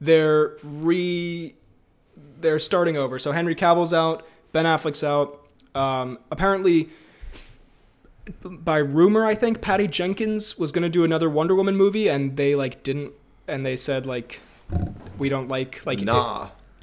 they're 0.00 0.56
re 0.62 1.54
they're 2.40 2.58
starting 2.58 2.96
over. 2.96 3.18
So 3.18 3.32
Henry 3.32 3.54
Cavill's 3.54 3.92
out, 3.92 4.26
Ben 4.52 4.64
Affleck's 4.66 5.02
out. 5.02 5.40
Um, 5.74 6.18
apparently, 6.30 6.88
by 8.42 8.78
rumor, 8.78 9.24
I 9.26 9.34
think 9.34 9.60
Patty 9.60 9.86
Jenkins 9.88 10.56
was 10.58 10.72
going 10.72 10.82
to 10.82 10.88
do 10.88 11.04
another 11.04 11.28
Wonder 11.28 11.54
Woman 11.54 11.76
movie, 11.76 12.08
and 12.08 12.36
they 12.36 12.54
like 12.54 12.82
didn't, 12.82 13.12
and 13.48 13.66
they 13.66 13.76
said 13.76 14.06
like 14.06 14.40
we 15.18 15.28
don't 15.28 15.48
like 15.48 15.84
like 15.84 15.98
it- 16.00 16.06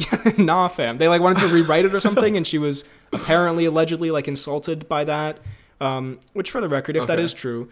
nah. 0.37 0.67
fam. 0.67 0.97
They 0.97 1.07
like 1.07 1.21
wanted 1.21 1.39
to 1.39 1.47
rewrite 1.47 1.85
it 1.85 1.93
or 1.93 1.99
something, 1.99 2.37
and 2.37 2.45
she 2.45 2.57
was 2.57 2.83
apparently 3.13 3.65
allegedly 3.65 4.11
like 4.11 4.27
insulted 4.27 4.87
by 4.87 5.03
that. 5.05 5.39
Um, 5.79 6.19
which, 6.33 6.51
for 6.51 6.61
the 6.61 6.69
record, 6.69 6.95
if 6.95 7.07
that 7.07 7.17
Okay. 7.17 7.23
is 7.25 7.33
true, 7.33 7.69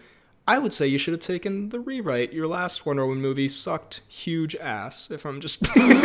I 0.48 0.58
would 0.58 0.72
say 0.72 0.86
you 0.88 0.98
should 0.98 1.12
have 1.12 1.20
taken 1.20 1.68
the 1.68 1.78
rewrite. 1.78 2.32
Your 2.32 2.48
last 2.48 2.84
Wonder 2.84 3.06
Woman 3.06 3.22
movie 3.22 3.46
sucked 3.46 4.00
huge 4.08 4.56
ass. 4.56 5.10
If 5.12 5.24
I'm 5.24 5.40
just 5.40 5.62
being, 5.74 5.92
I 5.92 5.98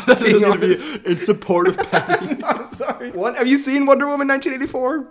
thought 0.00 0.22
it 0.22 0.34
was 0.34 0.44
gonna 0.44 0.58
be 0.58 0.66
honest. 0.66 0.84
in 1.06 1.18
support 1.18 1.66
of 1.66 1.76
Patty. 1.76 2.36
I'm 2.44 2.66
sorry. 2.66 3.10
What 3.10 3.36
have 3.36 3.48
you 3.48 3.56
seen 3.56 3.84
Wonder 3.86 4.06
Woman 4.06 4.28
1984? 4.28 5.08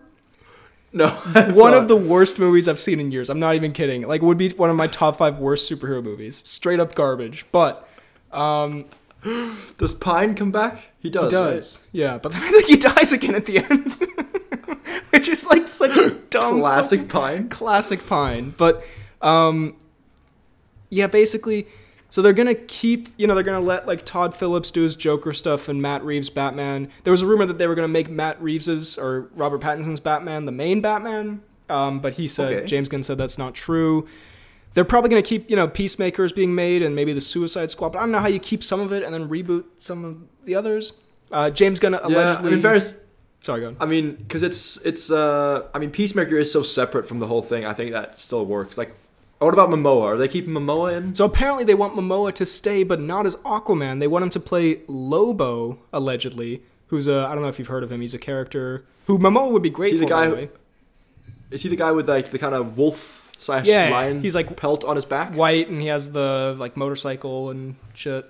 No, 0.94 1.08
One 1.54 1.74
of 1.74 1.88
the 1.88 1.96
worst 1.96 2.38
movies 2.38 2.68
I've 2.68 2.80
seen 2.80 3.00
in 3.00 3.12
years. 3.14 3.30
I'm 3.30 3.40
not 3.40 3.56
even 3.56 3.72
kidding. 3.72 4.02
Like, 4.06 4.22
would 4.22 4.38
be 4.38 4.50
one 4.50 4.70
of 4.70 4.76
my 4.76 4.88
top 4.88 5.18
five 5.18 5.38
worst 5.40 5.72
superhero 5.72 6.04
movies. 6.04 6.42
Straight 6.46 6.82
up 6.82 6.96
garbage. 6.96 7.46
But 7.54 7.88
um, 8.34 8.86
Does 9.78 9.94
Pine 9.94 10.36
come 10.36 10.52
back? 10.52 10.90
He 11.00 11.10
does. 11.10 11.26
He 11.26 11.30
does. 11.32 11.86
Yeah, 11.92 12.18
but 12.18 12.32
then 12.32 12.42
I 12.44 12.52
think 12.52 12.66
he 12.68 12.78
dies 12.78 13.14
again 13.14 13.36
at 13.36 13.46
the 13.46 13.60
end. 13.60 13.96
Which 15.12 15.28
is 15.28 15.46
like 15.46 15.68
such 15.68 15.98
a 15.98 16.10
dumb 16.30 16.60
Classic 16.60 17.08
Pine. 17.08 17.50
classic 17.50 18.06
pine. 18.08 18.54
But 18.58 18.84
um 19.22 19.76
yeah, 20.90 21.08
basically 21.08 21.68
so 22.10 22.22
they're 22.22 22.34
gonna 22.34 22.56
keep 22.56 23.10
you 23.18 23.28
know, 23.28 23.34
they're 23.36 23.44
gonna 23.44 23.60
let 23.60 23.86
like 23.88 24.06
Todd 24.06 24.36
Phillips 24.36 24.72
do 24.72 24.82
his 24.82 24.96
Joker 24.96 25.34
stuff 25.34 25.68
and 25.70 25.82
Matt 25.82 26.04
Reeves 26.04 26.30
Batman. 26.30 26.90
There 27.04 27.12
was 27.12 27.22
a 27.22 27.26
rumor 27.28 27.46
that 27.46 27.58
they 27.58 27.68
were 27.68 27.76
gonna 27.76 27.88
make 27.88 28.10
Matt 28.10 28.42
Reeves's 28.42 28.98
or 28.98 29.30
Robert 29.36 29.62
Pattinson's 29.62 30.00
Batman 30.00 30.46
the 30.46 30.52
main 30.52 30.82
Batman. 30.82 31.42
Um, 31.70 32.00
but 32.00 32.14
he 32.14 32.28
said 32.28 32.54
Okay. 32.54 32.66
James 32.66 32.90
Gunn 32.90 33.04
said 33.04 33.18
that's 33.18 33.38
not 33.38 33.54
true. 33.54 34.08
They're 34.74 34.86
probably 34.86 35.10
going 35.10 35.22
to 35.22 35.28
keep, 35.28 35.50
you 35.50 35.56
know, 35.56 35.68
Peacemakers 35.68 36.32
being 36.32 36.56
made 36.56 36.82
and 36.82 36.96
maybe 36.96 37.12
the 37.14 37.22
Suicide 37.22 37.72
Squad. 37.72 37.90
But 37.90 38.00
I 38.00 38.02
don't 38.04 38.12
know 38.12 38.20
how 38.20 38.28
you 38.28 38.40
keep 38.40 38.64
some 38.64 38.80
of 38.80 38.92
it 38.94 39.04
and 39.04 39.14
then 39.14 39.28
reboot 39.28 39.66
some 39.80 40.06
of 40.06 40.18
the 40.46 40.56
others. 40.56 40.94
Uh, 41.32 41.50
James 41.50 41.80
Gunn 41.80 41.94
Yeah, 41.94 42.00
I 42.00 42.04
allegedly. 42.08 42.52
mean, 42.52 42.62
fairness, 42.62 42.96
Sorry, 43.44 43.62
go 43.62 43.68
on. 43.70 43.78
I 43.80 43.86
mean, 43.86 44.16
because 44.16 44.44
it's 44.44 44.78
it's. 44.86 45.10
uh 45.12 45.68
I 45.74 45.80
mean, 45.80 45.90
Peacemaker 45.90 46.38
is 46.38 46.52
so 46.52 46.62
separate 46.62 47.08
from 47.08 47.18
the 47.20 47.26
whole 47.28 47.42
thing. 47.42 47.66
I 47.66 47.74
think 47.74 47.92
that 47.92 48.20
still 48.20 48.46
works. 48.46 48.78
Like, 48.78 48.94
what 49.40 49.52
about 49.54 49.70
Momoa? 49.72 50.04
Are 50.04 50.18
they 50.18 50.28
keeping 50.28 50.54
Momoa 50.54 50.96
in? 50.96 51.16
So 51.16 51.26
apparently 51.26 51.64
they 51.64 51.74
want 51.74 51.96
Momoa 51.96 52.34
to 52.36 52.46
stay, 52.46 52.84
but 52.84 53.00
not 53.02 53.26
as 53.26 53.36
Aquaman. 53.38 54.00
They 54.00 54.08
want 54.08 54.22
him 54.24 54.30
to 54.32 54.40
play 54.40 54.82
Lobo, 54.88 55.80
allegedly, 55.92 56.62
who's 56.88 57.08
a 57.08 57.26
I 57.28 57.34
don't 57.34 57.42
know 57.42 57.50
if 57.50 57.58
you've 57.58 57.68
heard 57.68 57.84
of 57.84 57.92
him. 57.92 58.00
He's 58.02 58.14
a 58.14 58.20
character 58.20 58.86
who 59.08 59.18
Momoa 59.18 59.52
would 59.52 59.64
be 59.64 59.72
great 59.72 59.92
See 59.94 59.98
the 59.98 60.04
for. 60.04 60.10
guy 60.10 60.30
way. 60.30 60.50
Is 61.50 61.64
he 61.64 61.70
the 61.70 61.76
guy 61.76 61.92
with 61.92 62.08
like 62.08 62.30
the 62.30 62.38
kind 62.40 62.54
of 62.56 62.78
wolf 62.78 63.21
slash 63.42 63.66
Yeah, 63.66 63.90
lion? 63.90 64.22
he's 64.22 64.36
like- 64.36 64.56
pelt 64.56 64.84
on 64.86 64.96
his 64.96 65.06
back. 65.06 65.34
White, 65.36 65.68
and 65.70 65.82
he 65.82 65.88
has 65.88 66.12
the 66.12 66.56
like 66.58 66.78
motorcycle 66.78 67.50
and 67.50 67.76
shit. 67.94 68.26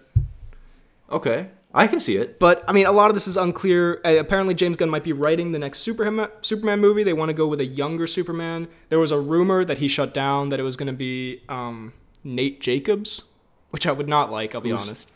Okay, 1.12 1.50
I 1.74 1.88
can 1.88 2.00
see 2.00 2.16
it. 2.16 2.40
But 2.40 2.64
I 2.68 2.72
mean, 2.72 2.86
a 2.86 2.92
lot 2.92 3.10
of 3.10 3.16
this 3.16 3.28
is 3.28 3.36
unclear. 3.38 4.00
Uh, 4.06 4.16
apparently, 4.18 4.54
James 4.54 4.78
Gunn 4.78 4.90
might 4.90 5.04
be 5.04 5.14
writing 5.14 5.52
the 5.52 5.60
next 5.60 5.80
Superman 5.80 6.30
Superman 6.42 6.80
movie. 6.80 7.04
They 7.04 7.14
want 7.14 7.30
to 7.30 7.34
go 7.34 7.48
with 7.48 7.60
a 7.60 7.66
younger 7.66 8.08
Superman. 8.08 8.68
There 8.90 9.00
was 9.00 9.12
a 9.12 9.20
rumor 9.20 9.66
that 9.66 9.80
he 9.80 9.88
shut 9.88 10.14
down 10.14 10.50
that 10.50 10.60
it 10.60 10.64
was 10.64 10.76
going 10.78 10.88
to 10.88 10.94
be 10.94 11.42
um, 11.50 11.94
Nate 12.24 12.62
Jacobs, 12.62 13.24
which 13.72 13.86
I 13.86 13.92
would 13.92 14.08
not 14.08 14.32
like. 14.32 14.56
I'll 14.56 14.62
be 14.62 14.70
Who's- 14.70 14.86
honest. 14.88 15.12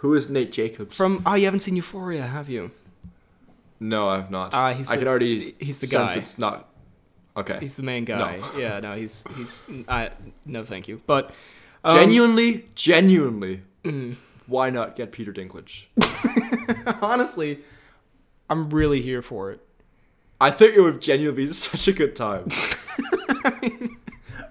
Who 0.00 0.14
is 0.14 0.28
Nate 0.28 0.52
Jacobs? 0.52 0.94
From 0.94 1.22
oh, 1.24 1.34
you 1.34 1.44
haven't 1.46 1.60
seen 1.60 1.74
Euphoria, 1.76 2.22
have 2.22 2.48
you? 2.50 2.70
no, 3.80 4.08
I've 4.08 4.30
not. 4.30 4.52
Ah, 4.52 4.72
he's 4.72 4.90
I 4.90 4.94
the- 4.96 5.00
can 5.00 5.08
already 5.08 5.54
he's 5.58 5.78
the 5.78 5.86
sense 5.86 6.14
guy. 6.14 6.20
it's 6.20 6.38
not. 6.38 6.68
Okay. 7.36 7.58
He's 7.60 7.74
the 7.74 7.82
main 7.82 8.04
guy. 8.04 8.38
No. 8.38 8.50
Yeah, 8.58 8.80
no, 8.80 8.94
he's 8.94 9.24
he's 9.36 9.64
I 9.88 10.10
no, 10.44 10.64
thank 10.64 10.88
you. 10.88 11.02
But 11.06 11.34
um, 11.84 11.96
genuinely, 11.96 12.64
genuinely, 12.74 13.62
mm, 13.84 14.16
why 14.46 14.70
not 14.70 14.96
get 14.96 15.12
Peter 15.12 15.32
Dinklage? 15.32 15.86
honestly, 17.02 17.60
I'm 18.48 18.70
really 18.70 19.02
here 19.02 19.22
for 19.22 19.50
it. 19.52 19.60
I 20.40 20.50
think 20.50 20.76
it 20.76 20.80
would 20.80 21.00
genuinely 21.00 21.46
be 21.46 21.52
such 21.52 21.88
a 21.88 21.92
good 21.92 22.14
time. 22.14 22.48
I 22.50 23.58
mean, 23.62 23.96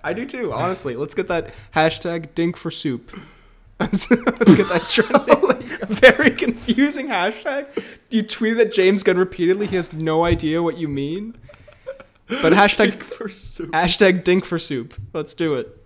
I 0.04 0.14
do 0.14 0.26
too. 0.26 0.52
Honestly, 0.52 0.96
let's 0.96 1.14
get 1.14 1.28
that 1.28 1.54
hashtag 1.76 2.34
Dink 2.36 2.58
for 2.58 2.72
soup. 2.72 3.18
let's 3.80 4.08
get 4.08 4.70
that 4.70 4.86
trending. 4.88 5.62
Very 5.88 6.32
confusing 6.32 7.08
hashtag. 7.08 7.68
You 8.10 8.24
tweeted 8.24 8.58
that 8.58 8.72
James 8.74 9.04
Gunn 9.04 9.18
repeatedly. 9.18 9.68
He 9.68 9.76
has 9.76 9.94
no 9.94 10.24
idea 10.24 10.64
what 10.64 10.78
you 10.78 10.88
mean. 10.88 11.36
But 12.28 12.54
hashtag 12.54 13.04
soup. 13.30 13.72
hashtag 13.72 14.24
Dink 14.24 14.46
for 14.46 14.58
soup. 14.58 14.96
Let's 15.14 15.34
do 15.34 15.54
it. 15.56 15.82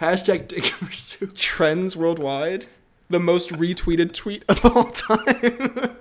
Hashtag 0.00 0.48
Dick 0.48 0.64
for 0.64 0.92
soup. 0.92 1.34
Trends 1.34 1.96
worldwide. 1.96 2.66
The 3.08 3.20
most 3.20 3.50
retweeted 3.50 4.12
tweet 4.12 4.44
of 4.48 4.64
all 4.64 4.90
time. 4.90 5.96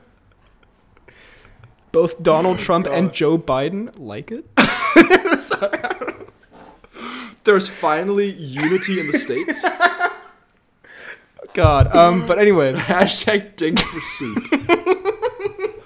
Both 1.91 2.21
Donald 2.21 2.59
Trump 2.65 2.88
and 2.88 3.11
Joe 3.11 3.38
Biden 3.38 3.91
like 3.97 4.32
it. 4.32 4.45
There's 7.43 7.69
finally 7.69 8.32
unity 8.32 8.99
in 8.99 9.11
the 9.11 9.17
states. 9.17 9.63
God. 11.53 11.95
Um. 11.95 12.27
But 12.27 12.38
anyway, 12.38 12.73
Hashtag 12.73 13.55
Dink 13.55 13.80
for 13.80 13.99
soup. 14.01 14.43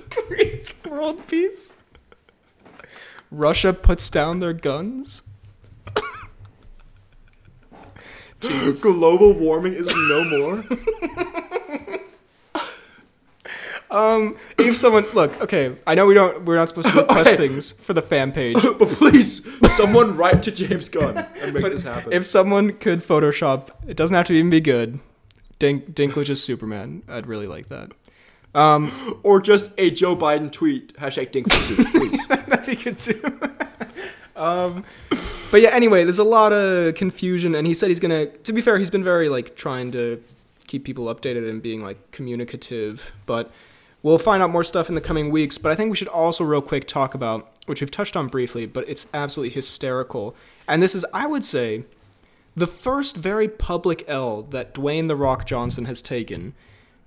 creates 0.09 0.73
world 0.85 1.25
peace. 1.27 1.73
Russia 3.33 3.73
puts 3.73 4.09
down 4.09 4.39
their 4.39 4.53
guns. 4.53 5.23
Global 8.81 9.33
warming 9.33 9.73
is 9.73 9.87
no 9.87 10.23
more. 10.25 10.63
Um, 13.91 14.37
if 14.57 14.75
someone 14.75 15.05
look, 15.13 15.39
okay, 15.39 15.75
I 15.85 15.93
know 15.93 16.07
we 16.07 16.15
don't, 16.15 16.45
we're 16.45 16.55
not 16.55 16.67
supposed 16.67 16.89
to 16.89 16.95
request 17.01 17.27
Okay. 17.27 17.37
things 17.37 17.73
for 17.73 17.93
the 17.93 18.01
fan 18.01 18.31
page. 18.31 18.55
but 18.59 18.87
please, 18.87 19.45
someone 19.75 20.17
write 20.17 20.41
to 20.43 20.51
James 20.51 20.89
Gunn 20.89 21.15
and 21.15 21.53
make 21.53 21.61
But 21.61 21.73
this 21.73 21.83
happen. 21.83 22.11
if 22.11 22.25
someone 22.25 22.73
could 22.77 23.03
Photoshop, 23.03 23.69
it 23.87 23.95
doesn't 23.95 24.15
have 24.15 24.25
to 24.27 24.33
even 24.33 24.49
be 24.49 24.61
good. 24.61 24.99
Dink, 25.59 25.93
Dinklage's 25.93 26.43
Superman. 26.43 27.03
I'd 27.07 27.27
really 27.27 27.45
like 27.45 27.69
that. 27.69 27.91
Um, 28.55 29.19
or 29.23 29.41
just 29.41 29.71
a 29.77 29.89
Joe 29.89 30.15
Biden 30.15 30.51
tweet. 30.51 30.95
Hashtag 30.97 31.31
Dink. 31.31 31.49
Please. 31.51 32.27
that'd 32.27 32.65
be 32.65 32.75
good 32.75 32.97
too. 32.97 33.39
um, 34.35 34.83
but 35.51 35.61
yeah, 35.61 35.69
anyway, 35.69 36.03
there's 36.03 36.19
a 36.19 36.23
lot 36.23 36.53
of 36.53 36.95
confusion, 36.95 37.55
and 37.55 37.67
he 37.67 37.73
said 37.73 37.89
he's 37.89 37.99
gonna. 37.99 38.27
To 38.27 38.53
be 38.53 38.61
fair, 38.61 38.77
he's 38.77 38.89
been 38.89 39.03
very 39.03 39.29
like 39.29 39.55
trying 39.55 39.91
to 39.93 40.23
keep 40.67 40.85
people 40.85 41.05
updated 41.13 41.49
and 41.49 41.61
being 41.61 41.83
like 41.83 42.11
communicative. 42.11 43.11
But 43.25 43.51
we'll 44.01 44.17
find 44.17 44.43
out 44.43 44.49
more 44.49 44.63
stuff 44.63 44.89
in 44.89 44.95
the 44.95 45.01
coming 45.01 45.29
weeks. 45.29 45.57
But 45.57 45.71
I 45.71 45.75
think 45.75 45.89
we 45.89 45.97
should 45.97 46.07
also 46.07 46.43
real 46.43 46.61
quick 46.61 46.87
talk 46.87 47.13
about 47.13 47.49
which 47.65 47.81
we've 47.81 47.91
touched 47.91 48.15
on 48.15 48.27
briefly, 48.27 48.65
but 48.65 48.87
it's 48.89 49.07
absolutely 49.13 49.53
hysterical. 49.53 50.35
And 50.67 50.83
this 50.83 50.95
is, 50.95 51.05
I 51.13 51.27
would 51.27 51.45
say, 51.45 51.83
the 52.55 52.67
first 52.67 53.15
very 53.15 53.47
public 53.47 54.03
L 54.07 54.43
that 54.43 54.73
Dwayne 54.73 55.07
the 55.07 55.15
Rock 55.15 55.45
Johnson 55.45 55.85
has 55.85 56.01
taken. 56.01 56.53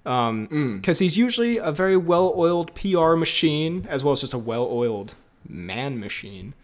Because 0.06 0.98
Mm. 0.98 1.00
he's 1.00 1.16
usually 1.18 1.58
a 1.58 1.72
very 1.72 1.96
well 1.96 2.32
oiled 2.36 2.72
PR 2.74 3.16
machine, 3.16 3.86
as 3.90 4.04
well 4.04 4.12
as 4.12 4.20
just 4.20 4.32
a 4.34 4.38
well 4.38 4.68
oiled 4.70 5.14
man 5.48 5.98
machine. 5.98 6.54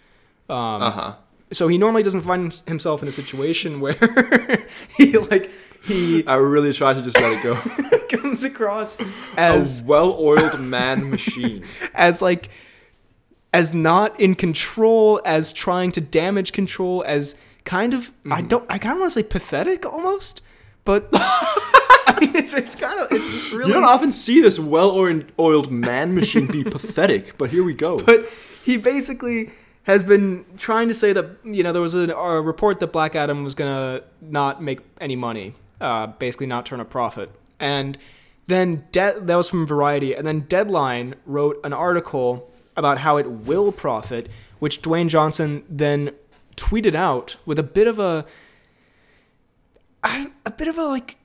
Um, 0.48 0.82
Uh 0.82 0.90
huh. 0.90 1.14
So 1.52 1.68
he 1.68 1.76
normally 1.76 2.02
doesn't 2.04 2.22
find 2.22 2.54
himself 2.66 3.02
in 3.02 3.08
a 3.08 3.12
situation 3.12 3.80
where 3.84 3.98
he, 4.96 5.18
like, 5.18 5.50
he 5.84 6.24
I 6.26 6.36
really 6.36 6.72
tried 6.72 6.94
to 6.94 7.02
just 7.02 7.18
let 7.20 7.32
it 7.36 7.42
go. 7.42 7.54
comes 8.16 8.44
across 8.44 8.96
as 9.36 9.80
A 9.82 9.84
well-oiled 9.86 10.60
man 10.60 11.10
machine. 11.10 11.64
as 11.94 12.22
like 12.22 12.48
as 13.52 13.74
not 13.74 14.18
in 14.20 14.34
control, 14.34 15.20
as 15.24 15.52
trying 15.52 15.90
to 15.92 16.00
damage 16.00 16.52
control, 16.52 17.02
as 17.06 17.34
kind 17.64 17.92
of 17.92 18.12
I 18.30 18.38
Mm-hmm. 18.38 18.48
don't 18.48 18.66
I 18.70 18.78
kind 18.78 18.92
of 18.94 19.00
want 19.00 19.12
to 19.12 19.20
say 19.20 19.26
pathetic 19.28 19.84
almost, 19.84 20.42
but 20.84 21.10
I 22.06 22.18
mean 22.20 22.34
it's 22.36 22.54
it's 22.54 22.74
kind 22.74 22.98
of 23.00 23.12
it's 23.12 23.30
just 23.30 23.52
really 23.52 23.68
You 23.68 23.74
don't 23.74 23.84
often 23.84 24.12
see 24.12 24.40
this 24.40 24.58
well-oiled 24.58 25.70
man 25.70 26.14
machine 26.14 26.46
be 26.46 26.64
pathetic, 26.76 27.36
but 27.38 27.50
here 27.50 27.64
we 27.64 27.74
go. 27.74 27.98
but 27.98 28.28
he 28.64 28.76
basically 28.76 29.50
has 29.84 30.04
been 30.04 30.44
trying 30.58 30.88
to 30.88 30.94
say 30.94 31.12
that 31.12 31.26
you 31.44 31.62
know 31.62 31.72
there 31.72 31.82
was 31.82 31.94
a, 31.94 32.10
a 32.12 32.40
report 32.40 32.80
that 32.80 32.92
Black 32.92 33.14
Adam 33.16 33.42
was 33.44 33.54
gonna 33.54 34.02
not 34.20 34.62
make 34.62 34.80
any 35.00 35.16
money, 35.16 35.54
uh, 35.80 36.06
basically 36.06 36.46
not 36.46 36.64
turn 36.66 36.80
a 36.80 36.84
profit, 36.84 37.30
and 37.58 37.98
then 38.46 38.84
De- 38.92 39.18
that 39.20 39.36
was 39.36 39.48
from 39.48 39.66
Variety, 39.66 40.14
and 40.14 40.26
then 40.26 40.40
Deadline 40.40 41.14
wrote 41.26 41.58
an 41.64 41.72
article 41.72 42.48
about 42.76 42.98
how 42.98 43.16
it 43.16 43.30
will 43.30 43.70
profit, 43.72 44.28
which 44.58 44.82
Dwayne 44.82 45.08
Johnson 45.08 45.64
then 45.68 46.10
tweeted 46.56 46.94
out 46.94 47.36
with 47.46 47.58
a 47.58 47.62
bit 47.62 47.86
of 47.88 47.98
a 47.98 48.24
I- 50.04 50.30
a 50.44 50.50
bit 50.50 50.68
of 50.68 50.78
a 50.78 50.84
like 50.84 51.16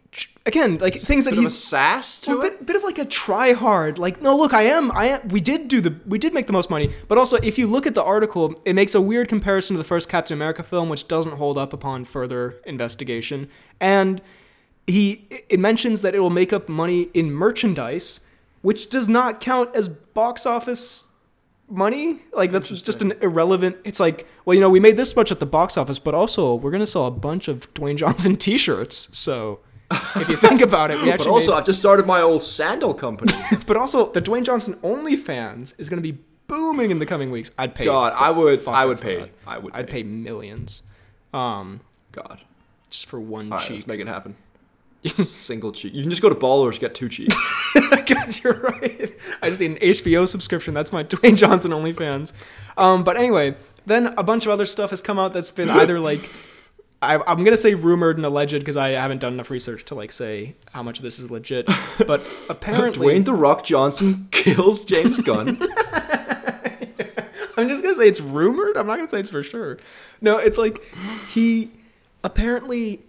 again 0.48 0.78
like 0.78 0.96
things 0.96 1.26
that 1.26 1.32
Bit 1.32 1.40
of 1.40 1.46
a 1.46 1.48
he's 1.48 1.58
sass 1.58 2.22
to 2.22 2.32
well, 2.32 2.42
a 2.42 2.46
it. 2.46 2.50
bit, 2.60 2.66
bit 2.66 2.76
of 2.78 2.84
like 2.84 2.98
a 2.98 3.06
try 3.06 3.54
hard. 3.54 4.00
Like, 4.00 4.22
no, 4.22 4.36
look, 4.36 4.54
I 4.54 4.64
am, 4.64 4.92
I 4.94 5.06
am. 5.08 5.28
We 5.28 5.42
did 5.42 5.68
do 5.68 5.82
the, 5.82 5.96
we 6.08 6.18
did 6.18 6.34
make 6.34 6.48
the 6.48 6.54
most 6.54 6.70
money. 6.70 6.92
But 7.08 7.18
also, 7.18 7.38
if 7.38 7.60
you 7.60 7.68
look 7.68 7.86
at 7.86 7.94
the 7.94 8.04
article, 8.04 8.60
it 8.66 8.74
makes 8.74 8.96
a 8.96 9.02
weird 9.02 9.28
comparison 9.28 9.76
to 9.76 9.78
the 9.78 9.88
first 9.88 10.10
Captain 10.10 10.34
America 10.34 10.64
film, 10.64 10.90
which 10.90 11.08
doesn't 11.08 11.34
hold 11.34 11.58
up 11.58 11.74
upon 11.74 12.06
further 12.06 12.56
investigation. 12.66 13.50
And 13.80 14.22
he, 14.88 15.28
it 15.50 15.60
mentions 15.60 16.02
that 16.02 16.16
it 16.16 16.20
will 16.20 16.30
make 16.30 16.54
up 16.54 16.70
money 16.70 17.10
in 17.14 17.32
merchandise, 17.32 18.22
which 18.62 18.90
does 18.90 19.10
not 19.10 19.42
count 19.42 19.76
as 19.76 19.90
box 19.90 20.46
office 20.46 21.10
money. 21.70 22.22
Like 22.32 22.54
that's 22.54 22.82
just 22.82 23.02
an 23.02 23.12
irrelevant. 23.22 23.76
It's 23.84 24.00
like, 24.00 24.26
well, 24.46 24.54
you 24.54 24.62
know, 24.62 24.70
we 24.70 24.80
made 24.80 24.96
this 24.96 25.14
much 25.16 25.32
at 25.32 25.42
the 25.42 25.46
box 25.46 25.76
office, 25.78 26.00
but 26.00 26.16
also 26.16 26.56
we're 26.56 26.72
gonna 26.72 26.88
sell 26.88 27.06
a 27.06 27.12
bunch 27.12 27.50
of 27.50 27.72
Dwayne 27.74 27.98
Johnson 27.98 28.36
T-shirts. 28.38 29.10
So. 29.18 29.60
If 29.92 30.28
you 30.30 30.36
think 30.36 30.62
about 30.62 30.92
it, 30.92 31.02
we 31.02 31.12
actually 31.12 31.28
But 31.28 31.34
also, 31.34 31.52
made- 31.52 31.58
I've 31.58 31.66
just 31.66 31.80
started 31.80 32.06
my 32.06 32.22
old 32.22 32.44
sandal 32.44 32.94
company. 32.94 33.34
but 33.66 33.78
also, 33.78 34.12
the 34.12 34.22
Dwayne 34.22 34.44
Johnson 34.44 34.76
OnlyFans 34.84 35.80
is 35.80 35.90
going 35.90 36.02
to 36.02 36.12
be 36.14 36.18
booming 36.48 36.92
in 36.92 37.00
the 37.00 37.06
coming 37.06 37.32
weeks. 37.32 37.52
I'd 37.58 37.76
pay. 37.76 37.86
God, 37.86 38.14
I 38.16 38.32
would, 38.32 38.66
I 38.68 38.86
would 38.86 39.00
pay. 39.02 39.18
that. 39.22 39.30
I 39.46 39.58
would. 39.58 39.74
I'd 39.74 39.90
pay 39.90 40.04
millions, 40.04 40.82
um, 41.34 41.82
God. 42.12 42.40
just 42.90 43.06
for 43.08 43.20
one 43.20 43.52
All 43.52 43.58
right, 43.58 43.64
cheek. 43.68 43.78
let's 43.78 43.88
make 43.88 44.00
it 44.00 44.08
happen. 44.08 44.36
Single 45.06 45.72
cheek. 45.72 45.94
You 45.94 46.02
can 46.02 46.10
just 46.10 46.22
go 46.22 46.30
to 46.30 46.36
Ballers 46.36 46.80
get 46.80 46.96
two 46.96 47.08
cheeks. 47.08 47.36
God, 48.06 48.40
you're 48.44 48.60
right. 48.60 49.16
I 49.42 49.50
just 49.50 49.62
need 49.62 49.72
an 49.72 49.78
HBO 49.78 50.28
subscription. 50.28 50.74
That's 50.74 50.92
my 50.92 51.04
Dwayne 51.04 51.38
Johnson 51.38 51.72
OnlyFans. 51.72 52.34
Um, 52.78 53.04
but 53.04 53.16
anyway, 53.16 53.56
then 53.86 54.08
a 54.18 54.24
bunch 54.24 54.46
of 54.46 54.52
other 54.52 54.66
stuff 54.66 54.90
has 54.90 55.02
come 55.02 55.20
out 55.20 55.34
that's 55.34 55.52
been 55.52 55.70
either 55.70 56.00
like. 56.00 56.20
I, 57.02 57.16
I'm 57.28 57.44
gonna 57.44 57.58
say 57.58 57.76
rumored 57.76 58.18
and 58.18 58.26
alleged 58.26 58.58
because 58.58 58.78
I 58.78 58.90
haven't 58.90 59.20
done 59.20 59.34
enough 59.34 59.52
research 59.52 59.86
to 59.86 59.96
like 59.96 60.12
say 60.12 60.56
how 60.72 60.82
much 60.82 60.98
of 60.98 61.04
this 61.04 61.20
is 61.20 61.30
legit. 61.30 61.70
But 62.08 62.28
apparently, 62.50 63.08
Dwayne 63.08 63.26
the 63.26 63.34
Rock 63.34 63.64
Johnson 63.64 64.28
kills 64.32 64.86
James 64.86 65.20
Gunn. 65.20 65.58
I'm 67.58 67.68
just 67.68 67.84
gonna 67.84 67.96
say 67.96 68.08
it's 68.08 68.22
rumored. 68.22 68.78
I'm 68.78 68.88
not 68.88 68.98
gonna 68.98 69.10
say 69.10 69.20
it's 69.20 69.30
for 69.30 69.44
sure. 69.44 69.78
No, 70.22 70.38
it's 70.38 70.58
like 70.58 70.84
he 71.32 71.72
apparently, 72.24 73.02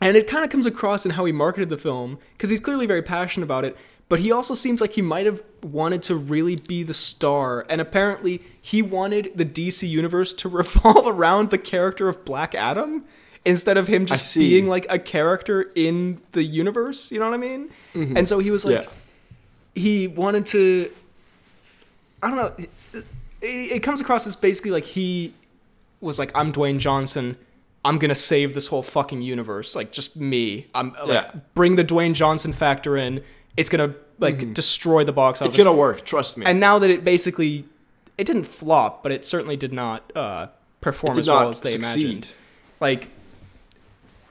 and 0.00 0.16
it 0.16 0.26
kind 0.26 0.44
of 0.44 0.50
comes 0.50 0.66
across 0.66 1.04
in 1.04 1.12
how 1.12 1.24
he 1.24 1.32
marketed 1.32 1.70
the 1.70 1.78
film 1.78 2.18
because 2.32 2.50
he's 2.50 2.60
clearly 2.60 2.86
very 2.86 3.02
passionate 3.02 3.44
about 3.44 3.64
it. 3.64 3.76
But 4.08 4.20
he 4.20 4.30
also 4.30 4.54
seems 4.54 4.80
like 4.80 4.92
he 4.92 5.02
might 5.02 5.24
have 5.26 5.42
wanted 5.62 6.02
to 6.04 6.14
really 6.14 6.56
be 6.56 6.82
the 6.82 6.92
star, 6.94 7.64
and 7.70 7.80
apparently 7.80 8.42
he 8.60 8.82
wanted 8.82 9.32
the 9.34 9.44
DC 9.46 9.88
universe 9.88 10.32
to 10.34 10.48
revolve 10.60 11.06
around 11.06 11.50
the 11.50 11.58
character 11.58 12.08
of 12.08 12.24
Black 12.24 12.54
Adam 12.54 13.04
instead 13.46 13.76
of 13.76 13.88
him 13.88 14.06
just 14.06 14.34
being 14.36 14.68
like 14.68 14.86
a 14.90 14.98
character 14.98 15.70
in 15.74 16.20
the 16.32 16.42
universe. 16.44 17.10
You 17.10 17.18
know 17.20 17.26
what 17.28 17.34
I 17.34 17.38
mean? 17.38 17.70
Mm-hmm. 17.94 18.16
And 18.16 18.28
so 18.28 18.38
he 18.38 18.50
was 18.50 18.64
like, 18.64 18.82
Yeah. 18.84 18.88
he 19.74 20.06
wanted 20.08 20.46
to 20.46 20.90
I 22.22 22.28
don't 22.28 22.36
know. 22.36 22.54
It, 22.92 23.06
it 23.42 23.82
comes 23.82 24.00
across 24.00 24.26
as 24.26 24.34
basically 24.36 24.70
like 24.70 24.84
he 24.84 25.34
was 26.00 26.18
like, 26.18 26.30
"I'm 26.34 26.52
Dwayne 26.52 26.78
Johnson. 26.78 27.36
I'm 27.84 27.98
gonna 27.98 28.14
save 28.14 28.54
this 28.54 28.66
whole 28.68 28.82
fucking 28.82 29.20
universe. 29.20 29.76
Like 29.76 29.92
just 29.92 30.16
me. 30.16 30.66
I'm 30.74 30.92
like 30.92 31.08
Yeah. 31.08 31.40
bring 31.54 31.76
the 31.76 31.84
Dwayne 31.84 32.14
Johnson 32.14 32.52
factor 32.54 32.96
in. 32.96 33.22
It's 33.56 33.70
gonna 33.70 33.94
like 34.18 34.52
destroy 34.54 35.04
the 35.04 35.12
box 35.12 35.40
office. 35.40 35.54
Mm-hmm. 35.54 35.60
It's 35.60 35.66
gonna 35.66 35.76
work. 35.78 36.04
Trust 36.04 36.36
me. 36.36 36.44
And 36.46 36.58
now 36.60 36.78
that 36.80 36.90
it 36.90 37.04
basically, 37.04 37.64
it 38.18 38.24
didn't 38.24 38.44
flop, 38.44 39.02
but 39.02 39.12
it 39.12 39.24
certainly 39.24 39.56
did 39.56 39.72
not 39.72 40.10
uh, 40.16 40.48
perform 40.80 41.14
did 41.14 41.20
as 41.20 41.28
well 41.28 41.50
as 41.50 41.60
they 41.60 41.72
succeed. 41.72 42.02
imagined. 42.04 42.28
Like, 42.80 43.08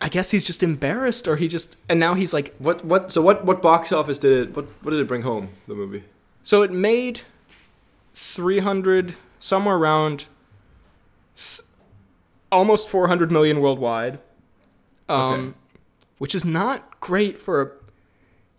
I 0.02 0.10
guess 0.10 0.32
he's 0.32 0.44
just 0.46 0.62
embarrassed, 0.64 1.28
or 1.28 1.38
he 1.38 1.48
just 1.48 1.78
and 1.88 2.00
now 2.00 2.14
he's 2.16 2.34
like, 2.34 2.54
What? 2.58 2.84
What? 2.84 3.12
So 3.12 3.22
what? 3.22 3.46
What 3.46 3.62
box 3.62 3.92
office 3.92 4.20
did 4.20 4.50
it? 4.50 4.56
What? 4.56 4.66
What 4.82 4.92
did 4.92 5.00
it 5.00 5.08
bring 5.08 5.22
home? 5.22 5.50
The 5.68 5.76
movie. 5.76 6.04
So 6.44 6.62
it 6.62 6.72
made 6.72 7.22
300 8.14 9.16
somewhere 9.40 9.76
around 9.76 10.26
th- 11.38 11.62
almost 12.52 12.88
400 12.90 13.32
million 13.32 13.60
worldwide. 13.60 14.20
Um 15.10 15.34
Okay. 15.34 15.54
which 16.18 16.36
is 16.36 16.46
not 16.46 17.00
great 17.00 17.42
for 17.42 17.62
a 17.62 17.72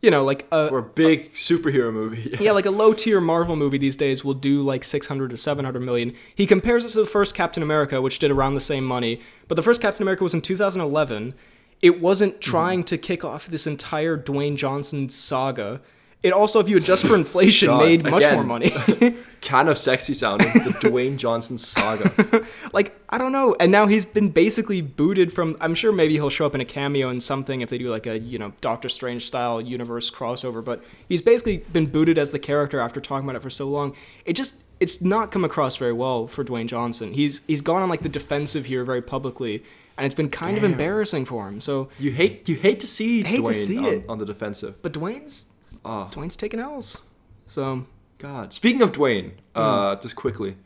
you 0.04 0.10
know, 0.10 0.22
like 0.22 0.46
a 0.52 0.68
For 0.68 0.78
a 0.78 0.82
big 0.82 1.32
superhero 1.32 1.90
movie. 1.90 2.36
yeah, 2.40 2.52
like 2.52 2.66
a 2.66 2.70
low 2.70 2.92
tier 2.92 3.22
Marvel 3.22 3.56
movie 3.56 3.78
these 3.78 3.96
days 3.96 4.22
will 4.22 4.34
do 4.34 4.62
like 4.62 4.84
600 4.84 5.30
to 5.30 5.38
700 5.38 5.80
million. 5.80 6.14
He 6.34 6.46
compares 6.46 6.84
it 6.84 6.90
to 6.90 7.00
the 7.00 7.06
first 7.06 7.34
Captain 7.34 7.62
America, 7.62 8.02
which 8.02 8.18
did 8.18 8.30
around 8.30 8.54
the 8.54 8.60
same 8.60 8.84
money. 8.84 9.22
But 9.48 9.54
the 9.54 9.62
first 9.62 9.80
Captain 9.80 10.02
America 10.02 10.22
was 10.22 10.34
in 10.34 10.42
2011. 10.42 11.32
It 11.80 12.02
wasn't 12.02 12.42
trying 12.42 12.80
mm-hmm. 12.80 12.86
to 12.86 12.98
kick 12.98 13.24
off 13.24 13.46
this 13.46 13.66
entire 13.66 14.18
Dwayne 14.18 14.56
Johnson 14.56 15.08
saga. 15.08 15.80
It 16.24 16.32
also, 16.32 16.58
if 16.58 16.68
you 16.70 16.78
adjust 16.78 17.06
for 17.06 17.14
inflation, 17.14 17.68
God, 17.74 17.84
made 17.84 18.02
much 18.02 18.22
again. 18.24 18.34
more 18.34 18.44
money. 18.44 18.70
kind 19.42 19.68
of 19.68 19.76
sexy 19.76 20.14
sounding. 20.14 20.48
The 20.54 20.70
Dwayne 20.80 21.18
Johnson 21.18 21.58
saga. 21.58 22.46
like 22.72 22.98
I 23.10 23.18
don't 23.18 23.30
know. 23.30 23.54
And 23.60 23.70
now 23.70 23.86
he's 23.86 24.06
been 24.06 24.30
basically 24.30 24.80
booted 24.80 25.34
from. 25.34 25.56
I'm 25.60 25.74
sure 25.74 25.92
maybe 25.92 26.14
he'll 26.14 26.30
show 26.30 26.46
up 26.46 26.54
in 26.54 26.62
a 26.62 26.64
cameo 26.64 27.10
in 27.10 27.20
something 27.20 27.60
if 27.60 27.68
they 27.68 27.76
do 27.76 27.90
like 27.90 28.06
a 28.06 28.18
you 28.18 28.38
know 28.38 28.54
Doctor 28.62 28.88
Strange 28.88 29.26
style 29.26 29.60
universe 29.60 30.10
crossover. 30.10 30.64
But 30.64 30.82
he's 31.08 31.20
basically 31.20 31.58
been 31.72 31.86
booted 31.86 32.16
as 32.16 32.30
the 32.30 32.38
character 32.38 32.80
after 32.80 33.00
talking 33.02 33.26
about 33.28 33.36
it 33.36 33.42
for 33.42 33.50
so 33.50 33.68
long. 33.68 33.94
It 34.24 34.32
just 34.32 34.62
it's 34.80 35.02
not 35.02 35.30
come 35.30 35.44
across 35.44 35.76
very 35.76 35.92
well 35.92 36.26
for 36.26 36.42
Dwayne 36.42 36.66
Johnson. 36.66 37.12
He's 37.12 37.42
he's 37.46 37.60
gone 37.60 37.82
on 37.82 37.90
like 37.90 38.00
the 38.02 38.08
defensive 38.08 38.64
here 38.64 38.82
very 38.82 39.02
publicly, 39.02 39.62
and 39.98 40.06
it's 40.06 40.14
been 40.14 40.30
kind 40.30 40.56
of 40.56 40.64
embarrassing 40.64 41.26
for 41.26 41.46
him. 41.48 41.60
So, 41.60 41.90
You 41.98 42.12
hate. 42.12 42.48
You 42.48 42.56
hate 42.56 42.80
to 42.80 42.86
see 42.86 43.22
Hate 43.22 43.44
to 43.44 43.52
see 43.52 43.76
on, 43.76 43.84
it. 43.84 44.04
on 44.08 44.18
the 44.18 44.24
defensive. 44.26 44.80
but 44.80 44.94
Dwayne's 44.94 45.44
Oh 45.84 46.08
Dwayne's 46.12 46.36
taking 46.36 46.60
L's. 46.60 46.98
So 47.46 47.86
God. 48.18 48.52
Speaking 48.54 48.82
of 48.82 48.92
Dwayne, 48.92 49.32
uh, 49.54 49.96
just 49.96 50.16
quickly, 50.16 50.56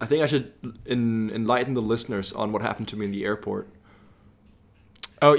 I 0.00 0.06
think 0.06 0.22
I 0.22 0.26
should 0.26 0.52
en- 0.86 1.30
enlighten 1.34 1.74
the 1.74 1.82
listeners 1.82 2.32
on 2.32 2.52
what 2.52 2.62
happened 2.62 2.88
to 2.88 2.96
me 2.96 3.06
in 3.06 3.12
the 3.12 3.24
airport. 3.24 3.68
oh 5.20 5.36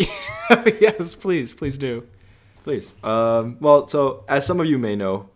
yes, 0.79 1.15
please 1.15 1.53
please 1.53 1.77
do. 1.77 2.05
Please. 2.63 2.93
Um, 3.03 3.57
well, 3.59 3.87
so 3.87 4.23
as 4.29 4.45
some 4.45 4.59
of 4.59 4.67
you 4.67 4.77
may 4.77 4.95
know, 4.95 5.29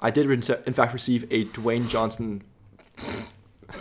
I 0.00 0.10
did 0.10 0.28
in 0.28 0.42
in 0.66 0.72
fact 0.72 0.92
receive 0.92 1.24
a 1.30 1.44
Dwayne 1.46 1.88
Johnson 1.88 2.42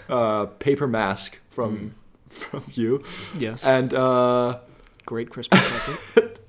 uh, 0.09 0.45
paper 0.45 0.87
mask 0.87 1.39
from 1.49 1.95
from 2.29 2.63
you, 2.73 3.01
Yes, 3.39 3.65
and 3.65 3.93
uh, 3.93 4.59
great 5.05 5.29
Christmas 5.31 5.59
present. 5.61 6.39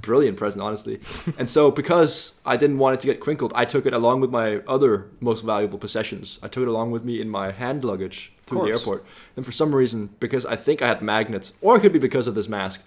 brilliant 0.00 0.36
present, 0.36 0.62
honestly. 0.62 1.00
and 1.38 1.48
so 1.48 1.70
because 1.70 2.34
I 2.44 2.56
didn't 2.56 2.78
want 2.78 2.94
it 2.94 3.00
to 3.00 3.06
get 3.06 3.20
crinkled, 3.20 3.52
I 3.54 3.64
took 3.64 3.86
it 3.86 3.92
along 3.92 4.20
with 4.20 4.30
my 4.30 4.58
other 4.66 5.08
most 5.20 5.42
valuable 5.42 5.78
possessions. 5.78 6.38
I 6.42 6.48
took 6.48 6.62
it 6.62 6.68
along 6.68 6.90
with 6.90 7.04
me 7.04 7.20
in 7.20 7.28
my 7.28 7.52
hand 7.52 7.84
luggage 7.84 8.32
through 8.46 8.66
the 8.66 8.72
airport. 8.72 9.04
And 9.36 9.44
for 9.44 9.52
some 9.52 9.74
reason, 9.74 10.10
because 10.20 10.46
I 10.46 10.56
think 10.56 10.82
I 10.82 10.86
had 10.86 11.02
magnets, 11.02 11.52
or 11.60 11.76
it 11.76 11.80
could 11.80 11.92
be 11.92 11.98
because 11.98 12.26
of 12.26 12.34
this 12.34 12.48
mask, 12.48 12.82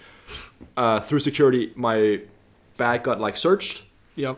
uh, 0.78 1.00
through 1.00 1.20
security, 1.20 1.72
my 1.76 2.22
bag 2.78 3.04
got 3.04 3.20
like 3.20 3.38
searched. 3.38 3.84
yep. 4.16 4.38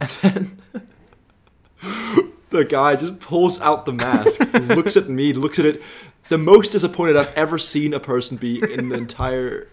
And 0.00 0.10
then 0.22 0.62
the 2.50 2.64
guy 2.64 2.96
just 2.96 3.20
pulls 3.20 3.60
out 3.60 3.86
the 3.86 3.92
mask, 3.92 4.40
looks 4.68 4.96
at 4.96 5.08
me, 5.08 5.32
looks 5.32 5.58
at 5.58 5.66
it. 5.66 5.82
The 6.28 6.38
most 6.38 6.72
disappointed 6.72 7.16
I've 7.16 7.34
ever 7.34 7.56
seen 7.56 7.94
a 7.94 8.00
person 8.00 8.36
be 8.36 8.60
in 8.72 8.88
the 8.88 8.96
entire, 8.96 9.68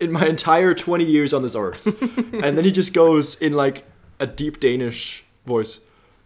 in 0.00 0.12
my 0.12 0.26
entire 0.26 0.74
twenty 0.74 1.04
years 1.04 1.32
on 1.32 1.42
this 1.42 1.54
earth. 1.56 1.86
and 2.34 2.56
then 2.56 2.64
he 2.64 2.72
just 2.72 2.92
goes 2.92 3.34
in 3.36 3.52
like 3.54 3.84
a 4.20 4.26
deep 4.26 4.60
Danish 4.60 5.24
voice. 5.46 5.80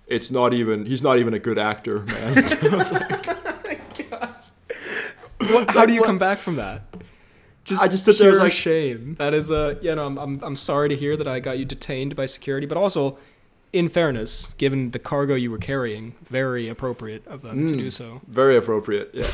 It's 0.07 0.31
not 0.31 0.53
even. 0.53 0.87
He's 0.87 1.03
not 1.03 1.18
even 1.18 1.35
a 1.35 1.39
good 1.39 1.59
actor, 1.59 2.01
man. 2.01 2.35
Like, 3.64 5.51
What, 5.51 5.71
how 5.75 5.87
do 5.87 5.93
you 5.93 6.01
what- 6.01 6.07
come 6.07 6.18
back 6.18 6.39
from 6.39 6.57
that? 6.57 6.83
Just 7.64 7.83
I 7.83 7.89
just 7.89 8.03
stood 8.05 8.16
there 8.18 8.33
pure 8.33 8.43
like- 8.45 8.53
shame. 8.53 9.14
That 9.18 9.33
is 9.35 9.51
a 9.51 9.79
you 9.83 9.95
know 9.95 10.07
I'm, 10.07 10.18
I'm 10.18 10.41
I'm 10.43 10.57
sorry 10.57 10.89
to 10.89 10.97
hear 10.97 11.16
that 11.16 11.29
I 11.29 11.41
got 11.41 11.59
you 11.59 11.64
detained 11.64 12.16
by 12.16 12.27
security, 12.27 12.66
but 12.66 12.77
also, 12.77 13.18
in 13.73 13.89
fairness, 13.89 14.49
given 14.59 14.91
the 14.91 14.99
cargo 14.99 15.35
you 15.35 15.51
were 15.51 15.59
carrying, 15.59 16.14
very 16.25 16.68
appropriate 16.68 17.25
of 17.27 17.43
them 17.43 17.68
to 17.68 17.75
Mm. 17.75 17.79
do 17.79 17.91
so. 17.91 18.21
Very 18.27 18.57
appropriate. 18.57 19.11
Yeah. 19.14 19.31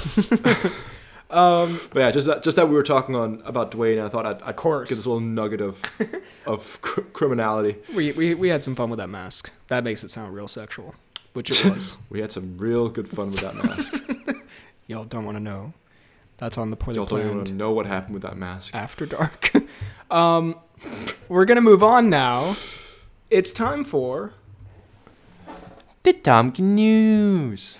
Um, 1.30 1.80
But 1.92 2.00
yeah, 2.00 2.10
just 2.12 2.26
that, 2.28 2.42
just 2.44 2.56
that 2.56 2.68
we 2.68 2.74
were 2.74 2.82
talking 2.84 3.14
on 3.16 3.42
about 3.44 3.70
Dwayne, 3.72 4.00
I 4.04 4.08
thought 4.08 4.26
I'd, 4.26 4.40
I'd 4.42 4.56
course. 4.56 4.88
give 4.88 4.98
this 4.98 5.06
little 5.06 5.20
nugget 5.20 5.60
of 5.60 5.82
of 6.46 6.80
cr- 6.82 7.00
criminality. 7.12 7.76
we, 7.94 8.12
we 8.12 8.34
we 8.34 8.48
had 8.48 8.62
some 8.62 8.74
fun 8.76 8.90
with 8.90 8.98
that 8.98 9.08
mask. 9.10 9.50
That 9.68 9.82
makes 9.84 10.04
it 10.04 10.10
sound 10.12 10.34
real 10.34 10.46
sexual, 10.48 10.94
which 11.32 11.50
it 11.50 11.64
was. 11.74 11.96
We 12.10 12.20
had 12.20 12.30
some 12.30 12.56
real 12.58 12.88
good 12.88 13.08
fun 13.08 13.30
with 13.32 13.40
that 13.40 13.56
mask. 13.56 13.94
Y'all 14.86 15.04
don't 15.04 15.24
want 15.24 15.36
to 15.36 15.42
know. 15.42 15.72
That's 16.38 16.58
on 16.58 16.70
the 16.70 16.76
poorly 16.76 16.96
Y'all 16.98 17.06
don't 17.06 17.18
even 17.18 17.28
planned 17.30 17.38
want 17.38 17.48
to 17.48 17.54
know 17.54 17.72
what 17.72 17.86
happened 17.86 18.14
with 18.14 18.22
that 18.22 18.36
mask. 18.36 18.74
after 18.74 19.04
dark. 19.06 19.50
um, 20.10 20.54
we're 21.28 21.44
gonna 21.44 21.60
move 21.60 21.82
on 21.82 22.08
now. 22.08 22.54
It's 23.30 23.50
time 23.50 23.82
for 23.82 24.32
Bitamk 26.04 26.60
News. 26.60 27.78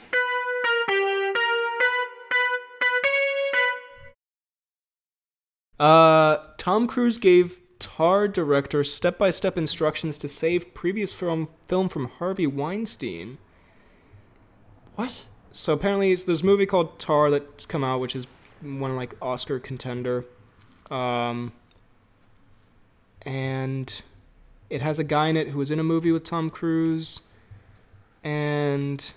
Uh, 5.79 6.39
Tom 6.57 6.87
Cruise 6.87 7.19
gave 7.19 7.59
Tar 7.79 8.27
director 8.27 8.83
step-by-step 8.83 9.59
instructions 9.59 10.17
to 10.19 10.29
save 10.29 10.73
previous 10.73 11.13
film 11.13 11.49
film 11.69 11.89
from 11.91 12.09
Harvey 12.09 12.47
Weinstein. 12.47 13.37
What? 14.95 15.27
So 15.53 15.75
apparently, 15.75 16.13
it's 16.13 16.25
this 16.25 16.43
movie 16.43 16.67
called 16.67 16.99
Tar 16.99 17.31
that's 17.31 17.67
come 17.67 17.85
out, 17.85 18.01
which 18.01 18.17
is 18.17 18.27
one 18.63 18.97
like 18.97 19.15
Oscar 19.21 19.59
contender, 19.59 20.25
um, 20.91 21.53
and 23.23 24.03
it 24.71 24.81
has 24.81 24.99
a 24.99 25.05
guy 25.05 25.29
in 25.29 25.37
it 25.37 25.49
who 25.49 25.59
was 25.59 25.71
in 25.71 25.79
a 25.79 25.85
movie 25.85 26.13
with 26.13 26.25
Tom 26.25 26.49
Cruise, 26.49 27.21
and 28.25 29.13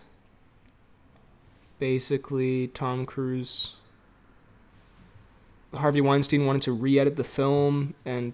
basically 1.80 2.68
Tom 2.68 3.06
Cruise. 3.06 3.76
Harvey 5.74 6.02
Weinstein 6.02 6.46
wanted 6.46 6.62
to 6.64 6.72
re-edit 6.72 7.16
the 7.16 7.24
film 7.24 7.94
and 8.06 8.34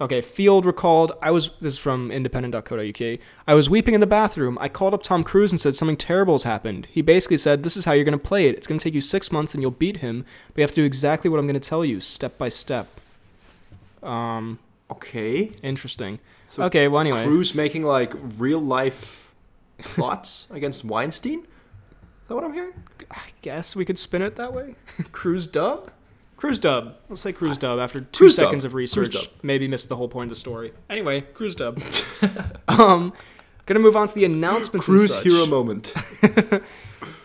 Okay, 0.00 0.20
Field 0.20 0.66
recalled, 0.66 1.12
I 1.22 1.30
was, 1.30 1.50
this 1.60 1.74
is 1.74 1.78
from 1.78 2.10
independent.co.uk. 2.10 3.18
I 3.46 3.54
was 3.54 3.70
weeping 3.70 3.94
in 3.94 4.00
the 4.00 4.08
bathroom. 4.08 4.58
I 4.60 4.68
called 4.68 4.92
up 4.92 5.04
Tom 5.04 5.22
Cruise 5.22 5.52
and 5.52 5.60
said 5.60 5.76
something 5.76 5.96
terrible 5.96 6.34
has 6.34 6.42
happened. 6.42 6.88
He 6.90 7.00
basically 7.00 7.38
said, 7.38 7.62
This 7.62 7.76
is 7.76 7.84
how 7.84 7.92
you're 7.92 8.04
going 8.04 8.18
to 8.18 8.22
play 8.24 8.48
it. 8.48 8.56
It's 8.56 8.66
going 8.66 8.78
to 8.78 8.82
take 8.82 8.94
you 8.94 9.00
six 9.00 9.30
months 9.30 9.54
and 9.54 9.62
you'll 9.62 9.70
beat 9.70 9.98
him, 9.98 10.24
but 10.48 10.58
you 10.58 10.62
have 10.62 10.70
to 10.72 10.76
do 10.76 10.84
exactly 10.84 11.30
what 11.30 11.38
I'm 11.38 11.46
going 11.46 11.58
to 11.58 11.68
tell 11.68 11.84
you, 11.84 12.00
step 12.00 12.36
by 12.36 12.48
step. 12.48 12.88
Um, 14.02 14.58
Okay. 14.90 15.52
interesting. 15.62 16.18
So 16.48 16.64
okay, 16.64 16.88
well, 16.88 17.00
anyway. 17.00 17.24
Cruise 17.24 17.54
making 17.54 17.84
like 17.84 18.12
real 18.36 18.60
life 18.60 19.32
plots 19.78 20.48
against 20.50 20.84
Weinstein? 20.84 21.40
Is 21.40 22.28
that 22.28 22.34
what 22.34 22.44
I'm 22.44 22.52
hearing? 22.52 22.74
I 23.12 23.22
guess 23.42 23.76
we 23.76 23.84
could 23.84 23.98
spin 23.98 24.22
it 24.22 24.34
that 24.36 24.52
way. 24.52 24.74
Cruise 25.12 25.46
dub? 25.46 25.90
Cruise 26.36 26.58
dub. 26.58 26.96
Let's 27.08 27.22
say 27.22 27.32
cruise 27.32 27.56
dub 27.56 27.78
after 27.78 28.00
two 28.00 28.24
Cruise 28.24 28.36
dub. 28.36 28.46
seconds 28.46 28.64
of 28.64 28.74
research. 28.74 29.28
Maybe 29.42 29.68
missed 29.68 29.88
the 29.88 29.96
whole 29.96 30.08
point 30.08 30.26
of 30.26 30.30
the 30.30 30.40
story. 30.40 30.72
Anyway, 30.90 31.22
cruise 31.22 31.54
dub. 31.54 31.82
um, 32.68 33.12
gonna 33.66 33.80
move 33.80 33.96
on 33.96 34.08
to 34.08 34.14
the 34.14 34.24
announcements. 34.24 34.86
Cruise 34.86 35.16
hero 35.20 35.46
moment. 35.46 35.94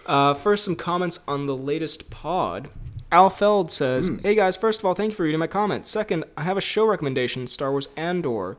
Uh, 0.05 0.34
first, 0.34 0.66
some 0.66 0.76
comments 0.76 1.20
on 1.28 1.45
the 1.45 1.55
latest 1.55 2.10
pod. 2.10 2.70
Al 3.12 3.30
Feld 3.30 3.72
says, 3.72 4.10
"Hey 4.24 4.34
guys, 4.34 4.57
first 4.57 4.80
of 4.80 4.86
all, 4.86 4.95
thank 4.95 5.12
you 5.12 5.16
for 5.16 5.22
reading 5.22 5.39
my 5.39 5.45
comment. 5.45 5.86
Second, 5.86 6.24
I 6.36 6.41
have 6.41 6.57
a 6.57 6.62
show 6.62 6.84
recommendation: 6.86 7.45
Star 7.45 7.70
Wars 7.70 7.89
Andor. 7.95 8.57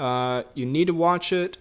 Uh, 0.00 0.42
you 0.54 0.66
need 0.66 0.86
to 0.88 0.92
watch 0.92 1.32
it. 1.32 1.58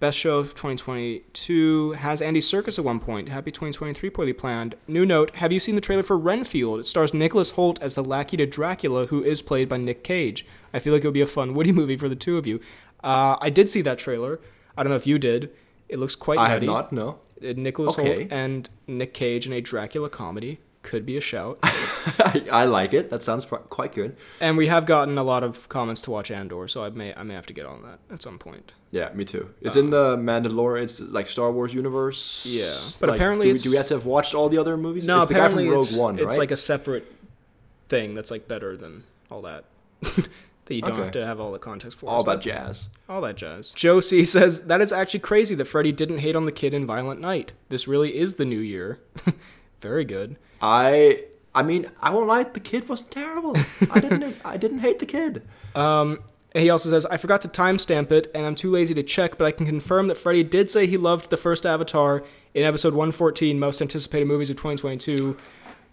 Best 0.00 0.18
show 0.18 0.38
of 0.38 0.54
2022 0.54 1.92
has 1.92 2.20
Andy 2.20 2.40
Serkis 2.40 2.78
at 2.78 2.84
one 2.84 3.00
point. 3.00 3.28
Happy 3.28 3.50
2023, 3.50 4.10
poorly 4.10 4.32
planned. 4.32 4.74
New 4.88 5.06
note: 5.06 5.34
Have 5.36 5.52
you 5.52 5.60
seen 5.60 5.76
the 5.76 5.80
trailer 5.80 6.02
for 6.02 6.18
Renfield? 6.18 6.80
It 6.80 6.86
stars 6.86 7.14
Nicholas 7.14 7.52
Hoult 7.52 7.80
as 7.80 7.94
the 7.94 8.02
lackey 8.04 8.36
to 8.38 8.46
Dracula, 8.46 9.06
who 9.06 9.22
is 9.22 9.40
played 9.40 9.68
by 9.68 9.76
Nick 9.76 10.02
Cage. 10.02 10.44
I 10.74 10.78
feel 10.80 10.92
like 10.92 11.04
it 11.04 11.06
would 11.06 11.14
be 11.14 11.20
a 11.20 11.26
fun 11.26 11.54
Woody 11.54 11.72
movie 11.72 11.96
for 11.96 12.08
the 12.08 12.16
two 12.16 12.36
of 12.36 12.46
you. 12.46 12.60
Uh, 13.02 13.36
I 13.40 13.50
did 13.50 13.70
see 13.70 13.82
that 13.82 13.98
trailer. 13.98 14.40
I 14.76 14.82
don't 14.82 14.90
know 14.90 14.96
if 14.96 15.06
you 15.06 15.18
did. 15.18 15.50
It 15.88 15.98
looks 15.98 16.16
quite. 16.16 16.38
I 16.38 16.48
have 16.50 16.62
not, 16.62 16.92
no. 16.92 17.20
Uh, 17.42 17.54
Nicholas 17.56 17.96
Okay. 17.98 18.24
Hoult 18.24 18.32
and 18.32 18.68
Nick 18.86 19.14
Cage 19.14 19.46
in 19.46 19.52
a 19.52 19.60
Dracula 19.60 20.10
comedy 20.10 20.58
could 20.84 21.04
be 21.04 21.16
a 21.16 21.20
shout. 21.20 21.58
I, 21.62 22.44
I 22.52 22.64
like 22.66 22.94
it. 22.94 23.10
That 23.10 23.22
sounds 23.24 23.44
pr- 23.44 23.56
quite 23.56 23.92
good. 23.92 24.16
and 24.40 24.56
we 24.56 24.68
have 24.68 24.86
gotten 24.86 25.18
a 25.18 25.24
lot 25.24 25.42
of 25.42 25.68
comments 25.68 26.02
to 26.02 26.12
watch 26.12 26.30
Andor, 26.30 26.68
so 26.68 26.84
I 26.84 26.90
may 26.90 27.12
I 27.16 27.24
may 27.24 27.34
have 27.34 27.46
to 27.46 27.52
get 27.52 27.66
on 27.66 27.82
that 27.82 27.98
at 28.12 28.22
some 28.22 28.38
point. 28.38 28.72
Yeah, 28.92 29.12
me 29.14 29.24
too. 29.24 29.52
It's 29.60 29.74
uh, 29.76 29.80
in 29.80 29.90
the 29.90 30.16
Mandalorian. 30.16 30.82
It's 30.84 31.00
like 31.00 31.28
Star 31.28 31.50
Wars 31.50 31.74
universe. 31.74 32.46
Yeah, 32.48 32.72
but 33.00 33.08
Like, 33.08 33.16
apparently 33.16 33.52
do 33.52 33.58
do 33.58 33.70
we 33.70 33.76
have 33.76 33.86
to 33.86 33.94
have 33.94 34.06
watched 34.06 34.34
all 34.34 34.48
the 34.48 34.58
other 34.58 34.76
movies? 34.76 35.04
No, 35.06 35.20
it's 35.22 35.30
apparently 35.30 35.68
Rogue 35.68 35.86
it's, 35.88 35.96
One, 35.96 36.18
it's 36.20 36.36
like 36.36 36.52
a 36.52 36.56
separate 36.56 37.10
thing 37.88 38.14
that's 38.14 38.30
like 38.30 38.46
better 38.46 38.76
than 38.76 39.02
all 39.30 39.42
that. 39.42 39.64
that 40.66 40.74
you 40.74 40.80
don't 40.82 40.92
Okay. 40.92 41.02
have 41.02 41.12
to 41.12 41.26
have 41.26 41.40
all 41.40 41.52
the 41.52 41.58
context 41.58 41.98
for. 41.98 42.08
all 42.08 42.22
that 42.24 42.40
jazz. 42.40 42.88
all 43.08 43.20
that 43.22 43.36
jazz. 43.36 43.72
Josie 43.72 44.24
says 44.36 44.66
that 44.66 44.80
is 44.80 44.92
actually 44.92 45.20
crazy 45.20 45.54
that 45.54 45.64
Freddy 45.66 45.92
didn't 45.92 46.18
hate 46.18 46.36
on 46.36 46.44
the 46.46 46.52
kid 46.52 46.72
in 46.74 46.86
Violent 46.86 47.20
Night. 47.20 47.52
This 47.70 47.88
really 47.88 48.16
is 48.16 48.36
the 48.36 48.44
new 48.44 48.58
year. 48.60 49.00
Very 49.84 50.06
good. 50.06 50.36
I 50.62 51.24
I 51.54 51.62
mean, 51.62 51.90
I 52.00 52.10
won't 52.10 52.26
lie. 52.26 52.42
The 52.44 52.58
kid 52.58 52.88
wasn't 52.88 53.10
terrible. 53.10 53.54
I 53.90 54.00
didn't. 54.00 54.36
I 54.44 54.56
didn't 54.56 54.78
hate 54.78 54.98
the 54.98 55.06
kid. 55.06 55.42
Um, 55.74 56.20
he 56.54 56.70
also 56.70 56.88
says, 56.88 57.04
I 57.06 57.18
forgot 57.18 57.42
to 57.42 57.48
timestamp 57.48 58.10
it, 58.12 58.30
and 58.34 58.46
I'm 58.46 58.54
too 58.54 58.70
lazy 58.70 58.94
to 58.94 59.02
check, 59.02 59.36
but 59.36 59.44
I 59.44 59.50
can 59.50 59.66
confirm 59.66 60.06
that 60.08 60.14
Freddie 60.16 60.42
did 60.44 60.70
say 60.70 60.86
he 60.86 60.96
loved 60.96 61.28
the 61.28 61.36
first 61.36 61.66
Avatar 61.66 62.22
in 62.54 62.62
episode 62.64 62.94
114, 62.94 63.58
Most 63.58 63.82
Anticipated 63.82 64.24
Movies 64.26 64.48
of 64.50 64.56
2022, 64.56 65.36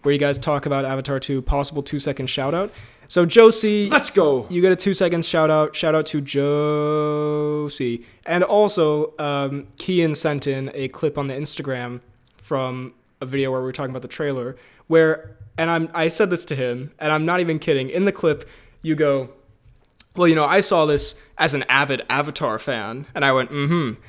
where 0.02 0.12
you 0.12 0.18
guys 0.20 0.38
talk 0.38 0.64
about 0.64 0.84
Avatar 0.86 1.20
2, 1.20 1.42
possible 1.42 1.82
two 1.82 1.98
second 1.98 2.28
shout 2.28 2.54
out. 2.54 2.72
So, 3.08 3.26
Josie, 3.26 3.90
Let's 3.90 4.08
go. 4.08 4.46
you 4.48 4.62
get 4.62 4.72
a 4.72 4.76
two 4.76 4.94
second 4.94 5.26
shout 5.26 5.50
out. 5.50 5.76
Shout 5.76 5.94
out 5.94 6.06
to 6.06 6.20
Josie. 6.22 8.06
And 8.24 8.42
also, 8.42 9.12
um, 9.18 9.66
Cian 9.78 10.14
sent 10.14 10.46
in 10.46 10.70
a 10.74 10.88
clip 10.88 11.18
on 11.18 11.26
the 11.26 11.34
Instagram 11.34 12.00
from 12.38 12.94
a 13.22 13.26
video 13.26 13.50
where 13.50 13.60
we 13.60 13.66
were 13.66 13.72
talking 13.72 13.90
about 13.90 14.02
the 14.02 14.08
trailer, 14.08 14.56
where, 14.88 15.36
and 15.56 15.70
I'm, 15.70 15.88
I 15.94 16.08
said 16.08 16.28
this 16.28 16.44
to 16.46 16.56
him, 16.56 16.92
and 16.98 17.12
I'm 17.12 17.24
not 17.24 17.40
even 17.40 17.58
kidding. 17.58 17.88
In 17.88 18.04
the 18.04 18.12
clip, 18.12 18.48
you 18.82 18.94
go, 18.94 19.30
well, 20.16 20.28
you 20.28 20.34
know, 20.34 20.44
I 20.44 20.60
saw 20.60 20.84
this 20.84 21.14
as 21.38 21.54
an 21.54 21.62
avid 21.68 22.04
Avatar 22.10 22.58
fan, 22.58 23.06
and 23.14 23.24
I 23.24 23.32
went, 23.32 23.50
mm-hmm. 23.50 24.00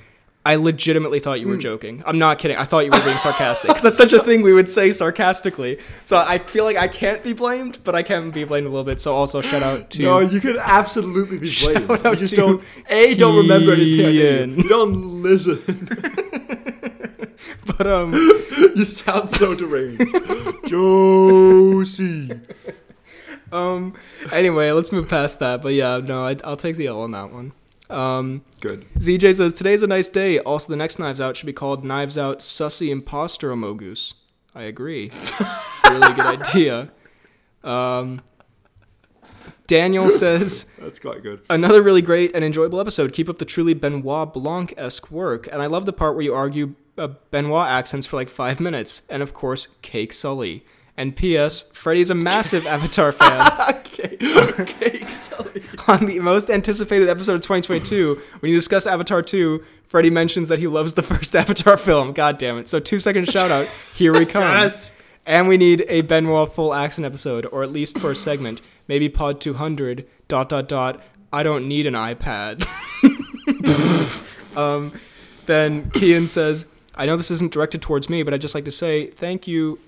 I 0.46 0.56
legitimately 0.56 1.20
thought 1.20 1.40
you 1.40 1.48
were 1.48 1.56
joking. 1.56 2.04
I'm 2.06 2.18
not 2.20 2.38
kidding. 2.38 2.58
I 2.58 2.66
thought 2.66 2.84
you 2.84 2.92
were 2.92 3.02
being 3.06 3.18
sarcastic 3.18 3.70
because 3.70 3.82
that's 3.82 3.96
such 3.96 4.12
a 4.12 4.22
thing 4.22 4.42
we 4.42 4.52
would 4.52 4.70
say 4.70 4.92
sarcastically. 4.92 5.80
So 6.04 6.18
I 6.18 6.38
feel 6.38 6.66
like 6.66 6.76
I 6.76 6.90
can't 6.90 7.24
be 7.24 7.32
blamed, 7.32 7.80
but 7.86 7.96
I 7.96 8.04
can 8.04 8.30
be 8.30 8.44
blamed 8.44 8.68
a 8.68 8.70
little 8.70 8.84
bit. 8.84 9.00
So 9.00 9.14
also 9.14 9.40
shout 9.40 9.64
out 9.64 9.90
to 9.92 10.02
No, 10.02 10.20
you 10.20 10.42
could 10.42 10.58
absolutely 10.58 11.40
be 11.40 11.54
blamed. 11.62 11.88
Shout 11.88 12.06
out 12.06 12.14
You 12.16 12.20
just 12.20 12.36
to 12.36 12.42
don't. 12.42 12.64
A 12.90 13.16
don't 13.16 13.38
remember 13.38 13.72
anything. 13.72 14.06
I 14.06 14.12
do. 14.12 14.20
Ian. 14.20 14.58
You 14.58 14.68
don't 14.68 15.22
listen. 15.24 15.62
but 17.78 17.88
um 17.88 18.12
you 18.76 18.84
sound 18.84 19.30
so 19.30 19.56
deranged. 19.56 20.02
Josie. 20.66 22.32
um 23.54 23.94
anyway, 24.34 24.72
let's 24.72 24.92
move 24.92 25.08
past 25.08 25.40
that. 25.40 25.62
But 25.62 25.74
yeah, 25.74 26.00
no, 26.00 26.26
I, 26.26 26.36
I'll 26.44 26.58
take 26.58 26.76
the 26.76 26.88
L 26.88 27.00
on 27.00 27.12
that 27.12 27.32
one. 27.32 27.54
Um, 27.94 28.44
Good. 28.60 28.86
ZJ 28.96 29.36
says 29.36 29.54
today's 29.54 29.84
a 29.84 29.88
nice 29.88 30.10
day. 30.10 30.40
Also, 30.40 30.70
the 30.70 30.76
next 30.78 31.00
Knives 31.00 31.22
Out 31.22 31.38
should 31.38 31.46
be 31.46 31.54
called 31.54 31.86
Knives 31.86 32.18
Out 32.18 32.40
Sussy 32.40 32.90
Imposter 32.90 33.52
Amogus. 33.52 34.16
I 34.56 34.64
agree. 34.64 35.12
really 35.90 36.14
good 36.14 36.42
idea. 36.42 36.92
Um, 37.64 38.22
Daniel 39.68 40.10
says 40.12 40.76
That's 40.80 41.00
quite 41.00 41.24
good. 41.24 41.42
another 41.50 41.82
really 41.82 42.02
great 42.02 42.36
and 42.36 42.44
enjoyable 42.44 42.80
episode. 42.80 43.14
Keep 43.14 43.30
up 43.30 43.38
the 43.38 43.46
truly 43.46 43.74
Benoit 43.74 44.34
Blanc 44.34 44.74
esque 44.78 45.10
work, 45.10 45.48
and 45.52 45.62
I 45.62 45.68
love 45.68 45.86
the 45.86 45.94
part 45.94 46.16
where 46.16 46.24
you 46.24 46.34
argue 46.34 46.76
uh, 46.98 47.10
Benoit 47.32 47.68
accents 47.68 48.06
for 48.08 48.16
like 48.18 48.30
five 48.30 48.60
minutes, 48.60 49.04
and 49.10 49.24
of 49.24 49.34
course, 49.34 49.68
Cake 49.82 50.14
Sully. 50.14 50.66
And 50.96 51.16
P.S. 51.16 51.64
Freddie's 51.72 52.10
a 52.10 52.16
massive 52.16 52.68
Avatar 52.68 53.12
fan. 53.12 53.42
okay. 53.70 54.18
Okay. 54.60 55.00
On 55.88 56.06
the 56.06 56.20
most 56.20 56.50
anticipated 56.50 57.10
episode 57.10 57.36
of 57.36 57.42
2022, 57.42 58.22
when 58.40 58.52
you 58.52 58.58
discuss 58.58 58.86
Avatar 58.86 59.22
2, 59.22 59.64
Freddie 59.86 60.10
mentions 60.10 60.48
that 60.48 60.60
he 60.60 60.68
loves 60.68 60.94
the 60.94 61.02
first 61.04 61.36
Avatar 61.36 61.78
film. 61.78 62.14
God 62.14 62.38
damn 62.38 62.58
it. 62.58 62.70
So, 62.70 62.80
two 62.80 63.00
second 63.00 63.30
shout 63.30 63.52
out. 63.52 63.68
Here 63.96 64.14
we 64.14 64.26
come. 64.26 64.44
Yes. 64.44 64.92
And 65.26 65.48
we 65.48 65.58
need 65.58 65.86
a 65.88 66.02
Benoit 66.02 66.54
full 66.54 66.74
action 66.74 67.06
episode, 67.06 67.46
or 67.52 67.64
at 67.64 67.72
least 67.72 67.98
for 67.98 68.12
a 68.12 68.16
segment. 68.16 68.62
Maybe 68.88 69.08
pod 69.10 69.40
200, 69.40 70.06
dot, 70.28 70.50
dot, 70.50 70.68
dot. 70.68 71.02
I 71.32 71.44
don't 71.44 71.68
need 71.68 71.86
an 71.86 71.94
iPad. 71.94 72.68
um, 74.58 74.92
then 75.46 75.92
Cian 75.92 76.28
says, 76.28 76.66
I 76.96 77.06
know 77.06 77.18
this 77.18 77.32
isn't 77.32 77.52
directed 77.52 77.82
towards 77.82 78.10
me, 78.10 78.24
but 78.24 78.34
I'd 78.34 78.42
just 78.42 78.54
like 78.54 78.66
to 78.66 78.72
say 78.72 79.08
thank 79.08 79.48
you 79.48 79.80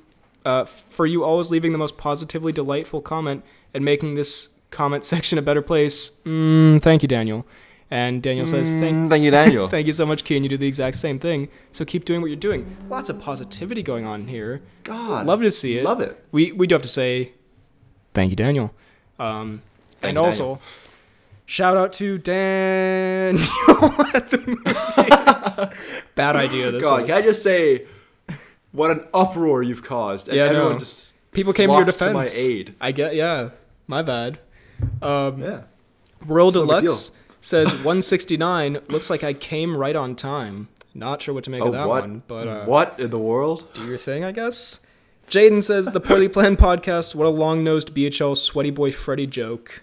uh, 0.46 0.66
for 0.66 1.06
you 1.06 1.24
always 1.24 1.52
leaving 1.52 1.72
the 1.72 1.78
most 1.78 1.98
positively 1.98 2.52
delightful 2.54 3.02
comment 3.02 3.44
and 3.74 3.84
making 3.84 4.14
this 4.16 4.50
comment 4.72 5.04
section 5.14 5.38
a 5.38 5.42
better 5.42 5.62
place. 5.62 6.12
Mm, 6.26 6.82
thank 6.82 7.02
you, 7.02 7.08
Daniel. 7.08 7.46
And 7.92 8.24
Daniel 8.24 8.48
says, 8.48 8.72
thank, 8.74 8.96
Mm, 8.96 9.10
thank 9.10 9.24
you, 9.24 9.30
Daniel. 9.32 9.68
thank 9.76 9.86
you 9.86 9.94
so 9.94 10.06
much, 10.08 10.24
Key, 10.24 10.36
and 10.38 10.44
you 10.46 10.50
do 10.50 10.58
the 10.58 10.68
exact 10.68 10.98
same 10.98 11.20
thing. 11.20 11.50
So 11.72 11.86
keep 11.86 12.04
doing 12.04 12.20
what 12.22 12.28
you're 12.28 12.36
doing. 12.36 12.76
Lots 12.90 13.10
of 13.10 13.22
positivity 13.22 13.84
going 13.84 14.06
on 14.06 14.28
here. 14.28 14.62
God, 14.84 15.28
Love 15.28 15.42
to 15.42 15.52
see 15.52 15.78
it. 15.78 15.84
Love 15.84 16.02
it. 16.02 16.24
We 16.32 16.52
we 16.52 16.66
do 16.68 16.74
have 16.76 16.82
to 16.82 16.88
say 16.88 17.34
thank 18.14 18.32
you, 18.32 18.36
Daniel. 18.36 18.74
Um, 19.20 19.62
Thank 20.02 20.10
and 20.12 20.16
you, 20.18 20.24
also 20.24 20.44
Daniel. 20.44 20.62
shout 21.46 21.78
out 21.78 21.94
to 21.94 22.18
Daniel 22.18 23.44
at 24.14 24.30
the 24.32 24.40
movies. 24.46 25.76
Bad 26.16 26.36
idea. 26.36 26.72
This 26.72 26.84
God, 26.84 27.02
was. 27.02 27.10
can 27.10 27.18
I 27.18 27.22
just 27.22 27.44
say, 27.44 27.86
what 28.76 28.92
an 28.92 29.06
uproar 29.14 29.64
you've 29.64 29.84
caused, 29.84 30.28
and 30.28 30.38
Yeah, 30.38 30.44
everyone 30.46 30.74
know. 30.74 30.80
just 30.80 31.14
People 31.32 31.54
came 31.54 31.70
to 31.70 31.76
your 31.76 31.86
defense. 31.86 32.34
to 32.36 32.42
my 32.42 32.50
aid. 32.50 32.76
I 32.80 32.92
get 32.92 33.16
yeah. 33.16 33.50
My 33.88 34.02
bad. 34.02 34.40
Um, 35.02 35.42
Yeah. 35.42 35.62
Royal 36.26 36.50
It's 36.50 36.56
no 36.56 36.66
Deluxe 36.66 37.12
says 37.42 37.72
169 37.84 38.80
looks 38.90 39.10
like 39.10 39.24
I 39.24 39.34
came 39.34 39.76
right 39.78 39.96
on 39.96 40.16
time. 40.16 40.68
Not 40.94 41.22
sure 41.22 41.34
what 41.34 41.44
to 41.44 41.50
make 41.50 41.62
Oh, 41.62 41.68
of 41.68 41.74
that 41.74 41.88
what? 41.90 42.02
one, 42.02 42.24
but 42.28 42.48
uh, 42.48 42.66
what 42.66 43.00
in 43.00 43.10
the 43.10 43.20
world? 43.20 43.72
do 43.74 43.86
your 43.86 43.98
thing, 43.98 44.24
I 44.24 44.32
guess. 44.32 44.80
Jaden 45.30 45.64
says 45.64 45.88
the 45.88 46.00
poorly 46.00 46.30
planned 46.30 46.58
podcast. 46.58 47.16
What 47.16 47.26
a 47.28 47.30
long 47.30 47.64
nosed 47.64 47.94
BHL 47.96 48.38
sweaty 48.38 48.72
boy 48.72 48.92
Freddy 48.92 49.28
joke. 49.28 49.82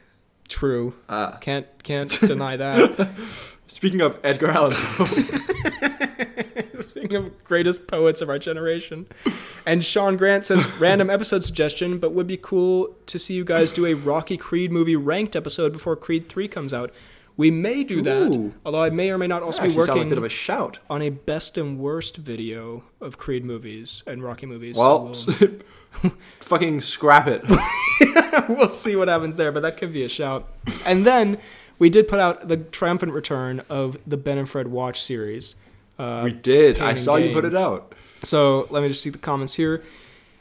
True. 0.49 0.95
Ah. 1.09 1.39
Can't 1.41 1.67
can't 1.83 2.11
deny 2.21 2.57
that. 2.57 3.11
Speaking 3.67 4.01
of 4.01 4.19
Edgar 4.25 4.49
Allan 4.51 4.73
Poe, 4.75 5.05
Speaking 6.83 7.17
of 7.17 7.45
greatest 7.45 7.87
poets 7.87 8.21
of 8.21 8.29
our 8.29 8.39
generation. 8.39 9.07
And 9.67 9.85
Sean 9.85 10.17
Grant 10.17 10.45
says 10.47 10.67
random 10.81 11.11
episode 11.11 11.45
suggestion, 11.45 11.99
but 11.99 12.13
would 12.13 12.27
be 12.27 12.37
cool 12.37 12.95
to 13.07 13.19
see 13.19 13.35
you 13.35 13.45
guys 13.45 13.73
do 13.73 13.87
a 13.87 13.95
Rocky 13.95 14.37
Creed 14.37 14.71
movie 14.73 14.97
ranked 14.97 15.37
episode 15.37 15.73
before 15.73 15.97
Creed 15.97 16.29
3 16.29 16.49
comes 16.49 16.75
out. 16.75 16.93
We 17.37 17.51
may 17.51 17.83
do 17.83 18.03
that, 18.03 18.31
Ooh. 18.31 18.53
although 18.65 18.83
I 18.83 18.91
may 18.91 19.11
or 19.11 19.17
may 19.17 19.27
not 19.27 19.43
also 19.43 19.63
be 19.63 19.75
working 19.75 19.95
like 19.95 20.07
a 20.07 20.09
bit 20.11 20.19
of 20.19 20.25
a 20.25 20.29
shout. 20.29 20.81
on 20.91 21.01
a 21.01 21.09
best 21.09 21.57
and 21.57 21.79
worst 21.79 22.19
video 22.19 22.85
of 23.01 23.17
Creed 23.17 23.45
movies 23.45 24.03
and 24.07 24.23
Rocky 24.23 24.45
movies. 24.45 24.77
Well, 24.77 25.15
so 25.15 25.33
we'll, 26.03 26.13
fucking 26.41 26.83
scrap 26.83 27.27
it. 27.27 27.43
we'll 28.51 28.69
see 28.69 28.97
what 28.97 29.09
happens 29.09 29.37
there, 29.37 29.51
but 29.51 29.63
that 29.63 29.79
could 29.79 29.95
be 29.95 30.05
a 30.05 30.11
shout. 30.11 30.47
And 30.85 31.07
then 31.07 31.39
we 31.79 31.89
did 31.89 32.07
put 32.07 32.21
out 32.21 32.49
the 32.49 32.59
triumphant 32.59 33.13
return 33.13 33.63
of 33.71 33.99
the 34.07 34.19
Ben 34.19 34.37
and 34.37 34.49
Fred 34.49 34.69
Watch 34.69 35.01
series. 35.01 35.57
Uh, 36.03 36.25
we 36.25 36.33
did. 36.33 36.81
I 36.81 36.95
saw 36.95 37.17
you 37.17 37.33
put 37.33 37.45
it 37.45 37.55
out. 37.55 37.95
So 38.23 38.67
let 38.71 38.83
me 38.83 38.89
just 38.89 39.03
see 39.03 39.11
the 39.11 39.19
comments 39.19 39.55
here. 39.55 39.83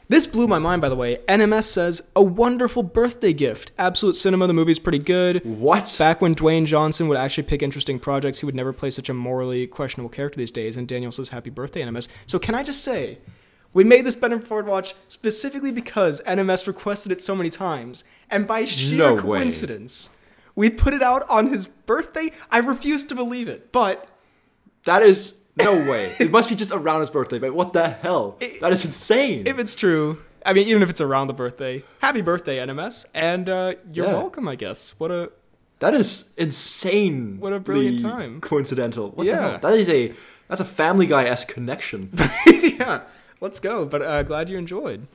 This 0.08 0.26
blew 0.26 0.46
my 0.46 0.58
mind, 0.58 0.82
by 0.82 0.88
the 0.88 0.96
way. 0.96 1.18
NMS 1.28 1.64
says, 1.64 2.02
a 2.14 2.22
wonderful 2.22 2.82
birthday 2.82 3.32
gift. 3.32 3.72
Absolute 3.78 4.14
Cinema, 4.16 4.46
the 4.46 4.52
movie's 4.52 4.78
pretty 4.78 4.98
good. 4.98 5.42
What? 5.44 5.94
Back 5.98 6.20
when 6.20 6.34
Dwayne 6.34 6.66
Johnson 6.66 7.08
would 7.08 7.16
actually 7.16 7.44
pick 7.44 7.62
interesting 7.62 7.98
projects, 7.98 8.40
he 8.40 8.46
would 8.46 8.54
never 8.54 8.72
play 8.72 8.90
such 8.90 9.08
a 9.08 9.14
morally 9.14 9.66
questionable 9.66 10.10
character 10.10 10.36
these 10.38 10.50
days. 10.50 10.76
And 10.76 10.86
Daniel 10.86 11.12
says, 11.12 11.30
happy 11.30 11.48
birthday, 11.48 11.80
NMS. 11.82 12.08
So 12.26 12.38
can 12.38 12.54
I 12.54 12.62
just 12.62 12.82
say, 12.84 13.20
we 13.72 13.84
made 13.84 14.04
this 14.04 14.16
Ben 14.16 14.32
and 14.32 14.46
Ford 14.46 14.66
watch 14.66 14.94
specifically 15.08 15.72
because 15.72 16.20
NMS 16.26 16.66
requested 16.66 17.10
it 17.12 17.22
so 17.22 17.34
many 17.34 17.48
times. 17.48 18.04
And 18.28 18.46
by 18.46 18.66
sheer 18.66 18.98
No 18.98 19.14
way. 19.14 19.20
coincidence, 19.22 20.10
we 20.54 20.68
put 20.68 20.92
it 20.92 21.02
out 21.02 21.24
on 21.30 21.46
his 21.46 21.66
birthday. 21.66 22.32
I 22.50 22.58
refuse 22.58 23.04
to 23.04 23.14
believe 23.14 23.48
it. 23.48 23.72
But 23.72 24.08
That 24.84 25.02
is 25.02 25.38
no 25.56 25.72
way. 25.90 26.14
it 26.18 26.30
must 26.30 26.48
be 26.48 26.54
just 26.54 26.72
around 26.72 27.00
his 27.00 27.10
birthday, 27.10 27.38
but 27.38 27.54
what 27.54 27.72
the 27.72 27.88
hell? 27.88 28.38
that 28.60 28.72
is 28.72 28.84
insane. 28.84 29.46
if 29.46 29.58
it's 29.58 29.74
true, 29.74 30.22
I 30.44 30.52
mean, 30.52 30.66
even 30.68 30.82
if 30.82 30.90
it's 30.90 31.00
around 31.00 31.26
the 31.28 31.34
birthday, 31.34 31.84
happy 32.00 32.20
birthday, 32.20 32.58
NMS, 32.58 33.06
and 33.14 33.48
uh, 33.48 33.74
you're 33.92 34.06
Yeah. 34.06 34.14
welcome, 34.14 34.48
I 34.48 34.56
guess. 34.56 34.94
What 34.98 35.10
a 35.10 35.30
that 35.80 35.94
is 35.94 36.30
insane. 36.36 37.38
What 37.40 37.52
a 37.52 37.58
brilliant 37.60 38.00
time. 38.00 38.40
Coincidental. 38.40 39.10
What 39.10 39.26
Yeah. 39.26 39.58
That 39.58 39.74
is 39.74 39.88
a 39.88 40.14
that's 40.48 40.60
a 40.60 40.64
Family 40.64 41.06
Guy 41.06 41.24
esque 41.24 41.48
connection. 41.48 42.10
yeah. 42.46 43.02
Let's 43.40 43.58
go. 43.58 43.84
But 43.84 44.02
uh, 44.02 44.22
glad 44.22 44.48
you 44.48 44.56
enjoyed. 44.58 45.06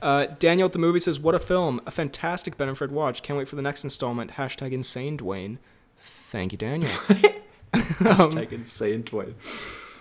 Uh, 0.00 0.26
Daniel 0.38 0.66
at 0.66 0.72
the 0.72 0.78
movie 0.78 0.98
says, 1.00 1.18
"What 1.20 1.34
a 1.34 1.38
film! 1.38 1.80
A 1.86 1.90
fantastic 1.90 2.56
Ben 2.56 2.68
and 2.68 2.76
Fred 2.78 2.90
watch. 2.92 3.22
Can't 3.22 3.38
wait 3.38 3.48
for 3.48 3.56
the 3.56 3.62
next 3.62 3.84
installment." 3.84 4.32
Hashtag 4.32 4.72
insane 4.72 5.16
Dwayne. 5.18 5.58
Thank 5.98 6.52
you, 6.52 6.58
Daniel. 6.58 6.90
Hashtag 7.72 8.52
insane 8.52 9.02
twin. 9.04 9.34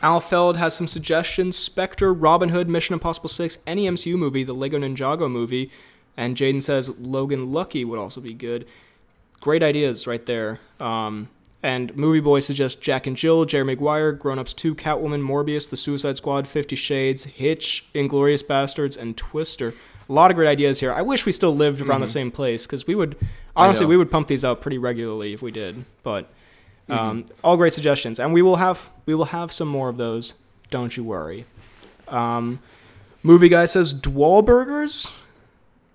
Al 0.02 0.20
Feld 0.20 0.58
has 0.58 0.76
some 0.76 0.88
suggestions: 0.88 1.58
Spectre, 1.58 2.14
Robin 2.14 2.50
Hood, 2.50 2.68
Mission 2.68 2.94
Impossible 2.94 3.30
Six, 3.30 3.60
any 3.68 3.88
MCU 3.88 4.16
movie, 4.16 4.44
the 4.44 4.54
Lego 4.54 4.80
Ninjago 4.80 5.30
movie, 5.30 5.72
and 6.18 6.36
Jaden 6.36 6.62
says 6.62 6.90
Logan 6.98 7.52
Lucky 7.52 7.86
would 7.86 8.00
also 8.00 8.22
be 8.22 8.34
good. 8.34 8.66
Great 9.40 9.64
ideas 9.64 10.08
right 10.08 10.26
there. 10.26 10.60
Um, 10.80 11.30
and 11.64 11.96
Movie 11.96 12.20
Boy 12.20 12.40
suggests 12.40 12.80
Jack 12.80 13.06
and 13.06 13.16
Jill, 13.16 13.46
Jerry 13.46 13.64
Maguire, 13.64 14.12
Grown 14.12 14.40
Ups 14.40 14.54
2, 14.54 14.74
Catwoman, 14.74 15.22
Morbius, 15.22 15.70
The 15.70 15.78
Suicide 15.78 16.18
Squad, 16.18 16.48
Fifty 16.48 16.76
Shades, 16.76 17.26
Hitch, 17.26 17.86
Inglorious 17.94 18.42
Bastards, 18.42 18.98
and 18.98 19.16
Twister. 19.16 19.74
A 20.10 20.12
lot 20.12 20.32
of 20.32 20.36
great 20.36 20.50
ideas 20.50 20.80
here. 20.80 20.92
I 20.92 21.04
wish 21.04 21.26
we 21.26 21.32
still 21.32 21.56
lived 21.56 21.82
around 21.82 22.02
the 22.02 22.08
same 22.08 22.32
place 22.32 22.66
because 22.66 22.88
we 22.88 22.96
would, 22.96 23.16
honestly, 23.56 23.86
we 23.86 23.96
would 23.96 24.12
pump 24.12 24.28
these 24.28 24.44
out 24.44 24.60
pretty 24.60 24.78
regularly 24.80 25.34
if 25.34 25.42
we 25.42 25.52
did. 25.52 25.86
But 26.04 26.30
um, 26.92 27.26
all 27.44 27.58
great 27.58 27.74
suggestions, 27.74 28.20
and 28.20 28.34
we 28.34 28.42
will 28.42 28.58
have 28.58 28.90
we 29.06 29.16
will 29.16 29.26
have 29.26 29.52
some 29.52 29.68
more 29.68 29.90
of 29.90 29.98
those. 29.98 30.36
Don't 30.70 30.96
you 30.96 31.04
worry. 31.04 31.46
Um, 32.08 32.60
movie 33.24 33.50
guy 33.50 33.66
says 33.66 33.94
Dwalburgers. 33.96 35.22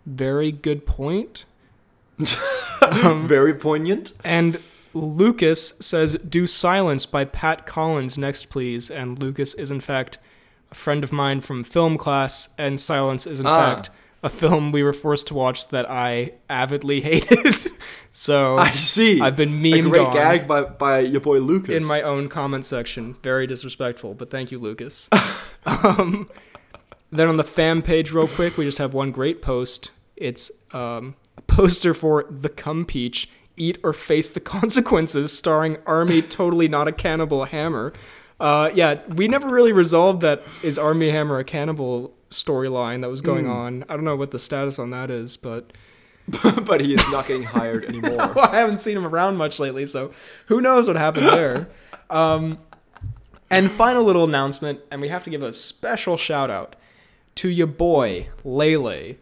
Very 0.06 0.50
good 0.52 0.86
point. 0.86 1.44
Very 2.90 3.54
poignant. 3.54 4.12
And 4.24 4.58
Lucas 4.94 5.74
says, 5.80 6.14
"Do 6.28 6.46
Silence" 6.46 7.06
by 7.06 7.24
Pat 7.24 7.66
Collins 7.66 8.16
next, 8.16 8.44
please. 8.50 8.90
And 8.90 9.18
Lucas 9.22 9.54
is 9.54 9.70
in 9.70 9.80
fact 9.80 10.18
a 10.70 10.74
friend 10.74 11.04
of 11.04 11.12
mine 11.12 11.40
from 11.40 11.62
film 11.64 11.98
class, 11.98 12.48
and 12.58 12.80
Silence 12.80 13.26
is 13.26 13.40
in 13.40 13.46
Ah. 13.46 13.74
fact 13.74 13.90
a 14.26 14.28
film 14.28 14.72
we 14.72 14.82
were 14.82 14.92
forced 14.92 15.28
to 15.28 15.34
watch 15.34 15.68
that 15.68 15.88
I 15.88 16.32
avidly 16.50 17.00
hated. 17.10 17.56
so 18.10 18.58
I 18.58 18.70
see. 18.70 19.20
I've 19.20 19.36
been 19.36 19.50
a 19.50 19.52
memed 19.52 19.90
great 19.90 20.06
on 20.06 20.12
gag 20.12 20.48
by, 20.48 20.64
by 20.64 20.98
your 20.98 21.20
boy 21.20 21.38
Lucas. 21.38 21.74
in 21.74 21.84
my 21.84 22.02
own 22.02 22.28
comment 22.28 22.66
section. 22.66 23.14
Very 23.22 23.46
disrespectful, 23.46 24.14
but 24.14 24.30
thank 24.30 24.50
you, 24.50 24.58
Lucas. 24.58 25.08
um, 25.66 26.28
then 27.12 27.28
on 27.28 27.36
the 27.36 27.44
fan 27.44 27.82
page, 27.82 28.10
real 28.10 28.26
quick, 28.26 28.58
we 28.58 28.64
just 28.64 28.78
have 28.78 28.92
one 28.92 29.12
great 29.12 29.40
post. 29.40 29.92
It's 30.16 30.50
um, 30.72 31.14
a 31.38 31.42
poster 31.42 31.94
for 31.94 32.26
The 32.28 32.48
Cum 32.48 32.84
Peach, 32.84 33.30
Eat 33.56 33.78
or 33.84 33.92
Face 33.92 34.28
the 34.28 34.40
Consequences, 34.40 35.32
starring 35.32 35.78
Army 35.86 36.20
Totally 36.20 36.66
Not 36.66 36.88
a 36.88 36.92
Cannibal 36.92 37.44
Hammer. 37.44 37.92
Uh, 38.38 38.70
yeah, 38.74 39.00
we 39.08 39.28
never 39.28 39.48
really 39.48 39.72
resolved 39.72 40.20
that 40.22 40.42
is 40.62 40.78
Armie 40.78 41.10
Hammer 41.10 41.38
a 41.38 41.44
cannibal 41.44 42.14
storyline 42.30 43.00
that 43.02 43.10
was 43.10 43.20
going 43.20 43.46
on. 43.46 43.84
I 43.88 43.94
don't 43.94 44.04
know 44.04 44.16
what 44.16 44.30
the 44.30 44.38
status 44.38 44.78
on 44.78 44.90
that 44.90 45.10
is, 45.10 45.36
but 45.36 45.72
but 46.64 46.80
he 46.80 46.92
is 46.92 47.10
not 47.10 47.26
getting 47.26 47.44
hired 47.44 47.84
anymore. 47.84 48.38
I 48.38 48.56
haven't 48.56 48.80
seen 48.80 48.96
him 48.96 49.06
around 49.06 49.36
much 49.36 49.58
lately, 49.60 49.86
so 49.86 50.12
who 50.46 50.60
knows 50.60 50.86
what 50.86 50.96
happened 50.96 51.26
there. 51.26 51.68
Um, 52.08 52.60
and 53.50 53.68
final 53.68 54.04
little 54.04 54.22
announcement, 54.22 54.78
and 54.92 55.00
we 55.00 55.08
have 55.08 55.24
to 55.24 55.30
give 55.30 55.42
a 55.42 55.52
special 55.54 56.16
shout 56.16 56.52
out 56.52 56.76
to 57.34 57.48
your 57.48 57.66
boy 57.66 58.28
Lele, 58.44 59.16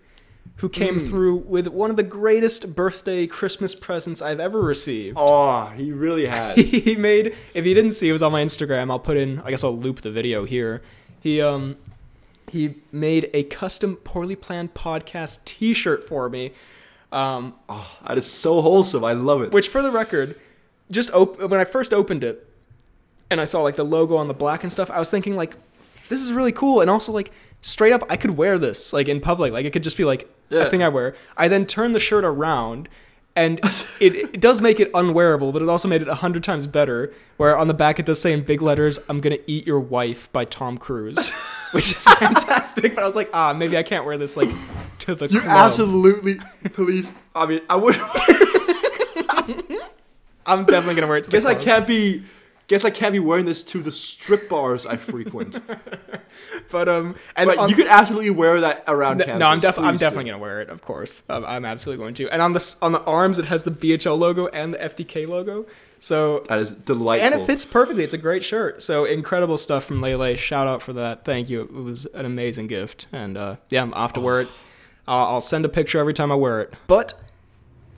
who 0.57 0.69
came 0.69 1.01
through 1.01 1.37
with 1.37 1.67
one 1.69 1.91
of 1.91 1.97
the 1.97 2.03
greatest 2.03 2.75
birthday 2.77 3.27
Christmas 3.27 3.75
presents 3.75 4.23
I've 4.23 4.41
ever 4.41 4.61
received. 4.61 5.17
oh, 5.19 5.67
he 5.77 5.93
really 5.93 6.27
has. 6.27 6.57
he 6.71 6.95
made 6.97 7.35
if 7.55 7.67
you 7.67 7.75
didn't 7.75 7.91
see 7.93 8.09
it 8.09 8.13
was 8.13 8.23
on 8.23 8.33
my 8.33 8.43
Instagram, 8.43 8.91
I'll 8.91 8.99
put 9.01 9.17
in 9.17 9.41
I 9.41 9.51
guess 9.51 9.65
I'll 9.65 9.77
loop 9.77 10.01
the 10.03 10.11
video 10.11 10.45
here. 10.45 10.83
He 11.21 11.41
um 11.41 11.77
he 12.51 12.77
made 12.93 13.31
a 13.35 13.43
custom 13.45 13.97
poorly 13.97 14.37
planned 14.37 14.75
podcast 14.75 15.45
t-shirt 15.45 16.07
for 16.07 16.29
me. 16.29 16.53
Um, 17.11 17.55
oh, 17.69 17.99
that 18.07 18.19
is 18.19 18.27
so 18.27 18.61
wholesome. 18.61 19.05
I 19.05 19.13
love 19.13 19.43
it. 19.43 19.53
which, 19.53 19.69
for 19.69 19.83
the 19.83 19.91
record, 19.91 20.39
just 20.91 21.13
op- 21.13 21.41
when 21.41 21.59
I 21.61 21.65
first 21.65 21.93
opened 21.95 22.23
it, 22.25 22.49
and 23.31 23.41
I 23.41 23.45
saw 23.45 23.63
like 23.63 23.77
the 23.77 23.85
logo 23.85 24.17
on 24.17 24.29
the 24.29 24.35
black 24.35 24.63
and 24.63 24.73
stuff, 24.73 24.91
I 24.91 24.99
was 24.99 25.11
thinking 25.11 25.37
like, 25.37 25.57
this 26.09 26.21
is 26.21 26.33
really 26.33 26.53
cool, 26.53 26.81
and 26.81 26.91
also 26.91 27.13
like 27.13 27.33
straight 27.61 27.93
up, 27.93 28.03
I 28.11 28.17
could 28.17 28.33
wear 28.33 28.59
this 28.59 28.93
like 28.93 29.09
in 29.09 29.21
public, 29.21 29.53
like 29.53 29.65
it 29.67 29.73
could 29.73 29.85
just 29.85 29.97
be 29.97 30.05
like 30.05 30.29
a 30.51 30.69
thing 30.71 30.83
I 30.83 30.89
wear. 30.89 31.15
I 31.37 31.49
then 31.49 31.67
turn 31.67 31.93
the 31.93 32.01
shirt 32.01 32.25
around. 32.25 32.89
And 33.37 33.59
it, 34.01 34.15
it 34.15 34.41
does 34.41 34.61
make 34.61 34.79
it 34.79 34.93
unwearable, 34.95 35.51
but 35.53 35.61
it 35.61 35.69
also 35.69 35.89
made 35.89 36.03
it 36.03 36.07
a 36.07 36.15
hundred 36.15 36.45
times 36.45 36.69
better. 36.69 37.13
Where 37.37 37.57
on 37.57 37.67
the 37.67 37.75
back 37.75 37.99
it 37.99 38.07
does 38.07 38.21
say 38.21 38.33
in 38.33 38.43
big 38.43 38.63
letters, 38.63 39.01
"I'm 39.09 39.21
gonna 39.21 39.39
eat 39.49 39.67
your 39.67 39.81
wife" 39.81 40.31
by 40.33 40.45
Tom 40.45 40.79
Cruise, 40.79 41.31
which 41.73 41.87
is 41.91 42.05
fantastic. 42.05 42.95
But 42.95 43.03
I 43.03 43.07
was 43.09 43.17
like, 43.17 43.31
ah, 43.35 43.53
maybe 43.53 43.77
I 43.77 43.83
can't 43.83 44.05
wear 44.05 44.17
this 44.17 44.37
like 44.37 44.51
to 45.01 45.17
the 45.17 45.27
you 45.27 45.41
club. 45.41 45.53
absolutely, 45.53 46.37
please. 46.75 47.11
I 47.35 47.47
mean, 47.47 47.61
I 47.69 47.75
would. 47.75 47.97
I'm 50.47 50.65
definitely 50.65 50.95
gonna 50.95 51.09
wear 51.09 51.17
it 51.17 51.25
to 51.25 51.31
the 51.31 51.37
guess 51.37 51.45
I 51.45 51.55
can't 51.57 51.89
be 51.89 52.23
guess 52.67 52.85
I 52.85 52.91
can't 52.91 53.13
be 53.13 53.19
wearing 53.21 53.45
this 53.45 53.63
to 53.65 53.81
the 53.81 53.93
strip 53.93 54.49
bars 54.49 54.87
I 54.87 54.97
frequent. 54.97 55.61
But 56.71 56.89
um, 56.89 57.15
and 57.37 57.47
but 57.49 57.59
on- 57.59 57.69
you 57.69 57.77
could 57.77 57.87
absolutely 57.87 58.31
wear 58.31 58.61
that 58.63 58.83
around 58.89 59.19
campus. 59.19 59.39
no, 59.39 59.47
I'm, 59.47 59.61
def- 59.61 59.79
I'm 59.79 59.97
definitely 59.97 60.25
do. 60.25 60.31
gonna 60.33 60.43
wear 60.43 60.61
it. 60.63 60.69
Of 60.69 60.83
course, 60.83 61.23
um, 61.29 61.45
I'm 61.45 61.65
absolutely 61.65 62.03
going 62.03 62.15
to. 62.15 62.29
And 62.31 62.43
on 62.43 62.53
the 62.55 62.77
on 62.83 62.91
the 62.91 63.03
arms, 63.05 63.39
it 63.39 63.45
has 63.45 63.63
the 63.63 63.71
BHL 63.71 64.19
logo 64.19 64.49
and 64.49 64.75
the 64.75 64.79
FDK 64.79 65.29
logo. 65.29 65.67
So 66.01 66.41
That 66.49 66.59
is 66.59 66.73
delightful. 66.73 67.33
and 67.33 67.41
it 67.41 67.47
fits 67.47 67.65
perfectly. 67.65 68.03
It's 68.03 68.15
a 68.15 68.19
great 68.19 68.43
shirt. 68.45 68.83
So 68.83 69.05
incredible 69.05 69.57
stuff 69.59 69.85
from 69.85 70.01
Lele. 70.01 70.35
Shout 70.37 70.67
out 70.67 70.83
for 70.83 70.93
that. 70.95 71.25
Thank 71.25 71.49
you. 71.51 71.61
It 71.63 71.73
was 71.73 72.07
an 72.07 72.27
amazing 72.27 72.67
gift. 72.67 73.07
And 73.13 73.37
uh, 73.39 73.57
yeah, 73.71 73.83
I'm 73.83 73.95
off 73.95 74.13
to 74.15 74.21
wear 74.21 74.41
it. 74.41 74.49
I'll, 75.07 75.27
I'll 75.35 75.41
send 75.41 75.65
a 75.65 75.69
picture 75.69 75.99
every 76.01 76.15
time 76.15 76.33
I 76.33 76.35
wear 76.35 76.61
it. 76.63 76.75
But 76.89 77.15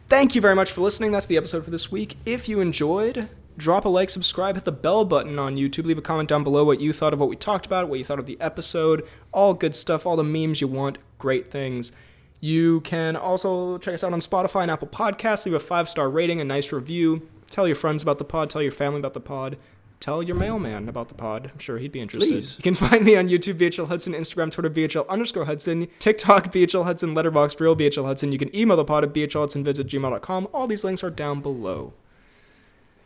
thank 0.09 0.35
you 0.35 0.41
very 0.43 0.55
much 0.55 0.71
for 0.73 0.83
listening. 0.83 1.11
That's 1.13 1.27
the 1.27 1.37
episode 1.39 1.65
for 1.65 1.71
this 1.71 1.91
week. 1.91 2.17
If 2.27 2.49
you 2.49 2.61
enjoyed, 2.61 3.29
drop 3.57 3.85
a 3.85 3.89
like, 3.89 4.11
subscribe, 4.11 4.55
hit 4.55 4.65
the 4.65 4.73
bell 4.73 5.05
button 5.05 5.39
on 5.39 5.57
YouTube. 5.57 5.85
Leave 5.87 5.99
a 5.99 6.03
comment 6.03 6.29
down 6.29 6.45
below 6.45 6.65
what 6.65 6.81
you 6.81 6.93
thought 6.93 7.13
of 7.13 7.21
what 7.21 7.29
we 7.29 7.37
talked 7.37 7.67
about, 7.67 7.89
what 7.89 7.99
you 7.99 8.05
thought 8.05 8.19
of 8.19 8.27
the 8.27 8.41
episode. 8.41 9.07
All 9.33 9.55
good 9.55 9.75
stuff. 9.77 10.07
All 10.07 10.17
the 10.17 10.25
memes 10.25 10.61
you 10.61 10.69
want. 10.69 10.99
Great 11.19 11.51
things. 11.51 11.93
You 12.41 12.81
can 12.83 13.17
also 13.17 13.79
check 13.79 13.95
us 13.95 14.05
out 14.05 14.13
on 14.13 14.21
Spotify 14.21 14.63
and 14.63 14.71
Apple 14.71 14.89
Podcasts. 14.89 15.47
Leave 15.47 15.55
a 15.55 15.61
five 15.61 15.89
star 15.89 16.11
rating, 16.11 16.41
a 16.41 16.45
nice 16.45 16.73
review. 16.73 17.29
Tell 17.51 17.67
your 17.67 17.77
friends 17.77 18.03
about 18.03 18.19
the 18.19 18.25
pod. 18.25 18.51
Tell 18.51 18.63
your 18.63 18.73
family 18.73 18.99
about 18.99 19.15
the 19.15 19.21
pod. 19.21 19.57
Tell 19.99 20.23
your 20.23 20.37
mailman 20.37 20.91
about 20.91 21.09
the 21.09 21.15
pod. 21.15 21.51
I'm 21.53 21.59
sure 21.59 21.79
he'd 21.79 21.93
be 21.93 22.01
interested. 22.01 22.31
Please. 22.31 22.59
You 22.59 22.63
can 22.63 22.75
find 22.75 23.03
me 23.03 23.17
on 23.17 23.29
YouTube, 23.29 23.55
BHL 23.55 23.89
Hudson, 23.89 24.13
Instagram, 24.13 24.53
Twitter, 24.53 24.69
BHL 24.69 25.09
underscore 25.09 25.47
Hudson, 25.47 25.89
TikTok, 26.01 26.53
BHL 26.53 26.85
Hudson, 26.85 27.15
Letterboxd, 27.15 27.59
Real 27.61 27.75
BHL 27.75 28.05
Hudson. 28.05 28.31
You 28.31 28.39
can 28.39 28.55
email 28.55 28.77
the 28.77 28.85
pod 28.85 29.05
at 29.05 29.15
bhlhudsonvisit@gmail.com. 29.15 30.49
All 30.53 30.67
these 30.67 30.85
links 30.85 31.03
are 31.03 31.11
down 31.11 31.41
below. 31.41 31.95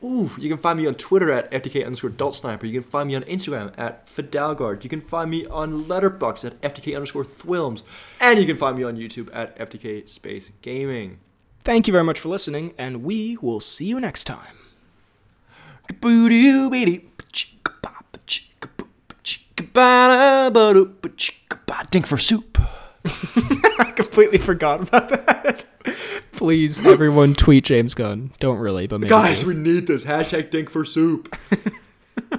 Ooh, 0.03 0.31
you 0.39 0.49
can 0.49 0.57
find 0.57 0.79
me 0.79 0.87
on 0.87 0.95
Twitter 0.95 1.31
at 1.31 1.51
FDK 1.51 1.85
underscore 1.85 2.11
Dolt 2.11 2.33
Sniper. 2.33 2.67
You 2.67 2.81
can 2.81 2.89
find 2.89 3.09
me 3.09 3.17
on 3.17 3.23
Instagram 3.25 3.73
at 3.79 4.07
Fidalgard. 4.07 4.83
You 4.83 4.89
can 4.89 5.03
find 5.03 5.31
me 5.31 5.45
on 5.47 5.85
Letterboxd 5.85 6.45
at 6.45 6.61
FDK 6.63 6.95
underscore 6.95 7.25
Thwilms. 7.25 7.83
And 8.21 8.39
you 8.39 8.47
can 8.47 8.57
find 8.57 8.79
me 8.79 8.85
on 8.85 8.97
YouTube 8.97 9.29
at 9.33 9.59
FDK 9.59 10.09
Space 10.09 10.53
Gaming. 10.63 11.19
Thank 11.63 11.87
you 11.87 11.93
very 11.93 12.05
much 12.05 12.19
for 12.19 12.31
listening, 12.31 12.73
and 12.79 13.05
we 13.05 13.37
will 13.43 13.61
see 13.61 13.85
you 13.85 14.01
next 14.01 14.25
time. 14.25 14.57
Dink 21.91 22.07
for 22.07 22.19
soup. 22.19 22.59
I 23.05 23.93
completely 23.97 24.39
forgot 24.39 24.83
about 24.83 25.09
that. 25.09 25.65
Please, 26.41 26.81
everyone, 26.87 27.35
tweet 27.35 27.67
James 27.67 27.93
Gunn. 27.93 28.33
Don't 28.41 28.57
really, 28.57 28.87
but 28.87 28.99
maybe. 28.99 29.11
Guys, 29.11 29.45
we 29.45 29.53
need 29.53 29.87
this. 29.87 30.05
Hashtag 30.05 30.51
Dink 30.51 30.71
for 30.71 30.87
soup. 30.87 31.37